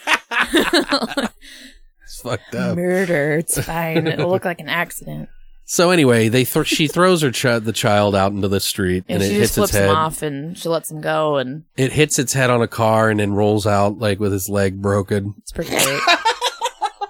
It's 2.04 2.20
fucked 2.20 2.54
up. 2.54 2.76
Murder. 2.76 3.32
It's 3.38 3.58
fine. 3.64 4.06
It'll 4.06 4.30
look 4.30 4.44
like 4.44 4.60
an 4.60 4.68
accident. 4.68 5.28
So 5.64 5.90
anyway, 5.90 6.28
they 6.28 6.44
th- 6.44 6.66
she 6.66 6.86
throws 6.86 7.22
her 7.22 7.32
chi- 7.32 7.58
the 7.60 7.72
child 7.72 8.14
out 8.14 8.32
into 8.32 8.46
the 8.48 8.60
street 8.60 9.04
And 9.08 9.16
and, 9.16 9.22
it 9.22 9.28
she 9.28 9.34
hits 9.40 9.46
just 9.46 9.54
flips 9.54 9.70
its 9.70 9.78
head. 9.78 9.88
him 9.88 9.96
off 9.96 10.20
and 10.22 10.56
she 10.58 10.68
lets 10.68 10.90
him 10.90 11.00
go. 11.00 11.36
And 11.38 11.64
It 11.78 11.92
hits 11.92 12.18
its 12.18 12.34
head 12.34 12.50
on 12.50 12.60
a 12.60 12.68
car 12.68 13.08
and 13.08 13.18
then 13.18 13.32
rolls 13.32 13.66
out 13.66 13.98
like 13.98 14.20
with 14.20 14.32
his 14.32 14.50
leg 14.50 14.82
broken. 14.82 15.34
it's 15.38 15.52
pretty 15.52 15.70
great. 15.70 16.00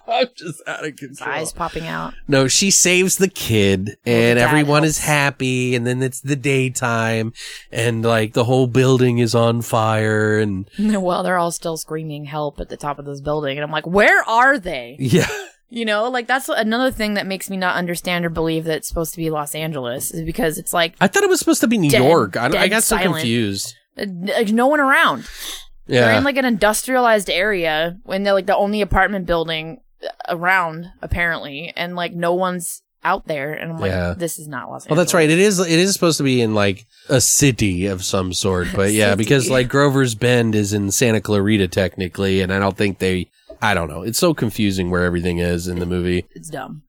I'm 0.09 0.29
just 0.37 0.63
out 0.67 0.85
of 0.85 0.97
control. 0.97 1.31
eyes 1.31 1.53
popping 1.53 1.87
out. 1.87 2.15
No, 2.29 2.47
she 2.49 2.71
saves 2.71 3.17
the 3.17 3.29
kid 3.29 3.97
and 4.05 4.39
dad 4.39 4.49
everyone 4.49 4.85
is 4.85 4.99
happy 4.99 5.75
and 5.75 5.87
then 5.87 6.03
it's 6.03 6.21
the 6.21 6.37
daytime 6.37 7.33
and 7.73 8.05
like 8.05 8.33
the 8.35 8.45
whole 8.45 8.67
building 8.67 9.19
is 9.19 9.35
on 9.35 9.63
fire 9.63 10.39
and 10.39 10.69
Well, 10.79 11.23
they're 11.23 11.39
all 11.39 11.51
still 11.51 11.77
screaming 11.77 12.25
help 12.27 12.61
at 12.61 12.69
the 12.69 12.77
top 12.77 12.99
of 12.99 13.05
this 13.07 13.21
building. 13.21 13.57
And 13.57 13.65
I'm 13.65 13.71
like, 13.71 13.87
where 13.87 14.23
are 14.29 14.59
they? 14.59 14.97
yeah. 14.99 15.27
You 15.71 15.85
know, 15.85 16.09
like 16.09 16.29
that's 16.29 16.49
another 16.49 16.91
thing 16.93 17.15
that 17.15 17.27
makes 17.27 17.51
me 17.51 17.57
not 17.57 17.75
understand 17.75 18.25
or 18.25 18.29
believe 18.31 18.65
that 18.65 18.77
it's 18.77 18.87
supposed 18.89 19.13
to 19.15 19.17
be 19.17 19.29
Los 19.31 19.55
Angeles 19.57 20.13
is 20.13 20.23
because 20.23 20.57
it's 20.59 20.73
like 20.73 20.95
I 21.01 21.09
thought 21.09 21.25
it 21.25 21.29
was 21.29 21.41
supposed 21.41 21.63
to 21.63 21.67
be 21.67 21.79
New 21.79 21.91
Dead- 21.91 22.03
York. 22.05 22.37
I, 22.37 22.47
I 22.47 22.69
got 22.69 22.85
so 22.85 22.97
confused. 22.99 23.75
uh, 23.99 24.05
like 24.25 24.53
no 24.53 24.69
one 24.69 24.79
around. 24.79 25.27
Yeah. 25.89 26.03
They're 26.07 26.19
in 26.19 26.25
like 26.25 26.37
an 26.37 26.45
industrialized 26.45 27.29
area 27.29 27.99
when 28.05 28.23
they're 28.23 28.35
like 28.35 28.47
the 28.47 28.57
only 28.57 28.83
apartment 28.83 29.27
building 29.27 29.81
around 30.29 30.91
apparently, 31.03 31.73
and 31.77 31.97
like 31.97 32.13
no 32.13 32.35
one's 32.35 32.83
out 33.03 33.27
there. 33.27 33.53
And 33.53 33.73
I'm 33.73 33.79
like, 33.79 34.19
this 34.19 34.39
is 34.39 34.49
not 34.49 34.71
Los 34.71 34.85
Angeles. 34.85 34.91
Well, 34.91 34.97
that's 34.97 35.15
right. 35.15 35.29
It 35.29 35.39
is. 35.39 35.59
It 35.59 35.79
is 35.79 35.93
supposed 35.93 36.19
to 36.19 36.25
be 36.25 36.41
in 36.41 36.55
like 36.55 36.87
a 37.09 37.21
city 37.21 37.87
of 37.87 38.05
some 38.05 38.33
sort, 38.33 38.69
but 38.75 38.93
yeah, 38.93 39.15
because 39.15 39.51
like 39.51 39.69
Grover's 39.69 40.15
Bend 40.15 40.55
is 40.55 40.73
in 40.73 40.91
Santa 40.91 41.21
Clarita 41.21 41.69
technically, 41.69 42.41
and 42.41 42.53
I 42.53 42.59
don't 42.59 42.77
think 42.77 42.99
they. 42.99 43.29
I 43.63 43.73
don't 43.73 43.89
know. 43.89 44.03
It's 44.03 44.19
so 44.19 44.35
confusing 44.35 44.91
where 44.91 45.05
everything 45.05 45.39
is 45.39 45.69
in 45.69 45.79
the 45.79 45.87
movie. 45.87 46.27
It's 46.35 46.51
dumb. 46.51 46.83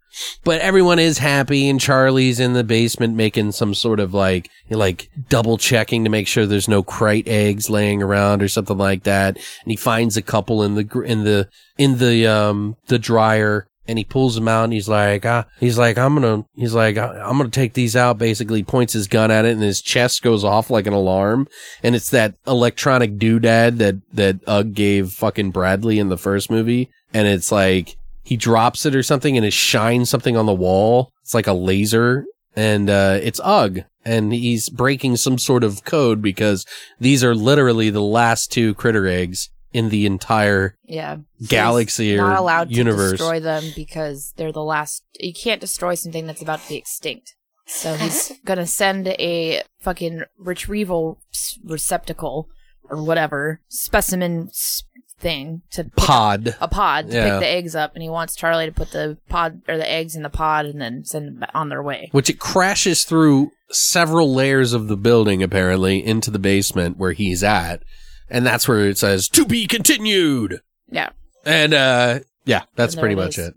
But 0.43 0.61
everyone 0.61 0.99
is 0.99 1.18
happy, 1.18 1.68
and 1.70 1.80
Charlie's 1.80 2.39
in 2.39 2.53
the 2.53 2.63
basement 2.63 3.16
making 3.16 3.51
some 3.53 3.74
sort 3.74 3.99
of 3.99 4.13
like 4.13 4.49
like 4.70 5.09
double 5.30 5.57
checking 5.57 6.03
to 6.03 6.09
make 6.09 6.28
sure 6.28 6.45
there's 6.45 6.68
no 6.68 6.84
Krite 6.84 7.28
eggs 7.28 7.70
laying 7.70 8.01
around 8.01 8.41
or 8.41 8.47
something 8.47 8.78
like 8.78 9.03
that. 9.03 9.36
And 9.38 9.72
he 9.72 9.76
finds 9.76 10.18
a 10.18 10.22
couple 10.22 10.63
in 10.63 10.76
the 10.76 11.01
in 11.05 11.24
the 11.24 11.49
in 11.78 11.97
the 11.97 12.28
um 12.28 12.78
the 12.88 12.99
dryer, 12.99 13.68
and 13.88 13.97
he 13.97 14.03
pulls 14.03 14.36
them 14.36 14.47
out. 14.47 14.63
And 14.66 14.74
he's 14.74 14.88
like, 14.89 15.26
ah, 15.26 15.45
he's 15.59 15.78
like, 15.78 15.97
I'm 15.97 16.13
gonna, 16.16 16.45
he's 16.55 16.74
like, 16.74 16.97
"I- 16.97 17.20
I'm 17.22 17.38
gonna 17.38 17.49
take 17.49 17.74
these 17.74 17.95
out. 17.95 18.18
Basically, 18.18 18.63
points 18.63 18.93
his 18.93 19.07
gun 19.07 19.32
at 19.32 19.45
it, 19.45 19.51
and 19.53 19.61
his 19.61 19.82
chest 19.82 20.22
goes 20.24 20.43
off 20.43 20.70
like 20.70 20.88
an 20.88 20.93
alarm. 20.93 21.47
And 21.84 21.95
it's 21.95 22.09
that 22.11 22.36
electronic 22.47 23.18
doodad 23.18 23.78
that 23.80 23.95
that 24.13 24.38
Ug 24.47 24.74
gave 24.74 25.11
fucking 25.11 25.51
Bradley 25.51 25.99
in 25.99 26.09
the 26.09 26.18
first 26.18 26.49
movie, 26.49 26.89
and 27.13 27.28
it's 27.28 27.51
like 27.51 27.97
he 28.26 28.36
drops 28.36 28.86
it 28.86 28.95
or 28.95 29.03
something 29.03 29.38
and 29.38 29.45
it 29.45 29.53
shines 29.53 30.09
something 30.09 30.36
on 30.36 30.45
the 30.47 30.53
wall. 30.53 31.11
It's 31.21 31.34
like 31.34 31.47
a 31.47 31.53
laser 31.53 32.26
and 32.55 32.89
uh, 32.89 33.19
it's 33.21 33.39
Ug 33.43 33.82
and 34.03 34.34
he's 34.34 34.67
breaking 34.69 35.15
some 35.17 35.38
sort 35.38 35.63
of 35.63 35.84
code 35.86 36.21
because 36.21 36.65
these 36.99 37.23
are 37.23 37.34
literally 37.36 37.89
the 37.89 38.01
last 38.01 38.51
two 38.51 38.73
critter 38.73 39.07
eggs 39.07 39.49
in 39.73 39.89
the 39.89 40.05
entire 40.05 40.76
Yeah. 40.86 41.17
So 41.41 41.47
Galaxy 41.47 42.11
he's 42.11 42.19
or 42.19 42.30
not 42.30 42.39
allowed 42.39 42.71
universe. 42.71 43.11
to 43.11 43.17
destroy 43.17 43.39
them 43.41 43.63
because 43.76 44.34
they're 44.38 44.51
the 44.53 44.63
last. 44.63 45.03
You 45.19 45.34
can't 45.34 45.59
destroy 45.61 45.95
something 45.95 46.26
that's 46.28 46.41
about 46.41 46.61
to 46.61 46.69
be 46.69 46.76
extinct. 46.78 47.36
So 47.67 47.95
he's 47.95 48.32
gonna 48.45 48.67
send 48.67 49.07
a 49.09 49.61
fucking 49.82 50.23
retrieval 50.38 51.19
receptacle 51.65 52.47
or 52.89 53.03
whatever 53.03 53.59
specimen 53.67 54.47
s- 54.49 54.84
thing 55.20 55.61
to 55.72 55.86
pod. 55.95 56.55
a 56.59 56.68
pod 56.68 57.09
to 57.09 57.16
Yeah. 57.16 57.32
pick 57.32 57.39
the 57.41 57.47
eggs 57.47 57.76
up, 57.76 57.93
and 57.95 58.03
he 58.03 58.09
wants 58.09 58.36
Charlie 58.36 58.66
to 58.66 58.72
put 58.72 58.91
the 58.91 59.18
pod 59.30 59.61
or 59.68 59.78
the 59.78 59.89
eggs 59.89 60.16
in 60.16 60.24
the 60.24 60.30
pod 60.30 60.66
and 60.66 60.80
then 60.82 61.03
send 61.05 61.28
them 61.41 61.49
on 61.53 61.70
their 61.70 61.82
way. 61.84 62.09
Which 62.11 62.30
it 62.30 62.39
crashes 62.39 63.03
through 63.03 63.51
several 63.72 64.34
layers 64.34 64.74
of 64.74 64.88
the 64.88 64.97
building 64.97 65.41
apparently 65.41 66.05
into 66.05 66.30
the 66.32 66.39
basement 66.39 66.97
where 66.97 67.13
he's 67.13 67.43
at. 67.43 67.82
And 68.30 68.45
that's 68.45 68.68
where 68.68 68.88
it 68.88 68.97
says 68.97 69.28
to 69.30 69.45
be 69.45 69.68
continued. 69.68 70.59
Yeah. 70.89 71.09
And 71.45 71.74
uh 71.74 72.20
yeah, 72.45 72.63
that's 72.76 72.95
pretty 72.95 73.13
it 73.13 73.18
much 73.18 73.38
it. 73.38 73.53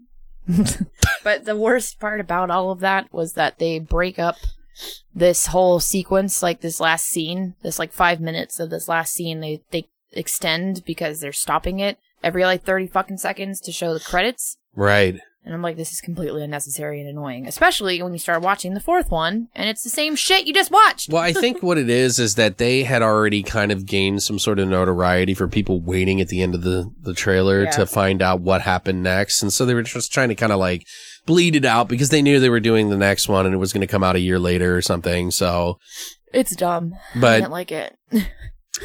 But 1.24 1.44
the 1.44 1.56
worst 1.56 1.98
part 2.00 2.20
about 2.20 2.50
all 2.50 2.70
of 2.70 2.80
that 2.80 3.12
was 3.12 3.34
that 3.34 3.58
they 3.58 3.78
break 3.78 4.18
up 4.18 4.36
this 5.14 5.46
whole 5.46 5.80
sequence, 5.80 6.42
like 6.42 6.60
this 6.60 6.80
last 6.80 7.06
scene, 7.06 7.54
this 7.62 7.78
like 7.78 7.92
five 7.92 8.20
minutes 8.20 8.58
of 8.60 8.70
this 8.70 8.88
last 8.88 9.12
scene, 9.12 9.40
they 9.40 9.60
they 9.70 9.88
extend 10.12 10.84
because 10.84 11.20
they're 11.20 11.32
stopping 11.32 11.80
it 11.80 11.98
every 12.22 12.44
like 12.44 12.64
thirty 12.64 12.86
fucking 12.86 13.18
seconds 13.18 13.60
to 13.62 13.72
show 13.72 13.94
the 13.94 14.00
credits. 14.00 14.56
Right. 14.74 15.18
And 15.44 15.54
I'm 15.54 15.62
like, 15.62 15.76
this 15.78 15.92
is 15.92 16.02
completely 16.02 16.44
unnecessary 16.44 17.00
and 17.00 17.08
annoying, 17.08 17.46
especially 17.46 18.02
when 18.02 18.12
you 18.12 18.18
start 18.18 18.42
watching 18.42 18.74
the 18.74 18.80
fourth 18.80 19.10
one 19.10 19.48
and 19.54 19.66
it's 19.70 19.82
the 19.82 19.88
same 19.88 20.14
shit 20.14 20.46
you 20.46 20.52
just 20.52 20.70
watched. 20.70 21.08
Well, 21.10 21.22
I 21.22 21.32
think 21.32 21.62
what 21.62 21.78
it 21.78 21.88
is 21.88 22.18
is 22.18 22.34
that 22.34 22.58
they 22.58 22.82
had 22.82 23.00
already 23.00 23.42
kind 23.42 23.72
of 23.72 23.86
gained 23.86 24.22
some 24.22 24.38
sort 24.38 24.58
of 24.58 24.68
notoriety 24.68 25.32
for 25.32 25.48
people 25.48 25.80
waiting 25.80 26.20
at 26.20 26.28
the 26.28 26.42
end 26.42 26.54
of 26.54 26.62
the, 26.62 26.92
the 27.00 27.14
trailer 27.14 27.62
Yeah. 27.64 27.70
to 27.70 27.86
find 27.86 28.20
out 28.20 28.40
what 28.42 28.60
happened 28.60 29.02
next. 29.02 29.40
And 29.40 29.50
so 29.50 29.64
they 29.64 29.72
were 29.72 29.82
just 29.82 30.12
trying 30.12 30.28
to 30.28 30.34
kind 30.34 30.52
of 30.52 30.58
like 30.58 30.84
bleed 31.24 31.56
it 31.56 31.64
out 31.64 31.88
because 31.88 32.10
they 32.10 32.20
knew 32.20 32.40
they 32.40 32.50
were 32.50 32.60
doing 32.60 32.90
the 32.90 32.96
next 32.98 33.26
one 33.26 33.46
and 33.46 33.54
it 33.54 33.58
was 33.58 33.72
going 33.72 33.80
to 33.80 33.86
come 33.86 34.04
out 34.04 34.16
a 34.16 34.20
year 34.20 34.38
later 34.38 34.76
or 34.76 34.82
something. 34.82 35.30
So, 35.30 35.78
It's 36.34 36.54
dumb. 36.54 36.94
But 37.14 37.32
I 37.34 37.38
didn't 37.38 37.52
like 37.52 37.72
it. 37.72 37.96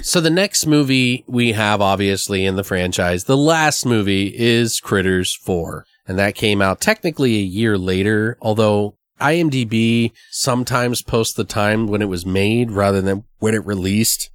so 0.02 0.20
the 0.20 0.30
next 0.30 0.66
movie 0.66 1.24
we 1.28 1.52
have 1.54 1.82
obviously 1.82 2.46
in 2.46 2.56
the 2.56 2.64
franchise, 2.64 3.26
the 3.26 3.38
last 3.38 3.86
movie 3.86 4.34
is 4.36 4.80
Critters 4.80 5.36
4. 5.36 5.86
And 6.08 6.20
that 6.20 6.36
came 6.36 6.62
out 6.62 6.82
technically 6.82 7.36
a 7.36 7.44
year 7.44 7.78
later, 7.78 8.38
although 8.42 8.98
IMDb 9.22 10.12
sometimes 10.32 11.02
posts 11.02 11.34
the 11.34 11.44
time 11.44 11.88
when 11.88 12.02
it 12.02 12.10
was 12.10 12.26
made 12.26 12.72
rather 12.72 13.02
than 13.02 13.24
when 13.40 13.54
it 13.54 13.66
released. 13.66 14.30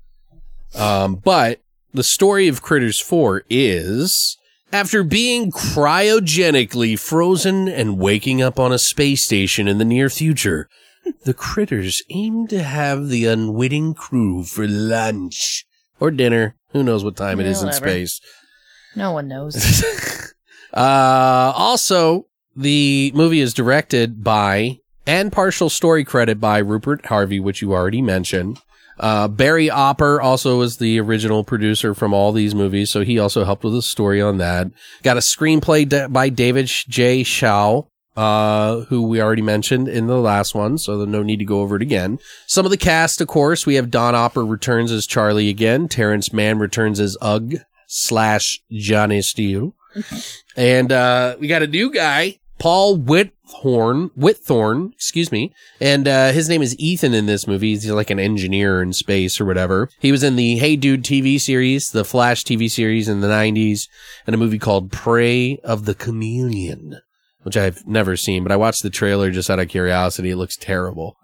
Um, 0.75 1.17
but 1.17 1.61
the 1.93 2.03
story 2.03 2.49
of 2.49 2.63
Critters 2.63 3.01
4 3.01 3.45
is 3.51 4.37
after 4.73 5.03
being 5.03 5.51
cryogenically 5.51 6.99
frozen 6.99 7.69
and 7.69 7.99
waking 7.99 8.43
up 8.43 8.59
on 8.59 8.73
a 8.73 8.79
space 8.79 9.25
station 9.25 9.69
in 9.69 9.79
the 9.79 9.85
near 9.85 10.09
future, 10.11 10.69
the 11.25 11.35
critters 11.35 12.03
aim 12.11 12.47
to 12.49 12.63
have 12.63 13.09
the 13.09 13.27
unwitting 13.27 13.95
crew 13.95 14.45
for 14.45 14.67
lunch 14.67 15.67
or 16.01 16.11
dinner. 16.11 16.57
Who 16.71 16.83
knows 16.83 17.05
what 17.05 17.17
time 17.17 17.41
it 17.41 17.47
is 17.47 17.61
in 17.61 17.67
whatever. 17.67 17.89
space. 17.89 18.21
No 18.95 19.13
one 19.13 19.29
knows. 19.29 19.85
uh, 20.73 21.53
also, 21.55 22.27
the 22.57 23.13
movie 23.15 23.41
is 23.41 23.55
directed 23.55 24.23
by 24.23 24.81
and 25.07 25.33
partial 25.33 25.71
story 25.71 26.05
credit 26.05 26.39
by 26.41 26.59
Rupert 26.59 27.07
Harvey, 27.07 27.41
which 27.41 27.63
you 27.63 27.73
already 27.73 28.03
mentioned. 28.03 28.61
Uh, 29.01 29.29
Barry 29.29 29.71
Opper 29.71 30.21
also 30.21 30.59
was 30.59 30.79
the 30.79 30.99
original 31.01 31.45
producer 31.45 31.95
from 31.95 32.13
all 32.13 32.33
these 32.33 32.55
movies, 32.55 32.91
so 32.91 33.03
he 33.03 33.19
also 33.19 33.45
helped 33.45 33.65
with 33.65 33.73
the 33.73 33.83
story 33.83 34.21
on 34.21 34.39
that. 34.39 34.67
Got 35.03 35.17
a 35.17 35.21
screenplay 35.21 36.13
by 36.13 36.29
David 36.29 36.67
J. 36.67 37.23
Schow, 37.23 37.87
uh, 38.19 38.81
who 38.87 39.03
we 39.03 39.23
already 39.23 39.43
mentioned 39.43 39.87
in 39.87 40.09
the 40.09 40.19
last 40.19 40.53
one, 40.53 40.77
so 40.77 41.05
no 41.05 41.23
need 41.23 41.39
to 41.39 41.45
go 41.45 41.61
over 41.61 41.77
it 41.77 41.83
again. 41.83 42.19
Some 42.49 42.65
of 42.65 42.73
the 42.73 42.77
cast, 42.77 43.21
of 43.21 43.29
course, 43.29 43.65
we 43.65 43.77
have 43.77 43.93
Don 43.93 44.17
Opper 44.17 44.45
returns 44.45 44.91
as 44.91 45.07
Charlie 45.07 45.49
again. 45.49 45.87
Terrence 45.87 46.33
Mann 46.33 46.59
returns 46.59 46.99
as 46.99 47.17
Ug 47.21 47.55
slash 47.87 48.61
Johnny 48.73 49.23
Steele. 49.23 49.75
And 50.57 50.91
uh, 50.91 51.37
we 51.39 51.47
got 51.47 51.63
a 51.63 51.69
new 51.69 51.89
guy, 51.93 52.41
Paul 52.59 52.99
Whithorn, 52.99 54.11
Whitthorne, 54.19 54.93
excuse 54.93 55.31
me. 55.31 55.55
And 55.81 56.09
uh, 56.09 56.33
his 56.33 56.49
name 56.49 56.63
is 56.63 56.77
Ethan 56.81 57.15
in 57.15 57.27
this 57.27 57.47
movie. 57.47 57.69
He's 57.69 57.89
like 57.89 58.11
an 58.11 58.19
engineer 58.19 58.83
in 58.83 58.93
space 58.93 59.41
or 59.41 59.45
whatever. 59.45 59.89
He 60.01 60.11
was 60.11 60.25
in 60.25 60.35
the 60.35 60.57
Hey 60.57 60.75
Dude 60.75 61.05
TV 61.05 61.41
series, 61.41 61.93
the 61.93 62.05
Flash 62.05 62.43
TV 62.43 62.69
series 62.69 63.09
in 63.09 63.21
the 63.21 63.29
90s, 63.29 63.89
and 64.27 64.35
a 64.35 64.37
movie 64.37 64.59
called 64.59 64.91
Prey 64.91 65.59
of 65.59 65.85
the 65.85 65.95
Chameleon, 65.95 66.99
which 67.43 67.57
I've 67.57 67.87
never 67.87 68.17
seen, 68.17 68.43
but 68.43 68.53
I 68.53 68.57
watched 68.57 68.83
the 68.83 68.91
trailer 68.91 69.31
just 69.31 69.51
out 69.51 69.59
of 69.59 69.69
curiosity. 69.69 70.31
It 70.31 70.37
looks 70.37 70.57
terrible. 70.57 71.17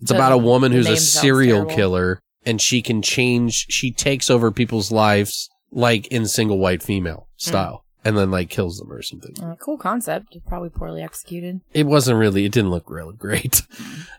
It's 0.00 0.10
The- 0.10 0.14
about 0.16 0.32
a 0.32 0.38
woman 0.38 0.72
who's 0.72 0.88
a 0.88 0.96
serial 0.96 1.64
killer 1.66 2.20
and 2.46 2.60
she 2.60 2.82
can 2.82 3.02
change, 3.02 3.66
she 3.68 3.90
takes 3.90 4.30
over 4.30 4.50
people's 4.50 4.90
lives 4.90 5.48
like 5.72 6.06
in 6.08 6.26
single 6.26 6.58
white 6.58 6.82
female 6.82 7.28
style 7.36 7.84
and 8.04 8.16
then 8.16 8.30
like 8.30 8.48
kills 8.48 8.78
them 8.78 8.90
or 8.90 9.02
something. 9.02 9.34
Uh, 9.42 9.54
cool 9.56 9.76
concept. 9.76 10.36
Probably 10.46 10.70
poorly 10.70 11.02
executed. 11.02 11.60
It 11.74 11.86
wasn't 11.86 12.18
really, 12.18 12.44
it 12.46 12.52
didn't 12.52 12.70
look 12.70 12.88
really 12.90 13.14
great. 13.14 13.62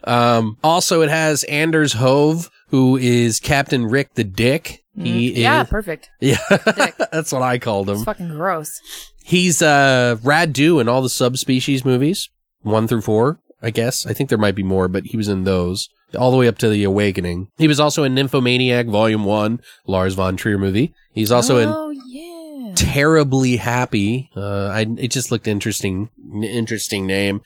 Um, 0.03 0.57
also 0.63 1.01
it 1.01 1.09
has 1.09 1.43
Anders 1.45 1.93
Hove, 1.93 2.49
who 2.69 2.97
is 2.97 3.39
Captain 3.39 3.85
Rick 3.85 4.13
the 4.15 4.23
Dick. 4.23 4.80
He 4.95 5.31
Mhm. 5.31 5.37
Yeah, 5.37 5.61
is, 5.63 5.69
perfect. 5.69 6.09
yeah, 6.19 6.37
that's 7.11 7.31
what 7.31 7.41
I 7.41 7.57
called 7.59 7.89
It's 7.89 7.99
him. 7.99 8.05
fucking 8.05 8.29
gross. 8.29 8.79
He's, 9.23 9.61
uh, 9.61 10.17
Radu 10.23 10.81
in 10.81 10.89
all 10.89 11.01
the 11.01 11.09
subspecies 11.09 11.85
movies, 11.85 12.29
one 12.61 12.87
through 12.87 13.01
four, 13.01 13.39
I 13.61 13.69
guess. 13.69 14.05
I 14.05 14.13
think 14.13 14.29
there 14.29 14.37
might 14.37 14.55
be 14.55 14.63
more, 14.63 14.87
but 14.87 15.05
he 15.05 15.17
was 15.17 15.27
in 15.27 15.43
those 15.45 15.87
all 16.17 16.31
the 16.31 16.37
way 16.37 16.47
up 16.47 16.57
to 16.57 16.67
The 16.69 16.83
Awakening. 16.83 17.47
He 17.57 17.67
was 17.69 17.79
also 17.79 18.03
in 18.03 18.13
Nymphomaniac 18.15 18.87
Volume 18.87 19.23
1, 19.23 19.61
Lars 19.87 20.13
von 20.15 20.35
Trier 20.35 20.57
movie. 20.57 20.93
He's 21.13 21.31
also 21.31 21.57
in 21.59 21.69
Oh 21.69 21.89
yeah. 22.07 22.73
terribly 22.75 23.55
happy. 23.57 24.29
Uh, 24.35 24.65
I, 24.67 24.85
it 24.97 25.11
just 25.11 25.31
looked 25.31 25.47
interesting, 25.47 26.09
interesting 26.43 27.05
name. 27.07 27.41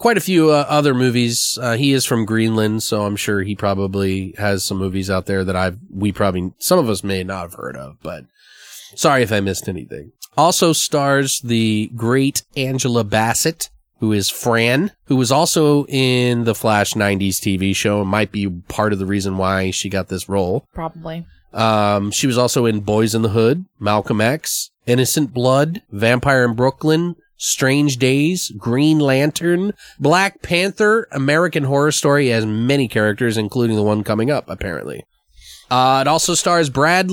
Quite 0.00 0.16
a 0.16 0.22
few 0.22 0.48
uh, 0.48 0.64
other 0.66 0.94
movies. 0.94 1.58
Uh, 1.60 1.76
he 1.76 1.92
is 1.92 2.06
from 2.06 2.24
Greenland, 2.24 2.82
so 2.82 3.04
I'm 3.04 3.16
sure 3.16 3.42
he 3.42 3.54
probably 3.54 4.34
has 4.38 4.64
some 4.64 4.78
movies 4.78 5.10
out 5.10 5.26
there 5.26 5.44
that 5.44 5.54
I've, 5.54 5.76
we 5.92 6.10
probably, 6.10 6.54
some 6.58 6.78
of 6.78 6.88
us 6.88 7.04
may 7.04 7.22
not 7.22 7.42
have 7.42 7.54
heard 7.54 7.76
of, 7.76 7.98
but 8.02 8.24
sorry 8.94 9.22
if 9.22 9.30
I 9.30 9.40
missed 9.40 9.68
anything. 9.68 10.12
Also 10.38 10.72
stars 10.72 11.40
the 11.40 11.90
great 11.94 12.44
Angela 12.56 13.04
Bassett, 13.04 13.68
who 13.98 14.12
is 14.12 14.30
Fran, 14.30 14.92
who 15.04 15.16
was 15.16 15.30
also 15.30 15.84
in 15.84 16.44
the 16.44 16.54
Flash 16.54 16.94
90s 16.94 17.36
TV 17.36 17.76
show 17.76 18.00
and 18.00 18.08
might 18.08 18.32
be 18.32 18.48
part 18.48 18.94
of 18.94 19.00
the 19.00 19.06
reason 19.06 19.36
why 19.36 19.70
she 19.70 19.90
got 19.90 20.08
this 20.08 20.30
role. 20.30 20.66
Probably. 20.72 21.26
Um, 21.52 22.10
she 22.10 22.26
was 22.26 22.38
also 22.38 22.64
in 22.64 22.80
Boys 22.80 23.14
in 23.14 23.20
the 23.20 23.28
Hood, 23.28 23.66
Malcolm 23.78 24.22
X, 24.22 24.70
Innocent 24.86 25.34
Blood, 25.34 25.82
Vampire 25.90 26.46
in 26.46 26.54
Brooklyn, 26.54 27.16
Strange 27.42 27.96
Days, 27.96 28.52
Green 28.58 28.98
Lantern, 28.98 29.72
Black 29.98 30.42
Panther, 30.42 31.08
American 31.10 31.64
Horror 31.64 31.90
Story 31.90 32.28
has 32.28 32.44
many 32.44 32.86
characters, 32.86 33.38
including 33.38 33.76
the 33.76 33.82
one 33.82 34.04
coming 34.04 34.30
up, 34.30 34.44
apparently. 34.48 35.04
Uh, 35.70 36.00
it 36.02 36.08
also 36.08 36.34
stars 36.34 36.68
Brad 36.68 37.10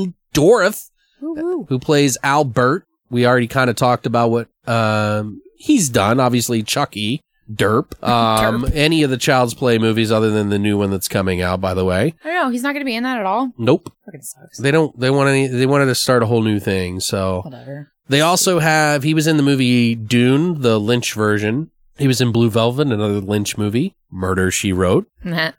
woo. 1.21 1.65
who 1.69 1.79
plays 1.79 2.17
Albert. 2.23 2.85
We 3.09 3.25
already 3.25 3.47
kind 3.47 3.69
of 3.69 3.77
talked 3.77 4.05
about 4.05 4.29
what, 4.29 4.49
um, 4.67 5.41
he's 5.57 5.87
done. 5.87 6.19
Obviously, 6.19 6.61
Chucky, 6.61 7.21
Derp, 7.53 8.01
um, 8.03 8.63
Derp. 8.63 8.71
any 8.75 9.03
of 9.03 9.09
the 9.09 9.17
Child's 9.17 9.53
Play 9.53 9.77
movies 9.77 10.11
other 10.11 10.29
than 10.31 10.49
the 10.49 10.59
new 10.59 10.77
one 10.77 10.89
that's 10.91 11.07
coming 11.07 11.41
out, 11.41 11.61
by 11.61 11.73
the 11.73 11.85
way. 11.85 12.13
I 12.23 12.27
don't 12.27 12.35
know. 12.35 12.49
He's 12.49 12.63
not 12.63 12.73
going 12.73 12.81
to 12.81 12.85
be 12.85 12.95
in 12.95 13.03
that 13.03 13.19
at 13.19 13.25
all. 13.25 13.51
Nope. 13.57 13.91
Fucking 14.05 14.21
sucks. 14.21 14.57
They 14.57 14.71
don't. 14.71 14.97
They 14.99 15.09
want 15.09 15.29
any. 15.29 15.47
They 15.47 15.65
wanted 15.65 15.85
to 15.85 15.95
start 15.95 16.23
a 16.23 16.25
whole 16.25 16.41
new 16.43 16.59
thing. 16.59 16.99
So 16.99 17.41
Whatever. 17.43 17.91
they 18.09 18.21
also 18.21 18.59
have. 18.59 19.03
He 19.03 19.13
was 19.13 19.27
in 19.27 19.37
the 19.37 19.43
movie 19.43 19.95
Dune, 19.95 20.61
the 20.61 20.79
Lynch 20.79 21.13
version. 21.13 21.71
He 21.97 22.07
was 22.07 22.21
in 22.21 22.31
Blue 22.31 22.49
Velvet, 22.49 22.87
another 22.87 23.19
Lynch 23.19 23.57
movie. 23.57 23.95
Murder 24.09 24.51
She 24.51 24.71
Wrote, 24.71 25.07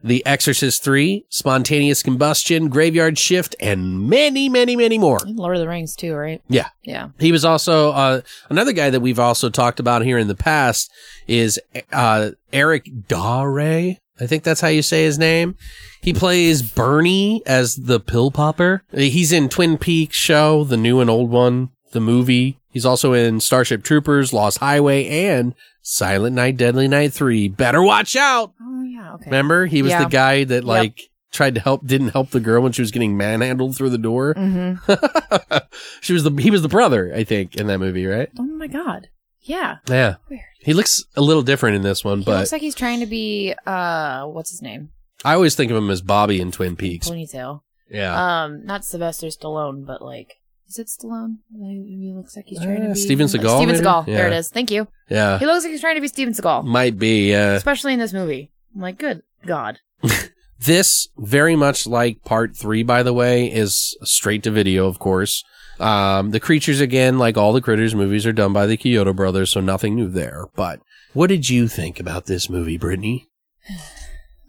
The 0.03 0.25
Exorcist 0.25 0.83
Three, 0.83 1.27
Spontaneous 1.29 2.03
Combustion, 2.03 2.69
Graveyard 2.69 3.19
Shift, 3.19 3.55
and 3.61 4.09
many, 4.09 4.49
many, 4.49 4.75
many 4.75 4.99
more. 4.99 5.19
Lord 5.27 5.57
of 5.57 5.61
the 5.61 5.69
Rings 5.69 5.95
too, 5.95 6.15
right? 6.15 6.41
Yeah. 6.49 6.69
Yeah. 6.83 7.11
He 7.19 7.31
was 7.33 7.45
also 7.45 7.91
uh, 7.91 8.21
another 8.49 8.73
guy 8.73 8.91
that 8.91 9.01
we've 9.01 9.19
also 9.19 9.51
talked 9.51 9.81
about 9.81 10.03
here 10.03 10.19
in 10.19 10.29
the 10.29 10.35
past 10.35 10.91
is 11.27 11.61
uh, 11.93 12.31
Eric 12.53 12.87
DaRe. 13.09 13.99
I 14.21 14.27
think 14.27 14.43
that's 14.43 14.61
how 14.61 14.69
you 14.69 14.83
say 14.83 15.05
his 15.05 15.19
name. 15.19 15.57
He 16.01 16.13
plays 16.13 16.63
Bernie 16.63 17.43
as 17.47 17.77
the 17.77 18.01
pill 18.01 18.31
popper. 18.31 18.83
He's 18.93 19.31
in 19.33 19.49
Twin 19.49 19.79
Peaks 19.79 20.17
show, 20.17 20.65
the 20.65 20.77
new 20.77 21.01
and 21.01 21.11
old 21.11 21.31
one, 21.31 21.71
the 21.93 22.01
movie. 22.01 22.59
He's 22.71 22.87
also 22.87 23.13
in 23.13 23.41
Starship 23.41 23.83
Troopers, 23.83 24.33
Lost 24.33 24.59
Highway, 24.59 25.07
and 25.07 25.55
Silent 25.91 26.37
Night, 26.37 26.59
Deadly 26.59 26.87
Night 26.87 27.15
3. 27.15 27.49
Better 27.49 27.83
watch 27.83 28.15
out. 28.15 28.53
Oh 28.61 28.83
yeah. 28.83 29.15
Okay. 29.15 29.25
Remember? 29.27 29.65
He 29.65 29.81
was 29.81 29.93
Yeah. 29.93 30.05
the 30.05 30.11
guy 30.11 30.45
that 30.45 30.63
like 30.63 31.01
tried 31.33 31.55
to 31.55 31.63
help, 31.63 31.87
didn't 31.87 32.09
help 32.11 32.29
the 32.31 32.41
girl 32.41 32.63
when 32.63 32.73
she 32.73 32.83
was 32.83 32.91
getting 32.91 33.17
manhandled 33.17 33.75
through 33.75 33.89
the 33.89 33.97
door. 33.97 34.35
Mm-hmm. 34.35 35.57
she 36.03 36.13
was 36.13 36.25
the, 36.25 36.31
he 36.43 36.51
was 36.51 36.61
the 36.61 36.69
brother, 36.69 37.11
I 37.15 37.25
think, 37.25 37.57
in 37.57 37.69
that 37.69 37.79
movie, 37.79 38.05
right? 38.05 38.29
Oh 38.39 38.43
my 38.43 38.67
god. 38.67 39.09
Yeah. 39.41 39.77
Yeah. 39.89 40.17
Weird. 40.29 40.43
He 40.61 40.75
looks 40.75 41.05
a 41.17 41.23
little 41.23 41.43
different 41.43 41.77
in 41.77 41.83
this 41.83 42.05
one, 42.05 42.19
He 42.19 42.25
but 42.25 42.39
looks 42.41 42.53
like 42.53 42.61
he's 42.61 42.75
trying 42.75 43.01
to 43.01 43.07
be 43.07 43.55
uh 43.67 44.25
what's 44.27 44.51
his 44.51 44.61
name? 44.61 44.91
I 45.25 45.33
always 45.33 45.55
think 45.55 45.71
of 45.71 45.77
him 45.79 45.89
as 45.91 46.03
Bobby 46.03 46.39
in 46.39 46.53
Twin 46.53 46.77
Peaks. 46.77 47.09
Ponytail. 47.09 47.63
Yeah. 47.91 48.45
Um, 48.45 48.67
not 48.67 48.85
Sylvester 48.85 49.29
Stallone, 49.29 49.87
but 49.87 50.03
like 50.03 50.35
is 50.69 50.79
it 50.79 50.87
Stallone? 50.89 51.37
He 51.53 52.13
looks 52.15 52.37
like 52.37 52.47
he's 52.47 52.61
trying 52.61 52.83
Uh, 52.83 52.89
to 52.89 52.95
be 52.95 53.01
Steven 53.01 53.27
Seagal, 53.27 53.57
Steven 53.57 53.67
maybe? 53.75 53.79
Seagal. 53.85 54.07
There 54.07 54.27
it 54.29 54.33
Yeah. 54.33 54.39
is. 54.39 54.49
Thank 54.51 54.71
you. 54.71 54.89
yeah. 55.09 55.39
He 55.39 55.47
looks 55.47 55.65
like 55.65 55.73
he's 55.73 55.81
trying 55.81 55.95
to 55.97 56.01
be 56.01 56.09
Steven 56.09 56.35
Seagal, 56.35 56.65
Might 56.65 56.99
be. 56.99 57.35
Uh, 57.35 57.55
especially 57.55 57.93
in 57.95 57.99
this 57.99 58.13
movie. 58.13 58.51
I'm 58.75 58.83
like, 58.83 58.99
good 58.99 59.23
God. 59.47 59.79
this, 60.61 61.09
very 61.17 61.57
much 61.57 61.87
like 61.87 62.23
part 62.25 62.57
three, 62.57 62.83
by 62.83 63.03
the 63.03 63.13
way, 63.13 63.47
is 63.53 63.97
straight 64.03 64.43
to 64.45 64.51
video, 64.51 64.87
of 64.87 64.99
course. 64.99 65.43
Um, 65.81 66.33
the 66.33 66.41
creatures, 66.41 66.81
again, 66.81 67.19
like 67.19 67.37
all 67.37 67.53
the 67.53 67.61
Critters 67.61 67.95
movies, 67.95 68.27
are 68.27 68.33
done 68.33 68.53
by 68.53 68.67
the 68.67 68.77
Chiodo 68.77 69.15
brothers, 69.15 69.51
so 69.51 69.61
nothing 69.61 69.95
new 69.95 70.09
there. 70.09 70.47
But 70.57 70.81
what 71.13 71.29
did 71.29 71.49
you 71.49 71.69
think 71.69 72.01
about 72.01 72.27
this 72.27 72.51
movie, 72.51 72.77
Brittany? 72.79 73.29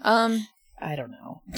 Um, 0.01 0.47
I 0.81 0.95
don't 0.95 1.11
know. 1.11 1.41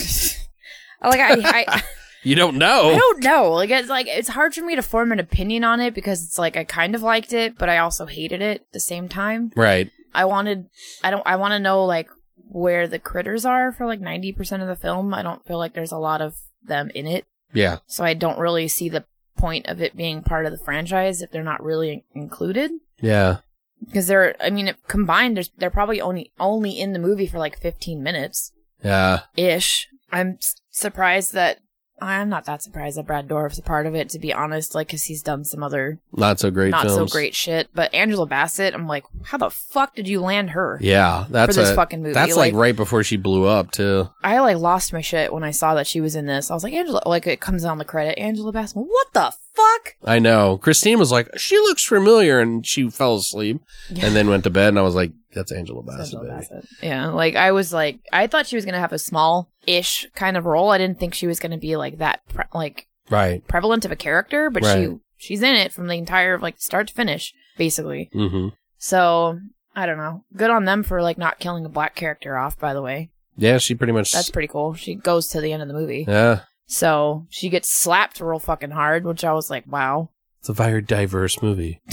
like 1.04 1.20
I, 1.20 1.64
I, 1.68 1.84
You 2.24 2.36
don't 2.36 2.58
know. 2.58 2.90
I 2.92 2.98
don't 2.98 3.24
know. 3.24 3.52
Like 3.52 3.70
it's 3.72 3.90
like 3.90 4.08
it's 4.08 4.30
hard 4.30 4.54
for 4.54 4.64
me 4.64 4.76
to 4.76 4.82
form 4.82 5.12
an 5.12 5.20
opinion 5.20 5.64
on 5.64 5.80
it 5.80 5.94
because 5.94 6.24
it's 6.24 6.38
like 6.38 6.56
I 6.56 6.64
kind 6.64 6.94
of 6.96 7.02
liked 7.02 7.34
it, 7.34 7.58
but 7.58 7.70
I 7.70 7.80
also 7.80 8.06
hated 8.06 8.42
it 8.42 8.62
at 8.62 8.72
the 8.74 8.80
same 8.80 9.10
time. 9.10 9.52
Right. 9.56 9.90
I 10.14 10.26
wanted, 10.26 10.68
I 11.04 11.10
don't, 11.10 11.26
I 11.26 11.38
want 11.38 11.54
to 11.54 11.60
know 11.60 11.86
like 11.86 12.10
where 12.50 12.86
the 12.88 13.00
critters 13.00 13.46
are 13.46 13.72
for 13.72 13.86
like 13.86 14.02
ninety 14.02 14.32
percent 14.34 14.62
of 14.62 14.68
the 14.68 14.76
film. 14.76 15.14
I 15.14 15.22
don't 15.24 15.46
feel 15.48 15.58
like 15.58 15.74
there's 15.74 15.92
a 15.94 15.98
lot 15.98 16.22
of 16.22 16.36
them 16.64 16.92
in 16.94 17.08
it, 17.08 17.26
Yeah. 17.54 17.78
so 17.88 18.04
I 18.04 18.14
don't 18.14 18.38
really 18.38 18.68
see 18.68 18.88
the 18.90 19.06
point 19.38 19.66
of 19.68 19.82
it 19.82 19.96
being 19.98 20.22
part 20.22 20.46
of 20.46 20.52
the 20.52 20.64
franchise 20.64 21.22
if 21.22 21.32
they're 21.32 21.42
not 21.44 21.64
really 21.64 22.06
included. 22.14 22.70
Yeah. 23.02 23.38
Because 23.84 24.06
they're, 24.08 24.36
I 24.40 24.52
mean, 24.52 24.68
if 24.68 24.76
combined, 24.88 25.38
there's, 25.38 25.50
they're 25.58 25.72
probably 25.72 26.00
only 26.02 26.32
only 26.40 26.80
in 26.80 26.94
the 26.94 27.00
movie 27.00 27.26
for 27.26 27.40
like 27.40 27.58
fifteen 27.60 28.04
minutes 28.04 28.52
Yeah. 28.84 29.22
ish. 29.36 29.88
I'm 30.12 30.38
surprised 30.70 31.34
that 31.34 31.60
I'm 32.02 32.30
not 32.30 32.46
that 32.46 32.64
surprised 32.64 32.98
that 32.98 33.06
Brad 33.06 33.28
Dourif's 33.28 33.60
a 33.60 33.62
part 33.62 33.86
of 33.86 33.94
it, 33.94 34.10
to 34.10 34.20
be 34.20 34.34
honest, 34.34 34.74
like, 34.74 34.90
cause 34.90 35.04
he's 35.04 35.22
done 35.22 35.44
some 35.46 35.62
other 35.62 36.00
Not 36.12 36.40
so 36.40 36.50
great 36.50 36.72
not 36.72 36.86
films. 36.88 37.12
so 37.12 37.16
great 37.16 37.36
shit. 37.36 37.70
But 37.76 37.94
Angela 37.94 38.26
Bassett, 38.26 38.74
I'm 38.74 38.88
like, 38.88 39.04
how 39.26 39.38
the 39.38 39.50
fuck 39.52 39.96
did 39.96 40.08
you 40.08 40.20
land 40.20 40.50
her? 40.52 40.80
Yeah, 40.82 41.26
that's 41.30 41.56
this 41.56 41.70
a, 41.70 41.76
fucking 41.76 42.02
movie, 42.02 42.14
That's 42.14 42.36
like, 42.36 42.54
like- 42.54 42.60
right 42.60 42.76
before 42.76 43.04
she 43.04 43.18
blew 43.18 43.46
up 43.46 43.72
too. 43.72 44.10
I 44.24 44.40
like 44.40 44.58
lost 44.58 44.94
my 44.94 45.02
shit 45.02 45.32
when 45.32 45.44
I 45.44 45.52
saw 45.52 45.76
that 45.76 45.88
she 45.88 46.02
was 46.02 46.16
in 46.16 46.26
this. 46.26 46.50
I 46.50 46.54
was 46.56 46.64
like, 46.64 46.74
Angela, 46.74 47.02
like 47.06 47.28
it 47.28 47.40
comes 47.40 47.64
on 47.64 47.78
the 47.78 47.86
credit, 47.86 48.18
Angela 48.20 48.52
Bassett. 48.52 48.78
What 48.78 49.08
the 49.14 49.32
fuck? 49.54 49.96
I 50.04 50.18
know. 50.20 50.58
Christine 50.58 50.98
was 50.98 51.12
like, 51.12 51.30
she 51.38 51.58
looks 51.58 51.86
familiar, 51.86 52.40
and 52.40 52.66
she 52.66 52.90
fell 52.90 53.16
asleep 53.16 53.62
and 53.90 54.16
then 54.16 54.28
went 54.30 54.44
to 54.46 54.50
bed. 54.50 54.70
And 54.70 54.80
I 54.80 54.82
was 54.82 54.96
like, 54.96 55.12
that's 55.34 55.52
Angela 55.52 55.84
Bassett. 55.84 56.16
Angela. 56.20 56.26
Bassett. 56.38 56.66
Yeah, 56.82 57.08
like 57.10 57.36
I 57.36 57.52
was 57.52 57.72
like, 57.74 58.00
I 58.12 58.28
thought 58.28 58.48
she 58.48 58.56
was 58.56 58.66
gonna 58.66 58.80
have 58.80 58.94
a 58.94 59.00
small-ish 59.00 60.08
kind 60.16 60.38
of 60.38 60.46
role. 60.46 60.70
I 60.72 60.78
didn't 60.78 61.00
think 61.00 61.14
she 61.14 61.28
was 61.28 61.40
gonna 61.40 61.58
be 61.58 61.76
like 61.78 61.98
that, 62.00 62.22
pre- 62.30 62.46
like 62.54 62.88
Right. 63.10 63.46
prevalent 63.48 63.86
of 63.86 63.92
a 63.92 63.96
character, 63.96 64.50
but 64.50 64.64
Right. 64.64 64.90
she 64.90 64.98
she's 65.18 65.42
in 65.44 65.56
it 65.56 65.72
from 65.74 65.88
the 65.88 65.96
entire 65.96 66.38
like 66.40 66.60
start 66.60 66.88
to 66.88 66.94
finish, 66.94 67.34
basically. 67.58 68.10
Mm-hmm. 68.14 68.50
So 68.78 69.40
I 69.76 69.86
don't 69.86 69.98
know. 69.98 70.24
Good 70.36 70.50
on 70.50 70.66
them 70.66 70.84
for 70.84 71.02
like 71.02 71.18
not 71.18 71.40
killing 71.40 71.66
a 71.66 71.70
black 71.70 71.96
character 71.96 72.38
off. 72.38 72.60
By 72.60 72.74
the 72.74 72.82
way, 72.82 73.10
Yeah, 73.38 73.58
she 73.58 73.76
pretty 73.76 73.94
much. 73.94 74.12
that's 74.12 74.30
pretty 74.32 74.48
cool. 74.48 74.74
She 74.74 74.96
goes 74.96 75.28
to 75.28 75.42
the 75.42 75.54
end 75.54 75.62
of 75.62 75.68
the 75.68 75.74
movie, 75.74 76.06
yeah. 76.08 76.42
so 76.68 77.26
she 77.30 77.50
gets 77.50 77.70
slapped 77.70 78.20
real 78.20 78.40
fucking 78.40 78.72
hard, 78.72 79.06
which 79.06 79.24
I 79.24 79.34
was 79.34 79.50
like, 79.50 79.66
wow. 79.68 80.10
It's 80.40 80.50
a 80.50 80.54
very 80.54 80.82
diverse 80.82 81.42
movie. 81.42 81.82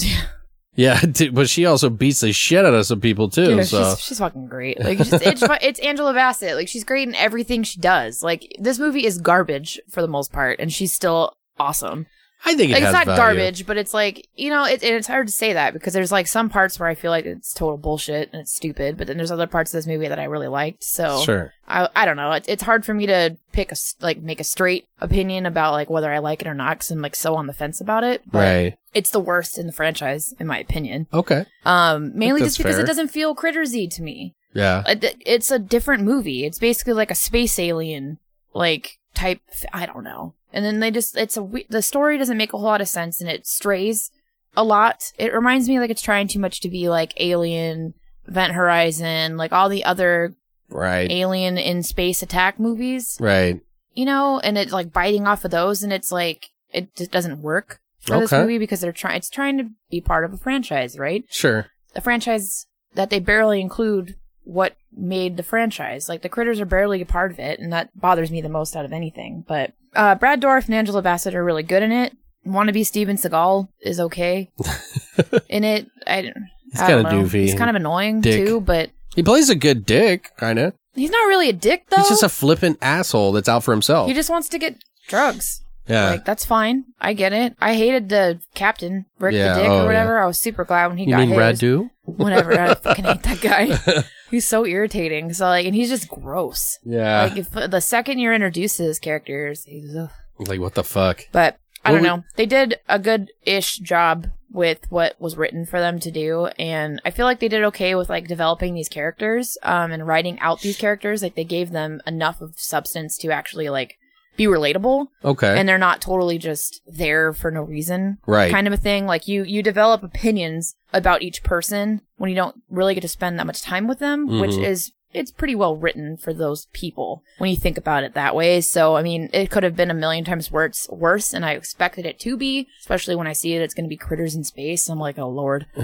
yeah, 0.75 1.01
but 1.33 1.49
she 1.49 1.65
also 1.65 1.89
beats 1.89 2.21
the 2.21 2.31
shit 2.31 2.65
out 2.65 2.73
of 2.73 2.85
some 2.85 3.01
people 3.01 3.29
too. 3.29 3.55
Yeah, 3.55 3.63
so 3.63 3.89
she's, 3.95 3.99
she's 4.05 4.19
fucking 4.19 4.47
great. 4.47 4.79
Like 4.79 4.99
it's, 4.99 5.11
it's 5.13 5.41
it's 5.61 5.79
Angela 5.79 6.13
Bassett. 6.13 6.55
Like 6.55 6.67
she's 6.67 6.83
great 6.83 7.07
in 7.07 7.15
everything 7.15 7.63
she 7.63 7.79
does. 7.79 8.23
Like 8.23 8.55
this 8.59 8.79
movie 8.79 9.05
is 9.05 9.17
garbage 9.19 9.79
for 9.89 10.01
the 10.01 10.07
most 10.07 10.31
part, 10.31 10.59
and 10.59 10.71
she's 10.71 10.93
still 10.93 11.35
awesome. 11.59 12.05
I 12.45 12.55
think 12.55 12.71
it 12.71 12.75
Like 12.75 12.83
has 12.83 12.93
it's 12.93 13.05
not 13.05 13.05
value. 13.17 13.17
garbage, 13.39 13.65
but 13.67 13.75
it's 13.75 13.93
like 13.93 14.29
you 14.33 14.49
know, 14.49 14.63
it, 14.63 14.81
and 14.81 14.95
it's 14.95 15.07
hard 15.07 15.27
to 15.27 15.33
say 15.33 15.51
that 15.51 15.73
because 15.73 15.91
there's 15.91 16.11
like 16.13 16.25
some 16.25 16.49
parts 16.49 16.79
where 16.79 16.87
I 16.87 16.95
feel 16.95 17.11
like 17.11 17.25
it's 17.25 17.53
total 17.53 17.75
bullshit 17.77 18.29
and 18.31 18.39
it's 18.41 18.55
stupid, 18.55 18.95
but 18.97 19.07
then 19.07 19.17
there's 19.17 19.31
other 19.31 19.45
parts 19.47 19.73
of 19.73 19.77
this 19.77 19.87
movie 19.87 20.07
that 20.07 20.19
I 20.19 20.23
really 20.23 20.47
liked. 20.47 20.81
So 20.85 21.19
Sure. 21.25 21.51
I 21.67 21.89
I 21.93 22.05
don't 22.05 22.15
know. 22.15 22.31
It's 22.31 22.47
it's 22.47 22.63
hard 22.63 22.85
for 22.85 22.93
me 22.93 23.07
to 23.07 23.35
pick 23.51 23.73
a 23.73 23.75
like 23.99 24.21
make 24.21 24.39
a 24.39 24.45
straight 24.45 24.87
opinion 25.01 25.45
about 25.47 25.73
like 25.73 25.89
whether 25.89 26.09
I 26.09 26.19
like 26.19 26.41
it 26.41 26.47
or 26.47 26.53
not 26.53 26.77
because 26.77 26.91
I'm 26.91 27.01
like 27.01 27.15
so 27.15 27.35
on 27.35 27.47
the 27.47 27.53
fence 27.53 27.81
about 27.81 28.05
it. 28.05 28.21
But 28.25 28.39
Right. 28.39 28.77
It's 28.93 29.11
the 29.11 29.19
worst 29.19 29.57
in 29.57 29.67
the 29.67 29.73
franchise, 29.73 30.33
in 30.39 30.47
my 30.47 30.57
opinion. 30.59 31.07
Okay. 31.13 31.45
Um, 31.65 32.11
mainly 32.17 32.41
just 32.41 32.57
because 32.57 32.75
fair. 32.75 32.83
it 32.83 32.87
doesn't 32.87 33.09
feel 33.09 33.35
crittersy 33.35 33.89
to 33.95 34.01
me. 34.01 34.35
Yeah. 34.53 34.83
It- 34.87 35.15
It's 35.25 35.51
a 35.51 35.59
different 35.59 36.03
movie. 36.03 36.45
It's 36.45 36.59
basically 36.59 36.93
like 36.93 37.11
a 37.11 37.15
space 37.15 37.59
alien, 37.59 38.17
like 38.53 38.97
type. 39.13 39.41
I 39.73 39.85
don't 39.85 40.03
know. 40.03 40.33
And 40.51 40.65
then 40.65 40.79
they 40.79 40.89
just, 40.89 41.15
it's 41.15 41.37
a, 41.37 41.43
we- 41.43 41.67
the 41.69 41.81
story 41.83 42.17
doesn't 42.17 42.37
make 42.37 42.53
a 42.53 42.57
whole 42.57 42.65
lot 42.65 42.81
of 42.81 42.87
sense 42.87 43.21
and 43.21 43.29
it 43.29 43.45
strays 43.45 44.09
a 44.57 44.63
lot. 44.63 45.11
It 45.19 45.33
reminds 45.33 45.69
me 45.69 45.79
like 45.79 45.91
it's 45.91 46.01
trying 46.01 46.27
too 46.27 46.39
much 46.39 46.59
to 46.61 46.69
be 46.69 46.89
like 46.89 47.13
Alien, 47.21 47.93
Event 48.27 48.53
Horizon, 48.53 49.37
like 49.37 49.51
all 49.53 49.69
the 49.69 49.85
other 49.85 50.33
Right. 50.71 51.09
alien 51.11 51.57
in 51.57 51.81
space 51.83 52.21
attack 52.23 52.59
movies, 52.59 53.17
Right. 53.19 53.59
you 53.93 54.05
know, 54.05 54.39
and 54.39 54.57
it's 54.57 54.71
like 54.71 54.91
biting 54.93 55.25
off 55.27 55.43
of 55.45 55.51
those 55.51 55.81
and 55.83 55.91
it's 55.93 56.11
like, 56.11 56.49
it 56.71 56.95
just 56.95 57.09
doesn't 57.11 57.41
work 57.41 57.79
for 58.01 58.19
this 58.19 58.31
movie 58.31 58.57
because 58.57 58.81
they're 58.81 58.91
trying, 58.91 59.17
it's 59.17 59.29
trying 59.29 59.57
to 59.57 59.69
be 59.91 60.01
part 60.01 60.25
of 60.25 60.33
a 60.33 60.37
franchise, 60.37 60.97
right? 60.97 61.23
Sure. 61.29 61.67
a 61.95 62.01
franchise 62.01 62.65
that 62.95 63.09
they 63.09 63.19
barely 63.19 63.61
include 63.61 64.15
what 64.43 64.75
made 64.91 65.37
the 65.37 65.43
franchise. 65.43 66.09
Like 66.09 66.21
the 66.21 66.29
critters 66.29 66.59
are 66.59 66.65
barely 66.65 67.01
a 67.01 67.05
part 67.05 67.31
of 67.31 67.39
it, 67.39 67.59
and 67.59 67.71
that 67.73 67.89
bothers 67.99 68.31
me 68.31 68.41
the 68.41 68.49
most 68.49 68.75
out 68.75 68.85
of 68.85 68.91
anything. 68.93 69.43
But 69.47 69.73
uh, 69.95 70.15
Brad 70.15 70.41
Dourif 70.41 70.65
and 70.65 70.75
Angela 70.75 71.01
Bassett 71.01 71.35
are 71.35 71.43
really 71.43 71.63
good 71.63 71.83
in 71.83 71.91
it. 71.91 72.15
Want 72.45 72.67
to 72.67 72.73
be 72.73 72.83
Steven 72.83 73.15
Seagal 73.17 73.67
is 73.81 73.99
okay 73.99 74.49
in 75.49 75.63
it. 75.63 75.87
I, 76.07 76.21
don't- 76.23 76.35
He's 76.71 76.79
kind 76.81 77.05
of 77.05 77.05
doofy. 77.07 77.41
He's 77.41 77.55
kind 77.55 77.69
of 77.69 77.75
annoying 77.75 78.21
Dick. 78.21 78.45
too, 78.45 78.61
but 78.61 78.91
He 79.15 79.23
plays 79.23 79.49
a 79.49 79.55
good 79.55 79.85
dick, 79.87 80.31
kind 80.37 80.59
of. 80.59 80.73
he's 80.93 81.09
not 81.09 81.27
really 81.27 81.49
a 81.49 81.53
dick 81.53 81.85
though. 81.89 81.97
He's 81.97 82.09
just 82.09 82.23
a 82.23 82.29
flippant 82.29 82.77
asshole 82.81 83.31
that's 83.31 83.49
out 83.49 83.63
for 83.63 83.71
himself. 83.71 84.07
he 84.07 84.13
just 84.13 84.29
wants 84.29 84.47
to 84.49 84.59
get 84.59 84.75
drugs. 85.07 85.63
Yeah. 85.89 86.11
Like 86.11 86.25
that's 86.25 86.45
fine. 86.45 86.85
I 87.01 87.13
get 87.13 87.33
it. 87.33 87.55
I 87.59 87.73
hated 87.75 88.09
the 88.09 88.39
captain 88.53 89.05
Rick 89.19 89.33
Yeah, 89.35 89.55
the 89.55 89.61
Dick 89.61 89.69
oh, 89.69 89.83
or 89.83 89.85
whatever. 89.85 90.19
I 90.19 90.25
was 90.25 90.37
super 90.37 90.63
glad 90.63 90.87
when 90.87 90.97
he 90.97 91.05
you 91.05 91.09
got 91.11 91.19
mean 91.19 91.29
his. 91.29 91.37
Radu? 91.37 91.89
Whatever. 92.03 92.59
I 92.59 92.73
fucking 92.75 93.05
hate 93.05 93.23
that 93.23 93.41
guy. 93.41 94.03
He's 94.31 94.47
so 94.47 94.65
irritating. 94.65 95.33
So 95.33 95.45
like, 95.47 95.65
and 95.65 95.73
he's 95.73 95.89
just 95.89 96.07
gross. 96.07 96.77
Yeah. 96.83 97.23
Like 97.23 97.37
if 97.37 97.49
the 97.51 97.79
second 97.81 98.19
you're 98.19 98.33
introduced 98.35 98.77
to 98.77 98.83
his 98.83 98.99
characters, 98.99 99.63
he's 99.65 99.95
ugh. 99.95 100.11
Like, 100.37 100.59
what 100.59 100.75
the 100.75 100.83
fuck? 100.83 101.25
but 101.31 101.57
I 101.83 101.91
Well, 101.91 101.95
don't 101.95 102.01
we- 102.03 102.07
know. 102.19 102.23
They 102.35 102.45
did 102.45 102.79
a 102.87 102.99
good 102.99 103.31
ish 103.43 103.77
job 103.77 104.27
with 104.51 104.79
what 104.89 105.19
was 105.19 105.35
written 105.37 105.65
for 105.65 105.79
them 105.79 105.99
to 105.99 106.11
do, 106.11 106.45
and 106.59 106.99
I 107.05 107.11
feel 107.11 107.25
like 107.25 107.39
they 107.39 107.47
did 107.47 107.63
okay 107.65 107.93
with 107.95 108.09
like 108.09 108.27
developing 108.27 108.73
these 108.73 108.89
characters, 108.89 109.57
um, 109.63 109.91
and 109.91 110.05
writing 110.07 110.39
out 110.39 110.61
these 110.61 110.77
characters. 110.77 111.21
Like 111.23 111.35
they 111.35 111.43
gave 111.43 111.71
them 111.71 112.01
enough 112.07 112.39
of 112.41 112.53
substance 112.59 113.17
to 113.19 113.31
actually 113.31 113.69
like 113.69 113.97
be 114.39 114.45
relatable, 114.45 115.07
Okay. 115.23 115.59
and 115.59 115.67
they're 115.67 115.77
not 115.77 116.01
totally 116.01 116.37
just 116.37 116.81
there 116.87 117.33
for 117.33 117.51
no 117.51 117.61
reason, 117.61 118.17
right. 118.25 118.49
kind 118.51 118.65
of 118.67 118.73
a 118.73 118.77
thing. 118.77 119.05
Like 119.05 119.27
you 119.27 119.43
you 119.43 119.61
develop 119.61 120.01
opinions 120.01 120.75
about 120.93 121.21
each 121.21 121.43
person 121.43 122.01
when 122.17 122.29
you 122.29 122.35
don't 122.35 122.55
really 122.69 122.93
get 122.95 123.01
to 123.01 123.07
spend 123.07 123.37
that 123.37 123.45
much 123.47 123.61
time 123.61 123.87
with 123.87 123.99
them, 123.99 124.39
which 124.39 124.51
Mhm. 124.51 124.63
is 124.65 124.91
it's 125.11 125.31
pretty 125.31 125.55
well 125.55 125.75
written 125.75 126.15
for 126.17 126.31
those 126.35 126.67
people 126.71 127.23
when 127.39 127.49
you 127.49 127.55
think 127.57 127.79
about 127.79 128.03
it 128.03 128.13
that 128.13 128.35
way. 128.35 128.61
So 128.61 128.95
I 128.95 129.01
mean, 129.01 129.27
it 129.33 129.49
could 129.49 129.63
have 129.63 129.75
been 129.75 129.89
a 129.89 129.93
million 129.95 130.23
times 130.23 130.51
worse, 130.51 130.87
worse, 130.91 131.33
and 131.33 131.43
I 131.43 131.53
expected 131.53 132.05
it 132.05 132.19
to 132.19 132.37
be. 132.37 132.67
Especially 132.79 133.15
when 133.15 133.25
I 133.25 133.33
see 133.33 133.53
it, 133.55 133.61
it's 133.63 133.73
going 133.73 133.85
to 133.85 133.95
be 133.95 133.97
critters 133.97 134.35
in 134.35 134.43
space. 134.43 134.87
I'm 134.87 134.99
like, 134.99 135.17
oh 135.17 135.27
lord, 135.29 135.65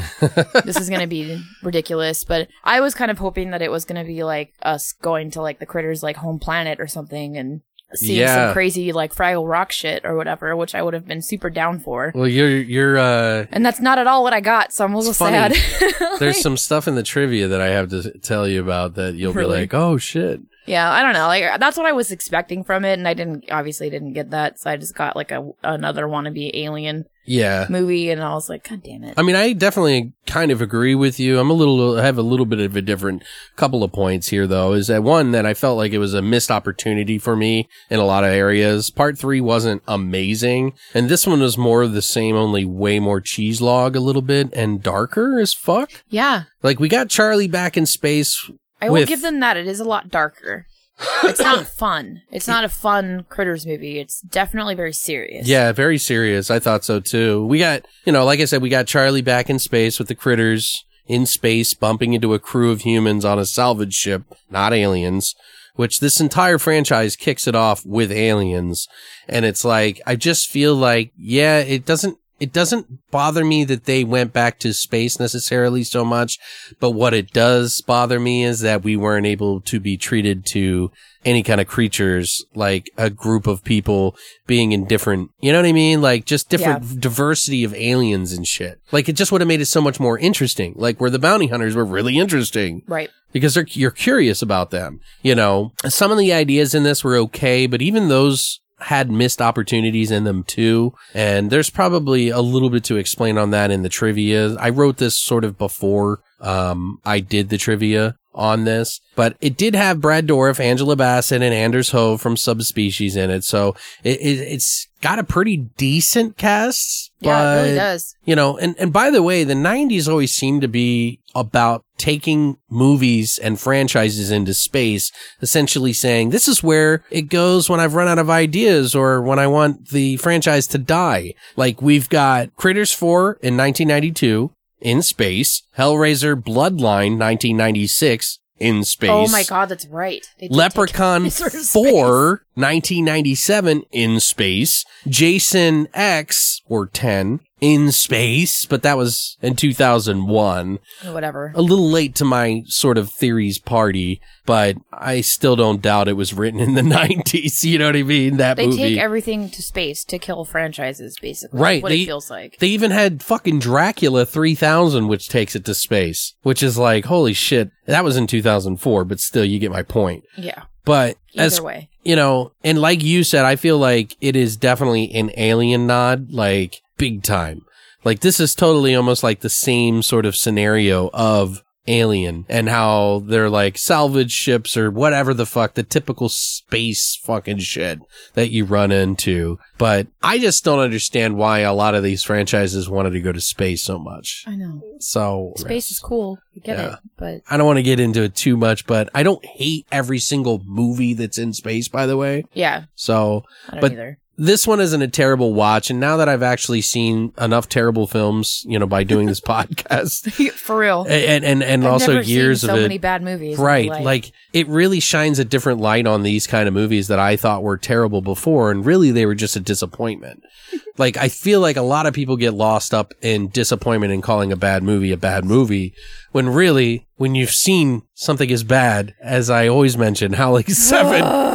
this 0.64 0.77
is 0.77 0.90
going 0.90 1.02
to 1.02 1.07
be 1.07 1.41
ridiculous. 1.64 2.23
But 2.23 2.48
I 2.64 2.80
was 2.82 2.94
kind 2.94 3.10
of 3.11 3.18
hoping 3.18 3.49
that 3.52 3.64
it 3.64 3.72
was 3.72 3.84
going 3.84 3.99
to 3.99 4.07
be 4.07 4.23
like 4.23 4.53
us 4.61 4.94
going 4.94 5.32
to 5.32 5.41
like 5.41 5.57
the 5.60 5.65
critters 5.65 6.03
like 6.03 6.18
home 6.18 6.40
planet 6.40 6.80
or 6.80 6.88
something 6.88 7.36
and. 7.38 7.61
Seeing 7.96 8.20
Yeah. 8.20 8.48
some 8.48 8.54
crazy 8.54 8.92
like 8.92 9.14
Fraggle 9.14 9.48
Rock 9.50 9.72
shit 9.72 10.04
or 10.06 10.16
whatever, 10.16 10.56
which 10.56 10.76
I 10.76 10.82
would 10.82 10.94
have 10.94 11.06
been 11.08 11.22
super 11.22 11.50
down 11.50 11.80
for. 11.80 12.12
well, 12.16 12.28
you're, 12.28 12.50
you're, 12.50 12.98
uh, 12.98 13.46
And 13.52 13.66
that's 13.66 13.80
not 13.80 13.98
at 14.00 14.08
all 14.08 14.24
what 14.24 14.34
I 14.34 14.42
got, 14.42 14.74
so 14.74 14.86
I'm 14.86 14.94
a 14.94 14.98
little 14.98 15.14
sad. 15.14 15.56
there's 16.20 16.42
some 16.42 16.58
stuff 16.58 16.88
in 16.88 16.96
the 16.96 17.04
trivia 17.04 17.48
that 17.48 17.62
I 17.62 17.68
have 17.68 17.90
to 17.90 18.12
tell 18.20 18.48
you 18.48 18.62
about 18.62 18.96
that 18.96 19.16
you'll 19.16 19.34
Really? 19.34 19.56
be 19.56 19.60
like, 19.62 19.74
oh 19.74 19.98
shit. 19.98 20.42
Yeah, 20.66 20.92
I 20.92 21.02
don't 21.02 21.14
know. 21.14 21.28
Like 21.28 21.60
that's 21.60 21.78
what 21.78 21.86
I 21.86 21.92
was 21.94 22.12
expecting 22.12 22.64
from 22.64 22.86
it, 22.86 22.94
and 22.94 23.08
I 23.08 23.14
didn't 23.14 23.46
obviously 23.52 23.90
didn't 23.90 24.14
get 24.14 24.32
that, 24.32 24.60
so 24.60 24.70
I 24.70 24.78
just 24.78 24.96
got 24.96 25.16
like 25.16 25.32
a 25.32 25.50
another 25.64 26.06
wannabe 26.08 26.52
alien 26.54 27.06
Yeah. 27.26 27.66
movie, 27.70 28.10
and 28.10 28.22
I 28.22 28.34
was 28.34 28.50
like, 28.50 28.68
God 28.70 28.84
damn 28.84 29.04
it. 29.04 29.14
I 29.18 29.22
mean, 29.22 29.36
I 29.36 29.54
definitely 29.54 30.14
kind 30.28 30.52
of 30.52 30.62
agree 30.62 30.96
with 30.96 31.20
you. 31.20 31.40
I'm 31.40 31.50
a 31.50 31.54
little, 31.54 32.00
I 32.00 32.04
have 32.04 32.18
a 32.18 32.22
little 32.24 32.46
bit 32.46 32.60
of 32.60 32.76
a 32.76 32.82
different 32.82 33.24
couple 33.56 33.84
of 33.84 33.92
points 33.92 34.30
here, 34.30 34.48
though. 34.48 34.74
Is 34.74 34.88
that 34.88 35.04
one 35.04 35.32
that 35.32 35.46
I 35.46 35.54
felt 35.54 35.78
like 35.78 35.92
it 35.92 36.00
was 36.00 36.14
a 36.14 36.22
missed 36.22 36.50
opportunity 36.52 37.18
for 37.20 37.36
me 37.36 37.68
in 37.90 38.00
a 38.00 38.06
lot 38.06 38.24
of 38.24 38.32
areas. 38.32 38.90
Part 38.90 39.18
three 39.18 39.42
wasn't 39.42 39.84
amazing, 39.88 40.74
and 40.94 41.10
this 41.10 41.28
one 41.28 41.42
was 41.42 41.58
more 41.58 41.82
of 41.84 41.94
the 41.94 42.02
same, 42.02 42.36
only 42.36 42.66
way 42.66 43.00
more 43.00 43.22
cheese 43.22 43.62
log 43.62 43.96
a 43.96 44.00
little 44.00 44.22
bit 44.24 44.52
and 44.54 44.82
darker 44.82 45.40
as 45.40 45.54
fuck. 45.54 45.92
yeah, 46.10 46.44
Like 46.64 46.80
we 46.80 46.90
got 46.90 47.10
Charlie 47.10 47.48
back 47.48 47.78
in 47.78 47.86
space. 47.86 48.50
I 48.86 48.90
will 48.90 49.02
with- 49.02 49.10
give 49.10 49.22
them 49.22 49.40
that. 49.41 49.57
It 49.57 49.68
is 49.68 49.80
a 49.80 49.86
lot 49.86 50.10
darker. 50.10 50.66
it's 51.26 51.41
not 51.41 51.68
fun. 51.68 52.22
It's 52.32 52.48
not 52.48 52.64
a 52.64 52.70
fun 52.70 53.26
critters 53.28 53.66
movie. 53.66 53.99
It's 53.99 54.22
definitely 54.22 54.76
very 54.76 54.94
serious. 54.94 55.45
Yeah, 55.45 55.74
very 55.74 55.98
serious. 55.98 56.49
I 56.49 56.60
thought 56.60 56.86
so 56.86 57.02
too. 57.02 57.45
We 57.45 57.60
got, 57.60 57.86
you 58.06 58.14
know, 58.14 58.24
like 58.24 58.40
I 58.40 58.45
said, 58.45 58.62
we 58.62 58.70
got 58.70 58.88
Charlie 58.88 59.22
back 59.22 59.49
in 59.49 59.60
space 59.60 59.99
with 59.99 60.07
the 60.07 60.16
critters 60.16 60.86
in 61.06 61.26
space 61.26 61.74
bumping 61.74 62.14
into 62.14 62.34
a 62.34 62.40
crew 62.40 62.72
of 62.72 62.82
humans 62.82 63.26
on 63.26 63.38
a 63.38 63.45
salvage 63.45 63.94
ship, 63.94 64.24
not 64.49 64.74
aliens, 64.74 65.36
which 65.76 65.99
this 65.99 66.22
entire 66.22 66.57
franchise 66.57 67.18
kicks 67.18 67.45
it 67.45 67.56
off 67.56 67.86
with 67.86 68.12
aliens. 68.12 68.88
And 69.28 69.44
it's 69.44 69.66
like, 69.66 69.99
I 70.07 70.16
just 70.16 70.49
feel 70.49 70.76
like, 70.76 71.12
yeah, 71.18 71.60
it 71.60 71.86
doesn't, 71.86 72.18
it 72.40 72.52
doesn't 72.52 73.10
bother 73.12 73.45
me 73.45 73.64
that 73.66 73.86
they 73.86 74.03
went 74.03 74.34
back 74.34 74.60
to 74.60 74.74
space 74.74 75.20
necessarily 75.20 75.84
so 75.84 76.03
much, 76.03 76.38
but 76.80 76.91
what 76.91 77.14
it 77.14 77.32
does 77.32 77.82
bother 77.82 78.20
me 78.20 78.44
is 78.44 78.60
that 78.60 78.84
we 78.84 78.95
weren't 78.98 79.26
able 79.26 79.62
to 79.62 79.80
be 79.80 79.95
treated 79.98 80.45
to 80.48 80.91
any 81.24 81.41
kind 81.41 81.60
of 81.60 81.66
creatures 81.68 82.44
like 82.53 82.90
a 82.98 83.10
group 83.10 83.48
of 83.48 83.64
people 83.64 84.16
being 84.45 84.74
in 84.74 84.86
different, 84.86 85.32
you 85.40 85.52
know 85.52 85.60
what 85.60 85.68
I 85.68 85.72
mean? 85.72 86.02
Like 86.02 86.26
just 86.26 86.49
different 86.49 86.99
diversity 86.99 87.64
of 87.64 87.74
aliens 87.74 88.32
and 88.34 88.45
shit. 88.45 88.80
Like 88.91 89.10
it 89.10 89.14
just 89.16 89.32
would 89.32 89.41
have 89.41 89.48
made 89.48 89.62
it 89.62 89.66
so 89.66 89.82
much 89.82 89.99
more 89.99 90.20
interesting. 90.20 90.74
Like 90.76 90.99
where 91.02 91.10
the 91.10 91.18
bounty 91.18 91.48
hunters 91.48 91.76
were 91.76 91.86
really 91.86 92.20
interesting 92.20 92.84
Right. 92.86 93.10
because 93.32 93.56
they're, 93.56 93.66
you're 93.70 93.90
curious 93.91 94.41
about 94.44 94.70
them. 94.70 94.99
You 95.24 95.34
know, 95.36 95.72
some 95.88 96.12
of 96.12 96.18
the 96.20 96.32
ideas 96.34 96.76
in 96.76 96.84
this 96.84 97.03
were 97.03 97.16
okay, 97.16 97.66
but 97.66 97.82
even 97.82 98.07
those 98.07 98.60
had 98.80 99.10
missed 99.10 99.42
opportunities 99.42 100.12
in 100.12 100.26
them 100.26 100.44
too. 100.44 100.94
And 101.14 101.50
there's 101.50 101.70
probably 101.70 102.30
a 102.30 102.42
little 102.42 102.70
bit 102.70 102.84
to 102.86 102.98
explain 102.98 103.38
on 103.38 103.52
that 103.52 103.72
in 103.72 103.84
the 103.84 103.90
trivia. 103.90 104.56
I 104.56 104.70
wrote 104.70 104.98
this 104.98 105.18
sort 105.18 105.44
of 105.44 105.58
before, 105.58 106.20
um, 106.42 107.00
I 107.06 107.20
did 107.22 107.50
the 107.50 107.58
trivia 107.58 108.16
on 108.34 108.66
this, 108.66 109.00
but 109.16 109.38
it 109.40 109.56
did 109.56 109.76
have 109.76 110.02
Brad 110.02 110.28
Dourif, 110.28 110.60
Angela 110.60 110.96
Bassett, 110.98 111.42
and 111.42 111.54
Anders 111.54 111.92
Hove 111.92 112.22
from 112.22 112.36
Subspecies 112.36 113.16
in 113.16 113.30
it. 113.30 113.46
So 113.46 113.76
it, 114.04 114.20
it, 114.20 114.40
it's 114.40 114.88
got 115.06 115.19
a 115.19 115.23
pretty 115.23 115.57
decent 115.77 116.36
cast. 116.36 117.11
Yeah, 117.19 117.53
it 117.53 117.61
really 117.61 117.76
does. 117.76 118.15
You 118.26 118.36
know, 118.36 118.57
and, 118.57 118.76
and 118.80 118.91
by 118.91 119.11
the 119.11 119.22
way, 119.22 119.44
the 119.44 119.53
90s 119.53 120.07
always 120.07 120.34
seemed 120.34 120.64
to 120.64 120.68
be 120.68 121.19
about 121.36 121.86
taking 121.99 122.57
movies 122.72 123.38
and 123.38 123.60
franchises 123.60 124.32
into 124.32 124.56
space, 124.56 125.11
essentially 125.44 125.94
saying, 125.94 126.32
this 126.32 126.48
is 126.48 126.64
where 126.64 127.03
it 127.11 127.30
goes 127.30 127.69
when 127.69 127.80
I've 127.80 127.94
run 127.94 128.07
out 128.07 128.18
of 128.18 128.32
ideas 128.32 128.95
or 128.95 129.22
when 129.22 129.38
I 129.38 129.45
want 129.45 129.90
the 129.90 130.18
franchise 130.18 130.65
to 130.68 130.80
die. 130.80 131.36
Like 131.56 131.84
we've 131.84 132.10
got 132.10 132.56
Critters 132.56 132.91
4 132.91 133.34
in 133.44 133.56
1992 133.56 134.52
in 134.82 135.03
space, 135.03 135.61
Hellraiser 135.77 136.34
Bloodline 136.34 137.19
1996 137.19 138.40
in 138.60 138.84
space. 138.84 139.10
Oh 139.11 139.27
my 139.27 139.44
god, 139.44 139.69
that's 139.69 139.86
right. 139.88 140.26
They 140.40 140.48
did 140.48 140.53
take 140.53 140.57
Leprechaun 140.57 141.30
4, 141.30 142.41
1997 142.56 143.84
in 143.91 144.19
space. 144.19 144.86
Jason 145.07 145.88
X, 145.94 146.61
or 146.68 146.88
10, 146.88 147.41
in 147.61 147.91
space, 147.91 148.65
but 148.65 148.84
that 148.84 148.98
was 148.98 149.38
in 149.41 149.56
2001. 149.56 150.80
Whatever. 151.06 151.52
A 151.56 151.61
little 151.61 151.90
late 151.90 152.15
to 152.15 152.26
my 152.26 152.64
sort 152.68 152.98
of 152.98 153.10
theories 153.11 153.60
party, 153.60 154.22
but 154.45 154.76
I 154.94 155.22
still 155.22 155.56
don't 155.56 155.82
doubt 155.82 156.07
it 156.07 156.14
was 156.18 156.34
written 156.34 156.60
in 156.60 156.73
the 156.73 156.82
90s. 156.95 157.64
You 157.64 157.77
know 157.80 157.88
what 157.88 157.95
I 157.95 158.03
mean? 158.03 158.38
That 158.38 158.57
They 158.57 158.68
movie. 158.68 158.77
take 158.77 158.99
everything 158.99 159.49
to 159.49 159.61
space 159.61 160.03
to 160.06 160.19
kill 160.19 160.45
franchises, 160.45 161.18
basically. 161.22 161.60
Right, 161.60 161.82
what 161.84 161.90
they- 161.90 162.02
it 162.02 162.06
feels 162.06 162.30
like. 162.30 162.57
They 162.60 162.68
even 162.68 162.91
had 162.91 163.23
fucking 163.23 163.60
Dracula 163.60 164.26
3000, 164.26 165.07
which 165.07 165.30
takes 165.30 165.56
it 165.56 165.65
to 165.65 165.73
space, 165.73 166.36
which 166.44 166.61
is 166.61 166.77
like, 166.77 167.06
holy 167.06 167.34
shit. 167.34 167.72
That 167.86 168.03
was 168.03 168.18
in 168.18 168.27
2004, 168.27 169.06
but 169.06 169.19
still, 169.19 169.45
you 169.45 169.60
get 169.60 169.72
my 169.72 169.84
point. 169.84 170.23
Yeah. 170.38 170.64
But 170.84 171.18
Either 171.34 171.44
as 171.45 171.61
way. 171.61 171.90
you 172.03 172.15
know, 172.15 172.52
and 172.64 172.80
like 172.80 173.02
you 173.03 173.23
said, 173.23 173.44
I 173.45 173.56
feel 173.56 173.77
like 173.80 174.15
it 174.22 174.36
is 174.36 174.56
definitely 174.56 175.11
an 175.14 175.32
alien 175.36 175.88
nod, 175.88 176.32
like 176.32 176.82
big 176.98 177.24
time. 177.24 177.62
Like 178.04 178.20
this 178.20 178.40
is 178.40 178.54
totally 178.56 178.94
almost 178.96 179.24
like 179.24 179.40
the 179.42 179.50
same 179.50 180.02
sort 180.02 180.26
of 180.26 180.36
scenario 180.36 181.10
of 181.14 181.62
Alien 181.88 182.46
and 182.50 182.68
how 182.68 183.22
they're 183.28 183.50
like 183.50 183.78
salvage 183.78 184.32
ships 184.32 184.76
or 184.76 184.90
whatever 184.90 185.36
the 185.36 185.46
fuck, 185.46 185.76
the 185.76 185.84
typical 185.84 186.30
space 186.30 187.16
fucking 187.24 187.60
shit 187.60 188.00
that 188.34 188.50
you 188.50 188.66
run 188.66 188.92
into. 188.92 189.60
But 189.78 190.08
I 190.24 190.40
just 190.40 190.64
don't 190.64 190.80
understand 190.80 191.38
why 191.38 191.60
a 191.60 191.74
lot 191.76 191.94
of 191.94 192.02
these 192.02 192.24
franchises 192.24 192.90
wanted 192.90 193.12
to 193.12 193.22
go 193.22 193.32
to 193.32 193.40
space 193.40 193.84
so 193.84 194.00
much. 194.00 194.46
I 194.48 194.56
know. 194.56 194.82
So 195.00 195.54
Space 195.58 195.92
is 195.92 196.00
cool. 196.00 196.40
I 196.56 196.60
get 196.60 196.78
Yeah. 196.80 196.94
it. 196.94 197.00
But 197.18 197.42
I 197.52 197.58
don't 197.58 197.68
want 197.68 197.78
to 197.78 197.84
get 197.84 198.00
into 198.00 198.24
it 198.24 198.34
too 198.36 198.58
much, 198.58 198.88
but 198.88 199.10
I 199.14 199.22
don't 199.22 199.46
hate 199.46 199.86
every 199.92 200.18
single 200.20 200.64
movie 200.66 201.14
that's 201.14 201.38
in 201.38 201.54
space, 201.54 201.88
by 201.88 202.08
the 202.08 202.18
way. 202.18 202.46
yeah, 202.54 202.86
So 202.96 203.44
I 203.70 203.74
don't 203.74 203.82
But- 203.82 203.92
either. 203.92 204.18
This 204.38 204.68
one 204.68 204.80
isn't 204.80 205.02
a 205.02 205.07
terrible 205.07 205.53
watch. 205.53 205.90
And 205.90 205.99
now 205.99 206.18
that 206.18 206.28
I've 206.28 206.44
actually 206.44 206.82
seen 206.82 207.32
enough 207.40 207.70
terrible 207.70 208.07
films, 208.07 208.64
you 208.68 208.78
know, 208.78 208.86
by 208.86 209.03
doing 209.03 209.28
this 209.28 209.40
podcast 209.45 210.32
For 210.53 210.78
real. 210.78 211.06
and, 211.07 211.45
and, 211.45 211.64
and 211.64 211.86
I've 211.86 211.94
also 211.94 212.14
never 212.14 212.24
seen 212.24 212.36
years 212.36 212.62
so 212.62 212.74
of 212.74 212.80
it. 212.80 212.82
many 212.82 212.98
bad 212.98 213.24
movies. 213.24 213.57
Right. 213.57 213.90
Like 213.90 214.32
it 214.53 214.68
really 214.68 214.99
shines 214.99 215.40
a 215.40 215.45
different 215.45 215.80
light 215.80 216.07
on 216.07 216.24
these 216.24 216.48
kind 216.48 216.68
of 216.68 216.74
movies 216.74 217.07
that 217.07 217.20
I 217.20 217.38
thought 217.38 217.64
were 217.64 217.78
terrible 217.78 218.22
before. 218.22 218.72
And 218.72 218.86
really 218.86 219.12
they 219.12 219.26
were 219.26 219.36
just 219.36 219.56
a 219.56 219.60
disappointment. 219.60 220.44
like 220.98 221.18
I 221.18 221.30
feel 221.30 221.62
like 221.62 221.78
a 221.78 221.82
lot 221.82 222.06
of 222.06 222.14
people 222.14 222.38
get 222.38 222.53
lost 222.53 222.94
up 222.94 223.14
in 223.22 223.49
disappointment 223.49 224.12
in 224.14 224.22
calling 224.22 224.52
a 224.52 224.56
bad 224.57 224.84
movie 224.84 225.12
a 225.12 225.18
bad 225.18 225.45
movie 225.45 225.94
when 226.32 226.49
really 226.49 227.07
when 227.18 227.36
you've 227.36 227.52
seen 227.52 228.02
something 228.14 228.52
as 228.52 228.64
bad 228.64 229.14
as 229.22 229.49
I 229.49 229.68
always 229.70 229.98
mention, 229.98 230.34
Howling 230.34 230.66
Seven, 230.68 231.22
Ugh. 231.22 231.55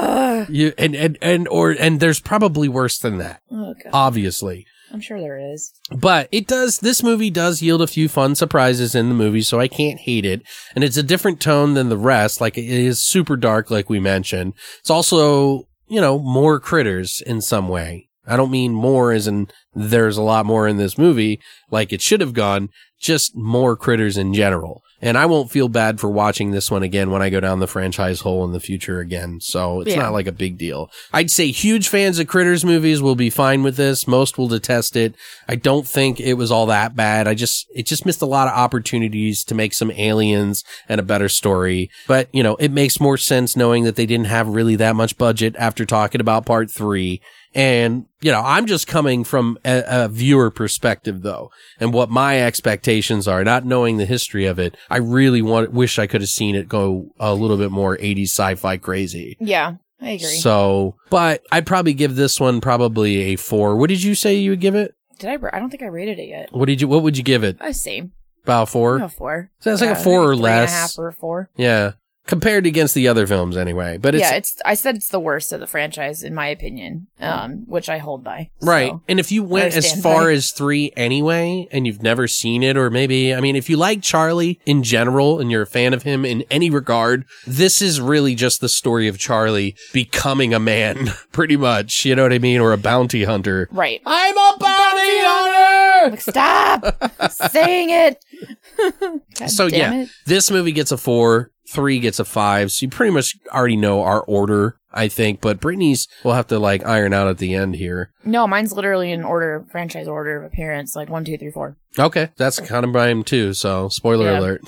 You, 0.51 0.73
and, 0.79 0.95
and, 0.95 1.19
and, 1.23 1.49
or, 1.49 1.71
and 1.71 2.01
there's 2.01 2.21
probably 2.21 2.69
worse 2.69 2.99
than 2.99 3.19
that, 3.19 3.43
oh 3.51 3.75
god. 3.83 3.91
obviously. 3.93 4.67
I'm 4.93 5.01
sure 5.01 5.21
there 5.21 5.39
is. 5.39 5.73
But 5.91 6.29
it 6.33 6.47
does, 6.49 6.81
this 6.81 7.03
movie 7.03 7.31
does 7.31 7.63
yield 7.63 7.81
a 7.81 7.87
few 7.87 8.09
fun 8.09 8.35
surprises 8.35 8.95
in 8.95 9.09
the 9.09 9.15
movie, 9.15 9.43
so 9.43 9.61
I 9.61 9.69
can't 9.69 10.01
hate 10.01 10.25
it. 10.25 10.43
And 10.75 10.83
it's 10.83 10.97
a 10.97 11.03
different 11.03 11.41
tone 11.41 11.75
than 11.75 11.89
the 11.89 11.97
rest. 11.97 12.41
Like 12.41 12.59
it 12.59 12.65
is 12.65 13.03
super 13.03 13.37
dark, 13.37 13.71
like 13.71 13.89
we 13.89 14.01
mentioned. 14.01 14.55
It's 14.81 14.91
also, 14.91 15.69
you 15.87 16.01
know, 16.01 16.19
more 16.19 16.59
critters 16.59 17.23
in 17.25 17.41
some 17.41 17.69
way. 17.69 18.09
I 18.27 18.37
don't 18.37 18.51
mean 18.51 18.73
more 18.73 19.13
as 19.13 19.27
in 19.27 19.49
there's 19.75 20.17
a 20.17 20.23
lot 20.23 20.47
more 20.47 20.67
in 20.67 20.77
this 20.77 20.99
movie, 20.99 21.41
like 21.71 21.93
it 21.93 22.03
should 22.03 22.21
have 22.21 22.35
gone, 22.35 22.69
just 23.01 23.37
more 23.37 23.77
critters 23.77 24.17
in 24.17 24.35
general. 24.35 24.83
And 25.03 25.17
I 25.17 25.27
won't 25.27 25.51
feel 25.51 25.69
bad 25.69 25.99
for 25.99 26.11
watching 26.11 26.51
this 26.51 26.71
one 26.71 26.83
again 26.83 27.11
when 27.11 27.23
I 27.23 27.31
go 27.31 27.41
down 27.41 27.59
the 27.61 27.67
franchise 27.67 28.21
hole 28.21 28.45
in 28.45 28.53
the 28.53 28.61
future 28.61 29.01
again. 29.01 29.41
So 29.41 29.81
it's 29.81 29.91
Yeah. 29.91 30.03
not 30.03 30.13
like 30.13 30.27
a 30.27 30.33
big 30.33 30.59
deal. 30.59 30.91
I'd 31.13 31.31
say 31.31 31.51
huge 31.51 31.89
fans 31.89 32.19
of 32.19 32.27
Critters 32.27 32.65
movies 32.65 33.01
will 33.01 33.15
be 33.15 33.31
fine 33.31 33.63
with 33.63 33.77
this. 33.77 34.07
Most 34.07 34.37
will 34.37 34.49
detest 34.49 34.97
it. 34.97 35.15
I 35.49 35.57
don't 35.57 35.87
think 35.89 36.21
it 36.21 36.35
was 36.35 36.51
all 36.51 36.67
that 36.67 36.95
bad. 36.95 37.27
I 37.27 37.35
just, 37.35 37.67
it 37.75 37.87
just 37.87 38.05
missed 38.05 38.21
a 38.23 38.27
lot 38.27 38.49
of 38.49 38.55
opportunities 38.55 39.43
to 39.45 39.55
make 39.55 39.73
some 39.75 39.91
aliens 39.93 40.65
and 40.89 41.01
a 41.01 41.05
better 41.05 41.29
story. 41.29 41.91
But, 42.07 42.29
you 42.33 42.43
know, 42.43 42.57
it 42.57 42.71
makes 42.71 43.01
more 43.01 43.17
sense 43.17 43.57
knowing 43.57 43.85
that 43.85 43.97
they 43.97 44.07
didn't 44.07 44.27
have 44.27 44.49
really 44.49 44.77
that 44.77 44.97
much 44.97 45.17
budget 45.17 45.55
after 45.59 45.87
talking 45.87 46.21
about 46.21 46.45
part 46.47 46.71
three. 46.71 47.21
And, 47.55 48.07
you 48.21 48.31
know, 48.31 48.41
I'm 48.41 48.67
just 48.67 48.87
coming 48.87 49.25
from 49.25 49.59
a, 49.65 49.83
a 49.87 50.09
viewer 50.09 50.51
perspective 50.51 51.23
though, 51.23 51.51
and 51.81 51.93
what 51.93 52.09
my 52.09 52.41
expectations 52.41 53.27
are, 53.27 53.43
not 53.43 53.65
knowing 53.65 53.97
the 53.97 54.05
history 54.07 54.47
of 54.47 54.59
it. 54.59 54.77
I 54.89 54.99
really 54.99 55.43
want, 55.43 55.73
wish 55.73 55.99
I 55.99 56.07
could 56.07 56.21
have 56.21 56.31
seen 56.31 56.55
it 56.55 56.69
go 56.69 57.11
a 57.19 57.35
little 57.35 57.57
bit 57.57 57.73
more 57.73 57.97
80s 57.97 58.31
sci-fi 58.31 58.77
crazy. 58.77 59.37
Yeah, 59.41 59.75
I 60.01 60.11
agree. 60.11 60.27
So, 60.29 60.95
but 61.11 61.43
I'd 61.51 61.67
probably 61.67 61.95
give 61.95 62.15
this 62.15 62.39
one 62.39 62.61
probably 62.61 63.33
a 63.33 63.37
four. 63.37 63.77
What 63.77 63.89
did 63.89 64.03
you 64.03 64.15
say 64.15 64.35
you 64.35 64.51
would 64.51 64.61
give 64.61 64.77
it? 64.77 64.95
Did 65.19 65.31
I? 65.31 65.49
I 65.53 65.59
don't 65.59 65.71
think 65.71 65.83
I 65.83 65.87
rated 65.87 66.19
it 66.19 66.29
yet. 66.29 66.53
What 66.53 66.67
did 66.67 66.81
you, 66.81 66.89
what 66.89 67.03
would 67.03 67.19
you 67.19 67.25
give 67.25 67.43
it? 67.43 67.57
I 67.61 67.73
same. 67.73 68.13
About 68.45 68.69
four? 68.69 68.99
A 68.99 69.09
four. 69.09 69.51
So 69.61 69.73
it's 69.73 69.83
like 69.83 69.91
a 69.91 69.95
uh, 69.95 70.03
four 70.03 70.21
maybe 70.21 70.31
or 70.31 70.37
three 70.37 70.51
and 70.51 70.59
a 70.59 70.61
less. 70.61 70.73
half 70.73 70.99
or 70.99 71.13
four. 71.13 71.51
Yeah. 71.57 71.93
Compared 72.31 72.65
against 72.65 72.95
the 72.95 73.09
other 73.09 73.27
films 73.27 73.57
anyway. 73.57 73.99
But 73.99 74.15
it's, 74.15 74.23
yeah, 74.23 74.37
it's. 74.37 74.57
I 74.65 74.75
said 74.75 74.95
it's 74.95 75.09
the 75.09 75.19
worst 75.19 75.53
of 75.53 75.59
the 75.59 75.67
franchise 75.67 76.23
in 76.23 76.33
my 76.33 76.47
opinion, 76.47 77.09
um, 77.19 77.65
which 77.67 77.89
I 77.89 77.99
hold 77.99 78.23
by. 78.23 78.51
so. 78.61 78.67
Right. 78.69 78.93
And 79.09 79.19
if 79.19 79.33
you 79.33 79.43
went 79.43 79.75
as 79.75 80.01
far 80.01 80.27
by. 80.27 80.33
as 80.33 80.53
three 80.53 80.93
anyway, 80.97 81.67
and 81.73 81.89
you've 81.89 82.03
never 82.03 82.29
seen 82.29 82.63
it, 82.63 82.77
or 82.77 82.89
maybe, 82.89 83.35
I 83.35 83.41
mean, 83.41 83.57
if 83.57 83.69
you 83.69 83.77
like 83.77 84.01
Charlie 84.01 84.61
in 84.65 84.85
general 84.85 85.41
and 85.41 85.51
you're 85.51 85.63
a 85.63 85.67
fan 85.67 85.93
of 85.93 86.05
him 86.05 86.25
in 86.25 86.45
any 86.53 86.71
regard, 86.71 87.25
this 87.49 87.83
is 87.83 88.01
really 88.01 88.37
just 88.37 88.61
the 88.61 88.69
story 88.69 89.09
of 89.09 89.19
Charlie 89.19 89.75
becoming 89.93 90.55
a 90.55 90.61
man, 90.61 91.09
pretty 91.33 91.57
much. 91.57 92.05
You 92.05 92.15
know 92.15 92.23
what 92.23 92.33
I 92.33 92.39
mean? 92.39 92.61
Or 92.61 92.73
a 92.73 92.79
bounty 92.79 93.25
hunter. 93.25 93.69
Right. 93.73 94.01
I'm 94.07 94.37
a 94.39 94.57
bounty 94.61 95.19
hunter! 95.21 96.11
Like, 96.11 96.21
stop 96.21 97.31
saying 97.33 97.91
it. 97.91 98.25
So 99.49 99.67
yeah, 99.67 99.95
it. 99.95 100.09
this 100.27 100.51
movie 100.51 100.73
gets 100.73 100.93
a 100.93 100.97
four, 100.99 101.51
three 101.71 102.01
gets 102.01 102.19
a 102.19 102.25
five. 102.25 102.73
So 102.73 102.85
you 102.85 102.91
pretty 102.91 103.13
much 103.13 103.37
already 103.53 103.77
know 103.77 104.03
our 104.03 104.23
order, 104.23 104.80
I 104.93 105.09
think. 105.09 105.41
But 105.41 105.61
Brittany's 105.61 106.09
we'll 106.25 106.35
have 106.35 106.49
to 106.49 106.59
like 106.59 106.85
iron 106.87 107.13
out 107.13 107.29
at 107.29 107.39
the 107.39 107.55
end 107.55 107.77
here. 107.77 108.11
No, 108.25 108.47
mine's 108.47 108.73
literally 108.73 109.11
in 109.13 109.25
order, 109.25 109.65
franchise 109.71 110.07
order 110.09 110.37
of 110.37 110.45
appearance, 110.45 110.95
like 110.97 111.09
one, 111.09 111.25
two, 111.25 111.39
three, 111.39 111.51
four. 111.51 111.77
Okay, 111.99 112.29
that's 112.37 112.61
kind 112.61 112.85
of 112.85 112.91
mine 112.93 113.25
too. 113.25 113.53
So 113.55 113.89
spoiler 113.89 114.27
Yeah. 114.33 114.39
alert. 114.41 114.61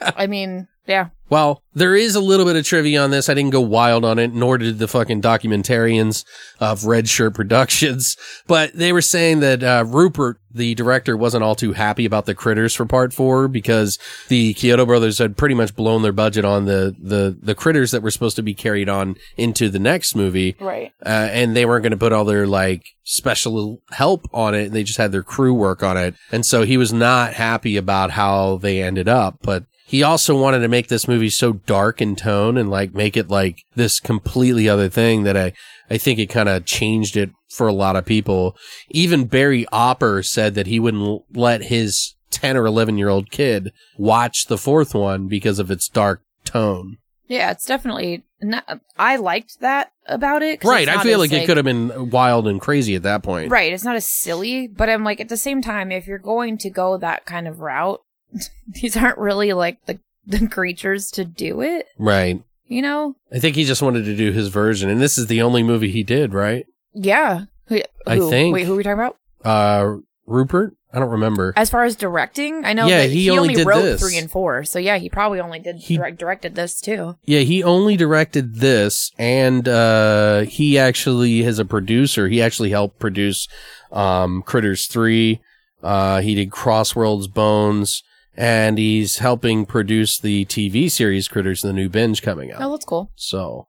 I 0.16 0.26
mean, 0.26 0.68
yeah. 0.86 1.08
Well, 1.28 1.60
there 1.74 1.96
is 1.96 2.14
a 2.14 2.20
little 2.20 2.46
bit 2.46 2.54
of 2.54 2.64
trivia 2.64 3.02
on 3.02 3.10
this. 3.10 3.28
I 3.28 3.34
didn't 3.34 3.50
go 3.50 3.60
wild 3.60 4.04
on 4.04 4.20
it, 4.20 4.32
nor 4.32 4.58
did 4.58 4.78
the 4.78 4.86
fucking 4.86 5.20
documentarians 5.22 6.24
of 6.60 6.84
Red 6.84 7.08
Shirt 7.08 7.34
Productions. 7.34 8.16
But 8.46 8.74
they 8.74 8.92
were 8.92 9.02
saying 9.02 9.40
that 9.40 9.64
uh, 9.64 9.84
Rupert, 9.88 10.38
the 10.54 10.76
director, 10.76 11.16
wasn't 11.16 11.42
all 11.42 11.56
too 11.56 11.72
happy 11.72 12.04
about 12.04 12.26
the 12.26 12.34
critters 12.34 12.74
for 12.74 12.86
part 12.86 13.12
four 13.12 13.48
because 13.48 13.98
the 14.28 14.54
Chiodo 14.54 14.86
brothers 14.86 15.18
had 15.18 15.36
pretty 15.36 15.56
much 15.56 15.74
blown 15.74 16.02
their 16.02 16.12
budget 16.12 16.44
on 16.44 16.64
the 16.66 16.94
the 16.96 17.36
the 17.42 17.56
critters 17.56 17.90
that 17.90 18.02
were 18.02 18.12
supposed 18.12 18.36
to 18.36 18.42
be 18.42 18.54
carried 18.54 18.88
on 18.88 19.16
into 19.46 19.68
the 19.70 19.78
next 19.78 20.14
movie 20.14 20.56
Right. 20.60 20.92
uh, 21.04 21.28
and 21.30 21.54
they 21.56 21.64
weren't 21.64 21.82
going 21.82 21.92
to 21.92 21.96
put 21.96 22.12
all 22.12 22.24
their 22.24 22.46
like 22.46 22.82
special 23.04 23.80
help 23.92 24.26
on 24.32 24.54
it. 24.54 24.72
They 24.72 24.82
just 24.82 24.98
had 24.98 25.12
their 25.12 25.22
crew 25.22 25.54
work 25.54 25.82
on 25.82 25.96
it. 25.96 26.14
And 26.32 26.44
so 26.44 26.62
he 26.64 26.76
was 26.76 26.92
not 26.92 27.34
happy 27.34 27.76
about 27.76 28.10
how 28.10 28.56
they 28.58 28.82
ended 28.82 29.08
up, 29.08 29.38
but 29.42 29.64
he 29.86 30.02
also 30.02 30.36
wanted 30.36 30.58
to 30.60 30.68
make 30.68 30.88
this 30.88 31.06
movie 31.06 31.30
so 31.30 31.52
dark 31.52 32.02
in 32.02 32.16
tone 32.16 32.56
and 32.58 32.68
like 32.68 32.92
make 32.92 33.16
it 33.16 33.28
like 33.28 33.62
this 33.76 34.00
completely 34.00 34.68
other 34.68 34.88
thing 34.88 35.22
that 35.22 35.36
I, 35.36 35.52
I 35.88 35.96
think 35.98 36.18
it 36.18 36.26
kind 36.26 36.48
of 36.48 36.64
changed 36.66 37.16
it 37.16 37.30
for 37.48 37.68
a 37.68 37.72
lot 37.72 37.94
of 37.94 38.04
people. 38.04 38.56
Even 38.90 39.26
Barry 39.26 39.64
Opper 39.70 40.22
said 40.24 40.54
that 40.56 40.66
he 40.66 40.80
wouldn't 40.80 41.22
let 41.32 41.62
his 41.62 42.14
10 42.32 42.56
or 42.56 42.66
11 42.66 42.98
year 42.98 43.08
old 43.08 43.30
kid 43.30 43.70
watch 43.96 44.46
the 44.46 44.58
fourth 44.58 44.92
one 44.94 45.28
because 45.28 45.60
of 45.60 45.70
its 45.70 45.88
dark 45.88 46.22
tone. 46.44 46.96
Yeah, 47.28 47.50
it's 47.50 47.64
definitely. 47.66 48.24
Not, 48.40 48.80
I 48.98 49.16
liked 49.16 49.60
that 49.60 49.92
about 50.06 50.42
it. 50.42 50.62
Right. 50.62 50.88
I 50.88 51.02
feel 51.02 51.18
like 51.18 51.32
it 51.32 51.46
could 51.46 51.56
have 51.56 51.64
been 51.64 52.10
wild 52.10 52.46
and 52.46 52.60
crazy 52.60 52.94
at 52.94 53.02
that 53.04 53.22
point. 53.22 53.50
Right. 53.50 53.72
It's 53.72 53.84
not 53.84 53.96
as 53.96 54.04
silly, 54.06 54.66
but 54.68 54.88
I'm 54.90 55.04
like, 55.04 55.20
at 55.20 55.28
the 55.28 55.36
same 55.36 55.62
time, 55.62 55.90
if 55.90 56.06
you're 56.06 56.18
going 56.18 56.58
to 56.58 56.70
go 56.70 56.96
that 56.98 57.24
kind 57.24 57.48
of 57.48 57.60
route, 57.60 58.02
these 58.68 58.96
aren't 58.96 59.18
really 59.18 59.52
like 59.52 59.84
the 59.86 59.98
the 60.26 60.46
creatures 60.48 61.10
to 61.12 61.24
do 61.24 61.60
it. 61.62 61.86
Right. 61.98 62.42
You 62.66 62.82
know? 62.82 63.14
I 63.32 63.38
think 63.38 63.54
he 63.56 63.64
just 63.64 63.80
wanted 63.82 64.04
to 64.06 64.16
do 64.16 64.32
his 64.32 64.48
version, 64.48 64.90
and 64.90 65.00
this 65.00 65.16
is 65.18 65.28
the 65.28 65.40
only 65.40 65.62
movie 65.62 65.90
he 65.90 66.02
did, 66.02 66.34
right? 66.34 66.66
Yeah. 66.92 67.44
Who, 67.68 67.80
I 68.06 68.18
think- 68.18 68.52
Wait, 68.52 68.66
who 68.66 68.74
are 68.74 68.76
we 68.76 68.82
talking 68.82 68.98
about? 68.98 69.16
Uh, 69.44 69.98
Rupert? 70.26 70.74
I 70.92 70.98
don't 70.98 71.10
remember. 71.10 71.52
As 71.56 71.68
far 71.68 71.84
as 71.84 71.94
directing, 71.94 72.64
I 72.64 72.72
know 72.72 72.86
Yeah, 72.86 73.02
that 73.02 73.10
he 73.10 73.24
he, 73.24 73.30
only 73.30 73.40
only, 73.40 73.54
did 73.54 73.66
wrote 73.66 73.82
this. 73.82 74.00
three 74.00 74.16
and 74.16 74.30
four. 74.30 74.64
So 74.64 74.78
yeah, 74.78 74.96
he 74.96 75.10
probably 75.10 75.40
only 75.40 75.58
did 75.58 75.76
He- 75.76 75.96
direct, 75.96 76.18
directed 76.18 76.54
this 76.54 76.80
too. 76.80 77.16
Yeah, 77.24 77.40
he 77.40 77.62
only 77.62 77.96
directed 77.96 78.56
this, 78.56 79.10
and 79.18 79.68
uh, 79.68 80.40
he 80.42 80.78
actually 80.78 81.40
is 81.42 81.58
a 81.58 81.64
producer. 81.64 82.28
He 82.28 82.40
actually 82.40 82.70
helped 82.70 82.98
produce 82.98 83.46
um, 83.92 84.42
Critters 84.42 84.86
Three. 84.86 85.40
Uh, 85.82 86.20
he 86.22 86.34
did 86.34 86.50
Crossworld's 86.50 87.28
Bones, 87.28 88.02
and 88.34 88.78
he's 88.78 89.18
helping 89.18 89.66
produce 89.66 90.18
the 90.18 90.46
TV 90.46 90.90
series 90.90 91.28
Critters: 91.28 91.60
The 91.60 91.74
New 91.74 91.88
Binge 91.90 92.22
coming 92.22 92.52
out. 92.52 92.62
Oh, 92.62 92.70
that's 92.72 92.86
cool. 92.86 93.12
So, 93.16 93.68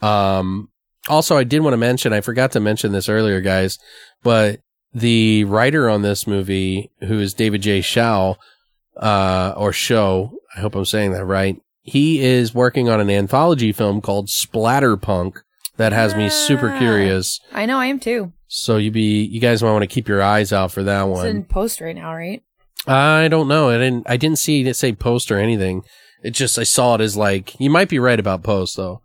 um, 0.00 0.70
also, 1.08 1.36
I 1.36 1.44
did 1.44 1.60
want 1.62 1.74
to 1.74 1.78
mention, 1.78 2.12
I 2.12 2.20
forgot 2.20 2.52
to 2.52 2.60
mention 2.60 2.92
this 2.92 3.08
earlier, 3.08 3.40
guys, 3.40 3.78
but 4.22 4.60
the 4.94 5.44
writer 5.44 5.88
on 5.88 6.02
this 6.02 6.26
movie, 6.26 6.90
who 7.00 7.18
is 7.20 7.34
David 7.34 7.62
J. 7.62 7.80
Schow, 7.80 8.36
uh, 8.96 9.52
or 9.56 9.72
Show, 9.72 10.38
I 10.56 10.60
hope 10.60 10.74
I'm 10.74 10.84
saying 10.84 11.12
that 11.12 11.24
right. 11.24 11.60
He 11.82 12.20
is 12.20 12.54
working 12.54 12.88
on 12.88 13.00
an 13.00 13.10
anthology 13.10 13.72
film 13.72 14.00
called 14.00 14.28
Splatterpunk 14.28 15.38
that 15.76 15.92
has 15.92 16.14
me 16.14 16.28
super 16.28 16.76
curious. 16.78 17.40
I 17.52 17.66
know 17.66 17.78
I 17.78 17.86
am 17.86 17.98
too. 17.98 18.32
So 18.46 18.76
you 18.76 18.90
be, 18.90 19.24
you 19.24 19.40
guys 19.40 19.62
might 19.62 19.72
want 19.72 19.82
to 19.82 19.88
keep 19.88 20.08
your 20.08 20.22
eyes 20.22 20.52
out 20.52 20.70
for 20.70 20.84
that 20.84 21.02
It's 21.02 21.10
one. 21.10 21.26
It's 21.26 21.34
in 21.34 21.44
post 21.44 21.80
right 21.80 21.96
now, 21.96 22.14
right? 22.14 22.42
I 22.86 23.28
don't 23.28 23.48
know. 23.48 23.70
I 23.70 23.78
didn't. 23.78 24.08
I 24.08 24.16
didn't 24.16 24.38
see 24.38 24.66
it 24.66 24.74
say 24.74 24.92
post 24.92 25.32
or 25.32 25.38
anything. 25.38 25.82
It 26.22 26.30
just 26.30 26.58
I 26.58 26.64
saw 26.64 26.94
it 26.94 27.00
as 27.00 27.16
like 27.16 27.58
you 27.58 27.70
might 27.70 27.88
be 27.88 27.98
right 27.98 28.20
about 28.20 28.42
post 28.42 28.76
though. 28.76 29.02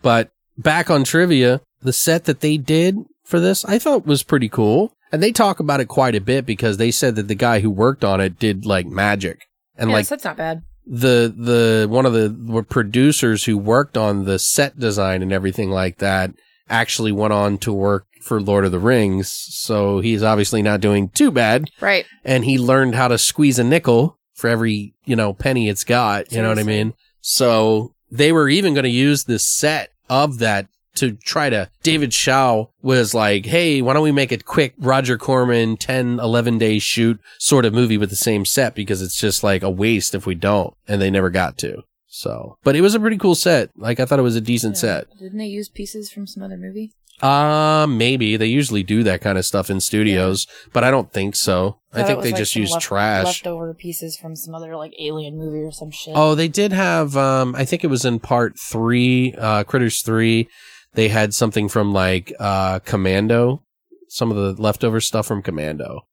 But 0.00 0.30
back 0.58 0.90
on 0.90 1.04
trivia, 1.04 1.60
the 1.82 1.92
set 1.92 2.24
that 2.24 2.40
they 2.40 2.56
did 2.56 2.96
for 3.24 3.38
this, 3.38 3.64
I 3.64 3.78
thought 3.78 4.06
was 4.06 4.22
pretty 4.22 4.48
cool, 4.48 4.94
and 5.12 5.22
they 5.22 5.30
talk 5.32 5.60
about 5.60 5.80
it 5.80 5.86
quite 5.88 6.14
a 6.14 6.20
bit 6.20 6.46
because 6.46 6.76
they 6.78 6.90
said 6.90 7.14
that 7.16 7.28
the 7.28 7.34
guy 7.34 7.60
who 7.60 7.70
worked 7.70 8.04
on 8.04 8.20
it 8.20 8.38
did 8.38 8.64
like 8.66 8.86
magic, 8.86 9.42
and 9.76 9.90
yes, 9.90 9.94
like 9.96 10.08
that's 10.08 10.24
not 10.24 10.36
bad. 10.36 10.62
the 10.86 11.32
the 11.36 11.86
one 11.88 12.06
of 12.06 12.12
the 12.12 12.64
producers 12.68 13.44
who 13.44 13.56
worked 13.58 13.96
on 13.96 14.24
the 14.24 14.38
set 14.38 14.78
design 14.78 15.22
and 15.22 15.32
everything 15.32 15.70
like 15.70 15.98
that 15.98 16.30
actually 16.68 17.12
went 17.12 17.32
on 17.32 17.58
to 17.58 17.72
work 17.72 18.06
for 18.22 18.40
Lord 18.40 18.64
of 18.64 18.70
the 18.72 18.78
Rings, 18.78 19.30
so 19.32 19.98
he's 20.00 20.22
obviously 20.22 20.62
not 20.62 20.80
doing 20.80 21.08
too 21.08 21.30
bad 21.32 21.68
Right. 21.80 22.06
and 22.24 22.44
he 22.44 22.56
learned 22.56 22.94
how 22.94 23.08
to 23.08 23.18
squeeze 23.18 23.58
a 23.58 23.64
nickel 23.64 24.16
for 24.34 24.48
every, 24.48 24.94
you 25.04 25.16
know, 25.16 25.32
penny 25.32 25.68
it's 25.68 25.82
got. 25.84 26.30
You 26.32 26.40
know 26.40 26.48
what 26.48 26.58
I 26.60 26.62
mean? 26.62 26.94
So 27.20 27.94
they 28.12 28.30
were 28.32 28.48
even 28.48 28.74
going 28.74 28.84
to 28.84 28.90
use 28.90 29.24
the 29.24 29.38
set 29.40 29.90
of 30.08 30.38
that 30.38 30.68
to 30.96 31.12
try 31.12 31.50
to, 31.50 31.68
David 31.82 32.10
Schow 32.10 32.68
was 32.82 33.14
like, 33.14 33.46
Hey, 33.46 33.80
why 33.82 33.92
don't 33.92 34.02
we 34.02 34.12
make 34.12 34.32
a 34.32 34.38
quick 34.38 34.74
Roger 34.78 35.16
Corman 35.18 35.76
10, 35.76 36.18
11 36.20 36.58
day 36.58 36.78
shoot 36.78 37.18
sort 37.38 37.64
of 37.64 37.72
movie 37.74 37.98
with 37.98 38.10
the 38.10 38.16
same 38.16 38.44
set? 38.44 38.74
Because 38.74 39.00
it's 39.02 39.18
just 39.18 39.42
like 39.42 39.62
a 39.62 39.70
waste 39.70 40.14
if 40.14 40.26
we 40.26 40.34
don't. 40.34 40.74
And 40.86 41.00
they 41.00 41.10
never 41.10 41.30
got 41.30 41.56
to. 41.58 41.82
So, 42.08 42.58
but 42.62 42.76
it 42.76 42.82
was 42.82 42.94
a 42.94 43.00
pretty 43.00 43.16
cool 43.16 43.34
set. 43.34 43.70
Like 43.76 43.98
I 43.98 44.04
thought 44.04 44.18
it 44.18 44.22
was 44.22 44.36
a 44.36 44.40
decent 44.40 44.74
Yeah. 44.76 44.80
set. 44.80 45.06
Didn't 45.18 45.38
they 45.38 45.46
use 45.46 45.68
pieces 45.70 46.10
from 46.10 46.26
some 46.26 46.42
other 46.42 46.58
movie? 46.58 46.92
Uh, 47.22 47.86
maybe 47.88 48.36
they 48.36 48.46
usually 48.46 48.82
do 48.82 49.02
that 49.04 49.20
kind 49.20 49.38
of 49.38 49.44
stuff 49.46 49.70
in 49.70 49.78
studios, 49.80 50.46
but 50.72 50.82
I 50.82 50.90
don't 50.90 51.12
think 51.12 51.36
so. 51.36 51.78
I 51.92 51.98
thought 51.98 52.02
it 52.02 52.06
think 52.06 52.16
was, 52.16 52.24
they 52.24 52.30
like, 52.32 52.38
just 52.38 52.56
use 52.56 52.70
left- 52.72 52.84
trash. 52.84 53.24
Leftover 53.26 53.74
pieces 53.74 54.16
from 54.16 54.34
some 54.34 54.54
other 54.54 54.76
like 54.76 54.92
alien 54.98 55.38
movie 55.38 55.60
or 55.60 55.70
some 55.70 55.90
shit. 55.92 56.14
Oh, 56.16 56.34
they 56.34 56.48
did 56.48 56.72
have. 56.72 57.16
Um, 57.16 57.54
I 57.54 57.64
think 57.64 57.84
it 57.84 57.88
was 57.88 58.04
in 58.04 58.18
part 58.18 58.54
three, 58.58 59.34
uh, 59.38 59.62
Critters 59.64 60.02
three. 60.02 60.48
They 60.94 61.08
had 61.08 61.34
something 61.34 61.68
from 61.68 61.92
like 61.92 62.32
uh, 62.38 62.80
Commando, 62.80 63.62
some 64.08 64.30
of 64.30 64.36
the 64.36 64.60
leftover 64.62 65.00
stuff 65.00 65.26
from 65.26 65.42
Commando. 65.42 66.06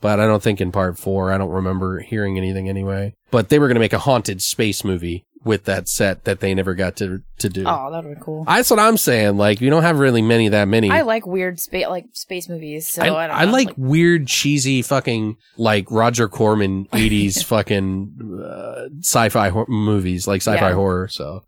But 0.00 0.20
I 0.20 0.26
don't 0.26 0.42
think 0.42 0.60
in 0.60 0.72
part 0.72 0.98
four. 0.98 1.32
I 1.32 1.38
don't 1.38 1.50
remember 1.50 2.00
hearing 2.00 2.36
anything 2.36 2.68
anyway. 2.68 3.14
But 3.30 3.48
they 3.48 3.58
were 3.58 3.66
going 3.66 3.76
to 3.76 3.80
make 3.80 3.94
a 3.94 3.98
haunted 3.98 4.42
space 4.42 4.84
movie 4.84 5.24
with 5.42 5.64
that 5.64 5.88
set 5.88 6.24
that 6.24 6.40
they 6.40 6.54
never 6.54 6.74
got 6.74 6.96
to 6.96 7.22
to 7.38 7.48
do. 7.48 7.64
Oh, 7.66 7.90
that 7.90 8.04
would 8.04 8.16
be 8.16 8.20
cool. 8.20 8.44
That's 8.44 8.68
what 8.68 8.78
I'm 8.78 8.96
saying. 8.98 9.36
Like 9.38 9.60
you 9.60 9.70
don't 9.70 9.84
have 9.84 9.98
really 9.98 10.20
many 10.20 10.48
that 10.50 10.66
many. 10.68 10.90
I 10.90 11.00
like 11.02 11.26
weird 11.26 11.58
space 11.60 11.86
like 11.88 12.04
space 12.12 12.48
movies. 12.48 12.88
So 12.88 13.02
I, 13.02 13.04
I, 13.06 13.26
don't 13.26 13.36
I 13.36 13.44
know, 13.46 13.52
like, 13.52 13.70
weird, 13.76 14.26
cheesy, 14.26 14.82
fucking 14.82 15.36
like 15.56 15.90
Roger 15.90 16.28
Corman 16.28 16.86
'80s 16.92 17.42
fucking 17.44 18.42
uh, 18.44 18.88
sci-fi 19.00 19.48
hor- 19.48 19.66
movies, 19.68 20.26
like 20.26 20.42
sci-fi 20.42 20.68
Yeah. 20.68 20.74
horror. 20.74 21.08
So, 21.08 21.44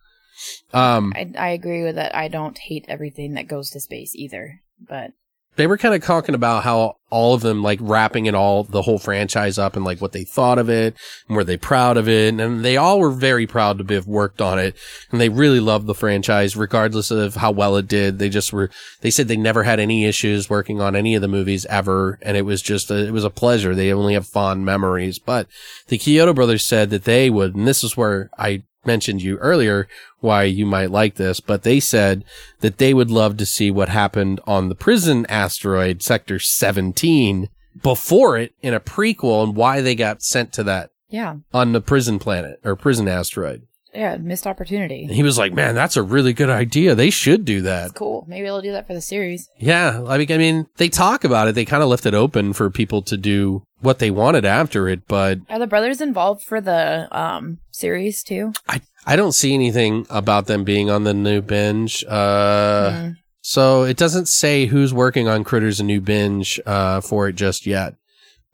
um, 0.72 1.12
I, 1.16 1.32
I 1.38 1.48
agree 1.50 1.82
with 1.82 1.96
that. 1.96 2.14
I 2.14 2.28
don't 2.28 2.58
hate 2.58 2.84
everything 2.88 3.34
that 3.34 3.48
goes 3.48 3.70
to 3.70 3.80
space 3.80 4.14
either. 4.14 4.60
But 4.80 5.12
they 5.58 5.66
were 5.66 5.76
kind 5.76 5.94
of 5.94 6.02
talking 6.02 6.36
about 6.36 6.62
how 6.62 6.96
all 7.10 7.34
of 7.34 7.40
them 7.40 7.62
like 7.62 7.80
wrapping 7.82 8.26
it 8.26 8.34
all 8.34 8.62
the 8.62 8.82
whole 8.82 8.98
franchise 8.98 9.58
up 9.58 9.74
and 9.74 9.84
like 9.84 10.00
what 10.00 10.12
they 10.12 10.22
thought 10.22 10.56
of 10.56 10.70
it 10.70 10.94
and 11.26 11.36
were 11.36 11.42
they 11.42 11.56
proud 11.56 11.96
of 11.96 12.08
it. 12.08 12.38
And 12.38 12.64
they 12.64 12.76
all 12.76 13.00
were 13.00 13.10
very 13.10 13.46
proud 13.46 13.78
to 13.78 13.94
have 13.94 14.06
worked 14.06 14.40
on 14.40 14.60
it. 14.60 14.76
And 15.10 15.20
they 15.20 15.28
really 15.28 15.58
loved 15.58 15.86
the 15.86 15.96
franchise 15.96 16.56
regardless 16.56 17.10
of 17.10 17.34
how 17.34 17.50
well 17.50 17.76
it 17.76 17.88
did. 17.88 18.20
They 18.20 18.28
just 18.28 18.52
were 18.52 18.70
they 19.00 19.10
said 19.10 19.26
they 19.26 19.36
never 19.36 19.64
had 19.64 19.80
any 19.80 20.04
issues 20.04 20.48
working 20.48 20.80
on 20.80 20.94
any 20.94 21.16
of 21.16 21.22
the 21.22 21.28
movies 21.28 21.66
ever. 21.66 22.20
And 22.22 22.36
it 22.36 22.42
was 22.42 22.62
just 22.62 22.90
a, 22.92 23.06
it 23.06 23.10
was 23.10 23.24
a 23.24 23.30
pleasure. 23.30 23.74
They 23.74 23.92
only 23.92 24.14
have 24.14 24.28
fond 24.28 24.64
memories. 24.64 25.18
But 25.18 25.48
the 25.88 25.98
Chiodo 25.98 26.36
brothers 26.36 26.64
said 26.64 26.90
that 26.90 27.04
they 27.04 27.30
would 27.30 27.56
and 27.56 27.66
this 27.66 27.82
is 27.82 27.96
where 27.96 28.30
I 28.38 28.62
mentioned 28.84 29.22
you 29.22 29.36
earlier 29.38 29.88
why 30.20 30.44
you 30.44 30.66
might 30.66 30.90
like 30.90 31.16
this, 31.16 31.40
but 31.40 31.62
they 31.62 31.80
said 31.80 32.24
that 32.60 32.78
they 32.78 32.94
would 32.94 33.10
love 33.10 33.36
to 33.36 33.46
see 33.46 33.70
what 33.70 33.88
happened 33.88 34.40
on 34.46 34.68
the 34.68 34.74
prison 34.74 35.26
asteroid 35.28 36.02
sector 36.02 36.38
17 36.38 37.48
before 37.82 38.36
it 38.36 38.54
in 38.60 38.74
a 38.74 38.80
prequel 38.80 39.44
and 39.44 39.56
why 39.56 39.80
they 39.80 39.94
got 39.94 40.22
sent 40.22 40.52
to 40.52 40.62
that 40.64 40.90
yeah, 41.08 41.36
on 41.54 41.72
the 41.72 41.80
prison 41.80 42.18
planet 42.18 42.60
or 42.64 42.76
prison 42.76 43.08
asteroid. 43.08 43.66
Yeah, 43.98 44.16
missed 44.16 44.46
And 44.46 44.50
opportunity. 44.52 45.06
he 45.06 45.22
was 45.22 45.36
like, 45.36 45.52
"Man, 45.52 45.74
that's 45.74 45.96
a 45.96 46.02
really 46.02 46.32
good 46.32 46.50
idea. 46.50 46.94
They 46.94 47.10
should 47.10 47.44
do 47.44 47.62
that." 47.62 47.94
Cool. 47.94 48.24
Maybe 48.28 48.44
they'll 48.44 48.62
do 48.62 48.72
that 48.72 48.86
for 48.86 48.94
the 48.94 49.00
series. 49.00 49.48
Yeah, 49.58 50.04
I 50.06 50.18
mean, 50.18 50.30
I 50.32 50.38
mean, 50.38 50.66
they 50.76 50.88
talk 50.88 51.24
about 51.24 51.48
it. 51.48 51.54
They 51.54 51.64
kind 51.64 51.82
of 51.82 51.88
left 51.88 52.06
it 52.06 52.14
open 52.14 52.52
for 52.52 52.70
people 52.70 53.02
to 53.02 53.16
do 53.16 53.62
what 53.80 53.98
they 53.98 54.10
wanted 54.10 54.44
after 54.44 54.88
it, 54.88 55.06
but 55.08 55.38
Are 55.50 55.58
the 55.58 55.66
brothers 55.66 56.00
involved 56.00 56.42
for 56.42 56.60
the 56.60 57.08
um 57.16 57.58
series 57.70 58.22
too? 58.22 58.52
I 58.68 58.80
I 59.06 59.16
don't 59.16 59.32
see 59.32 59.54
anything 59.54 60.06
about 60.10 60.46
them 60.46 60.64
being 60.64 60.90
on 60.90 61.04
the 61.04 61.14
new 61.14 61.40
binge. 61.42 62.04
Uh 62.08 62.90
Mm. 62.90 63.16
So 63.40 63.84
it 63.84 63.96
doesn't 63.96 64.26
say 64.28 64.66
who's 64.66 64.92
working 64.92 65.26
on 65.26 65.42
Critters 65.42 65.80
a 65.80 65.84
New 65.84 66.02
Binge 66.02 66.60
uh, 66.66 67.00
for 67.00 67.28
it 67.28 67.34
just 67.34 67.66
yet, 67.66 67.94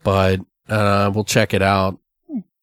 but 0.03 0.39
uh, 0.69 1.11
we'll 1.13 1.25
check 1.25 1.53
it 1.53 1.61
out. 1.61 1.99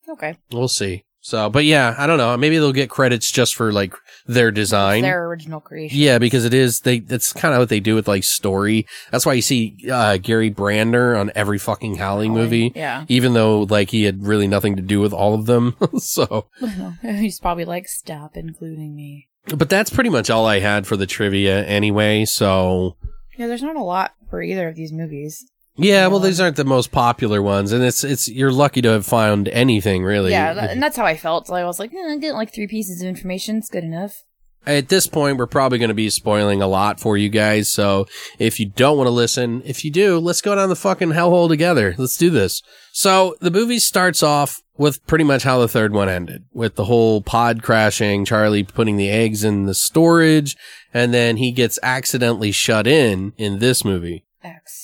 Okay. 0.08 0.38
We'll 0.50 0.68
see. 0.68 1.04
So, 1.24 1.48
but 1.48 1.64
yeah, 1.64 1.94
I 1.96 2.08
don't 2.08 2.18
know. 2.18 2.36
Maybe 2.36 2.56
they'll 2.58 2.72
get 2.72 2.90
credits 2.90 3.30
just 3.30 3.54
for 3.54 3.72
like 3.72 3.94
their 4.26 4.50
design. 4.50 5.02
Their 5.02 5.24
original 5.28 5.60
creation. 5.60 5.96
yeah, 5.98 6.18
because 6.18 6.44
it 6.44 6.52
is 6.52 6.80
they. 6.80 6.98
That's 6.98 7.32
kind 7.32 7.54
of 7.54 7.60
what 7.60 7.68
they 7.68 7.78
do 7.78 7.94
with 7.94 8.08
like 8.08 8.24
story. 8.24 8.86
That's 9.12 9.24
why 9.24 9.34
you 9.34 9.42
see 9.42 9.76
uh, 9.90 10.16
Gary 10.16 10.50
Brandner 10.50 11.18
on 11.18 11.30
every 11.36 11.58
fucking 11.58 11.96
Howling 11.96 12.32
movie, 12.32 12.72
Yeah. 12.74 13.04
even 13.08 13.34
though 13.34 13.62
like 13.62 13.90
he 13.90 14.02
had 14.02 14.26
really 14.26 14.48
nothing 14.48 14.74
to 14.76 14.82
do 14.82 15.00
with 15.00 15.12
all 15.12 15.34
of 15.34 15.46
them. 15.46 15.76
so, 15.98 16.48
He's 17.02 17.38
probably 17.38 17.64
like, 17.64 17.86
stop 17.88 18.36
including 18.36 18.96
me. 18.96 19.28
but 19.56 19.68
that's 19.70 19.90
pretty 19.90 20.10
much 20.10 20.28
all 20.28 20.44
I 20.46 20.58
had 20.58 20.88
for 20.88 20.96
the 20.96 21.06
trivia 21.06 21.64
anyway. 21.64 22.24
So, 22.24 22.96
Yeah, 23.38 23.46
there's 23.46 23.62
not 23.62 23.76
a 23.76 23.82
lot 23.82 24.14
for 24.28 24.42
either 24.42 24.68
of 24.68 24.74
these 24.74 24.92
movies. 24.92 25.48
Yeah, 25.76 26.06
well, 26.08 26.20
these 26.20 26.40
aren't 26.40 26.56
the 26.56 26.64
most 26.64 26.92
popular 26.92 27.40
ones, 27.40 27.72
and 27.72 27.82
it's 27.82 28.04
it's 28.04 28.28
you're 28.28 28.52
lucky 28.52 28.82
to 28.82 28.90
have 28.90 29.06
found 29.06 29.48
anything 29.48 30.04
really. 30.04 30.30
Yeah, 30.30 30.66
and 30.70 30.82
that's 30.82 30.96
how 30.96 31.06
I 31.06 31.16
felt. 31.16 31.46
So 31.46 31.54
I 31.54 31.64
was 31.64 31.78
like, 31.78 31.94
eh, 31.94 31.98
I'm 31.98 32.20
getting 32.20 32.36
like 32.36 32.52
three 32.52 32.66
pieces 32.66 33.00
of 33.00 33.08
information. 33.08 33.56
It's 33.56 33.70
good 33.70 33.84
enough. 33.84 34.22
At 34.64 34.90
this 34.90 35.08
point, 35.08 35.38
we're 35.38 35.46
probably 35.46 35.78
going 35.78 35.88
to 35.88 35.94
be 35.94 36.08
spoiling 36.08 36.62
a 36.62 36.68
lot 36.68 37.00
for 37.00 37.16
you 37.16 37.28
guys. 37.28 37.68
So 37.68 38.06
if 38.38 38.60
you 38.60 38.66
don't 38.66 38.96
want 38.96 39.08
to 39.08 39.12
listen, 39.12 39.60
if 39.64 39.84
you 39.84 39.90
do, 39.90 40.20
let's 40.20 40.40
go 40.40 40.54
down 40.54 40.68
the 40.68 40.76
fucking 40.76 41.10
hellhole 41.10 41.48
together. 41.48 41.96
Let's 41.98 42.16
do 42.16 42.30
this. 42.30 42.62
So 42.92 43.34
the 43.40 43.50
movie 43.50 43.80
starts 43.80 44.22
off 44.22 44.60
with 44.76 45.04
pretty 45.06 45.24
much 45.24 45.42
how 45.42 45.58
the 45.58 45.66
third 45.66 45.92
one 45.92 46.08
ended, 46.08 46.44
with 46.52 46.76
the 46.76 46.84
whole 46.84 47.22
pod 47.22 47.62
crashing, 47.62 48.24
Charlie 48.24 48.62
putting 48.62 48.96
the 48.96 49.10
eggs 49.10 49.42
in 49.42 49.66
the 49.66 49.74
storage, 49.74 50.56
and 50.94 51.12
then 51.12 51.38
he 51.38 51.50
gets 51.50 51.78
accidentally 51.82 52.52
shut 52.52 52.86
in 52.86 53.32
in 53.36 53.58
this 53.58 53.84
movie. 53.84 54.24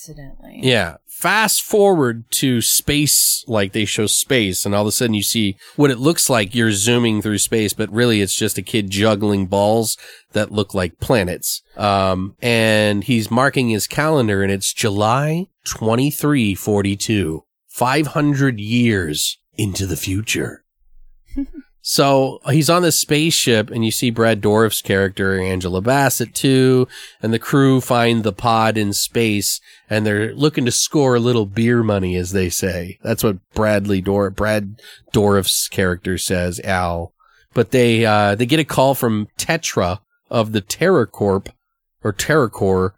Accidentally. 0.08 0.60
Yeah. 0.62 0.96
Fast 1.06 1.62
forward 1.62 2.30
to 2.30 2.62
space, 2.62 3.44
like 3.46 3.72
they 3.72 3.84
show 3.84 4.06
space, 4.06 4.64
and 4.64 4.74
all 4.74 4.82
of 4.82 4.86
a 4.88 4.92
sudden 4.92 5.14
you 5.14 5.22
see 5.22 5.56
what 5.76 5.90
it 5.90 5.98
looks 5.98 6.30
like 6.30 6.54
you're 6.54 6.72
zooming 6.72 7.20
through 7.20 7.38
space, 7.38 7.74
but 7.74 7.92
really 7.92 8.22
it's 8.22 8.34
just 8.34 8.56
a 8.56 8.62
kid 8.62 8.88
juggling 8.88 9.46
balls 9.46 9.98
that 10.32 10.50
look 10.50 10.72
like 10.72 11.00
planets. 11.00 11.62
Um, 11.76 12.36
and 12.40 13.04
he's 13.04 13.30
marking 13.30 13.68
his 13.68 13.86
calendar 13.86 14.42
and 14.42 14.50
it's 14.50 14.72
July 14.72 15.48
2342, 15.64 17.44
500 17.66 18.60
years 18.60 19.38
into 19.56 19.86
the 19.86 19.96
future. 19.96 20.64
So 21.90 22.40
he's 22.50 22.68
on 22.68 22.82
this 22.82 22.98
spaceship 22.98 23.70
and 23.70 23.82
you 23.82 23.90
see 23.90 24.10
Brad 24.10 24.42
Dourif's 24.42 24.82
character, 24.82 25.40
Angela 25.40 25.80
Bassett 25.80 26.34
too, 26.34 26.86
and 27.22 27.32
the 27.32 27.38
crew 27.38 27.80
find 27.80 28.24
the 28.24 28.32
pod 28.32 28.76
in 28.76 28.92
space 28.92 29.58
and 29.90 30.06
they're 30.06 30.34
looking 30.34 30.64
to 30.64 30.70
score 30.70 31.16
a 31.16 31.20
little 31.20 31.46
beer 31.46 31.82
money, 31.82 32.16
as 32.16 32.32
they 32.32 32.50
say. 32.50 32.98
That's 33.02 33.24
what 33.24 33.38
Bradley 33.54 34.00
Dor, 34.00 34.30
Brad 34.30 34.80
Dourif's 35.12 35.68
character 35.68 36.18
says, 36.18 36.60
Al. 36.60 37.12
But 37.54 37.70
they, 37.70 38.04
uh, 38.04 38.34
they 38.34 38.46
get 38.46 38.60
a 38.60 38.64
call 38.64 38.94
from 38.94 39.28
Tetra 39.38 40.00
of 40.30 40.52
the 40.52 40.60
TerraCorp 40.60 41.48
or 42.04 42.12
TerraCore 42.12 42.92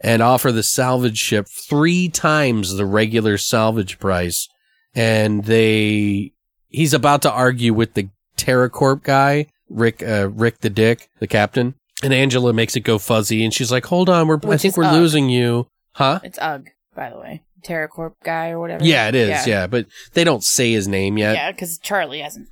and 0.00 0.22
offer 0.22 0.52
the 0.52 0.62
salvage 0.62 1.18
ship 1.18 1.46
three 1.48 2.08
times 2.08 2.74
the 2.74 2.84
regular 2.86 3.38
salvage 3.38 3.98
price. 3.98 4.48
And 4.94 5.44
they, 5.44 6.32
he's 6.68 6.92
about 6.92 7.22
to 7.22 7.32
argue 7.32 7.72
with 7.72 7.94
the 7.94 8.10
TerraCorp 8.36 9.02
guy, 9.02 9.46
Rick, 9.70 10.02
uh, 10.02 10.28
Rick 10.28 10.60
the 10.60 10.70
Dick, 10.70 11.08
the 11.18 11.26
captain. 11.26 11.74
And 12.02 12.12
Angela 12.12 12.52
makes 12.52 12.76
it 12.76 12.80
go 12.80 12.98
fuzzy 12.98 13.42
and 13.44 13.54
she's 13.54 13.72
like, 13.72 13.86
hold 13.86 14.10
on, 14.10 14.28
we're, 14.28 14.38
I 14.46 14.58
think 14.58 14.76
we're 14.76 14.84
Ug. 14.84 14.92
losing 14.92 15.30
you. 15.30 15.68
Huh? 15.94 16.20
It's 16.22 16.38
Ug, 16.38 16.68
by 16.94 17.10
the 17.10 17.18
way. 17.18 17.42
TerraCorp 17.64 18.14
guy 18.22 18.50
or 18.50 18.60
whatever. 18.60 18.84
Yeah, 18.84 19.08
it 19.08 19.14
is. 19.14 19.46
Yeah. 19.46 19.66
but 19.66 19.86
they 20.12 20.22
don't 20.22 20.44
say 20.44 20.72
his 20.72 20.86
name 20.86 21.16
yet. 21.16 21.34
Yeah, 21.34 21.50
because 21.50 21.78
Charlie 21.78 22.20
hasn't. 22.20 22.48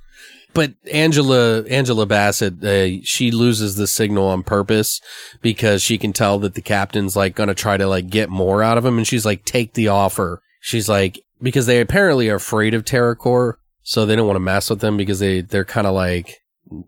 But 0.53 0.73
Angela, 0.91 1.63
Angela 1.63 2.05
Bassett, 2.05 2.63
uh, 2.63 3.01
she 3.03 3.31
loses 3.31 3.75
the 3.75 3.87
signal 3.87 4.27
on 4.27 4.43
purpose 4.43 5.01
because 5.41 5.81
she 5.81 5.97
can 5.97 6.13
tell 6.13 6.37
that 6.39 6.53
the 6.53 6.61
captain's 6.61 7.15
like 7.15 7.35
going 7.35 7.49
to 7.49 7.55
try 7.55 7.75
to 7.77 7.87
like 7.87 8.09
get 8.09 8.29
more 8.29 8.61
out 8.61 8.77
of 8.77 8.85
him. 8.85 8.97
And 8.97 9.07
she's 9.07 9.25
like, 9.25 9.45
take 9.45 9.73
the 9.73 9.87
offer. 9.87 10.41
She's 10.61 10.87
like, 10.87 11.19
because 11.41 11.65
they 11.65 11.81
apparently 11.81 12.29
are 12.29 12.35
afraid 12.35 12.73
of 12.73 12.85
TerraCorp, 12.85 13.55
So 13.81 14.05
they 14.05 14.15
don't 14.15 14.27
want 14.27 14.35
to 14.35 14.41
mess 14.41 14.69
with 14.69 14.79
them 14.79 14.95
because 14.95 15.19
they, 15.19 15.41
they're 15.41 15.65
kind 15.65 15.87
of 15.87 15.93
like 15.93 16.37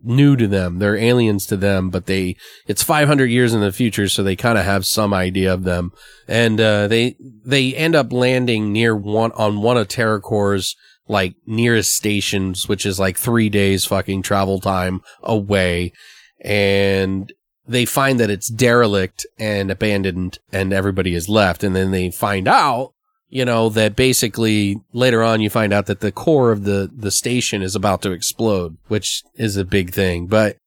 new 0.04 0.36
to 0.36 0.48
them. 0.48 0.80
They're 0.80 0.98
aliens 0.98 1.46
to 1.48 1.58
them, 1.58 1.90
but 1.90 2.06
they, 2.06 2.36
it's 2.68 2.84
500 2.84 3.26
years 3.26 3.54
in 3.54 3.62
the 3.62 3.72
future. 3.72 4.08
So 4.10 4.24
they 4.24 4.36
kind 4.36 4.58
of 4.58 4.66
have 4.66 4.86
some 4.86 5.14
idea 5.14 5.54
of 5.54 5.64
them. 5.64 5.92
And, 6.28 6.60
uh, 6.60 6.88
they, 6.88 7.16
they 7.46 7.74
end 7.76 7.96
up 7.96 8.12
landing 8.12 8.72
near 8.72 8.96
one, 8.96 9.32
on 9.34 9.62
one 9.62 9.78
of 9.78 9.88
TerraCore's 9.88 10.76
like 11.08 11.36
nearest 11.46 11.94
stations, 11.94 12.68
which 12.68 12.86
is 12.86 13.00
like 13.00 13.18
three 13.18 13.50
days 13.50 13.86
fucking 13.86 14.24
travel 14.24 14.60
time 14.60 15.02
away. 15.22 15.94
And 16.42 17.32
they 17.68 17.86
find 17.86 18.20
that 18.20 18.30
it's 18.30 18.50
derelict 18.50 19.26
and 19.40 19.72
abandoned 19.72 20.40
and 20.52 20.74
everybody 20.74 21.14
is 21.14 21.30
left. 21.30 21.64
And 21.64 21.76
then 21.76 21.92
they 21.92 22.12
find 22.12 22.48
out, 22.48 22.94
you 23.30 23.46
know, 23.46 23.70
that 23.70 23.96
basically 23.96 24.80
later 24.94 25.24
on 25.24 25.42
you 25.42 25.50
find 25.50 25.74
out 25.74 25.88
that 25.88 26.00
the 26.00 26.12
core 26.12 26.52
of 26.52 26.64
the, 26.64 26.90
the 26.94 27.12
station 27.12 27.62
is 27.62 27.76
about 27.76 28.02
to 28.04 28.12
explode, 28.12 28.78
which 28.88 29.24
is 29.36 29.58
a 29.58 29.66
big 29.66 29.92
thing. 29.94 30.28
But 30.28 30.58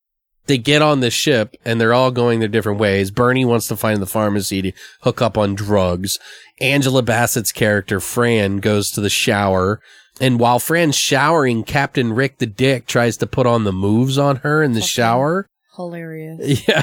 they 0.47 0.59
get 0.59 0.83
on 0.83 1.01
the 1.01 1.11
ship 1.11 1.55
and 1.65 1.81
they're 1.81 1.95
all 1.95 2.11
going 2.11 2.41
their 2.41 2.49
different 2.49 2.81
ways. 2.81 3.11
Bernie 3.11 3.45
wants 3.45 3.69
to 3.69 3.77
find 3.77 4.03
the 4.03 4.07
pharmacy 4.07 4.63
to 4.63 4.73
hook 5.03 5.23
up 5.23 5.39
on 5.39 5.55
drugs. 5.55 6.19
Angela 6.61 7.03
Bassett's 7.03 7.53
character, 7.53 8.01
Fran, 8.01 8.57
goes 8.59 8.91
to 8.91 9.01
the 9.01 9.11
shower. 9.11 9.81
And 10.21 10.41
while 10.41 10.59
Fran's 10.59 10.97
showering, 10.97 11.63
Captain 11.63 12.13
Rick 12.13 12.39
the 12.39 12.47
Dick 12.47 12.87
tries 12.87 13.17
to 13.19 13.27
put 13.27 13.47
on 13.47 13.65
the 13.65 13.73
moves 13.73 14.19
on 14.19 14.37
her 14.37 14.63
in 14.63 14.73
the 14.73 14.81
shower. 14.81 15.47
Hilarious. 15.77 16.65
Yeah. 16.69 16.83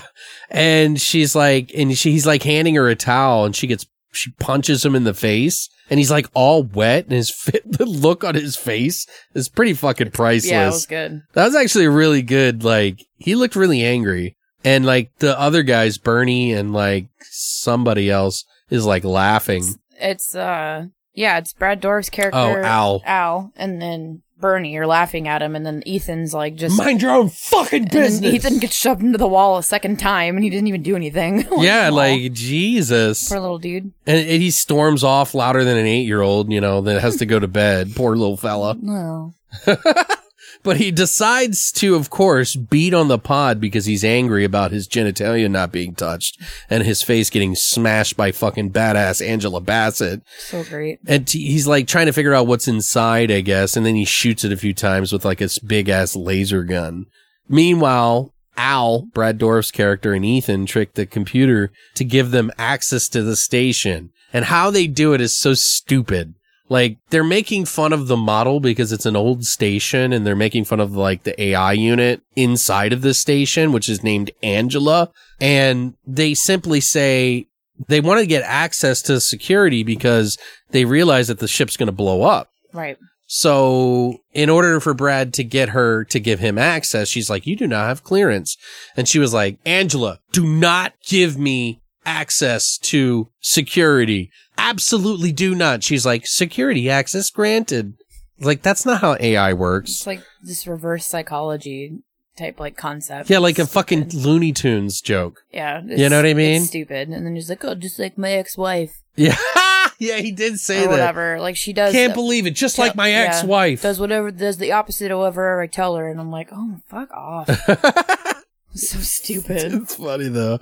And 0.49 1.01
she's 1.01 1.35
like, 1.35 1.71
and 1.75 1.97
she, 1.97 2.11
he's 2.11 2.25
like 2.25 2.43
handing 2.43 2.75
her 2.75 2.87
a 2.87 2.95
towel 2.95 3.45
and 3.45 3.55
she 3.55 3.67
gets, 3.67 3.85
she 4.15 4.31
punches 4.39 4.85
him 4.85 4.95
in 4.95 5.03
the 5.03 5.13
face 5.13 5.69
and 5.89 5.99
he's 5.99 6.11
like 6.11 6.27
all 6.33 6.63
wet 6.63 7.05
and 7.05 7.13
his 7.13 7.31
fit, 7.31 7.63
the 7.71 7.85
look 7.85 8.23
on 8.23 8.35
his 8.35 8.55
face 8.55 9.05
is 9.33 9.49
pretty 9.49 9.73
fucking 9.73 10.11
priceless. 10.11 10.51
Yeah, 10.51 10.63
it 10.63 10.71
was 10.71 10.85
good. 10.85 11.21
That 11.33 11.45
was 11.45 11.55
actually 11.55 11.87
really 11.87 12.21
good. 12.21 12.63
Like 12.63 13.05
he 13.17 13.35
looked 13.35 13.55
really 13.55 13.83
angry, 13.83 14.35
and 14.63 14.85
like 14.85 15.11
the 15.19 15.39
other 15.39 15.63
guys, 15.63 15.97
Bernie 15.97 16.53
and 16.53 16.73
like 16.73 17.07
somebody 17.21 18.09
else, 18.09 18.45
is 18.69 18.85
like 18.85 19.03
laughing. 19.03 19.63
It's 19.99 20.35
uh 20.35 20.87
yeah, 21.13 21.37
it's 21.37 21.53
Brad 21.53 21.79
Dourif's 21.79 22.09
character. 22.09 22.37
Oh, 22.37 22.61
Al. 22.61 23.01
Al, 23.05 23.53
and 23.55 23.81
then 23.81 24.21
Bernie 24.45 24.73
You're 24.73 24.85
laughing 24.85 25.27
at 25.27 25.41
him, 25.41 25.55
and 25.55 25.65
then 25.65 25.81
Ethan's 25.87 26.31
like 26.31 26.53
just 26.55 26.77
Mind 26.77 27.01
your 27.01 27.09
own 27.09 27.29
fucking 27.29 27.85
business. 27.85 28.31
Ethan 28.31 28.59
gets 28.59 28.75
shoved 28.75 29.01
into 29.01 29.17
the 29.17 29.27
wall 29.27 29.57
a 29.57 29.63
second 29.63 29.97
time, 29.97 30.35
and 30.35 30.43
he 30.43 30.51
didn't 30.51 30.67
even 30.67 30.83
do 30.83 30.95
anything. 30.95 31.47
yeah, 31.57 31.89
Aw, 31.91 31.95
like 31.95 32.31
Jesus, 32.33 33.27
poor 33.27 33.39
little 33.39 33.57
dude. 33.57 33.91
and, 34.05 34.19
and 34.19 34.41
he 34.43 34.51
storms 34.51 35.03
off 35.03 35.33
louder 35.33 35.63
than 35.63 35.77
an 35.77 35.87
eight-year-old. 35.87 36.51
You 36.51 36.61
know 36.61 36.81
that 36.81 37.01
has 37.01 37.15
to 37.17 37.25
go 37.25 37.39
to 37.39 37.47
bed. 37.47 37.95
Poor 37.95 38.15
little 38.15 38.37
fella. 38.37 38.77
No, 38.79 39.33
But 40.65 40.77
he 40.77 40.91
decides 40.91 41.71
to, 41.73 41.95
of 41.95 42.09
course, 42.09 42.55
beat 42.55 42.93
on 42.93 43.07
the 43.07 43.19
pod 43.19 43.61
because 43.61 43.85
he's 43.85 44.03
angry 44.03 44.43
about 44.43 44.71
his 44.71 44.87
genitalia 44.87 45.49
not 45.49 45.71
being 45.71 45.93
touched 45.93 46.41
and 46.69 46.83
his 46.83 47.03
face 47.03 47.29
getting 47.29 47.55
smashed 47.55 48.17
by 48.17 48.31
fucking 48.31 48.71
badass 48.71 49.25
Angela 49.25 49.61
Bassett. 49.61 50.23
so 50.39 50.63
great. 50.63 50.99
And 51.05 51.27
t- 51.27 51.47
he's 51.47 51.67
like 51.67 51.87
trying 51.87 52.07
to 52.07 52.13
figure 52.13 52.33
out 52.33 52.47
what's 52.47 52.67
inside, 52.67 53.31
I 53.31 53.41
guess. 53.41 53.77
And 53.77 53.85
then 53.85 53.95
he 53.95 54.05
shoots 54.05 54.43
it 54.43 54.51
a 54.51 54.57
few 54.57 54.73
times 54.73 55.13
with 55.13 55.23
like 55.23 55.37
this 55.37 55.59
big 55.59 55.87
ass 55.87 56.15
laser 56.15 56.63
gun. 56.63 57.05
Meanwhile, 57.47 58.33
Al, 58.57 59.03
Brad 59.13 59.37
Dourif's 59.37 59.71
character, 59.71 60.13
and 60.13 60.25
Ethan 60.25 60.65
trick 60.65 60.93
the 60.93 61.05
computer 61.05 61.71
to 61.93 62.03
give 62.03 62.31
them 62.31 62.51
access 62.57 63.07
to 63.09 63.21
the 63.21 63.35
station. 63.35 64.09
And 64.33 64.45
how 64.45 64.71
they 64.71 64.87
do 64.87 65.13
it 65.13 65.21
is 65.21 65.37
so 65.37 65.53
stupid. 65.53 66.33
Like 66.67 66.97
they're 67.09 67.23
making 67.23 67.65
fun 67.65 67.93
of 67.93 68.07
the 68.07 68.17
model 68.17 68.59
because 68.59 68.91
it's 68.91 69.05
an 69.05 69.15
old 69.15 69.45
station 69.45 70.11
and 70.11 70.25
they're 70.25 70.35
making 70.35 70.65
fun 70.65 70.79
of 70.79 70.95
like 70.95 71.23
the 71.23 71.39
AI 71.41 71.73
unit 71.73 72.21
inside 72.35 72.91
of 72.91 73.01
the 73.01 73.13
station, 73.13 73.71
which 73.71 73.87
is 73.87 74.03
named 74.03 74.31
Angela. 74.41 75.11
And 75.39 75.93
they 76.07 76.33
simply 76.33 76.81
say 76.81 77.47
they 77.87 78.01
want 78.01 78.19
to 78.19 78.25
get 78.25 78.43
access 78.43 79.01
to 79.03 79.19
security 79.19 79.83
because 79.83 80.37
they 80.71 80.85
realize 80.85 81.27
that 81.27 81.39
the 81.39 81.47
ship's 81.47 81.77
going 81.77 81.87
to 81.87 81.93
blow 81.93 82.23
up. 82.23 82.49
Right. 82.73 82.97
So 83.27 84.21
in 84.33 84.49
order 84.49 84.79
for 84.79 84.93
Brad 84.93 85.33
to 85.35 85.43
get 85.43 85.69
her 85.69 86.03
to 86.05 86.19
give 86.19 86.39
him 86.39 86.57
access, 86.57 87.07
she's 87.07 87.29
like, 87.29 87.47
you 87.47 87.55
do 87.55 87.67
not 87.67 87.87
have 87.87 88.03
clearance. 88.03 88.57
And 88.95 89.07
she 89.07 89.19
was 89.19 89.33
like, 89.33 89.57
Angela, 89.65 90.19
do 90.31 90.45
not 90.45 90.93
give 91.05 91.37
me 91.37 91.81
access 92.05 92.77
to 92.79 93.29
security. 93.41 94.31
Absolutely 94.57 95.31
do 95.31 95.53
not. 95.55 95.83
She's 95.83 96.05
like, 96.05 96.25
security 96.25 96.89
access 96.89 97.29
granted. 97.29 97.93
Like, 98.39 98.61
that's 98.61 98.85
not 98.85 99.01
how 99.01 99.17
AI 99.19 99.53
works. 99.53 99.91
It's 99.91 100.07
like 100.07 100.21
this 100.41 100.67
reverse 100.67 101.05
psychology 101.05 101.99
type 102.37 102.59
like 102.59 102.75
concept. 102.75 103.29
Yeah, 103.29 103.39
like 103.39 103.57
a 103.59 103.63
It's 103.63 103.71
fucking 103.73 104.09
stupid. 104.09 104.25
Looney 104.27 104.51
Tunes 104.51 105.01
joke. 105.01 105.43
Yeah, 105.51 105.81
You 105.85 106.09
know 106.09 106.17
what 106.17 106.25
I 106.25 106.33
mean? 106.33 106.61
stupid, 106.63 107.07
and 107.09 107.25
then 107.25 107.35
he's 107.35 107.49
like, 107.49 107.63
"Oh, 107.63 107.75
just 107.75 107.97
like 107.97 108.17
my 108.17 108.31
ex-wife 108.33 109.01
Yeah. 109.15 109.37
yeah, 109.99 110.17
he 110.17 110.31
did 110.33 110.59
say 110.59 110.79
or 110.79 110.81
that. 110.83 110.91
whatever." 110.91 111.39
Like 111.39 111.55
she 111.55 111.71
does. 111.71 111.93
Can't 111.93 112.13
believe 112.13 112.45
it. 112.45 112.51
Just 112.51 112.77
like 112.77 112.93
my 112.95 113.09
ex-wife. 113.11 113.81
does 113.81 114.01
whatever 114.01 114.31
does 114.31 114.57
the 114.57 114.73
opposite 114.73 115.11
of 115.11 115.19
whatever 115.19 115.61
I 115.61 115.67
tell 115.67 115.95
her, 115.95 116.09
and 116.09 116.19
I'm 116.19 116.29
like, 116.31 116.49
"Oh, 116.51 116.81
fuck 116.89 117.09
off." 117.13 117.47
so 118.91 118.99
stupid. 118.99 119.73
it's 119.73 119.95
funny 119.95 120.27
though. 120.27 120.59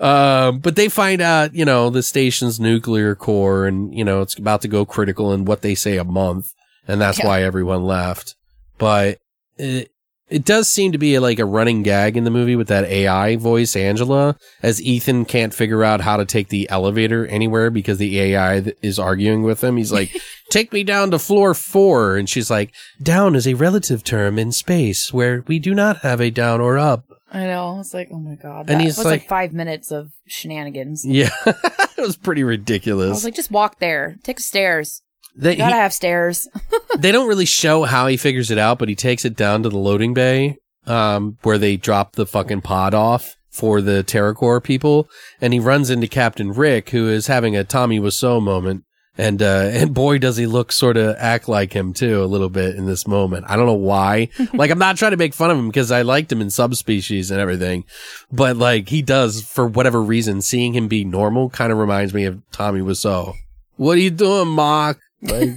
Um, 0.00 0.58
but 0.58 0.76
they 0.76 0.88
find 0.88 1.20
out, 1.20 1.54
you 1.54 1.64
know, 1.64 1.88
the 1.90 2.02
station's 2.02 2.58
nuclear 2.58 3.14
core 3.14 3.66
and, 3.66 3.94
you 3.96 4.04
know, 4.04 4.22
it's 4.22 4.36
about 4.38 4.60
to 4.62 4.68
go 4.68 4.84
critical 4.84 5.32
in 5.32 5.44
what 5.44 5.62
they 5.62 5.74
say 5.74 5.96
a 5.96 6.04
month. 6.04 6.52
And 6.88 7.00
that's 7.00 7.18
Yeah. 7.20 7.26
why 7.26 7.42
everyone 7.42 7.84
left. 7.84 8.34
But 8.76 9.18
it, 9.56 9.90
it 10.28 10.44
does 10.44 10.68
seem 10.68 10.90
to 10.92 10.98
be 10.98 11.18
like 11.18 11.38
a 11.38 11.44
running 11.44 11.82
gag 11.82 12.16
in 12.16 12.24
the 12.24 12.30
movie 12.30 12.56
with 12.56 12.66
that 12.68 12.84
AI 12.86 13.36
voice, 13.36 13.76
Angela, 13.76 14.36
as 14.62 14.82
Ethan 14.82 15.26
can't 15.26 15.54
figure 15.54 15.84
out 15.84 16.00
how 16.00 16.16
to 16.16 16.24
take 16.24 16.48
the 16.48 16.68
elevator 16.70 17.26
anywhere 17.26 17.70
because 17.70 17.98
the 17.98 18.18
AI 18.18 18.60
th- 18.62 18.76
is 18.82 18.98
arguing 18.98 19.42
with 19.44 19.62
him. 19.62 19.76
He's 19.76 19.92
like, 19.92 20.10
take 20.50 20.72
me 20.72 20.82
down 20.82 21.10
to 21.12 21.18
floor 21.18 21.54
four. 21.54 22.16
And 22.16 22.28
she's 22.28 22.50
like, 22.50 22.74
down 23.00 23.36
is 23.36 23.46
a 23.46 23.54
relative 23.54 24.02
term 24.02 24.38
in 24.38 24.50
space 24.50 25.12
where 25.12 25.44
we 25.46 25.58
do 25.60 25.72
not 25.74 25.98
have 25.98 26.20
a 26.20 26.30
down 26.30 26.60
or 26.60 26.78
up. 26.78 27.04
I 27.32 27.44
know. 27.46 27.78
It's 27.80 27.94
like, 27.94 28.08
oh 28.12 28.18
my 28.18 28.34
god. 28.36 28.60
And 28.70 28.80
That 28.80 28.80
he's 28.80 28.96
was 28.98 29.06
like, 29.06 29.20
like- 29.22 29.28
five 29.28 29.52
minutes 29.52 29.90
of 29.90 30.10
shenanigans. 30.26 31.04
Yeah, 31.04 31.30
it 31.46 32.00
was 32.00 32.16
pretty 32.16 32.44
ridiculous. 32.44 33.08
I 33.08 33.12
was 33.12 33.24
like, 33.24 33.34
just 33.34 33.50
walk 33.50 33.78
there. 33.78 34.16
Take 34.22 34.36
the 34.36 34.42
stairs. 34.42 35.02
they, 35.36 35.56
Gotta 35.56 35.74
he- 35.74 35.80
have 35.80 35.92
stairs. 35.92 36.46
they 36.98 37.10
don't 37.12 37.28
really 37.28 37.44
show 37.46 37.84
how 37.84 38.06
he 38.06 38.16
figures 38.16 38.50
it 38.50 38.58
out, 38.58 38.78
but 38.78 38.88
he 38.88 38.94
takes 38.94 39.24
it 39.24 39.36
down 39.36 39.62
to 39.64 39.68
the 39.68 39.78
loading 39.78 40.14
bay, 40.14 40.56
um, 40.86 41.38
where 41.42 41.58
they 41.58 41.76
drop 41.76 42.12
the 42.12 42.26
fucking 42.26 42.60
pod 42.60 42.94
off 42.94 43.34
for 43.50 43.80
the 43.80 44.04
TerraCore 44.06 44.62
people, 44.62 45.08
and 45.40 45.52
he 45.52 45.60
runs 45.60 45.88
into 45.90 46.06
Captain 46.08 46.52
Rick, 46.52 46.90
who 46.90 47.08
is 47.08 47.26
having 47.28 47.56
a 47.56 47.64
Tommy 47.64 47.98
Wiseau 48.00 48.42
moment. 48.42 48.84
And, 49.16 49.42
uh, 49.42 49.44
and 49.72 49.94
boy, 49.94 50.18
does 50.18 50.36
he 50.36 50.46
look 50.46 50.72
sort 50.72 50.96
of 50.96 51.16
act 51.18 51.48
like 51.48 51.72
him 51.72 51.92
too, 51.92 52.22
a 52.22 52.26
little 52.26 52.48
bit 52.48 52.76
in 52.76 52.86
this 52.86 53.06
moment. 53.06 53.46
I 53.48 53.56
don't 53.56 53.66
know 53.66 53.74
why. 53.74 54.28
like, 54.54 54.70
I'm 54.70 54.78
not 54.78 54.96
trying 54.96 55.12
to 55.12 55.16
make 55.16 55.34
fun 55.34 55.50
of 55.50 55.58
him 55.58 55.68
because 55.68 55.90
I 55.90 56.02
liked 56.02 56.32
him 56.32 56.40
in 56.40 56.50
subspecies 56.50 57.30
and 57.30 57.40
everything, 57.40 57.84
but 58.30 58.56
like, 58.56 58.88
he 58.88 59.02
does, 59.02 59.42
for 59.42 59.66
whatever 59.66 60.02
reason, 60.02 60.42
seeing 60.42 60.74
him 60.74 60.88
be 60.88 61.04
normal 61.04 61.50
kind 61.50 61.72
of 61.72 61.78
reminds 61.78 62.14
me 62.14 62.24
of 62.24 62.40
Tommy 62.52 62.80
Wiseau. 62.80 63.34
What 63.76 63.96
are 63.98 64.00
you 64.00 64.10
doing, 64.10 64.48
Mark? 64.48 65.00
Like, 65.22 65.50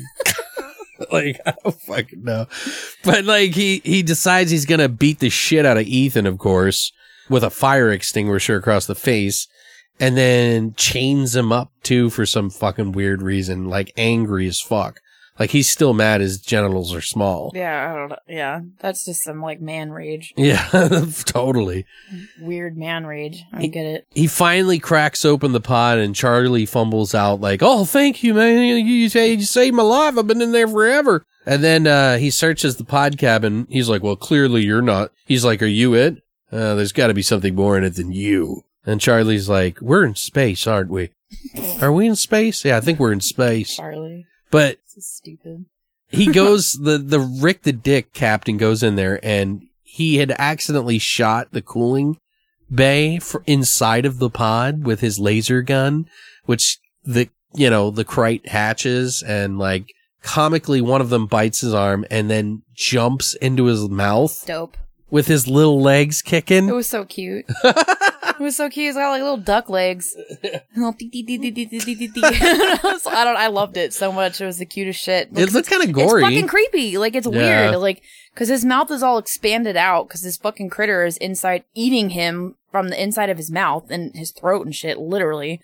like 1.11 1.39
I 1.45 1.53
don't 1.63 1.79
fucking 1.81 2.23
know. 2.23 2.47
But 3.03 3.25
like 3.25 3.53
he 3.53 3.81
he 3.83 4.01
decides 4.01 4.51
he's 4.51 4.65
gonna 4.65 4.89
beat 4.89 5.19
the 5.19 5.29
shit 5.29 5.65
out 5.65 5.77
of 5.77 5.85
Ethan, 5.85 6.25
of 6.25 6.37
course, 6.37 6.91
with 7.29 7.43
a 7.43 7.49
fire 7.49 7.91
extinguisher 7.91 8.55
across 8.55 8.85
the 8.85 8.95
face, 8.95 9.47
and 9.99 10.17
then 10.17 10.73
chains 10.75 11.35
him 11.35 11.51
up 11.51 11.71
too 11.83 12.09
for 12.09 12.25
some 12.25 12.49
fucking 12.49 12.91
weird 12.91 13.21
reason, 13.21 13.69
like 13.69 13.91
angry 13.97 14.47
as 14.47 14.59
fuck. 14.61 15.01
Like 15.39 15.51
he's 15.51 15.69
still 15.69 15.93
mad 15.93 16.21
his 16.21 16.39
genitals 16.39 16.93
are 16.95 17.01
small. 17.01 17.51
Yeah, 17.53 17.91
I 17.91 17.95
don't 17.95 18.09
know. 18.09 18.17
Yeah, 18.27 18.61
that's 18.79 19.05
just 19.05 19.23
some 19.23 19.41
like 19.41 19.61
man 19.61 19.91
rage. 19.91 20.33
Yeah, 20.35 20.67
totally. 21.25 21.85
Weird 22.41 22.75
man 22.75 23.05
rage. 23.05 23.43
I 23.53 23.61
don't 23.61 23.71
get 23.71 23.85
it. 23.85 24.07
He 24.11 24.25
finally 24.27 24.79
cracks 24.79 25.25
open 25.25 25.51
the 25.51 25.61
pod 25.61 25.99
and 25.99 26.15
Charlie 26.15 26.65
fumbles 26.65 27.13
out 27.13 27.39
like, 27.39 27.61
"Oh, 27.61 27.85
thank 27.85 28.23
you, 28.23 28.33
man. 28.33 28.63
You, 28.63 28.75
you, 28.75 29.09
you 29.09 29.41
saved 29.41 29.75
my 29.75 29.83
life. 29.83 30.17
I've 30.17 30.27
been 30.27 30.41
in 30.41 30.53
there 30.53 30.67
forever." 30.67 31.23
And 31.45 31.63
then 31.63 31.87
uh, 31.87 32.17
he 32.17 32.29
searches 32.29 32.75
the 32.77 32.83
pod 32.83 33.17
cabin. 33.17 33.67
He's 33.69 33.89
like, 33.89 34.01
"Well, 34.01 34.15
clearly 34.15 34.65
you're 34.65 34.81
not." 34.81 35.11
He's 35.25 35.45
like, 35.45 35.61
"Are 35.61 35.67
you 35.67 35.93
it? 35.93 36.17
Uh, 36.51 36.73
there's 36.75 36.91
got 36.93 37.07
to 37.07 37.13
be 37.13 37.21
something 37.21 37.53
more 37.53 37.77
in 37.77 37.83
it 37.83 37.95
than 37.95 38.11
you." 38.11 38.63
And 38.87 38.99
Charlie's 39.01 39.49
like, 39.49 39.79
"We're 39.81 40.05
in 40.05 40.15
space, 40.15 40.65
aren't 40.65 40.89
we? 40.89 41.11
Are 41.81 41.91
we 41.91 42.07
in 42.07 42.15
space? 42.15 42.63
Yeah, 42.65 42.77
I 42.77 42.81
think 42.81 42.99
we're 42.99 43.11
in 43.11 43.21
space." 43.21 43.75
Charlie, 43.75 44.25
But 44.49 44.77
this 44.95 45.05
is 45.05 45.11
stupid. 45.11 45.65
he 46.09 46.31
goes 46.31 46.71
the 46.71 46.97
the 46.97 47.19
Rick 47.19 47.63
the 47.63 47.73
Dick 47.73 48.13
captain 48.13 48.57
goes 48.57 48.81
in 48.81 48.95
there 48.95 49.19
and 49.23 49.63
he 49.83 50.17
had 50.17 50.31
accidentally 50.39 50.99
shot 50.99 51.49
the 51.51 51.61
cooling 51.61 52.17
bay 52.73 53.19
inside 53.45 54.05
of 54.05 54.19
the 54.19 54.29
pod 54.29 54.85
with 54.85 55.01
his 55.01 55.19
laser 55.19 55.61
gun, 55.61 56.07
which 56.45 56.79
the 57.03 57.29
you 57.53 57.69
know 57.69 57.91
the 57.91 58.05
Krite 58.05 58.47
hatches 58.47 59.21
and 59.21 59.59
like 59.59 59.91
comically 60.21 60.81
one 60.81 61.01
of 61.01 61.09
them 61.09 61.25
bites 61.27 61.61
his 61.61 61.73
arm 61.73 62.05
and 62.09 62.29
then 62.29 62.63
jumps 62.73 63.33
into 63.35 63.65
his 63.65 63.87
mouth 63.89 64.43
Dope. 64.45 64.77
With 65.09 65.27
his 65.27 65.47
little 65.47 65.81
legs 65.81 66.21
kicking. 66.21 66.67
It 66.69 66.73
was 66.75 66.87
so 66.87 67.05
cute. 67.05 67.45
it 67.63 68.39
was 68.39 68.55
so 68.55 68.69
cute. 68.69 68.89
It's 68.89 68.97
got 68.97 69.09
like 69.11 69.21
little 69.21 69.37
duck 69.37 69.69
legs. 69.69 70.15
Little 70.75 70.91
dee- 70.91 71.09
dee- 71.09 71.37
dee-. 71.37 71.69
I 72.23 73.23
don't. 73.23 73.37
I 73.37 73.47
loved 73.47 73.77
it 73.77 73.93
so 73.93 74.11
much. 74.11 74.39
It 74.41 74.45
was 74.45 74.57
the 74.59 74.65
cutest 74.65 75.01
shit. 75.01 75.29
It 75.35 75.51
looked 75.53 75.69
kind 75.69 75.83
of 75.83 75.91
gory. 75.91 76.21
It's 76.21 76.29
fucking 76.29 76.47
creepy. 76.47 76.97
Like 76.97 77.15
it's 77.15 77.27
Yeah. 77.27 77.69
weird. 77.71 77.77
Like 77.77 78.01
because 78.33 78.49
his 78.49 78.63
mouth 78.65 78.91
is 78.91 79.01
all 79.01 79.17
expanded 79.17 79.75
out 79.77 80.07
because 80.07 80.21
this 80.21 80.37
fucking 80.37 80.69
critter 80.69 81.05
is 81.05 81.17
inside 81.17 81.63
eating 81.73 82.11
him 82.11 82.55
from 82.71 82.89
the 82.89 83.01
inside 83.01 83.29
of 83.31 83.37
his 83.37 83.49
mouth 83.49 83.89
and 83.89 84.13
his 84.15 84.31
throat 84.31 84.65
and 84.65 84.75
shit. 84.75 84.99
Literally, 84.99 85.59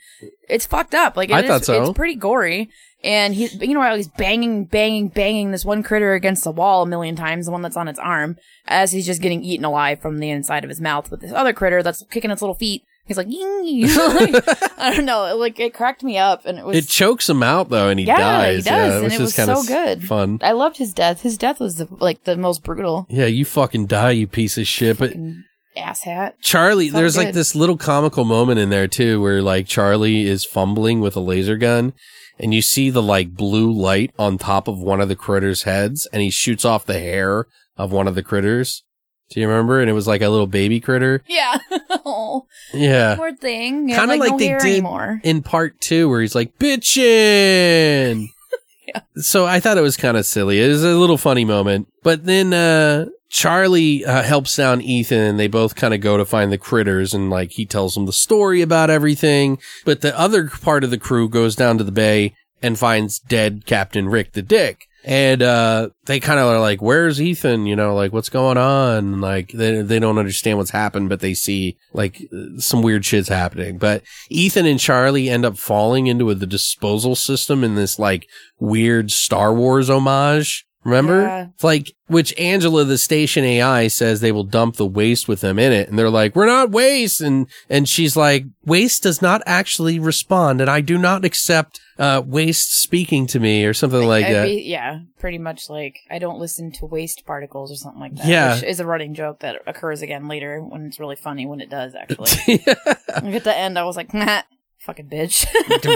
it's 0.49 0.65
fucked 0.65 0.95
up. 0.95 1.15
Like 1.15 1.29
it 1.29 1.33
I 1.35 1.41
is- 1.41 1.47
thought 1.47 1.65
so. 1.65 1.83
It's 1.83 1.93
pretty 1.93 2.15
gory. 2.15 2.69
And 3.03 3.33
he, 3.35 3.47
you 3.65 3.73
know, 3.73 3.95
he's 3.95 4.07
banging, 4.07 4.63
banging, 4.65 5.09
banging 5.09 5.51
this 5.51 5.65
one 5.65 5.83
critter 5.83 6.13
against 6.13 6.43
the 6.45 6.51
wall 6.51 6.83
a 6.83 6.87
million 6.87 7.15
times, 7.17 7.45
the 7.47 7.51
one 7.51 7.61
that's 7.61 7.75
on 7.75 7.87
its 7.89 7.99
arm, 7.99 8.37
as 8.65 8.93
he's 8.93 9.05
just 9.05 9.21
getting 9.21 9.43
eaten 9.43 9.65
alive 9.65 9.99
from 10.01 10.19
the 10.19 10.29
inside 10.29 10.63
of 10.63 10.69
his 10.69 10.79
mouth 10.79 11.11
with 11.11 11.19
this 11.21 11.33
other 11.33 11.51
critter 11.51 11.83
that's 11.83 12.03
kicking 12.09 12.31
its 12.31 12.41
little 12.41 12.55
feet. 12.55 12.83
He's 13.05 13.17
like. 13.17 13.27
I 14.77 14.93
don't 14.95 15.03
know, 15.05 15.35
like 15.35 15.59
it 15.59 15.73
cracked 15.73 16.03
me 16.03 16.17
up, 16.17 16.45
and 16.45 16.57
it 16.57 16.65
was 16.65 16.77
it 16.77 16.87
chokes 16.87 17.29
him 17.29 17.43
out 17.43 17.67
though, 17.69 17.89
and 17.89 17.99
he 17.99 18.05
Yeah, 18.05 18.17
dies. 18.17 18.63
he 18.63 18.69
does, 18.69 18.91
yeah, 18.91 18.97
and 18.99 19.05
it 19.07 19.13
is 19.13 19.19
was 19.19 19.35
kind 19.35 19.51
of 19.51 19.57
so 19.59 19.67
good. 19.67 20.03
fun. 20.05 20.39
I 20.41 20.53
loved 20.53 20.77
his 20.77 20.93
death. 20.93 21.21
His 21.21 21.37
death 21.37 21.59
was 21.59 21.75
the, 21.75 21.87
like 21.99 22.23
the 22.23 22.37
most 22.37 22.63
brutal. 22.63 23.05
Yeah, 23.09 23.25
you 23.25 23.43
fucking 23.43 23.87
die, 23.87 24.11
you 24.11 24.27
piece 24.27 24.57
of 24.57 24.65
shit. 24.67 24.97
But 24.97 25.09
Fucking 25.09 25.43
ass 25.75 26.03
hat. 26.03 26.35
Charlie, 26.41 26.89
Felt 26.89 27.01
there's 27.01 27.17
like 27.17 27.33
this 27.33 27.55
little 27.55 27.75
comical 27.77 28.23
moment 28.23 28.59
in 28.61 28.69
there 28.69 28.87
too, 28.87 29.21
where 29.21 29.41
like 29.41 29.67
Charlie 29.67 30.23
is 30.25 30.45
fumbling 30.45 31.01
with 31.01 31.17
a 31.17 31.21
laser 31.21 31.57
gun, 31.57 31.91
and 32.39 32.53
you 32.53 32.61
see 32.61 32.89
the 32.89 33.01
like 33.01 33.33
blue 33.35 33.71
light 33.71 34.11
on 34.19 34.37
top 34.37 34.67
of 34.67 34.79
one 34.79 35.01
of 35.01 35.09
the 35.09 35.15
critters' 35.15 35.63
heads, 35.63 36.07
and 36.13 36.21
he 36.21 36.29
shoots 36.29 36.65
off 36.65 36.85
the 36.85 36.99
hair 36.99 37.47
of 37.77 37.91
one 37.91 38.07
of 38.07 38.15
the 38.15 38.23
critters. 38.23 38.83
Do 39.29 39.39
you 39.39 39.47
remember? 39.47 39.79
And 39.81 39.89
it 39.89 39.93
was 39.93 40.05
like 40.07 40.21
a 40.21 40.29
little 40.29 40.45
baby 40.47 40.79
critter. 40.79 41.23
Yeah. 41.27 41.57
oh, 42.05 42.45
Yeah. 42.73 43.15
poor 43.15 43.33
thing. 43.35 43.87
He 43.87 43.95
Kind 43.95 44.11
of 44.11 44.19
like, 44.19 44.29
like 44.29 44.31
no 44.31 44.37
they 44.37 44.47
did 44.49 44.61
anymore. 44.61 45.21
in 45.23 45.41
part 45.41 45.79
two, 45.81 46.07
where 46.09 46.21
he's 46.21 46.35
like, 46.35 46.57
bitchin'. 46.59 48.27
Yeah. 48.85 48.99
So 49.15 49.45
I 49.45 49.61
thought 49.61 49.77
it 49.77 49.81
was 49.81 49.95
kind 49.95 50.17
of 50.17 50.25
silly. 50.25 50.61
It 50.61 50.67
was 50.67 50.83
a 50.83 50.89
little 50.97 51.17
funny 51.17 51.45
moment. 51.45 51.87
But 52.03 52.25
then, 52.25 52.51
uh, 52.53 53.05
Charlie 53.33 54.05
uh, 54.05 54.21
helps 54.21 54.55
down 54.55 54.79
Ethan 54.79 55.17
and 55.17 55.39
they 55.39 55.47
both 55.47 55.75
kind 55.75 55.91
of 55.91 56.01
go 56.01 56.17
to 56.17 56.23
find 56.23 56.51
the 56.51 56.57
critters 56.57 57.15
and 57.15 57.31
like 57.31 57.53
he 57.53 57.65
tells 57.65 57.95
them 57.95 58.05
the 58.05 58.13
story 58.13 58.61
about 58.61 58.91
everything. 58.91 59.57
But 59.85 60.01
the 60.01 60.17
other 60.17 60.49
part 60.49 60.83
of 60.83 60.91
the 60.91 60.99
crew 60.99 61.27
goes 61.27 61.55
down 61.55 61.79
to 61.79 61.83
the 61.83 61.91
bay 61.91 62.35
and 62.61 62.77
finds 62.77 63.17
dead 63.17 63.65
Captain 63.65 64.07
Rick 64.07 64.33
the 64.33 64.43
Dick. 64.43 64.87
And, 65.03 65.41
uh, 65.41 65.89
they 66.05 66.19
kind 66.19 66.39
of 66.39 66.45
are 66.45 66.59
like, 66.59 66.79
where's 66.79 67.19
Ethan? 67.19 67.65
You 67.65 67.75
know, 67.75 67.95
like 67.95 68.13
what's 68.13 68.29
going 68.29 68.57
on? 68.57 69.19
Like 69.19 69.51
they, 69.51 69.81
they 69.81 69.97
don't 69.97 70.19
understand 70.19 70.59
what's 70.59 70.69
happened, 70.69 71.09
but 71.09 71.19
they 71.19 71.33
see 71.33 71.75
like 71.91 72.21
some 72.59 72.83
weird 72.83 73.03
shit's 73.03 73.29
happening. 73.29 73.79
But 73.79 74.03
Ethan 74.29 74.67
and 74.67 74.79
Charlie 74.79 75.31
end 75.31 75.43
up 75.43 75.57
falling 75.57 76.05
into 76.05 76.31
the 76.35 76.45
disposal 76.45 77.15
system 77.15 77.63
in 77.63 77.73
this 77.73 77.97
like 77.97 78.29
weird 78.59 79.11
Star 79.11 79.51
Wars 79.55 79.89
homage. 79.89 80.67
Remember? 80.83 81.21
Yeah. 81.21 81.47
It's 81.53 81.63
like, 81.63 81.93
which 82.07 82.37
Angela, 82.37 82.83
the 82.83 82.97
station 82.97 83.43
AI 83.43 83.87
says 83.87 84.19
they 84.21 84.31
will 84.31 84.43
dump 84.43 84.75
the 84.75 84.85
waste 84.85 85.27
with 85.27 85.41
them 85.41 85.57
in 85.57 85.71
it. 85.71 85.89
And 85.89 85.97
they're 85.97 86.09
like, 86.09 86.35
we're 86.35 86.45
not 86.45 86.71
waste. 86.71 87.21
And, 87.21 87.47
and 87.69 87.87
she's 87.87 88.15
like, 88.15 88.45
waste 88.65 89.03
does 89.03 89.21
not 89.21 89.41
actually 89.45 89.99
respond. 89.99 90.61
And 90.61 90.69
I 90.69 90.81
do 90.81 90.97
not 90.97 91.23
accept, 91.25 91.79
uh, 91.97 92.21
waste 92.25 92.81
speaking 92.81 93.27
to 93.27 93.39
me 93.39 93.65
or 93.65 93.73
something 93.73 94.05
like 94.05 94.25
that. 94.27 94.45
be- 94.45 94.63
yeah, 94.63 94.99
pretty 95.19 95.37
much 95.37 95.69
like 95.69 95.95
I 96.09 96.19
don't 96.19 96.39
listen 96.39 96.71
to 96.73 96.85
waste 96.85 97.23
particles 97.25 97.71
or 97.71 97.75
something 97.75 98.01
like 98.01 98.15
that. 98.15 98.25
Yeah. 98.25 98.55
which 98.55 98.63
is 98.63 98.79
a 98.79 98.85
running 98.85 99.13
joke 99.13 99.39
that 99.41 99.57
occurs 99.67 100.01
again 100.01 100.27
later 100.27 100.59
when 100.61 100.85
it's 100.87 100.99
really 100.99 101.15
funny 101.15 101.45
when 101.45 101.61
it 101.61 101.69
does 101.69 101.93
actually. 101.99 102.63
like 102.65 103.35
at 103.35 103.43
the 103.43 103.55
end, 103.57 103.77
I 103.77 103.83
was 103.83 103.95
like, 103.95 104.13
nah, 104.13 104.41
fucking 104.83 105.09
bitch. 105.09 105.45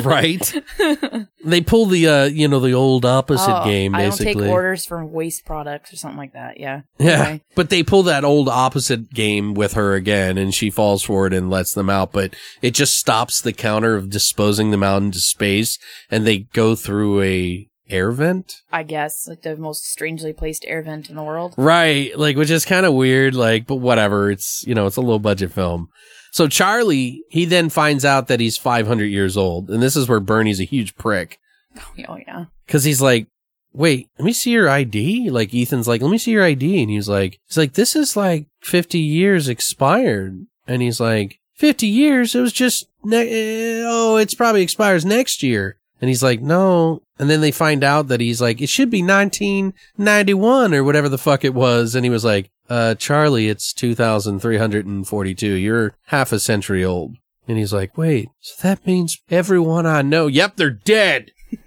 right? 0.05 1.27
they 1.45 1.61
pull 1.61 1.85
the, 1.85 2.07
uh, 2.07 2.25
you 2.25 2.47
know, 2.47 2.59
the 2.59 2.73
old 2.73 3.05
opposite 3.05 3.61
Oh, 3.61 3.65
game, 3.65 3.93
I 3.95 4.03
don't 4.03 4.11
basically. 4.11 4.43
take 4.45 4.51
orders 4.51 4.85
from 4.85 5.11
waste 5.11 5.45
products 5.45 5.93
or 5.93 5.97
something 5.97 6.17
like 6.17 6.33
that. 6.33 6.59
Yeah. 6.59 6.81
Yeah. 6.97 7.11
Anyway. 7.23 7.41
But 7.55 7.69
they 7.69 7.83
pull 7.83 8.03
that 8.03 8.23
old 8.23 8.49
opposite 8.49 9.11
game 9.11 9.53
with 9.53 9.73
her 9.73 9.93
again 9.93 10.37
and 10.37 10.53
she 10.53 10.69
falls 10.69 11.03
for 11.03 11.27
it 11.27 11.33
and 11.33 11.49
lets 11.49 11.73
them 11.73 11.89
out, 11.89 12.11
but 12.11 12.35
it 12.61 12.71
just 12.71 12.97
stops 12.97 13.41
the 13.41 13.53
counter 13.53 13.95
of 13.95 14.09
disposing 14.09 14.71
them 14.71 14.83
out 14.83 15.01
into 15.01 15.19
space 15.19 15.77
and 16.09 16.25
they 16.25 16.39
go 16.39 16.75
through 16.75 17.21
a 17.21 17.67
air 17.89 18.11
vent. 18.11 18.61
I 18.71 18.83
guess 18.83 19.27
like 19.27 19.43
the 19.43 19.55
most 19.55 19.85
strangely 19.85 20.33
placed 20.33 20.65
air 20.67 20.81
vent 20.81 21.09
in 21.09 21.15
the 21.15 21.23
world. 21.23 21.53
Right. 21.57 22.17
Like, 22.17 22.35
which 22.35 22.49
is 22.51 22.65
kind 22.65 22.85
of 22.85 22.93
weird, 22.93 23.33
like, 23.33 23.65
but 23.65 23.75
whatever. 23.75 24.29
It's, 24.29 24.65
you 24.67 24.75
know, 24.75 24.87
it's 24.87 24.97
a 24.97 25.01
low 25.01 25.19
budget 25.19 25.51
film. 25.51 25.87
So 26.31 26.47
Charlie, 26.47 27.23
he 27.29 27.45
then 27.45 27.69
finds 27.69 28.05
out 28.05 28.27
that 28.27 28.39
he's 28.39 28.57
500 28.57 29.05
years 29.05 29.37
old. 29.37 29.69
And 29.69 29.81
this 29.81 29.95
is 29.95 30.07
where 30.07 30.19
Bernie's 30.19 30.59
a 30.59 30.65
huge 30.65 30.95
prick. 30.95 31.39
Oh 32.07 32.17
yeah. 32.17 32.45
Cause 32.67 32.83
he's 32.83 33.01
like, 33.01 33.27
wait, 33.73 34.09
let 34.17 34.25
me 34.25 34.33
see 34.33 34.51
your 34.51 34.69
ID. 34.69 35.29
Like 35.29 35.53
Ethan's 35.53 35.87
like, 35.87 36.01
let 36.01 36.11
me 36.11 36.17
see 36.17 36.31
your 36.31 36.43
ID. 36.43 36.81
And 36.81 36.89
he's 36.89 37.07
like, 37.07 37.39
he's 37.47 37.57
like, 37.57 37.73
this 37.73 37.95
is 37.95 38.17
like 38.17 38.47
50 38.61 38.99
years 38.99 39.47
expired. 39.47 40.45
And 40.67 40.81
he's 40.81 40.99
like, 40.99 41.39
50 41.55 41.87
years? 41.87 42.35
It 42.35 42.41
was 42.41 42.53
just, 42.53 42.87
ne- 43.03 43.81
uh, 43.81 43.85
oh, 43.87 44.17
it's 44.17 44.33
probably 44.33 44.61
expires 44.61 45.05
next 45.05 45.41
year. 45.43 45.77
And 46.01 46.09
he's 46.09 46.23
like, 46.23 46.41
no. 46.41 47.01
And 47.17 47.29
then 47.29 47.41
they 47.41 47.51
find 47.51 47.83
out 47.83 48.07
that 48.09 48.21
he's 48.21 48.41
like, 48.41 48.61
it 48.61 48.69
should 48.69 48.89
be 48.89 49.01
1991 49.01 50.73
or 50.73 50.83
whatever 50.83 51.09
the 51.09 51.17
fuck 51.17 51.43
it 51.43 51.53
was. 51.53 51.95
And 51.95 52.05
he 52.05 52.09
was 52.09 52.23
like, 52.25 52.51
uh, 52.69 52.95
Charlie, 52.95 53.47
it's 53.49 53.73
2342. 53.73 55.47
You're 55.53 55.95
half 56.07 56.31
a 56.31 56.39
century 56.39 56.83
old. 56.83 57.15
And 57.47 57.57
he's 57.57 57.71
like, 57.73 57.97
wait, 57.97 58.27
so 58.41 58.55
that 58.67 58.85
means 58.85 59.17
everyone 59.29 59.85
I 59.85 60.01
know, 60.01 60.27
yep, 60.27 60.57
they're 60.57 60.69
dead. 60.69 61.31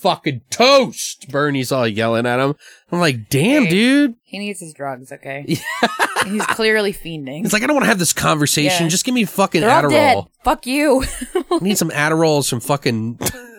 Fucking 0.00 0.40
toast. 0.50 1.28
Bernie's 1.30 1.70
all 1.70 1.86
yelling 1.86 2.26
at 2.26 2.40
him. 2.40 2.54
I'm 2.90 2.98
like, 2.98 3.28
damn, 3.28 3.64
Hey. 3.64 3.70
dude. 3.70 4.14
He 4.22 4.38
needs 4.38 4.60
his 4.60 4.72
drugs. 4.72 5.12
Okay. 5.12 5.44
He's 6.26 6.46
clearly 6.46 6.92
fiending. 6.92 7.44
It's 7.44 7.52
like, 7.52 7.62
I 7.62 7.66
don't 7.66 7.74
want 7.76 7.84
to 7.84 7.88
have 7.88 7.98
this 7.98 8.12
conversation. 8.12 8.84
Yeah. 8.84 8.88
Just 8.88 9.04
give 9.04 9.14
me 9.14 9.24
fucking 9.26 9.60
They're 9.60 9.70
all 9.70 9.88
dead. 9.90 10.16
Adderall. 10.16 10.28
Fuck 10.44 10.66
you. 10.66 11.04
I 11.50 11.58
need 11.60 11.76
some 11.78 11.90
Adderall, 11.90 12.42
some 12.42 12.60
fucking, 12.60 13.18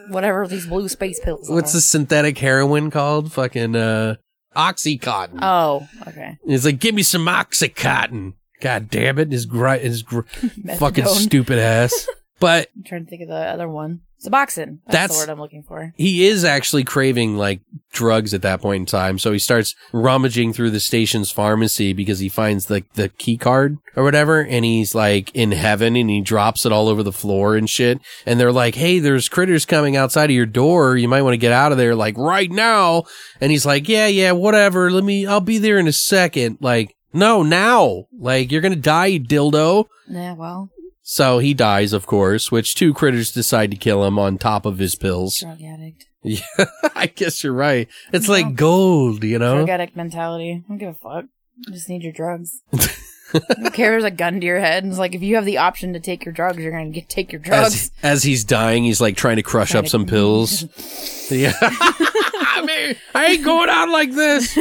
Whatever 0.09 0.47
these 0.47 0.65
blue 0.65 0.89
space 0.89 1.19
pills. 1.23 1.49
what's 1.49 1.73
are. 1.73 1.77
the 1.77 1.81
synthetic 1.81 2.37
heroin 2.39 2.89
called? 2.91 3.31
Fucking, 3.31 3.75
uh, 3.75 4.15
Oxycontin. 4.55 5.39
Oh, 5.41 5.87
okay. 6.07 6.37
He's 6.45 6.65
like, 6.65 6.79
give 6.79 6.95
me 6.95 7.03
some 7.03 7.25
Oxycontin. 7.25 8.33
God 8.61 8.89
damn 8.89 9.19
it. 9.19 9.31
His, 9.31 9.45
gri- 9.45 9.79
his 9.79 10.03
gr- 10.03 10.21
fucking 10.77 11.05
stupid 11.05 11.59
ass. 11.59 12.07
But 12.43 12.67
I'm 12.75 12.83
trying 12.83 13.05
to 13.05 13.09
think 13.09 13.21
of 13.21 13.29
the 13.29 13.35
other 13.35 13.69
one. 13.69 14.01
Suboxone. 14.21 14.79
That's, 14.85 14.91
That's- 14.91 15.11
the 15.11 15.17
word 15.17 15.29
I'm 15.29 15.39
looking 15.39 15.63
for. 15.63 15.93
he 15.97 16.25
is 16.27 16.43
actually 16.43 16.83
craving 16.83 17.37
like 17.37 17.61
drugs 17.91 18.33
at 18.33 18.41
that 18.41 18.61
point 18.61 18.81
in 18.81 18.85
time. 18.85 19.17
So 19.19 19.31
he 19.31 19.39
starts 19.39 19.75
rummaging 19.91 20.51
through 20.53 20.71
the 20.71 20.79
station's 20.79 21.31
pharmacy 21.31 21.93
because 21.93 22.19
he 22.19 22.27
finds 22.29 22.69
like 22.69 22.91
the, 22.93 23.03
the 23.03 23.09
key 23.09 23.37
card 23.37 23.77
or 23.95 24.03
whatever. 24.03 24.39
And 24.41 24.65
he's 24.65 24.93
like 24.95 25.33
in 25.33 25.51
heaven 25.51 25.95
and 25.95 26.09
he 26.09 26.21
drops 26.21 26.65
it 26.65 26.71
all 26.71 26.89
over 26.89 27.03
the 27.03 27.11
floor 27.11 27.55
and 27.55 27.69
shit. 27.69 27.99
And 28.25 28.39
they're 28.39 28.51
like, 28.51 28.75
Hey, 28.75 28.99
there's 28.99 29.29
critters 29.29 29.65
coming 29.65 29.95
outside 29.95 30.29
of 30.29 30.35
your 30.35 30.45
door. 30.45 30.97
You 30.97 31.07
might 31.07 31.21
want 31.21 31.33
to 31.33 31.37
get 31.37 31.51
out 31.51 31.71
of 31.71 31.77
there 31.77 31.95
like 31.95 32.17
right 32.17 32.51
now. 32.51 33.03
And 33.41 33.51
he's 33.51 33.65
like, 33.65 33.87
yeah, 33.89 34.07
yeah, 34.07 34.31
whatever. 34.31 34.89
Let 34.91 35.03
me, 35.03 35.25
I'll 35.25 35.41
be 35.41 35.57
there 35.59 35.77
in 35.79 35.87
a 35.87 35.93
second. 35.93 36.57
Like, 36.61 36.95
no, 37.13 37.43
now. 37.43 38.05
Like, 38.17 38.51
you're 38.51 38.61
going 38.61 38.73
to 38.73 38.79
die, 38.79 39.19
dildo. 39.19 39.85
Yeah, 40.09 40.33
well, 40.33 40.69
So 41.05 41.39
he 41.39 41.53
dies, 41.53 41.91
of 41.93 42.05
course, 42.07 42.49
which 42.51 42.75
two 42.75 42.93
critters 42.93 43.31
decide 43.31 43.71
to 43.71 43.77
kill 43.77 44.05
him 44.05 44.17
on 44.17 44.37
top 44.37 44.65
of 44.65 44.77
his 44.79 44.95
pills. 44.95 45.39
drug 45.39 45.61
addict. 45.61 46.05
Yeah, 46.23 46.39
I 46.95 47.07
guess 47.07 47.43
you're 47.43 47.51
right. 47.53 47.89
It's 48.13 48.27
No. 48.29 48.33
like 48.33 48.55
gold, 48.55 49.23
you 49.25 49.37
know? 49.37 49.57
Drug 49.57 49.69
addict 49.69 49.95
mentality. 49.97 50.63
I 50.63 50.67
don't 50.69 50.77
give 50.77 50.89
a 50.89 50.93
fuck. 50.93 51.25
You 51.67 51.73
just 51.73 51.89
need 51.89 52.01
your 52.03 52.13
drugs. 52.13 52.61
I 52.73 53.39
don't 53.55 53.73
care 53.73 53.89
if 53.89 54.01
there's 54.01 54.03
a 54.05 54.11
gun 54.11 54.39
to 54.39 54.45
your 54.45 54.59
head. 54.59 54.85
It's 54.85 54.97
like 54.97 55.13
if 55.15 55.21
you 55.21 55.35
have 55.35 55.45
the 55.45 55.57
option 55.57 55.91
to 55.93 55.99
take 55.99 56.23
your 56.23 56.33
drugs, 56.33 56.59
you're 56.59 56.71
gonna 56.71 56.89
get 56.91 57.09
take 57.09 57.31
your 57.33 57.41
drugs. 57.41 57.73
As, 57.75 57.91
as 58.03 58.23
he's 58.23 58.43
dying, 58.45 58.83
he's 58.85 59.01
like 59.01 59.17
trying 59.17 59.35
to 59.37 59.43
crush 59.43 59.71
Trying 59.71 59.79
up 59.79 59.85
to- 59.85 59.89
some 59.91 60.05
pills. 60.05 60.63
yeah. 61.31 61.53
I 61.61 62.63
mean, 62.65 62.95
I 63.13 63.25
ain't 63.25 63.43
going 63.43 63.69
out 63.69 63.89
like 63.89 64.13
this. 64.13 64.55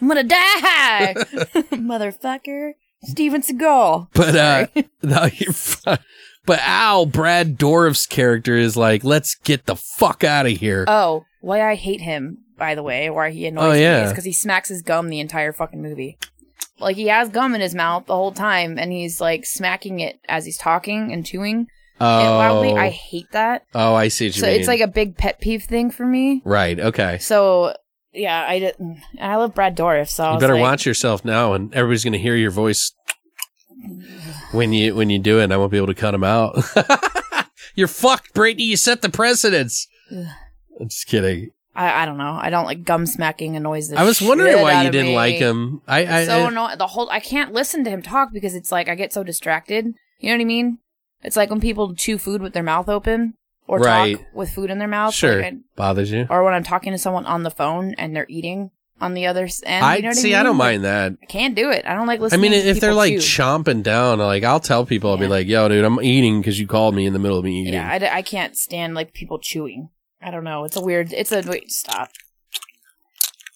I'm 0.00 0.08
gonna 0.08 0.24
die, 0.24 1.14
motherfucker. 1.72 2.72
Steven 3.04 3.42
Seagal. 3.42 4.08
But, 4.12 4.36
uh, 4.36 4.66
no, 5.02 5.28
you're 5.34 5.52
fine. 5.52 5.98
But 6.46 6.60
Al, 6.62 7.06
Brad 7.06 7.56
Dourif's 7.58 8.06
character 8.06 8.56
is 8.56 8.76
like, 8.76 9.04
let's 9.04 9.34
get 9.36 9.66
the 9.66 9.76
fuck 9.76 10.24
out 10.24 10.46
of 10.46 10.52
here. 10.52 10.84
Oh, 10.88 11.24
why 11.40 11.62
I 11.68 11.74
hate 11.74 12.00
him, 12.00 12.38
by 12.56 12.74
the 12.74 12.82
way, 12.82 13.08
why 13.10 13.30
he 13.30 13.46
annoys 13.46 13.64
Oh, 13.64 13.72
me 13.72 13.82
is 13.84 14.10
because 14.10 14.24
he 14.24 14.32
smacks 14.32 14.68
his 14.68 14.82
gum 14.82 15.08
the 15.08 15.20
entire 15.20 15.52
fucking 15.52 15.80
movie. 15.82 16.18
Like 16.78 16.96
he 16.96 17.08
has 17.08 17.28
gum 17.28 17.54
in 17.54 17.60
his 17.60 17.74
mouth 17.74 18.06
the 18.06 18.16
whole 18.16 18.32
time, 18.32 18.78
and 18.78 18.90
he's 18.90 19.20
like 19.20 19.44
smacking 19.44 20.00
it 20.00 20.18
as 20.28 20.46
he's 20.46 20.56
talking 20.56 21.12
and 21.12 21.24
chewing 21.26 21.66
it 22.00 22.02
loudly. 22.04 22.72
oh, 22.72 22.76
I 22.76 22.88
hate 22.88 23.30
that. 23.32 23.64
oh, 23.74 23.94
I 23.94 24.08
see 24.08 24.28
what 24.28 24.36
you 24.36 24.40
So 24.40 24.46
mean. 24.46 24.58
it's 24.58 24.68
like 24.68 24.80
a 24.80 24.86
big 24.88 25.18
pet 25.18 25.40
peeve 25.42 25.64
thing 25.64 25.90
for 25.90 26.06
me. 26.06 26.40
right. 26.46 26.80
Okay. 26.80 27.18
So 27.18 27.74
yeah, 28.12 28.44
I 28.46 28.58
did. 28.58 28.76
I 29.20 29.36
love 29.36 29.54
Brad 29.54 29.76
Dourif. 29.76 30.08
So 30.08 30.24
I 30.24 30.34
You 30.34 30.40
better 30.40 30.54
like, 30.54 30.62
watch 30.62 30.86
yourself 30.86 31.24
now, 31.24 31.52
and 31.54 31.72
everybody's 31.74 32.04
going 32.04 32.12
to 32.12 32.18
hear 32.18 32.36
your 32.36 32.50
voice 32.50 32.92
when 34.52 34.72
you 34.72 34.94
when 34.94 35.10
you 35.10 35.18
do 35.18 35.40
it. 35.40 35.44
And 35.44 35.52
I 35.52 35.56
won't 35.56 35.70
be 35.70 35.76
able 35.76 35.86
to 35.88 35.94
cut 35.94 36.14
him 36.14 36.24
out. 36.24 36.58
You're 37.74 37.88
fucked, 37.88 38.34
Brittany. 38.34 38.64
You 38.64 38.76
set 38.76 39.02
the 39.02 39.08
precedence. 39.08 39.86
I'm 40.10 40.88
just 40.88 41.06
kidding. 41.06 41.50
I, 41.74 42.02
I 42.02 42.06
don't 42.06 42.18
know. 42.18 42.36
I 42.40 42.50
don't 42.50 42.64
like 42.64 42.84
gum 42.84 43.06
smacking 43.06 43.54
annoys 43.54 43.88
the 43.88 43.98
I 43.98 44.02
was 44.02 44.20
wondering 44.20 44.60
why 44.60 44.82
you 44.82 44.90
didn't 44.90 45.08
me. 45.08 45.14
like 45.14 45.36
him. 45.36 45.82
I, 45.86 46.20
I, 46.20 46.26
so 46.26 46.48
annoying. 46.48 46.78
The 46.78 46.88
whole 46.88 47.08
I 47.10 47.20
can't 47.20 47.52
listen 47.52 47.84
to 47.84 47.90
him 47.90 48.02
talk 48.02 48.32
because 48.32 48.54
it's 48.54 48.72
like 48.72 48.88
I 48.88 48.96
get 48.96 49.12
so 49.12 49.22
distracted. 49.22 49.86
You 50.18 50.30
know 50.30 50.34
what 50.34 50.42
I 50.42 50.46
mean? 50.46 50.78
It's 51.22 51.36
like 51.36 51.48
when 51.48 51.60
people 51.60 51.94
chew 51.94 52.18
food 52.18 52.42
with 52.42 52.54
their 52.54 52.62
mouth 52.62 52.88
open 52.88 53.34
or 53.70 53.78
Right. 53.80 54.16
talk 54.16 54.26
with 54.34 54.50
food 54.50 54.70
in 54.70 54.78
their 54.78 54.88
mouth. 54.88 55.14
sure 55.14 55.40
like, 55.42 55.54
bothers 55.76 56.10
you. 56.10 56.26
or 56.28 56.42
when 56.44 56.54
I'm 56.54 56.62
talking 56.64 56.92
to 56.92 56.98
someone 56.98 57.24
on 57.26 57.42
the 57.44 57.50
phone 57.50 57.94
and 57.98 58.14
they're 58.14 58.26
eating 58.28 58.70
on 59.00 59.14
the 59.14 59.26
other 59.26 59.48
end. 59.64 59.84
I 59.84 59.96
you 59.96 60.02
know 60.02 60.08
what 60.08 60.16
see. 60.16 60.34
I, 60.34 60.38
mean? 60.38 60.40
I 60.40 60.42
don't 60.42 60.58
Like, 60.58 60.66
mind 60.72 60.84
that. 60.84 61.12
I 61.22 61.26
can't 61.26 61.54
do 61.54 61.70
it. 61.70 61.86
I 61.86 61.94
don't 61.94 62.06
like 62.06 62.20
listening. 62.20 62.40
To 62.42 62.48
people. 62.48 62.58
I 62.58 62.64
mean, 62.64 62.76
if 62.76 62.80
they're 62.80 62.92
like 62.94 63.12
chew. 63.14 63.42
chomping 63.42 63.82
down, 63.82 64.18
like 64.18 64.42
I'll 64.44 64.60
tell 64.60 64.84
people, 64.84 65.10
I'll 65.10 65.16
be 65.16 65.26
like, 65.26 65.46
"Yo, 65.46 65.68
dude, 65.68 65.84
I'm 65.84 66.00
eating 66.02 66.40
because 66.40 66.60
you 66.60 66.66
called 66.66 66.94
me 66.94 67.06
in 67.06 67.12
the 67.14 67.18
middle 67.18 67.38
of 67.38 67.44
me 67.44 67.62
eating." 67.62 67.72
yeah, 67.74 67.90
I, 67.90 67.98
d- 67.98 68.08
I 68.10 68.20
can't 68.22 68.56
stand 68.56 68.94
like 68.94 69.14
people 69.14 69.38
chewing. 69.38 69.88
I 70.20 70.30
don't 70.30 70.44
know. 70.44 70.64
It's 70.64 70.76
a 70.76 70.82
weird. 70.82 71.12
It's 71.14 71.32
a 71.32 71.40
wait. 71.46 71.70
Stop. 71.70 72.10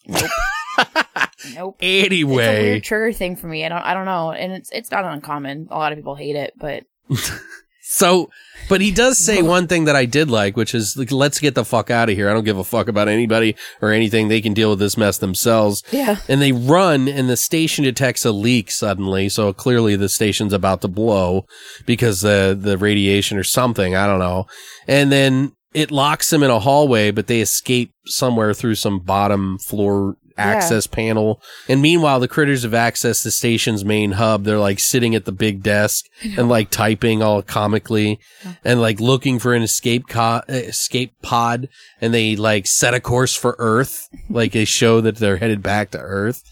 Nope. 0.06 0.30
nope. 1.54 1.76
Anyway, 1.80 2.42
It's 2.44 2.58
a 2.58 2.62
weird 2.62 2.84
trigger 2.84 3.12
thing 3.12 3.36
for 3.36 3.46
me. 3.46 3.64
I 3.66 3.68
don't. 3.68 3.82
I 3.82 3.92
don't 3.94 4.06
know, 4.06 4.32
and 4.32 4.50
it's 4.52 4.70
it's 4.72 4.90
not 4.90 5.04
uncommon. 5.04 5.68
A 5.70 5.76
lot 5.76 5.92
of 5.92 5.98
people 5.98 6.14
hate 6.14 6.36
it, 6.36 6.54
but 6.56 6.84
So, 7.94 8.28
but 8.68 8.80
he 8.80 8.90
does 8.90 9.18
say 9.18 9.40
one 9.40 9.68
thing 9.68 9.84
that 9.84 9.94
I 9.94 10.04
did 10.04 10.28
like, 10.28 10.56
which 10.56 10.74
is 10.74 10.96
like, 10.96 11.12
let's 11.12 11.38
get 11.38 11.54
the 11.54 11.64
fuck 11.64 11.90
out 11.90 12.08
of 12.10 12.16
here. 12.16 12.28
I 12.28 12.32
don't 12.32 12.44
give 12.44 12.58
a 12.58 12.64
fuck 12.64 12.88
about 12.88 13.08
anybody 13.08 13.54
or 13.80 13.92
anything. 13.92 14.26
They 14.26 14.40
can 14.40 14.52
deal 14.52 14.70
with 14.70 14.80
this 14.80 14.96
mess 14.96 15.18
themselves. 15.18 15.82
yeah. 15.92 16.16
And 16.28 16.42
they 16.42 16.50
run 16.50 17.06
and 17.06 17.28
the 17.28 17.36
station 17.36 17.84
detects 17.84 18.24
a 18.24 18.32
leak 18.32 18.70
suddenly. 18.72 19.28
So 19.28 19.52
clearly 19.52 19.94
the 19.94 20.08
station's 20.08 20.52
about 20.52 20.80
to 20.80 20.88
blow 20.88 21.46
because 21.86 22.20
the, 22.22 22.58
the 22.58 22.76
radiation 22.76 23.38
or 23.38 23.44
something. 23.44 23.94
I 23.94 24.06
don't 24.06 24.18
know. 24.18 24.46
And 24.88 25.12
then 25.12 25.52
it 25.72 25.90
locks 25.90 26.30
them 26.30 26.42
in 26.42 26.50
a 26.50 26.60
hallway, 26.60 27.12
but 27.12 27.26
they 27.28 27.40
escape 27.40 27.92
somewhere 28.06 28.54
through 28.54 28.74
some 28.76 28.98
bottom 28.98 29.58
floor 29.58 30.16
access 30.36 30.86
panel. 30.86 31.40
And 31.68 31.80
meanwhile, 31.80 32.20
the 32.20 32.28
critters 32.28 32.62
have 32.62 32.72
accessed 32.72 33.22
the 33.24 33.30
station's 33.30 33.84
main 33.84 34.12
hub. 34.12 34.44
They're 34.44 34.58
like 34.58 34.80
sitting 34.80 35.14
at 35.14 35.24
the 35.24 35.32
big 35.32 35.62
desk 35.62 36.06
and 36.36 36.48
like 36.48 36.70
typing 36.70 37.22
all 37.22 37.42
comically 37.42 38.18
and 38.64 38.80
like 38.80 39.00
looking 39.00 39.38
for 39.38 39.54
an 39.54 39.62
escape 39.62 40.08
co- 40.08 40.42
escape 40.48 41.14
pod. 41.22 41.68
And 42.00 42.12
they 42.12 42.36
like 42.36 42.66
set 42.66 42.94
a 42.94 43.00
course 43.00 43.34
for 43.34 43.56
Earth. 43.58 44.08
like 44.28 44.52
they 44.52 44.64
show 44.64 45.00
that 45.00 45.16
they're 45.16 45.36
headed 45.36 45.62
back 45.62 45.90
to 45.92 45.98
Earth. 45.98 46.42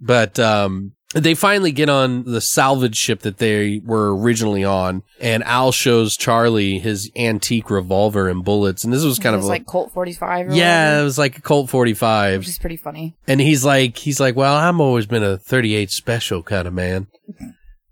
But, 0.00 0.38
um, 0.38 0.92
they 1.12 1.34
finally 1.34 1.72
get 1.72 1.88
on 1.88 2.24
the 2.24 2.40
salvage 2.40 2.96
ship 2.96 3.20
that 3.20 3.38
they 3.38 3.80
were 3.84 4.16
originally 4.16 4.64
on, 4.64 5.02
and 5.20 5.44
Al 5.44 5.72
shows 5.72 6.16
Charlie 6.16 6.78
his 6.78 7.10
antique 7.14 7.70
revolver 7.70 8.28
and 8.28 8.44
bullets. 8.44 8.84
And 8.84 8.92
this 8.92 9.04
was 9.04 9.18
kind 9.18 9.34
of 9.34 9.40
was 9.40 9.48
like, 9.48 9.62
like 9.62 9.66
Colt 9.66 9.92
45 9.92 10.54
yeah, 10.54 10.86
whatever, 10.86 11.00
it 11.00 11.04
was 11.04 11.18
like 11.18 11.38
a 11.38 11.42
Colt 11.42 11.70
45. 11.70 12.40
which 12.40 12.48
is 12.48 12.58
pretty 12.58 12.76
funny. 12.76 13.14
And 13.26 13.40
he's 13.40 13.64
like, 13.64 13.98
he's 13.98 14.20
like, 14.20 14.36
well, 14.36 14.56
I'm 14.56 14.80
always 14.80 15.06
been 15.06 15.22
a 15.22 15.38
38 15.38 15.90
special 15.90 16.42
kind 16.42 16.66
of 16.66 16.74
man, 16.74 17.08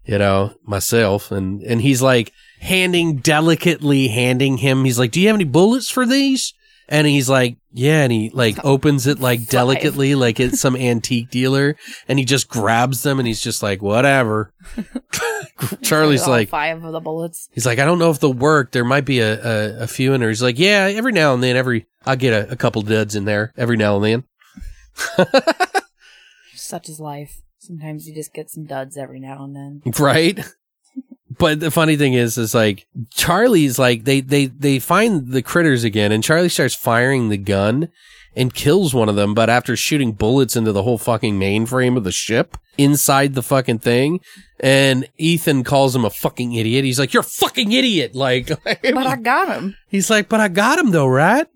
you 0.04 0.18
know, 0.18 0.54
myself. 0.64 1.30
And, 1.30 1.62
and 1.62 1.82
he's 1.82 2.00
like 2.00 2.32
handing, 2.60 3.16
delicately 3.16 4.08
handing 4.08 4.58
him, 4.58 4.84
he's 4.84 4.98
like, 4.98 5.10
do 5.12 5.20
you 5.20 5.26
have 5.28 5.36
any 5.36 5.44
bullets 5.44 5.90
for 5.90 6.06
these? 6.06 6.54
And 6.90 7.06
he's 7.06 7.28
like, 7.28 7.56
yeah. 7.72 8.02
And 8.02 8.12
he 8.12 8.30
like 8.30 8.58
opens 8.64 9.06
it 9.06 9.20
like 9.20 9.46
delicately, 9.46 10.14
like 10.14 10.40
it's 10.40 10.60
some 10.60 10.76
antique 10.76 11.30
dealer. 11.30 11.76
And 12.08 12.18
he 12.18 12.24
just 12.24 12.48
grabs 12.48 13.02
them 13.02 13.18
and 13.18 13.26
he's 13.26 13.40
just 13.40 13.62
like, 13.62 13.80
whatever. 13.80 14.52
Charlie's 15.82 16.26
like, 16.26 16.48
five 16.48 16.82
of 16.82 16.92
the 16.92 17.00
bullets. 17.00 17.48
He's 17.52 17.64
like, 17.64 17.78
I 17.78 17.84
don't 17.84 17.98
know 17.98 18.10
if 18.10 18.18
they'll 18.18 18.32
work. 18.34 18.72
There 18.72 18.84
might 18.84 19.04
be 19.04 19.20
a, 19.20 19.40
a, 19.40 19.82
a 19.84 19.86
few 19.86 20.12
in 20.12 20.20
there. 20.20 20.28
He's 20.28 20.42
like, 20.42 20.58
yeah, 20.58 20.90
every 20.92 21.12
now 21.12 21.32
and 21.32 21.42
then, 21.42 21.56
every, 21.56 21.86
I'll 22.04 22.16
get 22.16 22.32
a, 22.32 22.52
a 22.52 22.56
couple 22.56 22.82
duds 22.82 23.14
in 23.14 23.24
there 23.24 23.52
every 23.56 23.76
now 23.76 23.96
and 23.96 24.04
then. 24.04 24.24
Such 26.54 26.88
is 26.88 27.00
life. 27.00 27.40
Sometimes 27.58 28.08
you 28.08 28.14
just 28.14 28.32
get 28.32 28.50
some 28.50 28.64
duds 28.64 28.96
every 28.96 29.20
now 29.20 29.44
and 29.44 29.54
then. 29.54 29.82
Right? 29.98 30.40
But 31.38 31.60
the 31.60 31.70
funny 31.70 31.96
thing 31.96 32.14
is, 32.14 32.36
is 32.36 32.54
like 32.54 32.86
Charlie's 33.10 33.78
like 33.78 34.04
they 34.04 34.20
they 34.20 34.46
they 34.46 34.78
find 34.78 35.28
the 35.28 35.42
critters 35.42 35.84
again, 35.84 36.10
and 36.12 36.24
Charlie 36.24 36.48
starts 36.48 36.74
firing 36.74 37.28
the 37.28 37.38
gun 37.38 37.88
and 38.34 38.52
kills 38.54 38.94
one 38.94 39.08
of 39.08 39.16
them. 39.16 39.34
But 39.34 39.48
after 39.48 39.76
shooting 39.76 40.12
bullets 40.12 40.56
into 40.56 40.72
the 40.72 40.82
whole 40.82 40.98
fucking 40.98 41.38
mainframe 41.38 41.96
of 41.96 42.04
the 42.04 42.12
ship 42.12 42.56
inside 42.78 43.34
the 43.34 43.42
fucking 43.42 43.78
thing, 43.78 44.20
and 44.58 45.08
Ethan 45.18 45.62
calls 45.62 45.94
him 45.94 46.04
a 46.04 46.10
fucking 46.10 46.54
idiot. 46.54 46.84
He's 46.84 46.98
like, 46.98 47.12
"You're 47.12 47.22
a 47.22 47.24
fucking 47.24 47.70
idiot!" 47.70 48.14
Like, 48.14 48.48
But 48.64 48.84
I 49.06 49.16
got 49.16 49.56
him. 49.56 49.76
he's 49.88 50.10
like, 50.10 50.28
"But 50.28 50.40
I 50.40 50.48
got 50.48 50.78
him 50.78 50.90
though, 50.90 51.06
right? 51.06 51.46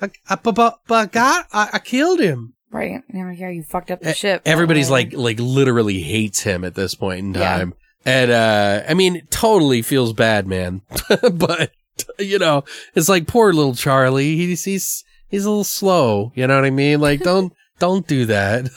I, 0.00 0.10
I 0.28 0.36
but, 0.36 0.54
but, 0.54 0.78
I 0.90 1.06
got 1.06 1.46
I, 1.52 1.70
I 1.74 1.78
killed 1.80 2.20
him." 2.20 2.54
Right. 2.70 3.02
Yeah, 3.12 3.32
yeah, 3.32 3.48
you 3.48 3.62
fucked 3.62 3.90
up 3.90 4.02
the 4.02 4.12
ship. 4.12 4.42
Everybody's 4.44 4.90
like 4.90 5.12
like 5.14 5.40
literally 5.40 6.00
hates 6.00 6.42
him 6.42 6.64
at 6.64 6.74
this 6.74 6.94
point 6.94 7.20
in 7.20 7.34
Yeah. 7.34 7.64
And 8.06 8.30
uh 8.30 8.84
I 8.88 8.94
mean 8.94 9.26
totally 9.30 9.82
feels 9.82 10.12
bad, 10.14 10.46
man. 10.46 10.80
but 11.32 11.72
you 12.18 12.38
know, 12.38 12.64
it's 12.94 13.08
like 13.08 13.26
poor 13.26 13.52
little 13.52 13.74
Charlie. 13.74 14.36
He's 14.36 14.64
he's 14.64 15.04
he's 15.28 15.44
a 15.44 15.50
little 15.50 15.64
slow, 15.64 16.32
you 16.34 16.46
know 16.46 16.54
what 16.54 16.64
I 16.64 16.70
mean? 16.70 17.00
Like 17.00 17.20
don't 17.24 17.52
don't 17.78 18.06
do 18.06 18.24
that. 18.26 18.70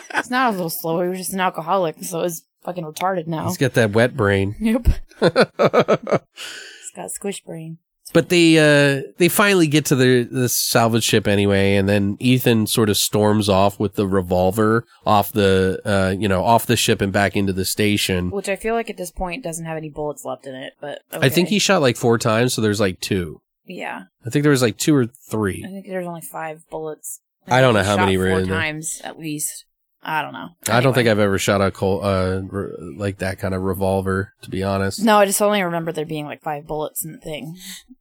It's 0.18 0.30
not 0.30 0.48
a 0.48 0.56
little 0.56 0.68
slow. 0.68 1.00
He 1.02 1.08
was 1.08 1.18
just 1.18 1.32
an 1.32 1.38
alcoholic, 1.38 2.02
so 2.02 2.22
it's 2.22 2.42
fucking 2.64 2.84
retarded 2.84 3.28
now. 3.28 3.46
he's 3.46 3.56
got 3.56 3.74
that 3.74 3.92
wet 3.92 4.16
brain. 4.16 4.56
Yep. 4.58 4.88
It's 5.20 6.90
got 6.96 7.10
squish 7.12 7.40
brain. 7.44 7.78
But 8.12 8.28
they 8.28 8.58
uh 8.58 9.02
they 9.18 9.28
finally 9.28 9.66
get 9.66 9.84
to 9.86 9.96
the 9.96 10.22
the 10.24 10.48
salvage 10.48 11.04
ship 11.04 11.26
anyway, 11.28 11.76
and 11.76 11.88
then 11.88 12.16
Ethan 12.20 12.66
sort 12.66 12.88
of 12.88 12.96
storms 12.96 13.48
off 13.48 13.78
with 13.78 13.94
the 13.94 14.06
revolver 14.06 14.86
off 15.06 15.32
the 15.32 15.80
uh 15.84 16.14
you 16.18 16.28
know 16.28 16.42
off 16.42 16.66
the 16.66 16.76
ship 16.76 17.00
and 17.00 17.12
back 17.12 17.36
into 17.36 17.52
the 17.52 17.64
station. 17.64 18.30
Which 18.30 18.48
I 18.48 18.56
feel 18.56 18.74
like 18.74 18.90
at 18.90 18.96
this 18.96 19.10
point 19.10 19.44
doesn't 19.44 19.66
have 19.66 19.76
any 19.76 19.90
bullets 19.90 20.24
left 20.24 20.46
in 20.46 20.54
it, 20.54 20.74
but 20.80 21.02
I 21.12 21.28
think 21.28 21.48
he 21.48 21.58
shot 21.58 21.82
like 21.82 21.96
four 21.96 22.18
times, 22.18 22.54
so 22.54 22.62
there's 22.62 22.80
like 22.80 23.00
two. 23.00 23.40
Yeah, 23.66 24.04
I 24.24 24.30
think 24.30 24.42
there 24.42 24.52
was 24.52 24.62
like 24.62 24.78
two 24.78 24.96
or 24.96 25.06
three. 25.06 25.62
I 25.64 25.68
think 25.68 25.86
there's 25.86 26.06
only 26.06 26.22
five 26.22 26.62
bullets. 26.70 27.20
I 27.46 27.60
don't 27.60 27.74
know 27.74 27.82
how 27.82 27.96
many 27.96 28.16
were 28.16 28.30
four 28.30 28.40
in 28.40 28.48
there. 28.48 28.58
times 28.58 29.00
at 29.04 29.18
least. 29.18 29.64
I 30.08 30.22
don't 30.22 30.32
know. 30.32 30.48
I 30.70 30.80
don't 30.80 30.94
think 30.94 31.06
I've 31.06 31.18
ever 31.18 31.38
shot 31.38 31.60
a 31.60 31.70
col- 31.70 32.02
uh 32.04 32.40
re- 32.40 32.94
like 32.96 33.18
that 33.18 33.38
kind 33.38 33.54
of 33.54 33.62
revolver. 33.62 34.32
To 34.42 34.50
be 34.50 34.62
honest, 34.62 35.02
No, 35.02 35.18
I 35.18 35.26
just 35.26 35.42
only 35.42 35.62
remember 35.62 35.92
there 35.92 36.06
being 36.06 36.24
like 36.24 36.42
five 36.42 36.66
bullets 36.66 37.04
in 37.04 37.12
the 37.12 37.18
thing. 37.18 37.56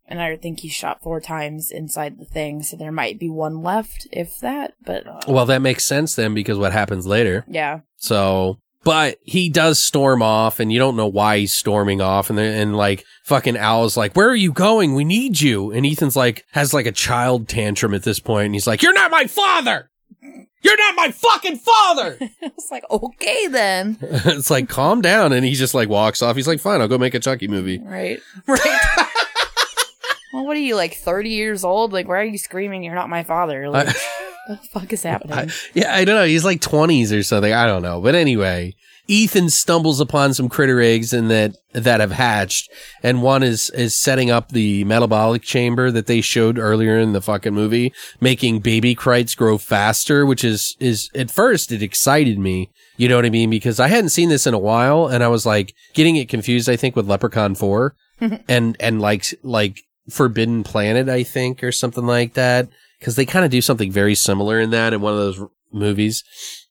And 0.07 0.21
I 0.21 0.37
think 0.37 0.61
he 0.61 0.69
shot 0.69 1.01
four 1.01 1.19
times 1.19 1.69
inside 1.69 2.17
the 2.17 2.23
thing, 2.23 2.63
so 2.63 2.77
there 2.77 2.93
might 2.93 3.19
be 3.19 3.29
one 3.29 3.61
left, 3.61 4.07
if 4.13 4.39
that. 4.39 4.73
But 4.85 5.05
uh, 5.05 5.19
Well, 5.27 5.45
that 5.47 5.61
makes 5.61 5.83
sense 5.83 6.15
then 6.15 6.33
because 6.33 6.57
what 6.57 6.71
happens 6.71 7.05
later. 7.05 7.43
yeah, 7.45 7.81
So, 7.97 8.59
but 8.85 9.17
he 9.23 9.49
does 9.49 9.83
storm 9.83 10.21
off, 10.21 10.61
and 10.61 10.71
you 10.71 10.79
don't 10.79 10.95
know 10.95 11.07
why 11.07 11.39
he's 11.39 11.53
storming 11.53 11.99
off. 11.99 12.29
And 12.29 12.39
then, 12.39 12.57
and 12.57 12.77
like 12.77 13.03
fucking 13.25 13.57
Al's 13.57 13.97
like, 13.97 14.15
"Where 14.15 14.29
are 14.29 14.35
you 14.35 14.53
going? 14.53 14.95
We 14.95 15.03
need 15.03 15.41
you." 15.41 15.71
And 15.73 15.85
Ethan's 15.85 16.15
like, 16.15 16.45
has 16.53 16.73
like 16.73 16.85
a 16.85 16.93
child 16.93 17.49
tantrum 17.49 17.93
at 17.93 18.03
this 18.03 18.21
point, 18.21 18.45
and 18.45 18.55
he's 18.55 18.65
like, 18.67 18.81
"You're 18.81 18.93
not 18.93 19.11
my 19.11 19.25
father. 19.25 19.89
You're 20.61 20.77
not 20.77 20.95
my 20.95 21.11
fucking 21.11 21.57
father." 21.57 22.17
I 22.41 22.51
was 22.55 22.69
like, 22.71 22.83
okay 22.89 23.47
then, 23.47 23.97
it's 24.01 24.49
like, 24.49 24.69
calm 24.69 25.01
down. 25.01 25.33
And 25.33 25.45
he 25.45 25.53
just 25.53 25.73
like 25.73 25.89
walks 25.89 26.21
off. 26.21 26.35
He's 26.35 26.47
like, 26.47 26.59
"Fine, 26.59 26.81
I'll 26.81 26.87
go 26.87 26.97
make 26.97 27.13
a 27.13 27.19
Chucky 27.19 27.47
movie." 27.47 27.79
right, 27.83 28.19
right. 28.47 29.07
well, 30.33 30.45
what 30.45 30.57
are 30.57 30.61
you 30.61 30.75
like, 30.75 30.95
thirty 30.95 31.29
years 31.29 31.63
old? 31.63 31.93
Like, 31.93 32.07
why 32.07 32.19
are 32.19 32.23
you 32.23 32.37
screaming? 32.37 32.83
You're 32.83 32.95
not 32.95 33.09
my 33.09 33.23
father. 33.23 33.69
Like, 33.69 33.87
what 34.47 34.61
the 34.61 34.67
fuck 34.67 34.93
is 34.93 35.03
happening? 35.03 35.37
I, 35.37 35.47
yeah, 35.73 35.93
I 35.93 36.05
don't 36.05 36.15
know. 36.15 36.25
He's 36.25 36.45
like 36.45 36.61
20s 36.61 37.17
or 37.17 37.21
something. 37.21 37.51
I 37.51 37.67
don't 37.67 37.81
know. 37.81 37.99
But 38.01 38.15
anyway, 38.15 38.75
Ethan 39.07 39.49
stumbles 39.49 39.99
upon 39.99 40.33
some 40.33 40.49
critter 40.49 40.81
eggs 40.81 41.13
and 41.13 41.29
that 41.31 41.55
that 41.73 41.99
have 41.99 42.11
hatched, 42.11 42.69
and 43.01 43.21
one 43.21 43.43
is 43.43 43.69
is 43.69 43.95
setting 43.95 44.29
up 44.29 44.49
the 44.49 44.83
metabolic 44.83 45.41
chamber 45.41 45.91
that 45.91 46.07
they 46.07 46.21
showed 46.21 46.57
earlier 46.57 46.97
in 46.97 47.13
the 47.13 47.21
fucking 47.21 47.53
movie, 47.53 47.93
making 48.19 48.59
baby 48.59 48.95
krites 48.95 49.35
grow 49.35 49.57
faster, 49.57 50.25
which 50.25 50.43
is 50.43 50.75
is 50.79 51.09
at 51.15 51.31
first 51.31 51.71
it 51.71 51.81
excited 51.81 52.37
me. 52.37 52.69
You 52.97 53.07
know 53.07 53.15
what 53.15 53.25
I 53.25 53.29
mean? 53.29 53.49
Because 53.49 53.79
I 53.79 53.87
hadn't 53.87 54.09
seen 54.09 54.29
this 54.29 54.47
in 54.47 54.53
a 54.53 54.59
while, 54.59 55.07
and 55.07 55.23
I 55.23 55.27
was 55.27 55.45
like 55.45 55.73
getting 55.93 56.15
it 56.15 56.29
confused. 56.29 56.69
I 56.69 56.75
think 56.75 56.95
with 56.95 57.07
Leprechaun 57.07 57.55
Four, 57.55 57.95
and 58.47 58.75
and 58.79 59.01
like 59.01 59.25
like 59.43 59.79
Forbidden 60.09 60.63
Planet, 60.63 61.07
I 61.07 61.23
think, 61.23 61.63
or 61.63 61.71
something 61.71 62.05
like 62.05 62.33
that 62.33 62.67
because 62.99 63.15
they 63.15 63.25
kind 63.25 63.45
of 63.45 63.51
do 63.51 63.61
something 63.61 63.91
very 63.91 64.15
similar 64.15 64.59
in 64.59 64.71
that 64.71 64.93
in 64.93 65.01
one 65.01 65.13
of 65.13 65.19
those 65.19 65.41
movies. 65.71 66.23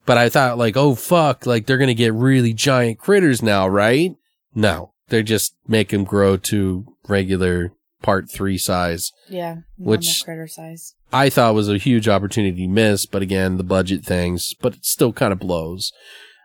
But 0.07 0.17
I 0.19 0.29
thought 0.29 0.57
like, 0.59 0.77
oh 0.77 0.95
fuck, 0.95 1.45
like 1.47 1.67
they're 1.67 1.79
gonna 1.79 1.95
get 1.95 2.15
really 2.15 2.53
giant 2.53 2.99
critters 2.99 3.43
now, 3.43 3.67
right? 3.69 4.15
No, 4.55 4.93
they 5.09 5.23
just 5.23 5.55
make 5.69 5.89
them 5.91 6.05
grow 6.05 6.37
to 6.39 6.87
regular 7.09 7.73
part 8.03 8.31
three 8.31 8.57
size. 8.59 9.13
yeah, 9.29 9.57
Which- 9.77 10.23
critter 10.25 10.47
size. 10.47 10.95
I 11.13 11.31
thought 11.31 11.55
was 11.55 11.69
a 11.69 11.79
huge 11.79 12.09
opportunity 12.09 12.67
missed, 12.67 13.11
but 13.13 13.23
again, 13.23 13.57
the 13.59 13.63
budget 13.65 14.05
things, 14.05 14.55
but 14.61 14.75
it 14.75 14.85
still 14.85 15.13
kind 15.13 15.33
of 15.33 15.39
blows. 15.39 15.93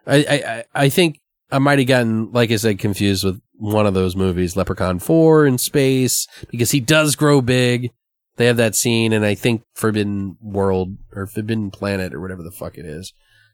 I, 0.06 0.18
I, 0.18 0.34
I- 0.34 0.64
I 0.86 0.90
think 0.90 1.20
I 1.52 1.60
might 1.60 1.80
have 1.80 1.88
gotten, 1.88 2.32
like 2.32 2.52
I 2.52 2.56
said, 2.56 2.80
confused 2.80 3.24
with 3.24 3.42
one 3.58 3.86
of 3.86 3.94
those 3.94 4.16
movies, 4.16 4.56
Leprechaun 4.56 5.00
4 5.00 5.46
in 5.46 5.58
space, 5.58 6.28
because 6.50 6.72
he 6.72 6.80
does 6.80 7.16
grow 7.16 7.42
big. 7.42 7.92
They 8.38 8.46
have 8.46 8.58
that 8.58 8.76
scene, 8.76 9.14
and 9.14 9.26
I 9.26 9.36
think 9.36 9.64
Forbidden 9.74 10.38
World 10.42 10.98
or 11.14 11.28
Forbidden 11.28 11.70
Planet 11.70 12.14
or 12.14 12.22
whatever 12.22 12.42
the 12.44 12.52
fuck 12.52 12.78
it 12.78 12.86
is. 12.86 13.14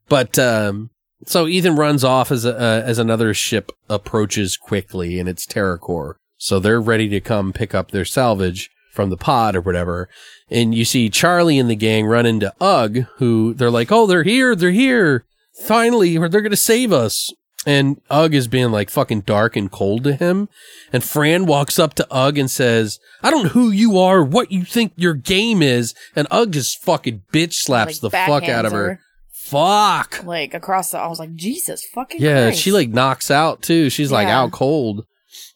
But, 0.09 0.37
um, 0.39 0.89
so 1.25 1.47
Ethan 1.47 1.75
runs 1.75 2.03
off 2.03 2.31
as 2.31 2.45
a, 2.45 2.55
uh, 2.55 2.81
as 2.85 2.99
another 2.99 3.33
ship 3.33 3.71
approaches 3.89 4.55
quickly, 4.55 5.19
and 5.19 5.27
it's 5.27 5.45
TerraCor. 5.45 6.15
So 6.37 6.59
they're 6.59 6.81
ready 6.81 7.09
to 7.09 7.19
come 7.19 7.53
pick 7.53 7.73
up 7.73 7.91
their 7.91 8.05
salvage 8.05 8.69
from 8.93 9.09
the 9.09 9.17
pod 9.17 9.55
or 9.55 9.61
whatever. 9.61 10.09
And 10.49 10.73
you 10.73 10.85
see 10.85 11.09
Charlie 11.09 11.59
and 11.59 11.69
the 11.69 11.75
gang 11.75 12.05
run 12.05 12.25
into 12.25 12.53
Ug, 12.61 13.05
who 13.17 13.53
they're 13.53 13.71
like, 13.71 13.91
"Oh, 13.91 14.05
they're 14.05 14.23
here! 14.23 14.55
They're 14.55 14.71
here! 14.71 15.25
Finally, 15.63 16.17
or 16.17 16.29
they're 16.29 16.41
gonna 16.41 16.55
save 16.55 16.93
us!" 16.93 17.31
And 17.65 17.99
Ug 18.09 18.33
is 18.33 18.47
being 18.47 18.71
like 18.71 18.89
fucking 18.89 19.21
dark 19.21 19.55
and 19.55 19.71
cold 19.71 20.03
to 20.05 20.13
him. 20.15 20.47
And 20.93 21.03
Fran 21.03 21.45
walks 21.45 21.79
up 21.79 21.95
to 21.95 22.07
Ug 22.11 22.37
and 22.37 22.49
says, 22.49 22.99
"I 23.21 23.29
don't 23.31 23.43
know 23.43 23.49
who 23.49 23.71
you 23.71 23.97
are, 23.99 24.23
what 24.23 24.51
you 24.51 24.63
think 24.63 24.93
your 24.95 25.15
game 25.15 25.61
is." 25.61 25.93
And 26.15 26.27
Ug 26.31 26.53
just 26.53 26.81
fucking 26.83 27.23
bitch 27.33 27.53
slaps 27.53 28.01
Like, 28.01 28.11
the 28.11 28.17
fuck 28.17 28.43
out 28.49 28.65
of 28.65 28.71
backhands 28.71 28.75
her. 28.75 28.99
Fuck. 29.49 30.23
Like 30.23 30.53
across 30.53 30.91
the, 30.91 30.99
I 30.99 31.07
was 31.07 31.19
like, 31.19 31.33
Jesus 31.33 31.85
fucking. 31.93 32.21
Yeah, 32.21 32.47
Christ. 32.47 32.61
she 32.61 32.71
like 32.71 32.89
knocks 32.89 33.31
out 33.31 33.61
too. 33.61 33.89
She's 33.89 34.11
like 34.11 34.27
Yeah. 34.27 34.41
out 34.41 34.51
cold. 34.51 35.05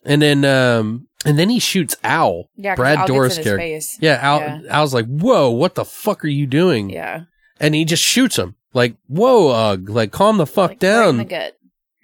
And 0.03 0.21
then 0.21 0.45
um 0.45 1.07
and 1.25 1.37
then 1.37 1.49
he 1.49 1.59
shoots 1.59 1.95
Al. 2.03 2.45
yeah, 2.55 2.71
'cause 2.71 2.77
Brad 2.77 2.97
Al 2.97 3.05
gets 3.05 3.07
Dourif's 3.11 3.35
in 3.37 3.39
his 3.39 3.45
character. 3.45 3.63
face. 3.63 3.97
Yeah, 4.01 4.19
Al. 4.21 4.61
Al's 4.69 4.93
like, 4.93 5.05
"Whoa, 5.05 5.49
what 5.51 5.75
the 5.75 5.85
fuck 5.85 6.23
are 6.25 6.29
you 6.29 6.47
doing?" 6.47 6.89
yeah, 6.89 7.21
And 7.59 7.75
he 7.75 7.85
just 7.85 8.01
shoots 8.03 8.37
him. 8.37 8.55
Like, 8.73 8.95
"Whoa, 9.07 9.49
Ug, 9.49 9.89
like 9.89 10.11
calm 10.11 10.37
the 10.37 10.47
fuck 10.47 10.71
like, 10.71 10.83
right 10.83 11.09
in 11.09 11.17
the 11.17 11.23
down." 11.25 11.27
gut. 11.27 11.53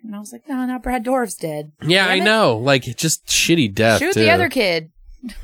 And 0.04 0.16
I 0.16 0.20
was 0.20 0.32
like, 0.32 0.48
no, 0.48 0.66
now 0.66 0.78
Brad 0.80 1.04
Dourif's 1.04 1.34
dead. 1.36 1.72
yeah, 1.82 2.08
I 2.08 2.16
it. 2.16 2.24
know. 2.24 2.58
Like 2.58 2.84
just 2.98 3.26
shitty 3.28 3.74
death 3.74 4.00
Shoot 4.00 4.14
too. 4.14 4.20
the 4.22 4.30
other 4.30 4.48
kid. 4.50 4.92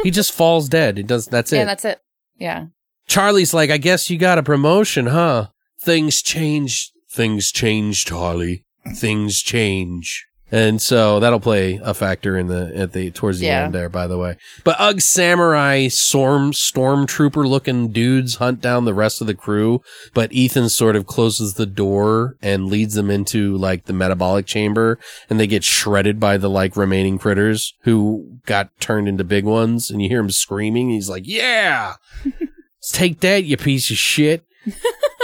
he 0.03 0.11
just 0.11 0.31
falls 0.31 0.69
dead. 0.69 0.99
It 0.99 1.07
does 1.07 1.25
that's 1.25 1.51
it. 1.51 1.57
yeah, 1.57 1.65
that's 1.65 1.83
it. 1.85 1.99
Yeah. 2.37 2.65
Charlie's 3.07 3.53
like, 3.53 3.69
"I 3.71 3.77
guess 3.77 4.09
you 4.09 4.17
got 4.17 4.37
a 4.37 4.43
promotion, 4.43 5.07
huh?" 5.07 5.47
Things 5.83 6.21
change. 6.21 6.91
Things 7.11 7.51
change, 7.51 8.05
Charlie. 8.05 8.63
Things 8.95 9.41
change. 9.41 10.25
And 10.51 10.79
so 10.79 11.19
that'll 11.19 11.39
play 11.39 11.79
a 11.83 11.95
factor 11.95 12.37
in 12.37 12.45
the 12.45 12.71
at 12.75 12.93
the 12.93 13.09
towards 13.09 13.39
the 13.39 13.47
Yeah. 13.47 13.65
end 13.65 13.73
there, 13.73 13.89
by 13.89 14.05
the 14.05 14.19
way. 14.19 14.37
But 14.63 14.79
Ug 14.79 15.01
samurai 15.01 15.87
storm 15.87 16.51
stormtrooper 16.51 17.43
looking 17.47 17.87
dudes 17.91 18.35
hunt 18.35 18.61
down 18.61 18.85
the 18.85 18.93
rest 18.93 19.19
of 19.19 19.25
the 19.25 19.33
crew, 19.33 19.81
but 20.13 20.31
Ethan 20.31 20.69
sort 20.69 20.95
of 20.95 21.07
closes 21.07 21.55
the 21.55 21.65
door 21.65 22.35
and 22.39 22.67
leads 22.67 22.93
them 22.93 23.09
into 23.09 23.57
like 23.57 23.85
the 23.85 23.93
metabolic 23.93 24.45
chamber, 24.45 24.99
and 25.27 25.39
they 25.39 25.47
get 25.47 25.63
shredded 25.63 26.19
by 26.19 26.37
the 26.37 26.51
like 26.51 26.77
remaining 26.77 27.17
critters 27.17 27.73
who 27.81 28.37
got 28.45 28.69
turned 28.79 29.07
into 29.07 29.23
big 29.23 29.45
ones, 29.45 29.89
and 29.89 30.03
you 30.03 30.07
hear 30.09 30.19
him 30.19 30.29
screaming. 30.29 30.91
He's 30.91 31.09
like, 31.09 31.23
"Yeah, 31.25 31.95
take 32.91 33.21
that, 33.21 33.43
you 33.45 33.57
piece 33.57 33.89
of 33.89 33.97
shit!" 33.97 34.43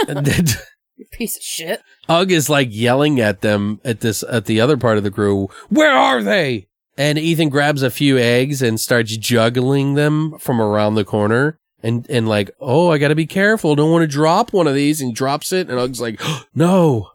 And 0.08 0.26
then 0.26 0.46
You 1.00 1.06
piece 1.10 1.38
of 1.38 1.42
shit. 1.42 1.80
Ug 2.10 2.30
is 2.30 2.50
like 2.50 2.68
yelling 2.70 3.20
at 3.20 3.40
them 3.40 3.80
at 3.86 4.00
this 4.00 4.22
at 4.22 4.44
the 4.44 4.60
other 4.60 4.76
part 4.76 4.98
of 4.98 5.02
the 5.02 5.10
crew. 5.10 5.48
Where 5.70 5.92
are 5.92 6.22
they? 6.22 6.68
And 6.98 7.18
Ethan 7.18 7.48
grabs 7.48 7.82
a 7.82 7.90
few 7.90 8.18
eggs 8.18 8.60
and 8.60 8.78
starts 8.78 9.16
juggling 9.16 9.94
them 9.94 10.38
from 10.38 10.60
around 10.60 10.96
the 10.96 11.04
corner. 11.06 11.58
And 11.82 12.06
and 12.10 12.28
like, 12.28 12.50
oh, 12.60 12.90
I 12.90 12.98
gotta 12.98 13.14
be 13.14 13.24
careful. 13.24 13.74
Don't 13.74 13.90
want 13.90 14.02
to 14.02 14.06
drop 14.06 14.52
one 14.52 14.66
of 14.66 14.74
these. 14.74 15.00
And 15.00 15.08
he 15.08 15.14
drops 15.14 15.54
it. 15.54 15.70
And 15.70 15.78
Ug's 15.78 16.02
like, 16.02 16.20
no. 16.54 17.08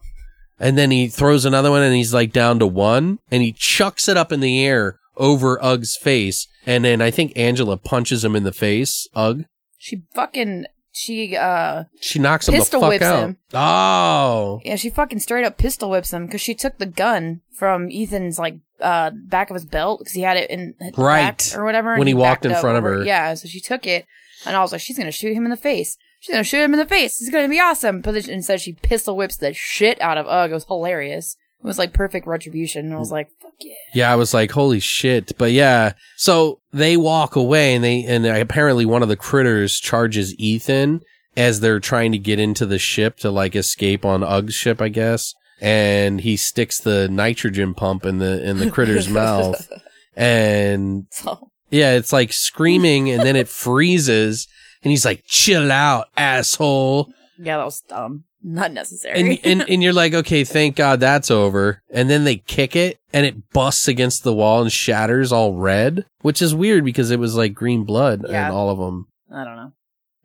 And 0.59 0.79
then 0.79 0.89
he 0.89 1.07
throws 1.07 1.45
another 1.45 1.69
one 1.69 1.83
and 1.83 1.93
he's 1.93 2.13
like 2.13 2.33
down 2.33 2.57
to 2.57 2.65
one. 2.65 3.19
And 3.29 3.43
he 3.43 3.51
chucks 3.51 4.09
it 4.09 4.17
up 4.17 4.31
in 4.31 4.39
the 4.39 4.65
air 4.65 4.97
over 5.15 5.63
Ug's 5.63 5.95
face. 5.95 6.47
And 6.65 6.85
then 6.85 7.01
I 7.01 7.11
think 7.11 7.33
Angela 7.35 7.77
punches 7.77 8.25
him 8.25 8.35
in 8.35 8.41
the 8.41 8.51
face. 8.51 9.07
Ug. 9.13 9.45
She 9.77 10.01
fucking 10.15 10.65
she 10.95 11.35
uh 11.35 11.83
She 11.99 12.19
knocks 12.19 12.47
him 12.47 12.53
the 12.53 12.59
Pistol 12.59 12.81
fuck 12.81 12.89
whips 12.89 13.03
out. 13.05 13.19
him. 13.23 13.37
Oh. 13.53 14.61
yeah 14.63 14.75
she 14.75 14.89
fucking 14.89 15.19
straight 15.19 15.45
up 15.45 15.57
pistol 15.57 15.89
whips 15.89 16.13
him 16.13 16.25
because 16.25 16.41
she 16.41 16.55
took 16.55 16.77
the 16.77 16.85
gun 16.85 17.41
from 17.51 17.89
Ethan's 17.91 18.39
like 18.39 18.55
uh 18.79 19.11
back 19.13 19.49
of 19.49 19.55
his 19.55 19.65
belt 19.65 19.99
because 19.99 20.13
he 20.13 20.21
had 20.21 20.37
it 20.37 20.49
in 20.49 20.73
Right. 20.97 21.37
back 21.37 21.41
or 21.57 21.63
whatever 21.65 21.91
When 21.91 22.01
and 22.01 22.07
he 22.07 22.13
walked 22.13 22.45
in 22.45 22.55
front 22.55 22.77
of 22.77 22.83
her. 22.83 23.03
yeah 23.03 23.33
so 23.33 23.47
she 23.47 23.59
took 23.59 23.85
it 23.85 24.05
and 24.45 24.55
I 24.55 24.61
was 24.61 24.71
like 24.71 24.81
she's 24.81 24.97
gonna 24.97 25.11
shoot 25.11 25.33
him 25.33 25.43
in 25.45 25.51
the 25.51 25.57
face 25.57 25.97
she's 26.19 26.33
gonna 26.33 26.43
shoot 26.43 26.61
him 26.63 26.73
in 26.73 26.79
the 26.79 26.85
face 26.85 27.21
it's 27.21 27.29
gonna 27.29 27.49
be 27.49 27.59
awesome 27.59 28.01
but 28.01 28.15
instead 28.27 28.61
she 28.61 28.73
pistol 28.73 29.15
whips 29.17 29.37
the 29.37 29.53
shit 29.53 29.99
out 30.01 30.17
of 30.17 30.27
Ug 30.27 30.51
it 30.51 30.53
was 30.53 30.65
hilarious 30.65 31.35
it 31.59 31.67
was 31.67 31.77
like 31.77 31.93
perfect 31.93 32.27
retribution 32.27 32.85
and 32.85 32.93
I 32.93 32.97
was 32.97 33.09
mm. 33.09 33.13
like 33.13 33.29
fuck 33.41 33.53
yeah 33.59 33.73
Yeah, 33.93 34.11
I 34.11 34.15
was 34.15 34.33
like, 34.33 34.51
holy 34.51 34.79
shit. 34.79 35.37
But 35.37 35.51
yeah, 35.51 35.93
so 36.17 36.59
they 36.71 36.97
walk 36.97 37.35
away 37.35 37.75
and 37.75 37.83
they, 37.83 38.03
and 38.03 38.25
apparently 38.25 38.85
one 38.85 39.01
of 39.01 39.09
the 39.09 39.15
critters 39.15 39.79
charges 39.79 40.35
Ethan 40.37 41.01
as 41.37 41.59
they're 41.59 41.79
trying 41.79 42.11
to 42.11 42.17
get 42.17 42.39
into 42.39 42.65
the 42.65 42.79
ship 42.79 43.17
to 43.17 43.31
like 43.31 43.55
escape 43.55 44.05
on 44.05 44.23
Ug's 44.23 44.53
ship, 44.53 44.81
I 44.81 44.89
guess. 44.89 45.33
And 45.61 46.21
he 46.21 46.35
sticks 46.35 46.79
the 46.79 47.07
nitrogen 47.07 47.73
pump 47.73 48.05
in 48.05 48.19
the, 48.19 48.47
in 48.47 48.57
the 48.57 48.69
critter's 48.69 49.09
mouth. 49.21 49.71
And 50.15 51.07
so 51.11 51.51
yeah, 51.71 51.93
it's 51.93 52.13
like 52.13 52.33
screaming 52.33 53.09
and 53.09 53.23
then 53.23 53.35
it 53.35 53.47
freezes 53.47 54.47
and 54.83 54.91
he's 54.91 55.05
like, 55.05 55.23
chill 55.25 55.71
out, 55.71 56.07
asshole. 56.15 57.11
yeah 57.39 57.57
that 57.57 57.65
was 57.65 57.81
dumb 57.81 58.25
not 58.45 58.71
necessary 58.71 59.19
And, 59.19 59.39
and 59.43 59.61
and 59.69 59.81
you're 59.83 59.91
like, 59.93 60.13
okay, 60.13 60.43
thank 60.43 60.75
God 60.75 60.99
that's 60.99 61.31
over. 61.31 61.81
And 61.89 62.09
then 62.09 62.23
they 62.23 62.37
kick 62.37 62.75
it, 62.75 62.99
and 63.11 63.25
it 63.25 63.49
busts 63.51 63.87
against 63.87 64.23
the 64.23 64.33
wall 64.33 64.61
and 64.61 64.71
shatters 64.71 65.31
all 65.31 65.53
red, 65.55 66.05
which 66.21 66.41
is 66.41 66.53
weird 66.53 66.85
because 66.85 67.09
it 67.11 67.19
was 67.19 67.35
like 67.35 67.53
green 67.53 67.83
blood 67.83 68.23
Yeah. 68.29 68.45
and 68.45 68.55
all 68.55 68.69
of 68.69 68.77
them. 68.77 69.07
I 69.33 69.43
don't 69.43 69.55
know 69.55 69.71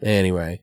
Anyway, 0.03 0.61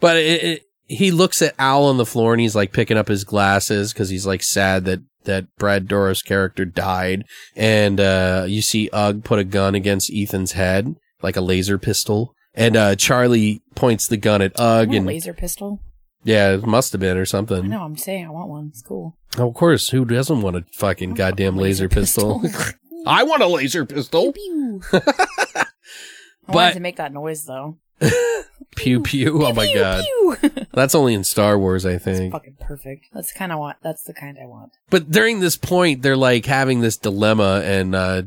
but 0.00 0.16
it, 0.16 0.42
it, 0.42 0.62
he 0.86 1.10
looks 1.10 1.42
at 1.42 1.54
Al 1.58 1.84
on 1.84 1.96
the 1.96 2.06
floor 2.06 2.32
and 2.32 2.40
he's 2.40 2.56
like 2.56 2.72
picking 2.72 2.96
up 2.96 3.08
his 3.08 3.24
glasses 3.24 3.92
because 3.92 4.08
he's 4.08 4.26
like 4.26 4.42
sad 4.42 4.84
that 4.86 5.00
that 5.24 5.46
Brad 5.58 5.86
Dourif's 5.86 6.22
character 6.22 6.64
died. 6.64 7.24
And 7.54 8.00
uh, 8.00 8.46
you 8.48 8.62
see 8.62 8.88
Ug 8.92 9.22
put 9.22 9.38
a 9.38 9.44
gun 9.44 9.74
against 9.74 10.10
Ethan's 10.12 10.52
head, 10.52 10.94
like 11.22 11.36
a 11.36 11.40
laser 11.42 11.78
pistol. 11.78 12.34
And 12.54 12.76
uh, 12.76 12.96
Charlie 12.96 13.62
points 13.74 14.08
the 14.08 14.16
gun 14.16 14.42
at 14.42 14.58
Ug 14.58 14.92
and 14.94 15.06
laser 15.06 15.34
pistol 15.34 15.80
Yeah, 16.24 16.52
it 16.52 16.66
must 16.66 16.92
have 16.92 17.00
been 17.00 17.16
or 17.16 17.22
I 17.22 17.24
something. 17.24 17.68
know. 17.68 17.82
I'm 17.82 17.96
saying 17.96 18.26
I 18.26 18.30
want 18.30 18.48
one. 18.50 18.66
It's 18.68 18.82
cool. 18.82 19.16
Oh, 19.38 19.48
of 19.48 19.54
course, 19.54 19.88
who 19.90 20.04
doesn't 20.04 20.42
want 20.42 20.56
a 20.56 20.64
fucking 20.74 21.14
goddamn 21.14 21.56
laser, 21.56 21.88
pistol? 21.88 22.42
I 23.06 23.22
want 23.22 23.42
a 23.42 23.46
laser 23.46 23.86
pistol. 23.86 24.32
Pew, 24.32 24.80
pew. 24.92 25.00
I 25.00 25.64
But- 26.46 26.54
wanted 26.54 26.74
to 26.74 26.80
make 26.80 26.96
that 26.96 27.12
noise 27.12 27.44
though. 27.44 27.78
Pew 28.76 29.00
pew. 29.02 29.44
Oh 29.44 29.52
my 29.52 29.72
god. 29.74 30.04
pew. 30.04 30.36
That's 30.72 30.94
only 30.94 31.12
in 31.14 31.24
Star 31.24 31.58
Wars, 31.58 31.84
I 31.84 31.92
It's 31.92 32.04
think. 32.04 32.32
fucking 32.32 32.56
perfect. 32.60 33.06
That's 33.12 33.32
kind 33.32 33.52
of 33.52 33.58
want. 33.58 33.76
That's 33.82 34.02
the 34.04 34.14
kind 34.14 34.38
I 34.40 34.46
want. 34.46 34.72
But 34.90 35.10
during 35.10 35.40
this 35.40 35.56
point, 35.56 36.02
they're 36.02 36.16
like 36.16 36.46
having 36.46 36.80
this 36.80 36.96
dilemma 36.96 37.62
and, 37.64 37.94
uh, 37.94 38.22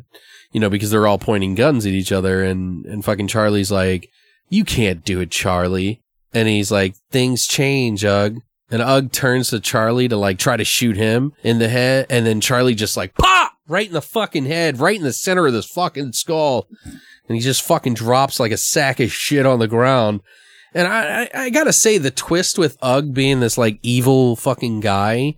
you 0.52 0.60
know, 0.60 0.70
because 0.70 0.92
they're 0.92 1.08
all 1.08 1.18
pointing 1.18 1.56
guns 1.56 1.86
at 1.86 1.94
each 1.94 2.12
other 2.12 2.44
and, 2.44 2.86
and 2.86 3.04
fucking 3.06 3.30
Charlie's 3.30 3.72
like, 3.72 4.10
you 4.50 4.64
can't 4.66 5.04
do 5.06 5.22
it, 5.22 5.32
Charlie. 5.32 6.03
And 6.34 6.48
he's 6.48 6.72
like, 6.72 6.96
things 7.12 7.46
change, 7.48 8.04
Ug. 8.04 8.40
And 8.72 8.82
Ug 8.82 9.12
turns 9.12 9.50
to 9.50 9.60
Charlie 9.60 10.08
to 10.08 10.18
like 10.18 10.40
try 10.40 10.58
to 10.58 10.64
shoot 10.66 10.98
him 10.98 11.34
in 11.44 11.60
the 11.60 11.70
head. 11.70 12.08
And 12.10 12.26
then 12.26 12.42
Charlie 12.42 12.76
just 12.76 12.98
like, 12.98 13.14
pop! 13.16 13.52
Right 13.68 13.88
in 13.88 13.94
the 13.94 14.02
fucking 14.02 14.46
head, 14.46 14.80
right 14.80 14.98
in 14.98 15.04
the 15.04 15.14
center 15.14 15.48
of 15.48 15.54
this 15.54 15.68
fucking 15.70 16.14
skull. 16.14 16.68
And 16.84 17.36
he 17.38 17.40
just 17.40 17.62
fucking 17.62 17.94
drops 17.94 18.40
like 18.40 18.52
a 18.52 18.58
sack 18.58 19.00
of 19.00 19.12
shit 19.12 19.46
on 19.46 19.60
the 19.60 19.68
ground. 19.68 20.22
And 20.74 20.88
I, 20.88 21.24
I, 21.24 21.30
I 21.44 21.50
gotta 21.52 21.72
say, 21.72 21.98
the 21.98 22.12
twist 22.12 22.58
with 22.58 22.78
Ug 22.82 23.14
being 23.14 23.40
this 23.40 23.58
like 23.58 23.80
evil 23.84 24.36
fucking 24.36 24.80
guy, 24.80 25.38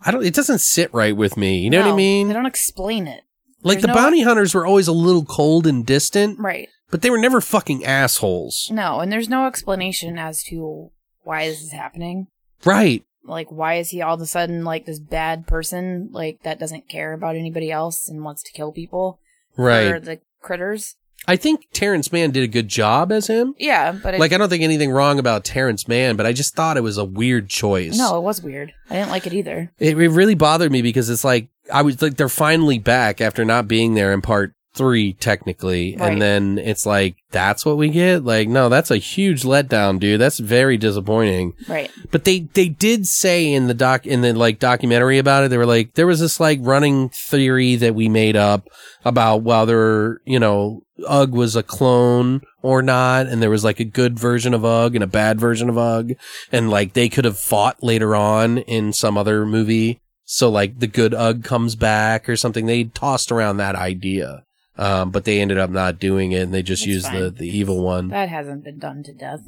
I 0.00 0.12
don't, 0.12 0.24
it 0.24 0.34
doesn't 0.34 0.60
sit 0.60 0.94
right 0.94 1.16
with 1.16 1.36
me. 1.36 1.58
You 1.58 1.70
know 1.70 1.80
what 1.82 1.92
I 1.92 1.96
mean? 1.96 2.28
They 2.28 2.34
don't 2.34 2.46
explain 2.46 3.06
it. 3.08 3.22
Like 3.64 3.78
there's 3.78 3.82
the 3.82 3.88
no- 3.88 3.94
bounty 3.94 4.22
hunters 4.22 4.54
were 4.54 4.64
always 4.64 4.86
a 4.86 4.92
little 4.92 5.24
cold 5.24 5.66
and 5.66 5.84
distant, 5.84 6.38
Right. 6.38 6.68
But 6.90 7.02
they 7.02 7.10
were 7.10 7.18
never 7.18 7.40
fucking 7.40 7.84
assholes. 7.84 8.70
No, 8.72 9.00
and 9.00 9.10
there's 9.12 9.28
no 9.28 9.46
explanation 9.46 10.18
as 10.18 10.42
to 10.44 10.90
why 11.24 11.48
this 11.48 11.62
is 11.62 11.72
happening. 11.72 12.28
Right. 12.64 13.04
Like, 13.24 13.50
why 13.52 13.74
is 13.74 13.90
he 13.90 14.00
all 14.00 14.14
of 14.14 14.20
a 14.20 14.26
sudden 14.26 14.64
like 14.64 14.86
this 14.86 14.98
bad 14.98 15.46
person, 15.46 16.08
like 16.12 16.42
that 16.44 16.58
doesn't 16.58 16.88
care 16.88 17.12
about 17.12 17.36
anybody 17.36 17.70
else 17.70 18.08
and 18.08 18.24
wants 18.24 18.42
to 18.44 18.52
kill 18.52 18.72
people 18.72 19.20
Right. 19.56 20.02
the 20.02 20.20
critters? 20.40 20.96
I 21.26 21.36
think 21.36 21.66
Terrence 21.72 22.10
Mann 22.12 22.30
did 22.30 22.44
a 22.44 22.46
good 22.48 22.68
job 22.68 23.10
as 23.12 23.26
him. 23.26 23.54
Yeah, 23.58 23.92
but 23.92 24.14
it, 24.14 24.20
Like, 24.20 24.32
I 24.32 24.38
don't 24.38 24.48
think 24.48 24.62
anything 24.62 24.90
wrong 24.92 25.18
about 25.18 25.44
Terrence 25.44 25.86
Mann, 25.88 26.16
but 26.16 26.24
I 26.26 26.32
just 26.32 26.54
thought 26.54 26.76
it 26.78 26.82
was 26.82 26.96
a 26.96 27.04
weird 27.04 27.48
choice. 27.50 27.98
no, 27.98 28.16
it 28.16 28.22
was 28.22 28.40
weird. 28.40 28.72
I 28.88 28.94
didn't 28.94 29.10
like 29.10 29.26
it 29.26 29.34
either. 29.34 29.70
It, 29.78 29.98
it 29.98 30.08
really 30.08 30.36
bothered 30.36 30.72
me 30.72 30.80
because 30.80 31.10
it's 31.10 31.24
like, 31.24 31.48
I 31.70 31.82
was 31.82 32.00
like, 32.00 32.16
they're 32.16 32.28
finally 32.30 32.78
back 32.78 33.20
after 33.20 33.44
not 33.44 33.68
being 33.68 33.92
there 33.94 34.12
in 34.14 34.22
part 34.22 34.54
three, 34.78 35.12
technically. 35.12 35.96
Right. 35.96 36.12
And 36.12 36.22
then 36.22 36.56
it's 36.56 36.86
like, 36.86 37.16
that's 37.30 37.66
what 37.66 37.76
we 37.76 37.90
get? 37.90 38.24
Like, 38.24 38.48
no, 38.48 38.68
that's 38.70 38.90
a 38.90 38.96
huge 38.96 39.42
letdown, 39.42 39.98
dude. 39.98 40.20
That's 40.20 40.38
very 40.38 40.78
disappointing. 40.78 41.52
Right. 41.68 41.90
But 42.10 42.24
they, 42.24 42.40
they 42.54 42.68
did 42.68 43.06
say 43.06 43.52
in 43.52 43.66
the 43.66 43.74
doc, 43.74 44.06
in 44.06 44.22
the 44.22 44.32
like 44.32 44.58
documentary 44.58 45.18
about 45.18 45.44
it, 45.44 45.48
they 45.48 45.58
were 45.58 45.66
like, 45.66 45.94
there 45.94 46.06
was 46.06 46.20
this 46.20 46.40
like 46.40 46.60
running 46.62 47.10
theory 47.10 47.76
that 47.76 47.94
we 47.94 48.08
made 48.08 48.36
up 48.36 48.68
about 49.04 49.42
whether, 49.42 50.22
you 50.24 50.38
know, 50.38 50.84
Ug 51.06 51.32
was 51.32 51.54
a 51.54 51.62
clone 51.62 52.40
or 52.62 52.80
not. 52.80 53.26
And 53.26 53.42
there 53.42 53.50
was 53.50 53.64
like 53.64 53.80
a 53.80 53.84
good 53.84 54.18
version 54.18 54.54
of 54.54 54.64
Ug 54.64 54.94
and 54.94 55.04
a 55.04 55.08
bad 55.08 55.38
version 55.38 55.68
of 55.68 55.76
Ug. 55.76 56.12
And 56.50 56.70
like 56.70 56.94
they 56.94 57.08
could 57.08 57.24
have 57.24 57.38
fought 57.38 57.82
later 57.82 58.16
on 58.16 58.58
in 58.58 58.92
some 58.92 59.18
other 59.18 59.44
movie. 59.44 60.00
So 60.24 60.50
like 60.50 60.78
the 60.78 60.86
good 60.86 61.14
Ug 61.14 61.44
comes 61.44 61.74
back 61.74 62.28
or 62.28 62.36
something. 62.36 62.66
They 62.66 62.84
tossed 62.84 63.32
around 63.32 63.56
that 63.58 63.76
idea. 63.76 64.44
Um, 64.78 65.10
but 65.10 65.24
they 65.24 65.40
ended 65.40 65.58
up 65.58 65.70
not 65.70 65.98
doing 65.98 66.32
it 66.32 66.42
and 66.42 66.54
they 66.54 66.62
just 66.62 66.82
That's 66.82 66.88
used 66.88 67.06
the, 67.06 67.30
fine. 67.30 67.34
the 67.34 67.48
evil 67.48 67.82
one. 67.82 68.08
That 68.08 68.28
hasn't 68.28 68.62
been 68.64 68.78
done 68.78 69.02
to 69.02 69.12
death. 69.12 69.40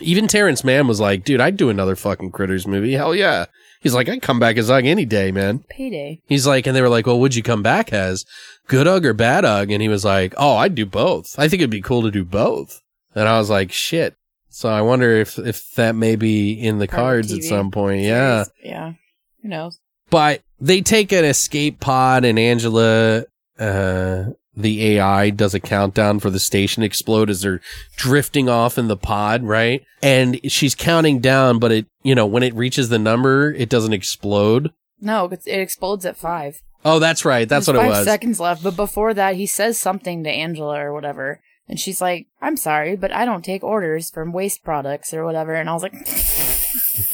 Even 0.00 0.28
Terrence 0.28 0.62
Mann 0.62 0.86
was 0.86 1.00
like, 1.00 1.24
dude, 1.24 1.40
I'd 1.40 1.56
do 1.56 1.70
another 1.70 1.96
fucking 1.96 2.32
Critters 2.32 2.66
movie. 2.66 2.92
Hell 2.92 3.14
yeah. 3.14 3.46
He's 3.80 3.94
like, 3.94 4.08
I'd 4.08 4.22
come 4.22 4.38
back 4.40 4.56
as 4.56 4.70
Ug 4.70 4.86
any 4.86 5.04
day, 5.04 5.30
man. 5.30 5.64
Payday. 5.68 6.20
He's 6.26 6.46
like, 6.46 6.66
and 6.66 6.74
they 6.74 6.82
were 6.82 6.88
like, 6.88 7.06
well, 7.06 7.20
would 7.20 7.34
you 7.34 7.42
come 7.42 7.62
back 7.62 7.92
as 7.92 8.24
good 8.66 8.86
Ug 8.86 9.06
or 9.06 9.14
bad 9.14 9.44
Ug? 9.44 9.70
And 9.70 9.80
he 9.80 9.88
was 9.88 10.04
like, 10.04 10.34
oh, 10.36 10.56
I'd 10.56 10.74
do 10.74 10.84
both. 10.86 11.38
I 11.38 11.48
think 11.48 11.60
it'd 11.60 11.70
be 11.70 11.80
cool 11.82 12.02
to 12.02 12.10
do 12.10 12.24
both. 12.24 12.80
And 13.14 13.28
I 13.28 13.38
was 13.38 13.50
like, 13.50 13.72
shit. 13.72 14.16
So 14.48 14.68
I 14.68 14.82
wonder 14.82 15.12
if, 15.12 15.38
if 15.38 15.72
that 15.74 15.94
may 15.94 16.16
be 16.16 16.52
in 16.52 16.78
the 16.78 16.88
Part 16.88 16.98
cards 16.98 17.32
at 17.32 17.42
some 17.42 17.70
point. 17.70 18.02
Yeah. 18.02 18.44
Yeah. 18.62 18.94
Who 19.42 19.48
knows? 19.48 19.78
But 20.10 20.42
they 20.60 20.80
take 20.80 21.12
an 21.12 21.24
escape 21.24 21.80
pod 21.80 22.24
and 22.24 22.38
Angela, 22.38 23.24
uh, 23.58 24.24
the 24.56 24.96
AI 24.96 25.30
does 25.30 25.54
a 25.54 25.60
countdown 25.60 26.20
for 26.20 26.30
the 26.30 26.38
station 26.40 26.82
explode 26.82 27.28
as 27.30 27.40
they're 27.42 27.60
drifting 27.96 28.48
off 28.48 28.78
in 28.78 28.88
the 28.88 28.96
pod, 28.96 29.42
right? 29.42 29.84
And 30.02 30.40
she's 30.50 30.74
counting 30.74 31.20
down, 31.20 31.58
but 31.58 31.72
it, 31.72 31.86
you 32.02 32.14
know, 32.14 32.26
when 32.26 32.42
it 32.42 32.54
reaches 32.54 32.88
the 32.88 32.98
number, 32.98 33.52
it 33.52 33.68
doesn't 33.68 33.92
explode. 33.92 34.72
No, 35.00 35.26
it 35.26 35.46
explodes 35.46 36.06
at 36.06 36.16
five. 36.16 36.62
Oh, 36.84 36.98
that's 36.98 37.24
right. 37.24 37.48
That's 37.48 37.66
There's 37.66 37.76
what 37.76 37.84
it 37.84 37.88
five 37.88 37.98
was. 37.98 38.04
seconds 38.04 38.38
left, 38.40 38.62
but 38.62 38.76
before 38.76 39.14
that, 39.14 39.36
he 39.36 39.46
says 39.46 39.80
something 39.80 40.22
to 40.24 40.30
Angela 40.30 40.78
or 40.80 40.92
whatever, 40.92 41.40
and 41.66 41.80
she's 41.80 42.00
like, 42.02 42.26
"I'm 42.42 42.58
sorry, 42.58 42.94
but 42.94 43.10
I 43.10 43.24
don't 43.24 43.44
take 43.44 43.64
orders 43.64 44.10
from 44.10 44.32
waste 44.32 44.62
products 44.62 45.14
or 45.14 45.24
whatever." 45.24 45.54
And 45.54 45.70
I 45.70 45.72
was 45.72 45.82
like, 45.82 45.94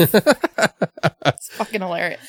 "It's 0.00 1.48
fucking 1.52 1.80
hilarious." 1.80 2.20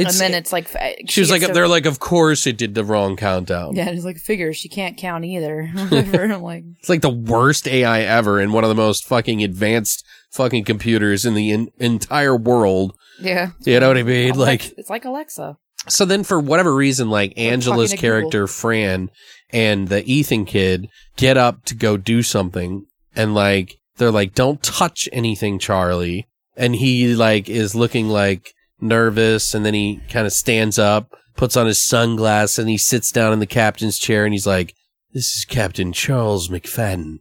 It's- 0.00 0.20
and 0.20 0.32
then 0.32 0.38
it's 0.38 0.52
like 0.52 0.66
uh, 0.66 0.78
fa- 0.78 0.94
she 1.08 1.20
was 1.20 1.30
like, 1.30 1.42
to- 1.42 1.52
they're 1.52 1.68
like, 1.68 1.86
of 1.86 1.98
course 2.00 2.46
it 2.46 2.56
did 2.56 2.74
the 2.74 2.84
wrong 2.84 3.16
countdown. 3.16 3.74
"Yeah," 3.76 3.88
it's 3.90 4.04
like, 4.04 4.18
"Figure 4.18 4.52
she 4.52 4.68
can't 4.68 4.96
count 4.96 5.24
either." 5.24 5.66
Whatever. 5.74 6.24
I'm 6.24 6.42
like, 6.42 6.64
It's 6.80 6.88
like 6.88 7.02
the 7.02 7.10
worst 7.10 7.68
AI 7.68 8.00
ever 8.00 8.40
and 8.40 8.52
one 8.52 8.64
of 8.64 8.68
the 8.68 8.74
most 8.74 9.06
fucking 9.06 9.42
advanced 9.42 10.04
fucking 10.32 10.64
computers 10.64 11.24
in 11.24 11.34
the 11.34 11.50
in- 11.50 11.70
entire 11.78 12.36
world. 12.36 12.94
"Yeah." 13.20 13.50
You 13.64 13.80
know 13.80 13.88
what 13.88 13.98
I 13.98 14.02
mean? 14.02 14.34
Like, 14.36 14.72
it's 14.78 14.90
like 14.90 15.04
Alexa. 15.04 15.56
So 15.88 16.04
then, 16.04 16.24
for 16.24 16.38
whatever 16.38 16.74
reason, 16.74 17.08
like 17.10 17.32
Angela's 17.38 17.90
talking 17.90 17.96
to 17.98 18.00
character 18.02 18.46
Fran 18.46 19.10
and 19.50 19.88
the 19.88 20.04
Ethan 20.04 20.44
kid 20.44 20.88
get 21.16 21.36
up 21.36 21.64
to 21.64 21.74
go 21.74 21.96
do 21.96 22.22
something, 22.22 22.84
and 23.16 23.34
like 23.34 23.76
they're 23.96 24.10
like, 24.10 24.34
"Don't 24.34 24.62
touch 24.62 25.08
anything, 25.12 25.58
Charlie." 25.58 26.26
And 26.56 26.76
he 26.76 27.14
like 27.14 27.48
is 27.48 27.74
looking 27.74 28.08
like 28.08 28.52
nervous, 28.82 29.54
and 29.54 29.64
then 29.64 29.74
he 29.74 30.00
kind 30.08 30.26
of 30.26 30.32
stands 30.32 30.78
up, 30.78 31.12
puts 31.36 31.56
on 31.56 31.66
his 31.66 31.82
sunglasses, 31.82 32.58
and 32.58 32.68
he 32.68 32.76
sits 32.78 33.10
down 33.12 33.32
in 33.32 33.38
the 33.38 33.46
captain's 33.46 33.98
chair, 33.98 34.24
and 34.24 34.32
he's 34.34 34.46
like, 34.46 34.74
"This 35.12 35.36
is 35.36 35.44
Captain 35.44 35.92
Charles 35.92 36.48
McFadden." 36.48 37.18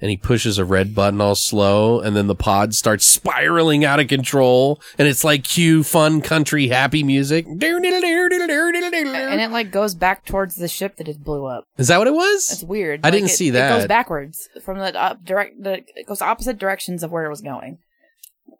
And 0.00 0.10
he 0.12 0.16
pushes 0.16 0.58
a 0.58 0.64
red 0.64 0.94
button 0.94 1.20
all 1.20 1.34
slow, 1.34 1.98
and 2.00 2.14
then 2.14 2.28
the 2.28 2.34
pod 2.36 2.72
starts 2.72 3.04
spiraling 3.04 3.84
out 3.84 3.98
of 3.98 4.06
control, 4.06 4.80
and 4.96 5.08
it's 5.08 5.24
like 5.24 5.42
cue 5.42 5.82
fun 5.82 6.20
country 6.20 6.68
happy 6.68 7.02
music. 7.02 7.46
And 7.48 9.40
it 9.40 9.50
like 9.50 9.70
goes 9.70 9.94
back 9.94 10.24
towards 10.24 10.54
the 10.56 10.68
ship 10.68 10.96
that 10.96 11.08
it 11.08 11.22
blew 11.24 11.46
up. 11.46 11.64
Is 11.76 11.88
that 11.88 11.98
what 11.98 12.06
it 12.06 12.14
was? 12.14 12.50
It's 12.52 12.62
weird. 12.64 13.00
I 13.02 13.08
Like, 13.08 13.12
didn't 13.14 13.30
it- 13.30 13.34
see 13.34 13.50
that. 13.50 13.72
It 13.72 13.78
goes 13.80 13.88
backwards 13.88 14.48
from 14.64 14.78
the 14.78 14.94
up 15.00 15.24
direct. 15.24 15.62
The, 15.62 15.82
it 15.96 16.06
goes 16.06 16.22
opposite 16.22 16.58
directions 16.58 17.02
of 17.02 17.10
where 17.10 17.24
it 17.24 17.30
was 17.30 17.40
going. 17.40 17.78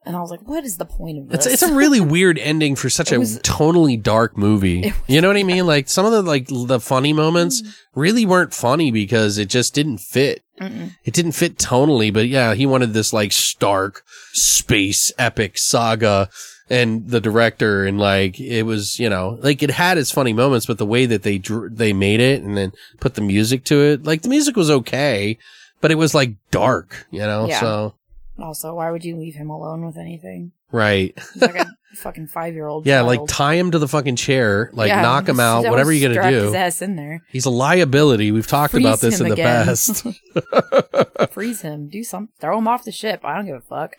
And 0.09 0.17
I 0.17 0.21
was 0.21 0.31
like, 0.31 0.41
"What 0.49 0.65
is 0.65 0.79
the 0.79 0.87
point 0.87 1.19
of 1.19 1.29
this?" 1.29 1.45
It's 1.45 1.63
it's 1.63 1.71
a 1.71 1.75
really 1.75 2.01
weird 2.17 2.39
ending 2.39 2.77
for 2.77 2.89
such 2.89 3.13
a 3.13 3.19
was- 3.19 3.39
tonally 3.41 4.03
dark 4.03 4.39
movie. 4.39 4.93
You 5.07 5.21
know 5.21 5.29
what 5.29 5.37
I 5.37 5.43
mean? 5.45 5.67
Like 5.67 5.91
some 5.91 6.07
of 6.07 6.13
the 6.13 6.23
like 6.23 6.49
the 6.49 6.81
funny 6.81 7.13
moments 7.13 7.61
mm. 7.61 7.75
really 7.95 8.25
weren't 8.25 8.55
funny 8.55 8.91
because 8.91 9.37
it 9.37 9.51
just 9.51 9.75
didn't 9.75 9.99
fit. 9.99 10.43
Mm-mm. 10.59 10.97
It 11.05 11.13
didn't 11.13 11.33
fit 11.33 11.59
tonally, 11.59 12.11
but 12.11 12.27
yeah, 12.27 12.55
he 12.55 12.65
wanted 12.65 12.95
this 12.95 13.13
like 13.13 13.33
stark 13.33 14.03
space 14.33 15.13
epic 15.19 15.59
saga 15.59 16.31
and 16.71 17.09
the 17.09 17.21
director 17.21 17.85
and 17.85 17.99
like 17.99 18.41
it 18.41 18.63
was, 18.65 18.99
you 18.99 19.11
know, 19.11 19.39
like 19.43 19.63
it 19.63 19.73
had 19.73 19.99
its 19.99 20.11
funny 20.11 20.33
moments, 20.33 20.65
but 20.67 20.79
the 20.79 20.87
way 20.87 21.05
that 21.05 21.23
they 21.23 21.37
drew, 21.37 21.69
they 21.69 21.93
made 21.93 22.21
it 22.21 22.43
and 22.43 22.57
then 22.57 22.73
put 22.99 23.15
the 23.15 23.21
music 23.21 23.65
to 23.65 23.77
it, 23.83 24.05
like 24.05 24.23
the 24.23 24.29
music 24.29 24.57
was 24.57 24.71
okay, 24.71 25.39
but 25.81 25.91
it 25.91 25.97
was 25.97 26.15
like 26.15 26.35
dark, 26.51 27.07
you 27.11 27.21
know? 27.21 27.47
Yeah. 27.47 27.61
So, 27.61 27.95
Also, 28.39 28.75
why 28.75 28.91
would 28.91 29.05
you 29.05 29.17
leave 29.17 29.35
him 29.35 29.51
alone 29.51 29.85
with 29.85 29.97
anything? 29.97 30.53
right. 30.71 31.19
He's 31.35 31.43
like 31.43 31.57
a 31.57 31.67
fucking 31.97 32.27
five 32.29 32.55
year 32.55 32.67
old. 32.67 32.87
Yeah, 32.87 33.01
like 33.01 33.21
tie 33.27 33.55
him 33.55 33.71
to 33.71 33.79
the 33.79 33.89
fucking 33.89 34.17
chair, 34.17 34.71
like 34.75 34.91
knock 34.93 35.29
him 35.29 35.41
out, 35.41 35.65
whatever 35.69 35.93
you're 35.93 36.13
gonna 36.15 36.31
His 36.31 36.51
do. 36.53 36.57
ass 36.57 36.83
in 36.83 36.95
there. 36.97 37.23
He's 37.31 37.47
a 37.47 37.51
liability. 37.51 38.31
We've 38.33 38.47
talked 38.47 38.73
Freeze 38.73 38.85
about 38.85 39.01
this 39.01 39.21
in 39.21 39.29
the 39.29 39.33
again. 39.33 39.65
past. 39.67 40.07
Freeze 41.33 41.63
him. 41.63 41.89
Do 41.89 42.05
something. 42.05 42.33
Throw 42.39 42.59
him 42.59 42.69
off 42.69 42.85
the 42.85 42.93
ship. 42.93 43.21
I 43.25 43.35
don't 43.37 43.47
give 43.47 43.57
a 43.57 43.61
fuck. 43.61 43.95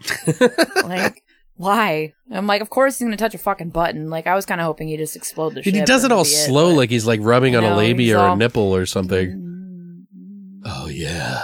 like, 0.86 1.24
why? 1.56 2.14
I'm 2.32 2.48
like, 2.48 2.62
of 2.62 2.70
course 2.70 3.00
he's 3.00 3.06
gonna 3.08 3.18
touch 3.18 3.34
a 3.36 3.40
fucking 3.40 3.72
button. 3.72 4.10
Like, 4.10 4.28
I 4.28 4.36
was 4.36 4.46
kind 4.46 4.62
of 4.62 4.66
hoping 4.66 4.88
he'd 4.88 4.98
just 4.98 5.16
explode 5.16 5.50
the 5.56 5.62
Dude, 5.62 5.74
ship. 5.74 5.82
he 5.82 5.86
does 5.86 6.04
it 6.06 6.12
all 6.12 6.26
slow, 6.26 6.70
but- 6.72 6.78
like 6.78 6.90
he's 6.92 7.06
like 7.08 7.20
rubbing 7.24 7.56
on 7.56 7.64
a 7.64 7.76
labia 7.76 8.20
or 8.20 8.28
a 8.30 8.36
nipple 8.36 8.74
or 8.76 8.86
something. 8.86 9.28
Mm-hmm. 9.28 10.62
Oh 10.66 10.88
yeah, 10.88 11.44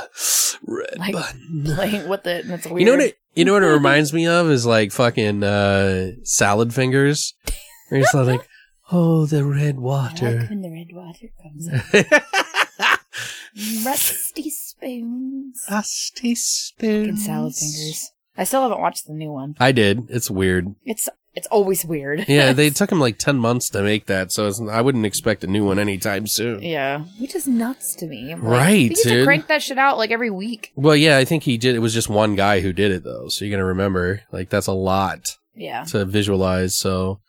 red 0.66 0.98
Like, 0.98 1.14
button. 1.14 1.64
playing 1.76 2.08
with 2.10 2.26
it, 2.28 2.46
and 2.46 2.54
it's 2.54 2.66
weird. 2.68 2.80
You 2.80 2.86
know 2.86 2.92
what? 2.94 3.02
It, 3.02 3.18
you 3.36 3.46
know 3.46 3.54
what 3.54 3.64
it 3.64 3.68
reminds 3.68 4.14
me 4.14 4.28
of 4.28 4.50
is 4.50 4.66
like 4.66 4.92
fucking 4.92 5.44
uh, 5.44 6.12
salad 6.24 6.74
fingers. 6.74 7.34
Where 7.90 8.00
he's 8.00 8.14
like, 8.14 8.48
oh, 8.92 9.26
the 9.26 9.44
red 9.46 9.76
I 9.76 9.78
like 9.78 9.80
water. 9.80 10.46
when 10.50 10.62
the 10.62 10.72
red 10.72 10.88
water 10.92 11.28
comes 11.42 11.70
up. 11.70 13.00
Rusty 13.86 14.50
spoons. 14.50 15.64
Rusty 15.72 16.36
spoons. 16.36 17.06
Fucking 17.08 17.18
salad 17.18 17.54
fingers. 17.56 18.12
I 18.38 18.44
still 18.44 18.64
haven't 18.64 18.82
watched 18.82 19.08
the 19.08 19.14
new 19.14 19.32
one. 19.32 19.56
I 19.60 19.72
did. 19.72 20.08
It's 20.10 20.30
weird. 20.30 20.76
It's 20.84 21.08
it's 21.36 21.48
always 21.48 21.86
weird. 21.86 22.26
Yeah, 22.28 22.54
they 22.60 22.70
took 22.70 22.92
him 22.92 23.00
like 23.00 23.18
10 23.18 23.38
months 23.38 23.70
to 23.72 23.82
make 23.84 24.06
that, 24.08 24.32
so 24.32 24.48
it's, 24.48 24.60
I 24.62 24.82
wouldn't 24.82 25.06
expect 25.06 25.44
a 25.44 25.48
new 25.48 25.66
one 25.66 25.78
anytime 25.80 26.28
soon. 26.28 26.62
yeah, 26.62 27.00
which 27.20 27.36
is 27.36 27.48
nuts 27.48 27.94
to 27.96 28.06
me. 28.08 28.32
I'm 28.32 28.42
like, 28.44 28.52
Right, 28.52 28.68
they 28.72 28.82
used 28.90 29.04
to 29.04 29.10
dude. 29.10 29.26
crank 29.26 29.48
that 29.48 29.62
shit 29.62 29.78
out 29.78 29.98
like 29.98 30.12
every 30.12 30.30
week. 30.30 30.72
Well, 30.76 30.96
yeah, 30.96 31.18
I 31.18 31.26
think 31.26 31.44
he 31.44 31.58
did. 31.58 31.76
It 31.76 31.80
was 31.80 31.94
just 31.94 32.10
one 32.10 32.36
guy 32.36 32.62
who 32.62 32.72
did 32.74 32.92
it 32.92 33.04
though. 33.04 33.28
So 33.30 33.44
you're 33.46 33.52
going 33.52 33.60
to 33.60 33.66
remember, 33.66 34.22
like, 34.32 34.50
that's 34.50 34.68
a 34.68 34.74
lot 34.74 35.36
Yeah. 35.56 35.84
to 35.86 36.06
visualize. 36.06 36.78
So, 36.78 37.20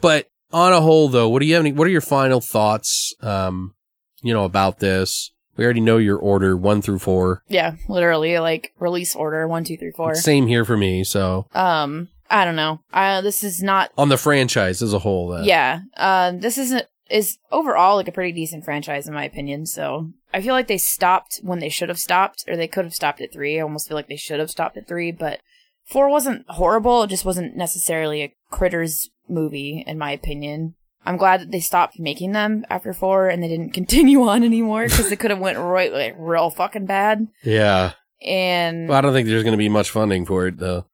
but 0.00 0.26
on 0.52 0.72
a 0.72 0.80
whole 0.80 1.08
though, 1.08 1.28
what 1.28 1.40
do 1.40 1.46
you 1.46 1.54
have 1.54 1.62
any, 1.62 1.72
what 1.72 1.86
are 1.86 1.90
your 1.90 2.00
final 2.00 2.40
thoughts, 2.40 3.14
um, 3.22 3.74
you 4.22 4.32
know, 4.34 4.44
about 4.44 4.80
this? 4.80 5.30
We 5.56 5.64
already 5.64 5.80
know 5.80 5.98
your 5.98 6.16
order 6.16 6.56
one 6.56 6.80
through 6.80 7.00
four. 7.00 7.42
Yeah, 7.46 7.74
literally 7.86 8.38
like 8.38 8.72
release 8.78 9.14
order 9.14 9.46
one, 9.46 9.64
two, 9.64 9.76
three, 9.76 9.90
four. 9.90 10.14
Same 10.14 10.46
here 10.46 10.64
for 10.64 10.76
me. 10.78 11.04
So 11.04 11.46
Um, 11.54 12.08
I 12.32 12.44
don't 12.46 12.56
know. 12.56 12.80
Uh, 12.92 13.20
this 13.20 13.44
is 13.44 13.62
not. 13.62 13.90
on 13.98 14.08
the 14.08 14.16
franchise 14.16 14.82
as 14.82 14.94
a 14.94 14.98
whole, 14.98 15.28
then. 15.28 15.44
Yeah. 15.44 15.80
Uh, 15.96 16.32
this 16.32 16.58
isn't 16.58 16.86
is 17.10 17.36
overall 17.50 17.96
like 17.96 18.08
a 18.08 18.12
pretty 18.12 18.32
decent 18.32 18.64
franchise 18.64 19.06
in 19.06 19.12
my 19.12 19.24
opinion. 19.24 19.66
So 19.66 20.10
I 20.32 20.40
feel 20.40 20.54
like 20.54 20.66
they 20.66 20.78
stopped 20.78 21.40
when 21.42 21.58
they 21.58 21.68
should 21.68 21.90
have 21.90 21.98
stopped, 21.98 22.44
or 22.48 22.56
they 22.56 22.66
could 22.68 22.86
have 22.86 22.94
stopped 22.94 23.20
at 23.20 23.32
three. 23.32 23.58
I 23.58 23.62
almost 23.62 23.86
feel 23.86 23.96
like 23.96 24.08
they 24.08 24.16
should 24.16 24.40
have 24.40 24.50
stopped 24.50 24.78
at 24.78 24.88
three, 24.88 25.12
but 25.12 25.40
four 25.84 26.08
wasn't 26.08 26.46
horrible. 26.48 27.02
It 27.02 27.10
just 27.10 27.26
wasn't 27.26 27.54
necessarily 27.54 28.22
a 28.22 28.34
critters 28.50 29.10
movie 29.28 29.84
in 29.86 29.98
my 29.98 30.10
opinion. 30.10 30.74
I'm 31.04 31.16
glad 31.16 31.40
that 31.40 31.50
they 31.50 31.60
stopped 31.60 31.98
making 31.98 32.32
them 32.32 32.64
after 32.70 32.94
four 32.94 33.28
and 33.28 33.42
they 33.42 33.48
didn't 33.48 33.74
continue 33.74 34.22
on 34.22 34.42
anymore 34.42 34.84
because 34.84 35.12
it 35.12 35.20
could 35.20 35.30
have 35.30 35.40
went 35.40 35.58
right 35.58 35.92
like 35.92 36.14
real 36.18 36.48
fucking 36.48 36.86
bad. 36.86 37.26
Yeah. 37.42 37.92
And 38.24 38.88
Well, 38.88 38.96
I 38.96 39.00
don't 39.02 39.12
think 39.12 39.28
there's 39.28 39.42
going 39.42 39.52
to 39.52 39.58
be 39.58 39.68
much 39.68 39.90
funding 39.90 40.24
for 40.24 40.46
it 40.46 40.56
though. 40.58 40.86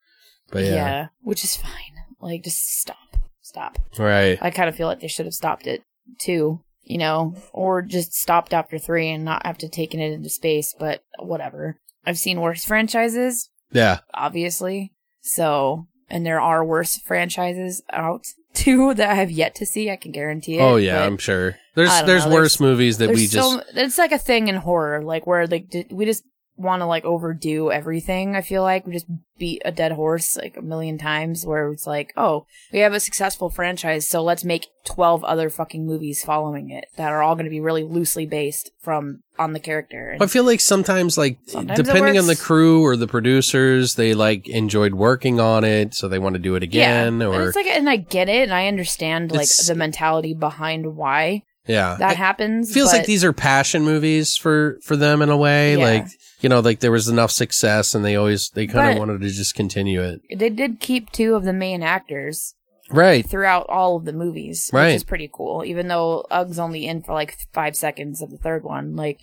But 0.50 0.64
yeah. 0.64 0.74
yeah. 0.74 1.06
which 1.22 1.44
is 1.44 1.56
fine. 1.56 1.72
Like, 2.20 2.42
just 2.44 2.80
stop, 2.80 3.16
stop. 3.42 3.78
Right. 3.98 4.38
I 4.40 4.50
kind 4.50 4.68
of 4.68 4.74
feel 4.76 4.86
like 4.86 5.00
they 5.00 5.08
should 5.08 5.26
have 5.26 5.34
stopped 5.34 5.66
it 5.66 5.82
too, 6.18 6.60
you 6.82 6.98
know, 6.98 7.34
or 7.52 7.82
just 7.82 8.12
stopped 8.14 8.52
after 8.52 8.78
three 8.78 9.08
and 9.10 9.24
not 9.24 9.44
have 9.46 9.58
to 9.58 9.68
taken 9.68 10.00
it 10.00 10.12
into 10.12 10.28
space. 10.30 10.74
But 10.78 11.02
whatever. 11.18 11.78
I've 12.06 12.18
seen 12.18 12.40
worse 12.40 12.64
franchises, 12.64 13.50
Yeah. 13.72 13.98
obviously. 14.14 14.92
So, 15.20 15.86
and 16.08 16.24
there 16.24 16.40
are 16.40 16.64
worse 16.64 16.96
franchises 16.98 17.82
out 17.92 18.24
too 18.54 18.94
that 18.94 19.10
I 19.10 19.14
have 19.14 19.30
yet 19.30 19.54
to 19.56 19.66
see. 19.66 19.90
I 19.90 19.96
can 19.96 20.10
guarantee 20.12 20.58
it. 20.58 20.62
Oh 20.62 20.76
yeah, 20.76 21.04
I'm 21.04 21.18
sure. 21.18 21.56
There's 21.74 21.90
there's 22.02 22.24
know, 22.24 22.32
worse 22.32 22.56
there's- 22.56 22.60
movies 22.60 22.98
that 22.98 23.10
we 23.10 23.26
just 23.26 23.32
so 23.34 23.62
it's 23.74 23.98
like 23.98 24.12
a 24.12 24.18
thing 24.18 24.48
in 24.48 24.56
horror, 24.56 25.02
like 25.04 25.26
where 25.26 25.46
like 25.46 25.68
d- 25.68 25.86
we 25.90 26.04
just 26.06 26.24
want 26.58 26.80
to 26.80 26.86
like 26.86 27.04
overdo 27.04 27.70
everything. 27.70 28.36
I 28.36 28.42
feel 28.42 28.62
like 28.62 28.86
we 28.86 28.92
just 28.92 29.06
beat 29.38 29.62
a 29.64 29.70
dead 29.70 29.92
horse 29.92 30.36
like 30.36 30.56
a 30.56 30.62
million 30.62 30.98
times. 30.98 31.46
Where 31.46 31.70
it's 31.70 31.86
like, 31.86 32.12
oh, 32.16 32.46
we 32.72 32.80
have 32.80 32.92
a 32.92 33.00
successful 33.00 33.48
franchise, 33.48 34.08
so 34.08 34.22
let's 34.22 34.44
make 34.44 34.66
twelve 34.84 35.22
other 35.24 35.50
fucking 35.50 35.86
movies 35.86 36.24
following 36.24 36.70
it 36.70 36.86
that 36.96 37.12
are 37.12 37.22
all 37.22 37.34
going 37.34 37.44
to 37.44 37.50
be 37.50 37.60
really 37.60 37.84
loosely 37.84 38.26
based 38.26 38.70
from 38.80 39.22
on 39.38 39.52
the 39.52 39.60
character. 39.60 40.10
And 40.10 40.22
I 40.22 40.26
feel 40.26 40.44
like 40.44 40.60
sometimes, 40.60 41.16
like, 41.16 41.38
Sometimes 41.46 41.78
depending 41.78 42.18
on 42.18 42.26
the 42.26 42.34
crew 42.36 42.82
or 42.82 42.96
the 42.96 43.06
producers, 43.06 43.94
they 43.94 44.14
like 44.14 44.48
enjoyed 44.48 44.94
working 44.94 45.38
on 45.40 45.64
it, 45.64 45.94
so 45.94 46.08
they 46.08 46.18
want 46.18 46.34
to 46.34 46.40
do 46.40 46.56
it 46.56 46.62
again. 46.62 47.20
yeah, 47.20 47.26
Or 47.26 47.34
and 47.34 47.42
it's 47.44 47.56
like, 47.56 47.66
and 47.66 47.88
I 47.88 47.96
get 47.96 48.28
it, 48.28 48.42
and 48.44 48.52
I 48.52 48.66
understand 48.66 49.30
like 49.30 49.48
the 49.66 49.74
mentality 49.76 50.34
behind 50.34 50.96
why 50.96 51.44
yeah, 51.68 51.96
that 51.98 52.12
it 52.12 52.16
happens. 52.16 52.72
feels 52.72 52.92
like 52.92 53.04
these 53.04 53.22
are 53.24 53.32
passion 53.32 53.84
movies 53.84 54.36
for 54.36 54.78
for 54.82 54.96
them 54.96 55.22
in 55.22 55.28
a 55.28 55.36
way. 55.36 55.76
Yeah. 55.76 55.84
Like 55.84 56.06
you 56.40 56.48
know, 56.48 56.60
like 56.60 56.80
there 56.80 56.92
was 56.92 57.08
enough 57.08 57.30
success, 57.30 57.94
and 57.94 58.04
they 58.04 58.16
always 58.16 58.50
they 58.50 58.66
kind 58.66 58.92
of 58.92 58.98
wanted 58.98 59.20
to 59.20 59.28
just 59.28 59.54
continue 59.54 60.02
it. 60.02 60.20
they 60.36 60.50
did 60.50 60.80
keep 60.80 61.10
two 61.10 61.34
of 61.34 61.44
the 61.44 61.52
main 61.52 61.82
actors 61.82 62.54
Right. 62.90 63.28
throughout 63.28 63.66
all 63.68 63.96
of 63.96 64.04
the 64.06 64.12
movies, 64.12 64.70
Right. 64.72 64.86
which 64.86 64.94
is 64.96 65.04
pretty 65.04 65.28
cool. 65.32 65.64
Even 65.64 65.88
though 65.88 66.26
Ug's 66.30 66.58
only 66.58 66.86
in 66.86 67.02
for 67.02 67.12
like 67.12 67.36
five 67.52 67.76
seconds 67.76 68.22
of 68.22 68.30
the 68.30 68.38
third 68.38 68.64
one, 68.64 68.96
like 68.96 69.18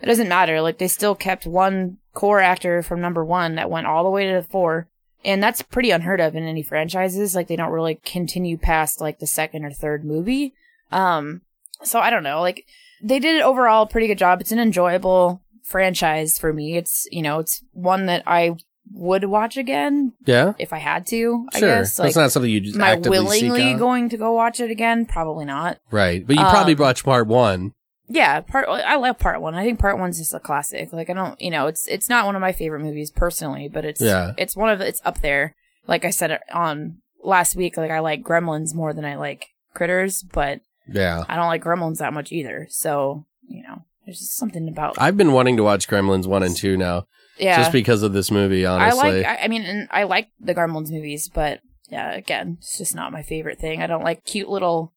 it 0.00 0.06
doesn't 0.06 0.28
matter. 0.28 0.60
Like 0.62 0.78
they 0.78 0.88
still 0.88 1.14
kept 1.14 1.44
one 1.46 1.98
core 2.14 2.40
actor 2.40 2.82
from 2.82 3.00
number 3.00 3.24
one 3.24 3.56
that 3.56 3.70
went 3.70 3.86
all 3.86 4.02
the 4.04 4.10
way 4.10 4.26
to 4.32 4.42
four, 4.42 4.88
and 5.24 5.42
that's 5.42 5.60
pretty 5.62 5.90
unheard 5.90 6.20
of 6.20 6.34
in 6.34 6.44
any 6.44 6.62
franchises. 6.62 7.34
Like 7.34 7.48
they 7.48 7.56
don't 7.56 7.72
really 7.72 7.96
continue 8.04 8.56
past 8.56 9.00
like 9.00 9.18
the 9.18 9.26
second 9.26 9.64
or 9.66 9.70
third 9.72 10.04
movie. 10.04 10.54
Um, 10.90 11.42
so 11.82 11.98
I 12.00 12.08
don't 12.10 12.22
know. 12.22 12.40
Like 12.40 12.64
they 13.02 13.18
did 13.18 13.36
it 13.36 13.42
overall 13.42 13.82
a 13.82 13.86
pretty 13.86 14.06
good 14.06 14.18
job. 14.18 14.40
It's 14.40 14.52
an 14.52 14.58
enjoyable 14.58 15.42
franchise 15.70 16.38
for 16.38 16.52
me. 16.52 16.76
It's 16.76 17.06
you 17.10 17.22
know 17.22 17.38
it's 17.38 17.62
one 17.72 18.06
that 18.06 18.22
I 18.26 18.56
would 18.92 19.24
watch 19.24 19.56
again 19.56 20.12
Yeah. 20.26 20.54
if 20.58 20.72
I 20.72 20.78
had 20.78 21.06
to. 21.08 21.46
I 21.54 21.58
Sure. 21.60 21.68
guess 21.68 21.98
like 21.98 22.06
That's 22.08 22.16
not 22.16 22.32
something 22.32 22.50
you 22.50 22.60
just 22.60 22.76
Am 22.76 22.82
I 22.82 22.96
willingly 22.96 23.74
going 23.74 24.08
to 24.08 24.16
go 24.16 24.32
watch 24.32 24.58
it 24.60 24.70
again? 24.70 25.06
Probably 25.06 25.44
not. 25.44 25.78
right, 25.90 26.26
but 26.26 26.34
you 26.36 26.42
probably 26.42 26.74
Um, 26.74 26.80
watched 26.80 27.04
part 27.04 27.26
one. 27.28 27.72
Yeah, 28.08 28.40
part 28.40 28.66
I 28.68 28.96
love 28.96 29.18
part 29.20 29.40
one. 29.40 29.54
I 29.54 29.62
think 29.64 29.78
part 29.78 29.96
one's 29.98 30.18
just 30.18 30.34
a 30.34 30.40
classic. 30.40 30.92
Like 30.92 31.08
I 31.08 31.12
don't, 31.12 31.40
you 31.40 31.50
know, 31.50 31.68
it's 31.68 31.86
it's 31.86 32.08
not 32.08 32.26
one 32.26 32.34
of 32.34 32.40
my 32.40 32.50
favorite 32.52 32.80
movies 32.80 33.12
personally, 33.12 33.68
but 33.68 33.84
it's 33.84 34.00
Yeah. 34.00 34.32
it's 34.36 34.56
one 34.56 34.68
of 34.68 34.80
it's 34.80 35.00
up 35.04 35.20
there. 35.20 35.54
Like 35.86 36.04
I 36.04 36.10
said 36.10 36.40
on 36.52 36.96
last 37.22 37.54
week, 37.54 37.76
like 37.76 37.92
I 37.92 38.00
like 38.00 38.22
Gremlins 38.24 38.74
more 38.74 38.92
than 38.92 39.04
I 39.04 39.14
like 39.16 39.46
Critters, 39.74 40.24
but 40.24 40.60
Yeah. 40.88 41.22
I 41.28 41.36
don't 41.36 41.46
like 41.46 41.62
Gremlins 41.62 41.98
that 41.98 42.12
much 42.12 42.32
either. 42.32 42.66
So 42.70 43.24
you 43.46 43.62
know, 43.62 43.84
there's 44.10 44.18
just 44.18 44.36
something 44.36 44.68
about 44.68 44.96
I've 44.98 45.16
been 45.16 45.32
wanting 45.32 45.56
to 45.56 45.62
watch 45.62 45.86
Gremlins 45.86 46.26
one 46.26 46.42
and 46.42 46.56
two 46.56 46.76
now, 46.76 47.06
yeah. 47.38 47.58
just 47.58 47.70
because 47.70 48.02
of 48.02 48.12
this 48.12 48.28
movie. 48.32 48.66
I 48.66 48.90
Honestly, 48.90 49.22
like. 49.22 49.26
I, 49.26 49.44
I 49.44 49.48
mean, 49.48 49.62
and 49.62 49.88
I 49.92 50.02
like 50.02 50.30
the 50.40 50.52
Gremlins 50.52 50.90
movies, 50.90 51.30
but 51.32 51.60
yeah, 51.88 52.12
again, 52.12 52.56
it's 52.58 52.76
just 52.76 52.96
not 52.96 53.12
my 53.12 53.22
favorite 53.22 53.60
thing. 53.60 53.82
I 53.82 53.86
don't 53.86 54.02
like 54.02 54.24
cute 54.24 54.48
little, 54.48 54.92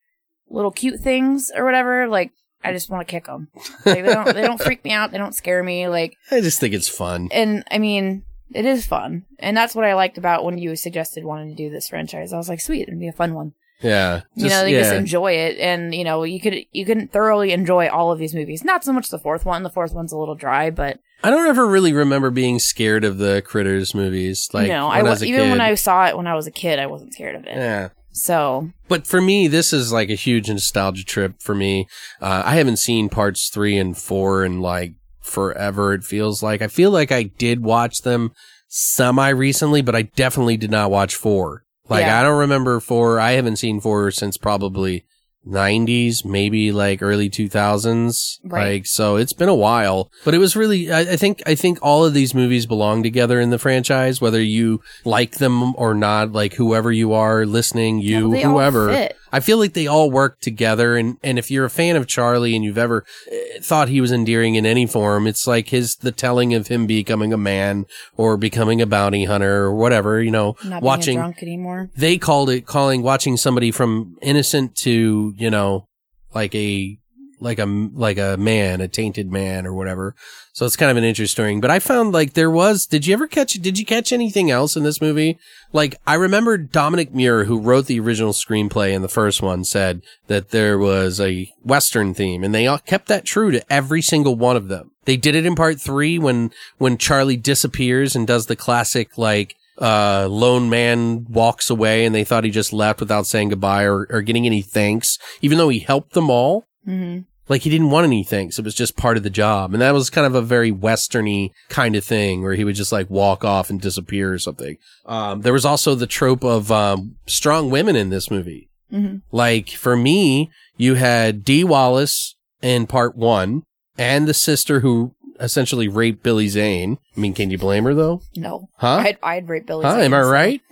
little 0.50 0.72
cute 0.72 1.00
things 1.00 1.52
or 1.56 1.64
whatever. 1.64 2.08
Like, 2.08 2.32
I 2.64 2.74
just 2.74 2.90
want 2.90 3.08
to 3.08 3.12
kick 3.12 3.26
them. 3.26 3.50
Like, 3.86 4.04
they 4.04 4.14
don't. 4.14 4.34
they 4.34 4.42
don't 4.42 4.62
freak 4.62 4.84
me 4.84 4.92
out. 4.92 5.12
They 5.12 5.20
don't 5.20 5.36
scare 5.36 5.62
me. 5.62 5.88
Like, 5.88 6.18
I 6.32 6.42
just 6.42 6.60
think 6.60 6.74
it's 6.74 6.90
fun. 6.90 7.30
and 7.32 7.64
I 7.70 7.78
mean, 7.78 8.24
it 8.52 8.66
is 8.66 8.88
fun, 8.88 9.26
and 9.38 9.56
that's 9.56 9.76
what 9.76 9.86
I 9.86 9.94
liked 9.94 10.18
about 10.18 10.44
when 10.44 10.58
you 10.58 10.76
suggested 10.76 11.24
wanting 11.24 11.50
to 11.50 11.56
do 11.56 11.70
this 11.70 11.88
franchise. 11.88 12.34
I 12.34 12.38
was 12.38 12.50
like, 12.50 12.62
sweet, 12.62 12.88
it'd 12.88 13.00
be 13.00 13.08
a 13.08 13.14
fun 13.14 13.36
one. 13.36 13.54
Yeah, 13.82 14.22
you 14.36 14.50
know, 14.50 14.64
they 14.64 14.74
yeah. 14.74 14.80
just 14.80 14.94
enjoy 14.94 15.34
it, 15.34 15.58
and 15.60 15.94
you 15.94 16.04
know, 16.04 16.24
you 16.24 16.40
could 16.40 16.56
you 16.72 16.86
can 16.86 17.08
thoroughly 17.08 17.52
enjoy 17.52 17.90
all 17.90 18.12
of 18.12 18.20
these 18.20 18.34
movies. 18.34 18.64
Not 18.64 18.84
so 18.84 18.94
much 18.94 19.10
the 19.10 19.20
fourth 19.20 19.46
one. 19.46 19.64
The 19.64 19.70
fourth 19.70 19.94
one's 19.94 20.14
a 20.14 20.18
little 20.18 20.36
dry, 20.36 20.70
but 20.70 21.00
I 21.24 21.30
don't 21.30 21.48
ever 21.48 21.66
really 21.66 21.94
remember 21.94 22.30
being 22.30 22.60
scared 22.60 23.04
of 23.04 23.18
the 23.18 23.42
Critters 23.46 23.96
movies. 23.96 24.50
Like 24.54 24.68
no, 24.68 24.88
I 24.88 25.04
was 25.04 25.24
even 25.24 25.42
kid. 25.42 25.50
when 25.52 25.62
I 25.62 25.76
saw 25.76 26.08
it 26.08 26.18
when 26.18 26.28
I 26.28 26.36
was 26.36 26.48
a 26.48 26.52
kid, 26.52 26.80
I 26.80 26.88
wasn't 26.88 27.14
scared 27.14 27.36
of 27.36 27.46
it. 27.46 27.56
yeah. 27.56 27.90
So 28.14 28.70
But 28.88 29.08
for 29.08 29.22
me, 29.22 29.48
this 29.48 29.74
is 29.74 29.92
like 29.92 30.10
a 30.10 30.16
huge 30.16 30.50
nostalgia 30.50 31.04
trip 31.04 31.42
for 31.42 31.56
me. 31.56 31.88
Uh, 32.22 32.44
I 32.46 32.56
haven't 32.56 32.78
seen 32.78 33.10
parts 33.10 33.50
three 33.50 33.78
and 33.78 33.98
four 33.98 34.46
in 34.46 34.60
like 34.62 34.94
forever. 35.20 35.94
It 35.94 36.04
feels 36.04 36.44
like 36.44 36.62
I 36.62 36.68
feel 36.68 36.92
like 36.92 37.12
I 37.12 37.24
did 37.24 37.64
watch 37.64 38.02
them 38.02 38.32
semi 38.68 39.30
recently, 39.30 39.82
but 39.82 39.96
I 39.96 40.04
definitely 40.04 40.58
did 40.58 40.72
not 40.72 40.92
watch 40.92 41.16
four. 41.16 41.63
Like 41.90 42.06
Yeah. 42.06 42.20
I 42.20 42.24
don't 42.24 42.40
remember 42.40 42.80
four. 42.80 43.20
I 43.20 43.32
haven't 43.32 43.58
seen 43.58 43.80
four 43.80 44.12
since 44.12 44.38
probably 44.38 45.06
90s, 45.46 46.24
maybe 46.24 46.72
like 46.72 47.02
early 47.02 47.30
2000s. 47.30 48.40
Right. 48.44 48.74
Like, 48.74 48.86
so 48.86 49.18
it's 49.18 49.34
been 49.34 49.50
a 49.50 49.56
while, 49.56 50.10
but 50.24 50.34
it 50.34 50.38
was 50.38 50.56
really, 50.56 50.92
I, 50.92 51.02
I 51.02 51.16
think, 51.18 51.42
I 51.46 51.56
think 51.56 51.80
all 51.82 52.06
of 52.06 52.14
these 52.14 52.34
movies 52.34 52.66
belong 52.66 53.04
together 53.04 53.40
in 53.40 53.50
the 53.50 53.60
franchise, 53.60 54.22
whether 54.22 54.42
you 54.42 54.82
like 55.04 55.38
them 55.40 55.76
or 55.76 55.94
not, 55.94 56.32
like 56.32 56.54
whoever 56.54 56.92
you 56.92 57.14
are 57.14 57.46
listening, 57.46 58.00
you, 58.00 58.34
all 58.36 58.42
whoever. 58.42 58.90
I 59.34 59.40
feel 59.40 59.58
like 59.58 59.74
they 59.74 59.88
all 59.88 60.12
work 60.12 60.40
together. 60.40 60.96
And, 60.96 61.18
and 61.24 61.40
if 61.40 61.50
you're 61.50 61.66
a 61.66 61.70
fan 61.70 61.96
of 61.96 62.08
Charlie 62.08 62.56
and 62.56 62.64
you've 62.64 62.78
ever 62.78 63.04
eh, 63.32 63.60
thought 63.62 63.90
he 63.90 64.00
was 64.00 64.12
endearing 64.12 64.54
in 64.54 64.66
any 64.66 64.86
form, 64.86 65.26
it's 65.26 65.48
like 65.48 65.70
his, 65.70 65.96
the 65.96 66.12
telling 66.12 66.54
of 66.54 66.68
him 66.68 66.86
becoming 66.86 67.34
a 67.34 67.38
man 67.38 67.88
or 68.16 68.38
becoming 68.38 68.80
a 68.80 68.86
bounty 68.86 69.26
hunter 69.26 69.64
or 69.64 69.74
whatever, 69.74 70.22
you 70.22 70.30
know, 70.30 70.56
not 70.64 70.84
watching, 70.84 71.18
drunk 71.18 71.42
anymore. 71.42 71.90
they 71.98 72.18
called 72.20 72.52
it 72.52 72.68
calling 72.68 73.02
watching 73.02 73.36
somebody 73.36 73.72
from 73.72 74.16
innocent 74.22 74.76
to 74.76 75.34
you 75.36 75.50
know 75.50 75.88
like 76.36 76.54
a 76.54 77.00
like 77.44 77.60
a 77.60 77.66
like 77.66 78.18
a 78.18 78.38
man 78.38 78.82
a 78.82 78.88
tainted 78.88 79.32
man 79.32 79.66
or 79.66 79.74
whatever. 79.74 80.16
So 80.54 80.66
it's 80.66 80.76
kind 80.76 80.92
of 80.92 80.98
an 80.98 81.04
interesting 81.04 81.62
but 81.62 81.72
i 81.72 81.80
found 81.80 82.14
like 82.14 82.34
there 82.34 82.50
was 82.50 82.86
did 82.86 83.06
you 83.06 83.14
ever 83.14 83.28
catch 83.28 83.54
did 83.54 83.78
you 83.78 83.86
catch 83.86 84.12
anything 84.12 84.50
else 84.50 84.76
in 84.76 84.84
this 84.84 85.02
movie? 85.02 85.38
Like 85.72 85.96
i 86.08 86.16
remember 86.16 86.58
Domonic 86.58 87.14
Muir 87.14 87.46
who 87.46 87.60
wrote 87.60 87.86
the 87.86 88.00
original 88.00 88.34
screenplay 88.34 88.94
in 88.94 89.02
the 89.02 89.08
first 89.10 89.42
one 89.42 89.64
said 89.64 90.02
that 90.28 90.50
there 90.50 90.78
was 90.78 91.20
a 91.20 91.52
western 91.64 92.14
theme 92.14 92.44
and 92.44 92.56
they 92.56 92.68
all 92.68 92.80
kept 92.80 93.08
that 93.08 93.26
true 93.26 93.52
to 93.52 93.64
every 93.72 94.02
single 94.02 94.36
one 94.36 94.56
of 94.56 94.68
them. 94.68 94.92
They 95.06 95.18
did 95.18 95.36
it 95.36 95.46
in 95.46 95.56
part 95.56 95.82
three 95.82 96.18
when 96.18 96.52
when 96.78 96.98
charlie 96.98 97.38
disappears 97.38 98.16
and 98.16 98.26
does 98.26 98.46
the 98.46 98.56
classic 98.56 99.18
like 99.18 99.56
uh, 99.78 100.28
lone 100.30 100.70
man 100.70 101.26
walks 101.30 101.70
away 101.70 102.06
and 102.06 102.14
they 102.14 102.24
thought 102.24 102.44
he 102.44 102.52
just 102.52 102.74
left 102.74 103.00
without 103.00 103.26
saying 103.26 103.50
goodbye 103.50 103.84
or, 103.84 104.08
or 104.10 104.22
getting 104.22 104.46
any 104.46 104.62
thanks, 104.62 105.18
even 105.42 105.58
though 105.58 105.70
he 105.70 105.80
helped 105.80 106.14
them 106.14 106.30
all. 106.30 106.66
hmm 106.86 107.20
like 107.50 107.62
he 107.64 107.70
didn't 107.70 107.90
want 107.90 108.06
anything. 108.06 108.52
So 108.52 108.62
it 108.62 108.66
was 108.66 108.76
just 108.76 108.96
part 108.96 109.18
of 109.18 109.24
the 109.24 109.30
job. 109.30 109.74
And 109.74 109.82
that 109.82 109.94
was 109.94 110.10
kind 110.10 110.26
of 110.28 110.36
a 110.36 110.42
very 110.42 110.72
westerny 110.72 111.52
kind 111.70 111.96
of 111.96 112.04
thing 112.04 112.42
where 112.42 112.56
he 112.56 112.64
would 112.64 112.76
just 112.76 112.92
like 112.92 113.10
walk 113.10 113.44
off 113.44 113.70
and 113.70 113.82
disappear 113.82 114.34
or 114.34 114.40
something. 114.40 114.78
Um, 115.06 115.42
there 115.42 115.54
was 115.54 115.66
also 115.66 115.96
the 115.96 116.08
trope 116.08 116.44
of, 116.44 116.72
um, 116.72 117.16
strong 117.28 117.70
women 117.70 117.96
in 117.96 118.10
this 118.10 118.32
movie. 118.32 118.70
hmm 118.90 119.18
Like 119.32 119.70
for 119.70 119.96
me, 119.98 120.50
you 120.78 120.96
had 120.96 121.44
Dee 121.44 121.64
Wallace 121.64 122.36
in 122.62 122.88
part 122.88 123.16
one 123.16 123.64
and 123.98 124.28
the 124.28 124.34
sister 124.34 124.80
who 124.80 125.14
essentially 125.40 125.88
raped 125.88 126.24
Billy 126.24 126.48
Zane. 126.48 126.98
I 127.18 127.20
mean, 127.20 127.34
can 127.34 127.50
you 127.52 127.58
blame 127.58 127.84
her 127.84 127.94
though? 127.94 128.22
No. 128.38 128.70
Huh? 128.78 129.02
I'd, 129.06 129.18
I'd 129.22 129.50
rape 129.50 129.66
Billy. 129.66 129.84
Huh? 129.86 129.96
Zane, 129.96 130.06
Am 130.06 130.14
I 130.14 130.22
right? 130.22 130.62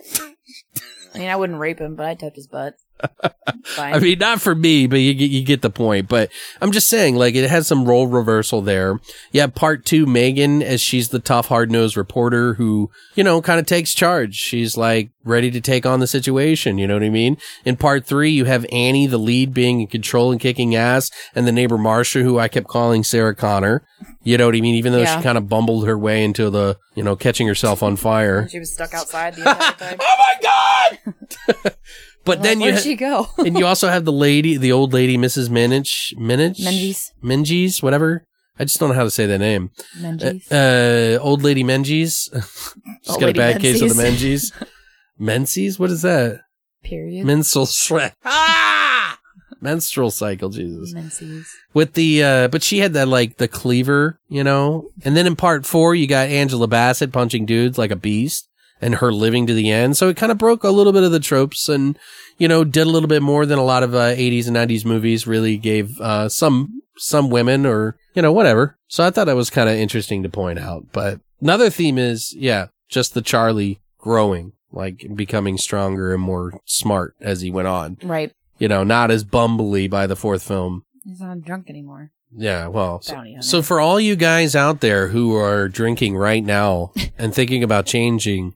I 1.13 1.17
mean, 1.19 1.29
I 1.29 1.35
wouldn't 1.35 1.59
rape 1.59 1.79
him, 1.79 1.95
but 1.95 2.05
I'd 2.05 2.19
touch 2.19 2.35
his 2.35 2.47
butt. 2.47 2.75
I 3.77 3.99
mean, 3.99 4.19
not 4.19 4.39
for 4.41 4.53
me, 4.53 4.85
but 4.87 4.97
you 4.97 5.13
get, 5.13 5.31
you 5.31 5.43
get 5.43 5.61
the 5.63 5.69
point. 5.71 6.07
But 6.07 6.29
I'm 6.61 6.71
just 6.71 6.87
saying, 6.87 7.15
like, 7.15 7.33
it 7.35 7.49
has 7.49 7.67
some 7.67 7.85
role 7.85 8.07
reversal 8.07 8.61
there. 8.61 8.99
Yeah, 9.31 9.47
part 9.47 9.85
two, 9.85 10.05
Megan, 10.05 10.61
as 10.61 10.81
she's 10.81 11.09
the 11.09 11.19
tough, 11.19 11.47
hard 11.47 11.71
nosed 11.71 11.97
reporter 11.97 12.53
who, 12.55 12.91
you 13.15 13.23
know, 13.23 13.41
kind 13.41 13.59
of 13.59 13.65
takes 13.65 13.93
charge. 13.93 14.35
She's 14.35 14.77
like 14.77 15.09
ready 15.23 15.49
to 15.51 15.59
take 15.61 15.85
on 15.85 15.99
the 15.99 16.07
situation. 16.07 16.77
You 16.77 16.87
know 16.87 16.93
what 16.93 17.03
I 17.03 17.09
mean? 17.09 17.37
In 17.65 17.75
part 17.75 18.05
three, 18.05 18.29
you 18.29 18.45
have 18.45 18.65
Annie, 18.71 19.07
the 19.07 19.17
lead, 19.17 19.53
being 19.53 19.81
in 19.81 19.87
control 19.87 20.31
and 20.31 20.39
kicking 20.39 20.75
ass, 20.75 21.09
and 21.33 21.47
the 21.47 21.51
neighbor 21.51 21.77
Marsha, 21.77 22.21
who 22.21 22.37
I 22.39 22.47
kept 22.47 22.67
calling 22.67 23.03
Sarah 23.03 23.35
Connor. 23.35 23.83
You 24.23 24.37
know 24.37 24.45
what 24.45 24.55
I 24.55 24.61
mean? 24.61 24.75
Even 24.75 24.91
though 24.93 24.99
Yeah. 25.01 25.17
she 25.17 25.23
kind 25.23 25.37
of 25.39 25.49
bumbled 25.49 25.87
her 25.87 25.97
way 25.97 26.23
into 26.23 26.49
the, 26.51 26.77
you 26.93 27.01
know, 27.03 27.15
catching 27.15 27.47
herself 27.47 27.81
on 27.81 27.95
fire. 27.95 28.47
she 28.49 28.59
was 28.59 28.71
stuck 28.71 28.93
outside 28.93 29.33
the 29.35 29.41
entire 29.49 29.71
time. 29.73 29.97
oh 29.99 30.15
my 30.19 30.41
God! 30.43 30.60
but 32.25 32.43
then 32.43 32.59
you, 32.59 32.67
Where'd 32.67 32.75
ha- 32.75 32.81
she 32.81 32.95
go? 32.95 33.27
and 33.37 33.57
you 33.57 33.65
also 33.65 33.87
have 33.87 34.05
the 34.05 34.11
lady, 34.11 34.57
the 34.57 34.71
old 34.71 34.93
lady, 34.93 35.17
Mrs. 35.17 35.49
Minich, 35.49 36.15
Minich, 36.15 36.63
Menzies. 36.63 37.13
Menzies, 37.21 37.83
whatever. 37.83 38.25
I 38.59 38.65
just 38.65 38.79
don't 38.79 38.89
know 38.89 38.95
how 38.95 39.03
to 39.03 39.11
say 39.11 39.25
that 39.25 39.39
name. 39.39 39.71
Menzies. 39.99 40.51
Uh, 40.51 41.17
uh, 41.19 41.23
old 41.23 41.43
lady 41.43 41.63
Menzies. 41.63 42.29
just 42.33 42.77
Old 43.09 43.19
got 43.19 43.29
a 43.29 43.33
bad 43.33 43.61
case 43.61 43.81
of 43.81 43.89
the 43.89 43.95
Menzies. 43.95 44.51
Menzies. 44.51 44.71
Menzies? 45.17 45.79
What 45.79 45.89
is 45.89 46.01
that? 46.01 46.41
Period. 46.83 47.25
Menstrual 47.25 47.67
shred. 47.67 48.13
Ah! 48.25 49.19
Menstrual 49.61 50.09
cycle, 50.09 50.49
Jesus. 50.49 50.93
Menzies. 50.93 51.55
With 51.73 51.93
the, 51.93 52.23
uh, 52.23 52.47
but 52.47 52.63
she 52.63 52.79
had 52.79 52.93
that, 52.93 53.07
like, 53.07 53.37
the 53.37 53.47
cleaver, 53.47 54.19
you 54.27 54.43
know? 54.43 54.89
And 55.05 55.15
then 55.15 55.27
in 55.27 55.35
part 55.35 55.65
four, 55.65 55.93
you 55.93 56.07
got 56.07 56.29
Angela 56.29 56.67
Bassett 56.67 57.11
punching 57.11 57.45
dudes 57.45 57.77
like 57.77 57.91
a 57.91 57.95
beast 57.95 58.49
and 58.81 58.95
her 58.95 59.13
living 59.13 59.47
to 59.47 59.53
the 59.53 59.69
end. 59.71 59.95
So 59.97 60.09
it 60.09 60.17
kind 60.17 60.31
of 60.31 60.37
broke 60.37 60.63
a 60.63 60.69
little 60.69 60.93
bit 60.93 61.03
of 61.03 61.11
the 61.11 61.19
tropes 61.19 61.69
and, 61.69 61.97
you 62.37 62.47
know, 62.47 62.63
did 62.63 62.87
a 62.87 62.89
little 62.89 63.07
bit 63.07 63.21
more 63.21 63.45
than 63.45 63.59
a 63.59 63.63
lot 63.63 63.83
of, 63.83 63.93
uh, 63.93 64.15
80s 64.15 64.47
and 64.47 64.55
90s 64.55 64.85
movies 64.85 65.27
really 65.27 65.57
gave, 65.57 65.99
uh, 66.01 66.27
some, 66.29 66.81
some 66.97 67.29
women 67.29 67.65
or, 67.65 67.97
you 68.15 68.21
know, 68.21 68.31
whatever. 68.31 68.77
So 68.87 69.05
I 69.05 69.11
thought 69.11 69.25
that 69.25 69.35
was 69.35 69.49
kind 69.49 69.69
of 69.69 69.75
interesting 69.75 70.23
to 70.23 70.29
point 70.29 70.59
out. 70.59 70.87
But 70.91 71.19
another 71.41 71.69
theme 71.69 71.97
is, 71.97 72.33
yeah, 72.35 72.67
just 72.89 73.13
the 73.13 73.21
Charlie 73.21 73.79
growing, 73.99 74.53
like 74.71 75.05
becoming 75.15 75.57
stronger 75.57 76.13
and 76.13 76.21
more 76.21 76.59
smart 76.65 77.15
as 77.21 77.41
he 77.41 77.51
went 77.51 77.67
on. 77.67 77.97
Right. 78.03 78.33
You 78.57 78.67
know, 78.67 78.83
not 78.83 79.11
as 79.11 79.23
bumbly 79.23 79.89
by 79.89 80.07
the 80.07 80.15
fourth 80.15 80.43
film. 80.43 80.83
He's 81.03 81.19
not 81.19 81.41
drunk 81.41 81.69
anymore. 81.69 82.11
Yeah, 82.33 82.67
well, 82.67 83.01
so, 83.01 83.21
so 83.41 83.61
for 83.61 83.81
all 83.81 83.99
you 83.99 84.15
guys 84.15 84.55
out 84.55 84.79
there 84.79 85.09
who 85.09 85.35
are 85.35 85.67
drinking 85.67 86.15
right 86.15 86.43
now 86.43 86.93
and 87.17 87.33
thinking 87.33 87.63
about 87.63 87.85
changing, 87.85 88.53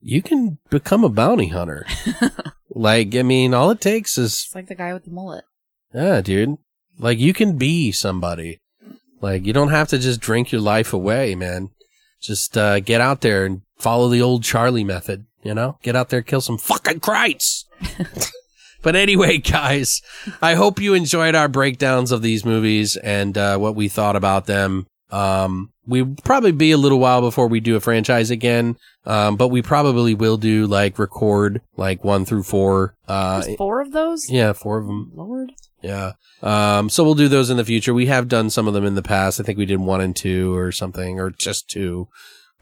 you 0.00 0.22
can 0.22 0.58
become 0.70 1.04
a 1.04 1.08
bounty 1.08 1.48
hunter. 1.48 1.86
like, 2.70 3.14
I 3.14 3.22
mean, 3.22 3.54
all 3.54 3.70
it 3.70 3.80
takes 3.80 4.16
is, 4.18 4.44
It's 4.46 4.54
like 4.54 4.66
the 4.68 4.74
guy 4.74 4.92
with 4.92 5.04
the 5.04 5.10
mullet. 5.10 5.44
yeah, 5.94 6.20
dude. 6.20 6.56
Like, 6.98 7.18
you 7.18 7.32
can 7.32 7.56
be 7.56 7.92
somebody. 7.92 8.60
Like, 9.20 9.44
you 9.46 9.52
don't 9.52 9.70
have 9.70 9.88
to 9.88 9.98
just 9.98 10.20
drink 10.20 10.52
your 10.52 10.60
life 10.60 10.92
away, 10.92 11.34
man. 11.34 11.70
Just 12.20 12.56
uh, 12.58 12.80
get 12.80 13.00
out 13.00 13.20
there 13.22 13.46
and 13.46 13.62
follow 13.78 14.08
the 14.08 14.22
old 14.22 14.42
Charlie 14.42 14.84
method. 14.84 15.26
You 15.42 15.54
know, 15.54 15.78
get 15.82 15.96
out 15.96 16.10
there, 16.10 16.20
kill 16.20 16.42
some 16.42 16.58
fucking 16.58 17.00
Krites. 17.00 17.64
But 18.82 18.96
anyway, 18.96 19.38
guys, 19.38 20.00
I 20.40 20.54
hope 20.54 20.80
you 20.80 20.94
enjoyed 20.94 21.34
our 21.34 21.48
breakdowns 21.48 22.12
of 22.12 22.22
these 22.22 22.44
movies 22.46 22.96
and 22.96 23.36
uh, 23.36 23.58
what 23.58 23.74
we 23.74 23.88
thought 23.88 24.16
about 24.16 24.46
them. 24.46 24.86
Um, 25.12 25.72
we 25.86 26.04
probably 26.04 26.52
be 26.52 26.70
a 26.70 26.76
little 26.76 27.00
while 27.00 27.20
before 27.20 27.48
we 27.48 27.60
do 27.60 27.76
a 27.76 27.80
franchise 27.80 28.30
again, 28.30 28.76
um, 29.06 29.36
but 29.36 29.48
we 29.48 29.60
probably 29.62 30.14
will 30.14 30.36
do 30.36 30.66
like 30.66 30.98
record 30.98 31.62
like 31.76 32.04
one 32.04 32.24
through 32.24 32.44
four. 32.44 32.94
Uh, 33.08 33.42
There's 33.42 33.56
four 33.56 33.80
of 33.80 33.92
those? 33.92 34.30
yeah, 34.30 34.52
four 34.52 34.78
of 34.78 34.86
them. 34.86 35.10
Lord. 35.14 35.52
Yeah. 35.82 36.12
Um, 36.42 36.88
so 36.90 37.04
we'll 37.04 37.14
do 37.14 37.28
those 37.28 37.50
in 37.50 37.56
the 37.56 37.64
future. 37.64 37.92
We 37.94 38.06
have 38.06 38.28
done 38.28 38.50
some 38.50 38.68
of 38.68 38.74
them 38.74 38.84
in 38.84 38.94
the 38.94 39.02
past. 39.02 39.40
I 39.40 39.42
think 39.42 39.58
we 39.58 39.66
did 39.66 39.80
one 39.80 40.00
and 40.00 40.14
two 40.14 40.54
or 40.54 40.72
something, 40.72 41.18
or 41.18 41.30
just 41.30 41.68
two. 41.68 42.08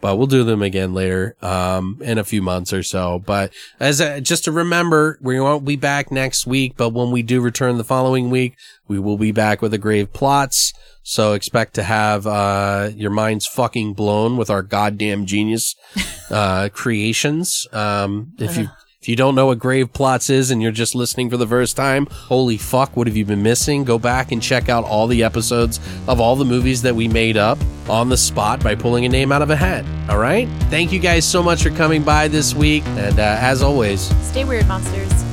But 0.00 0.16
we'll 0.16 0.28
do 0.28 0.44
them 0.44 0.62
again 0.62 0.94
later, 0.94 1.34
um, 1.42 1.98
in 2.00 2.18
a 2.18 2.24
few 2.24 2.40
months 2.40 2.72
or 2.72 2.82
so. 2.84 3.18
But 3.18 3.52
as 3.80 4.00
a, 4.00 4.20
just 4.20 4.44
to 4.44 4.52
remember, 4.52 5.18
we 5.20 5.40
won't 5.40 5.64
be 5.64 5.74
back 5.76 6.12
next 6.12 6.46
week, 6.46 6.74
but 6.76 6.90
when 6.90 7.10
we 7.10 7.22
do 7.22 7.40
return 7.40 7.78
the 7.78 7.84
following 7.84 8.30
week, 8.30 8.56
we 8.86 8.98
will 8.98 9.18
be 9.18 9.32
back 9.32 9.60
with 9.60 9.72
the 9.72 9.78
grave 9.78 10.12
plots. 10.12 10.72
So 11.02 11.32
expect 11.32 11.74
to 11.74 11.82
have, 11.82 12.26
uh, 12.26 12.90
your 12.94 13.10
minds 13.10 13.46
fucking 13.46 13.94
blown 13.94 14.36
with 14.36 14.50
our 14.50 14.62
goddamn 14.62 15.26
genius, 15.26 15.74
uh, 16.30 16.68
creations. 16.72 17.66
Um, 17.72 18.34
if 18.38 18.56
you, 18.56 18.68
if 19.08 19.12
you 19.12 19.16
don't 19.16 19.34
know 19.34 19.46
what 19.46 19.58
Grave 19.58 19.90
Plots 19.94 20.28
is 20.28 20.50
and 20.50 20.60
you're 20.60 20.70
just 20.70 20.94
listening 20.94 21.30
for 21.30 21.38
the 21.38 21.46
first 21.46 21.78
time, 21.78 22.04
holy 22.10 22.58
fuck, 22.58 22.94
what 22.94 23.06
have 23.06 23.16
you 23.16 23.24
been 23.24 23.42
missing? 23.42 23.82
Go 23.82 23.98
back 23.98 24.32
and 24.32 24.42
check 24.42 24.68
out 24.68 24.84
all 24.84 25.06
the 25.06 25.24
episodes 25.24 25.80
of 26.06 26.20
all 26.20 26.36
the 26.36 26.44
movies 26.44 26.82
that 26.82 26.94
we 26.94 27.08
made 27.08 27.38
up 27.38 27.56
on 27.88 28.10
the 28.10 28.18
spot 28.18 28.62
by 28.62 28.74
pulling 28.74 29.06
a 29.06 29.08
name 29.08 29.32
out 29.32 29.40
of 29.40 29.48
a 29.48 29.56
hat. 29.56 29.86
All 30.10 30.18
right? 30.18 30.46
Thank 30.64 30.92
you 30.92 30.98
guys 30.98 31.24
so 31.24 31.42
much 31.42 31.62
for 31.62 31.70
coming 31.70 32.02
by 32.02 32.28
this 32.28 32.54
week. 32.54 32.84
And 32.84 33.18
uh, 33.18 33.38
as 33.40 33.62
always, 33.62 34.14
Stay 34.26 34.44
weird, 34.44 34.68
monsters. 34.68 35.27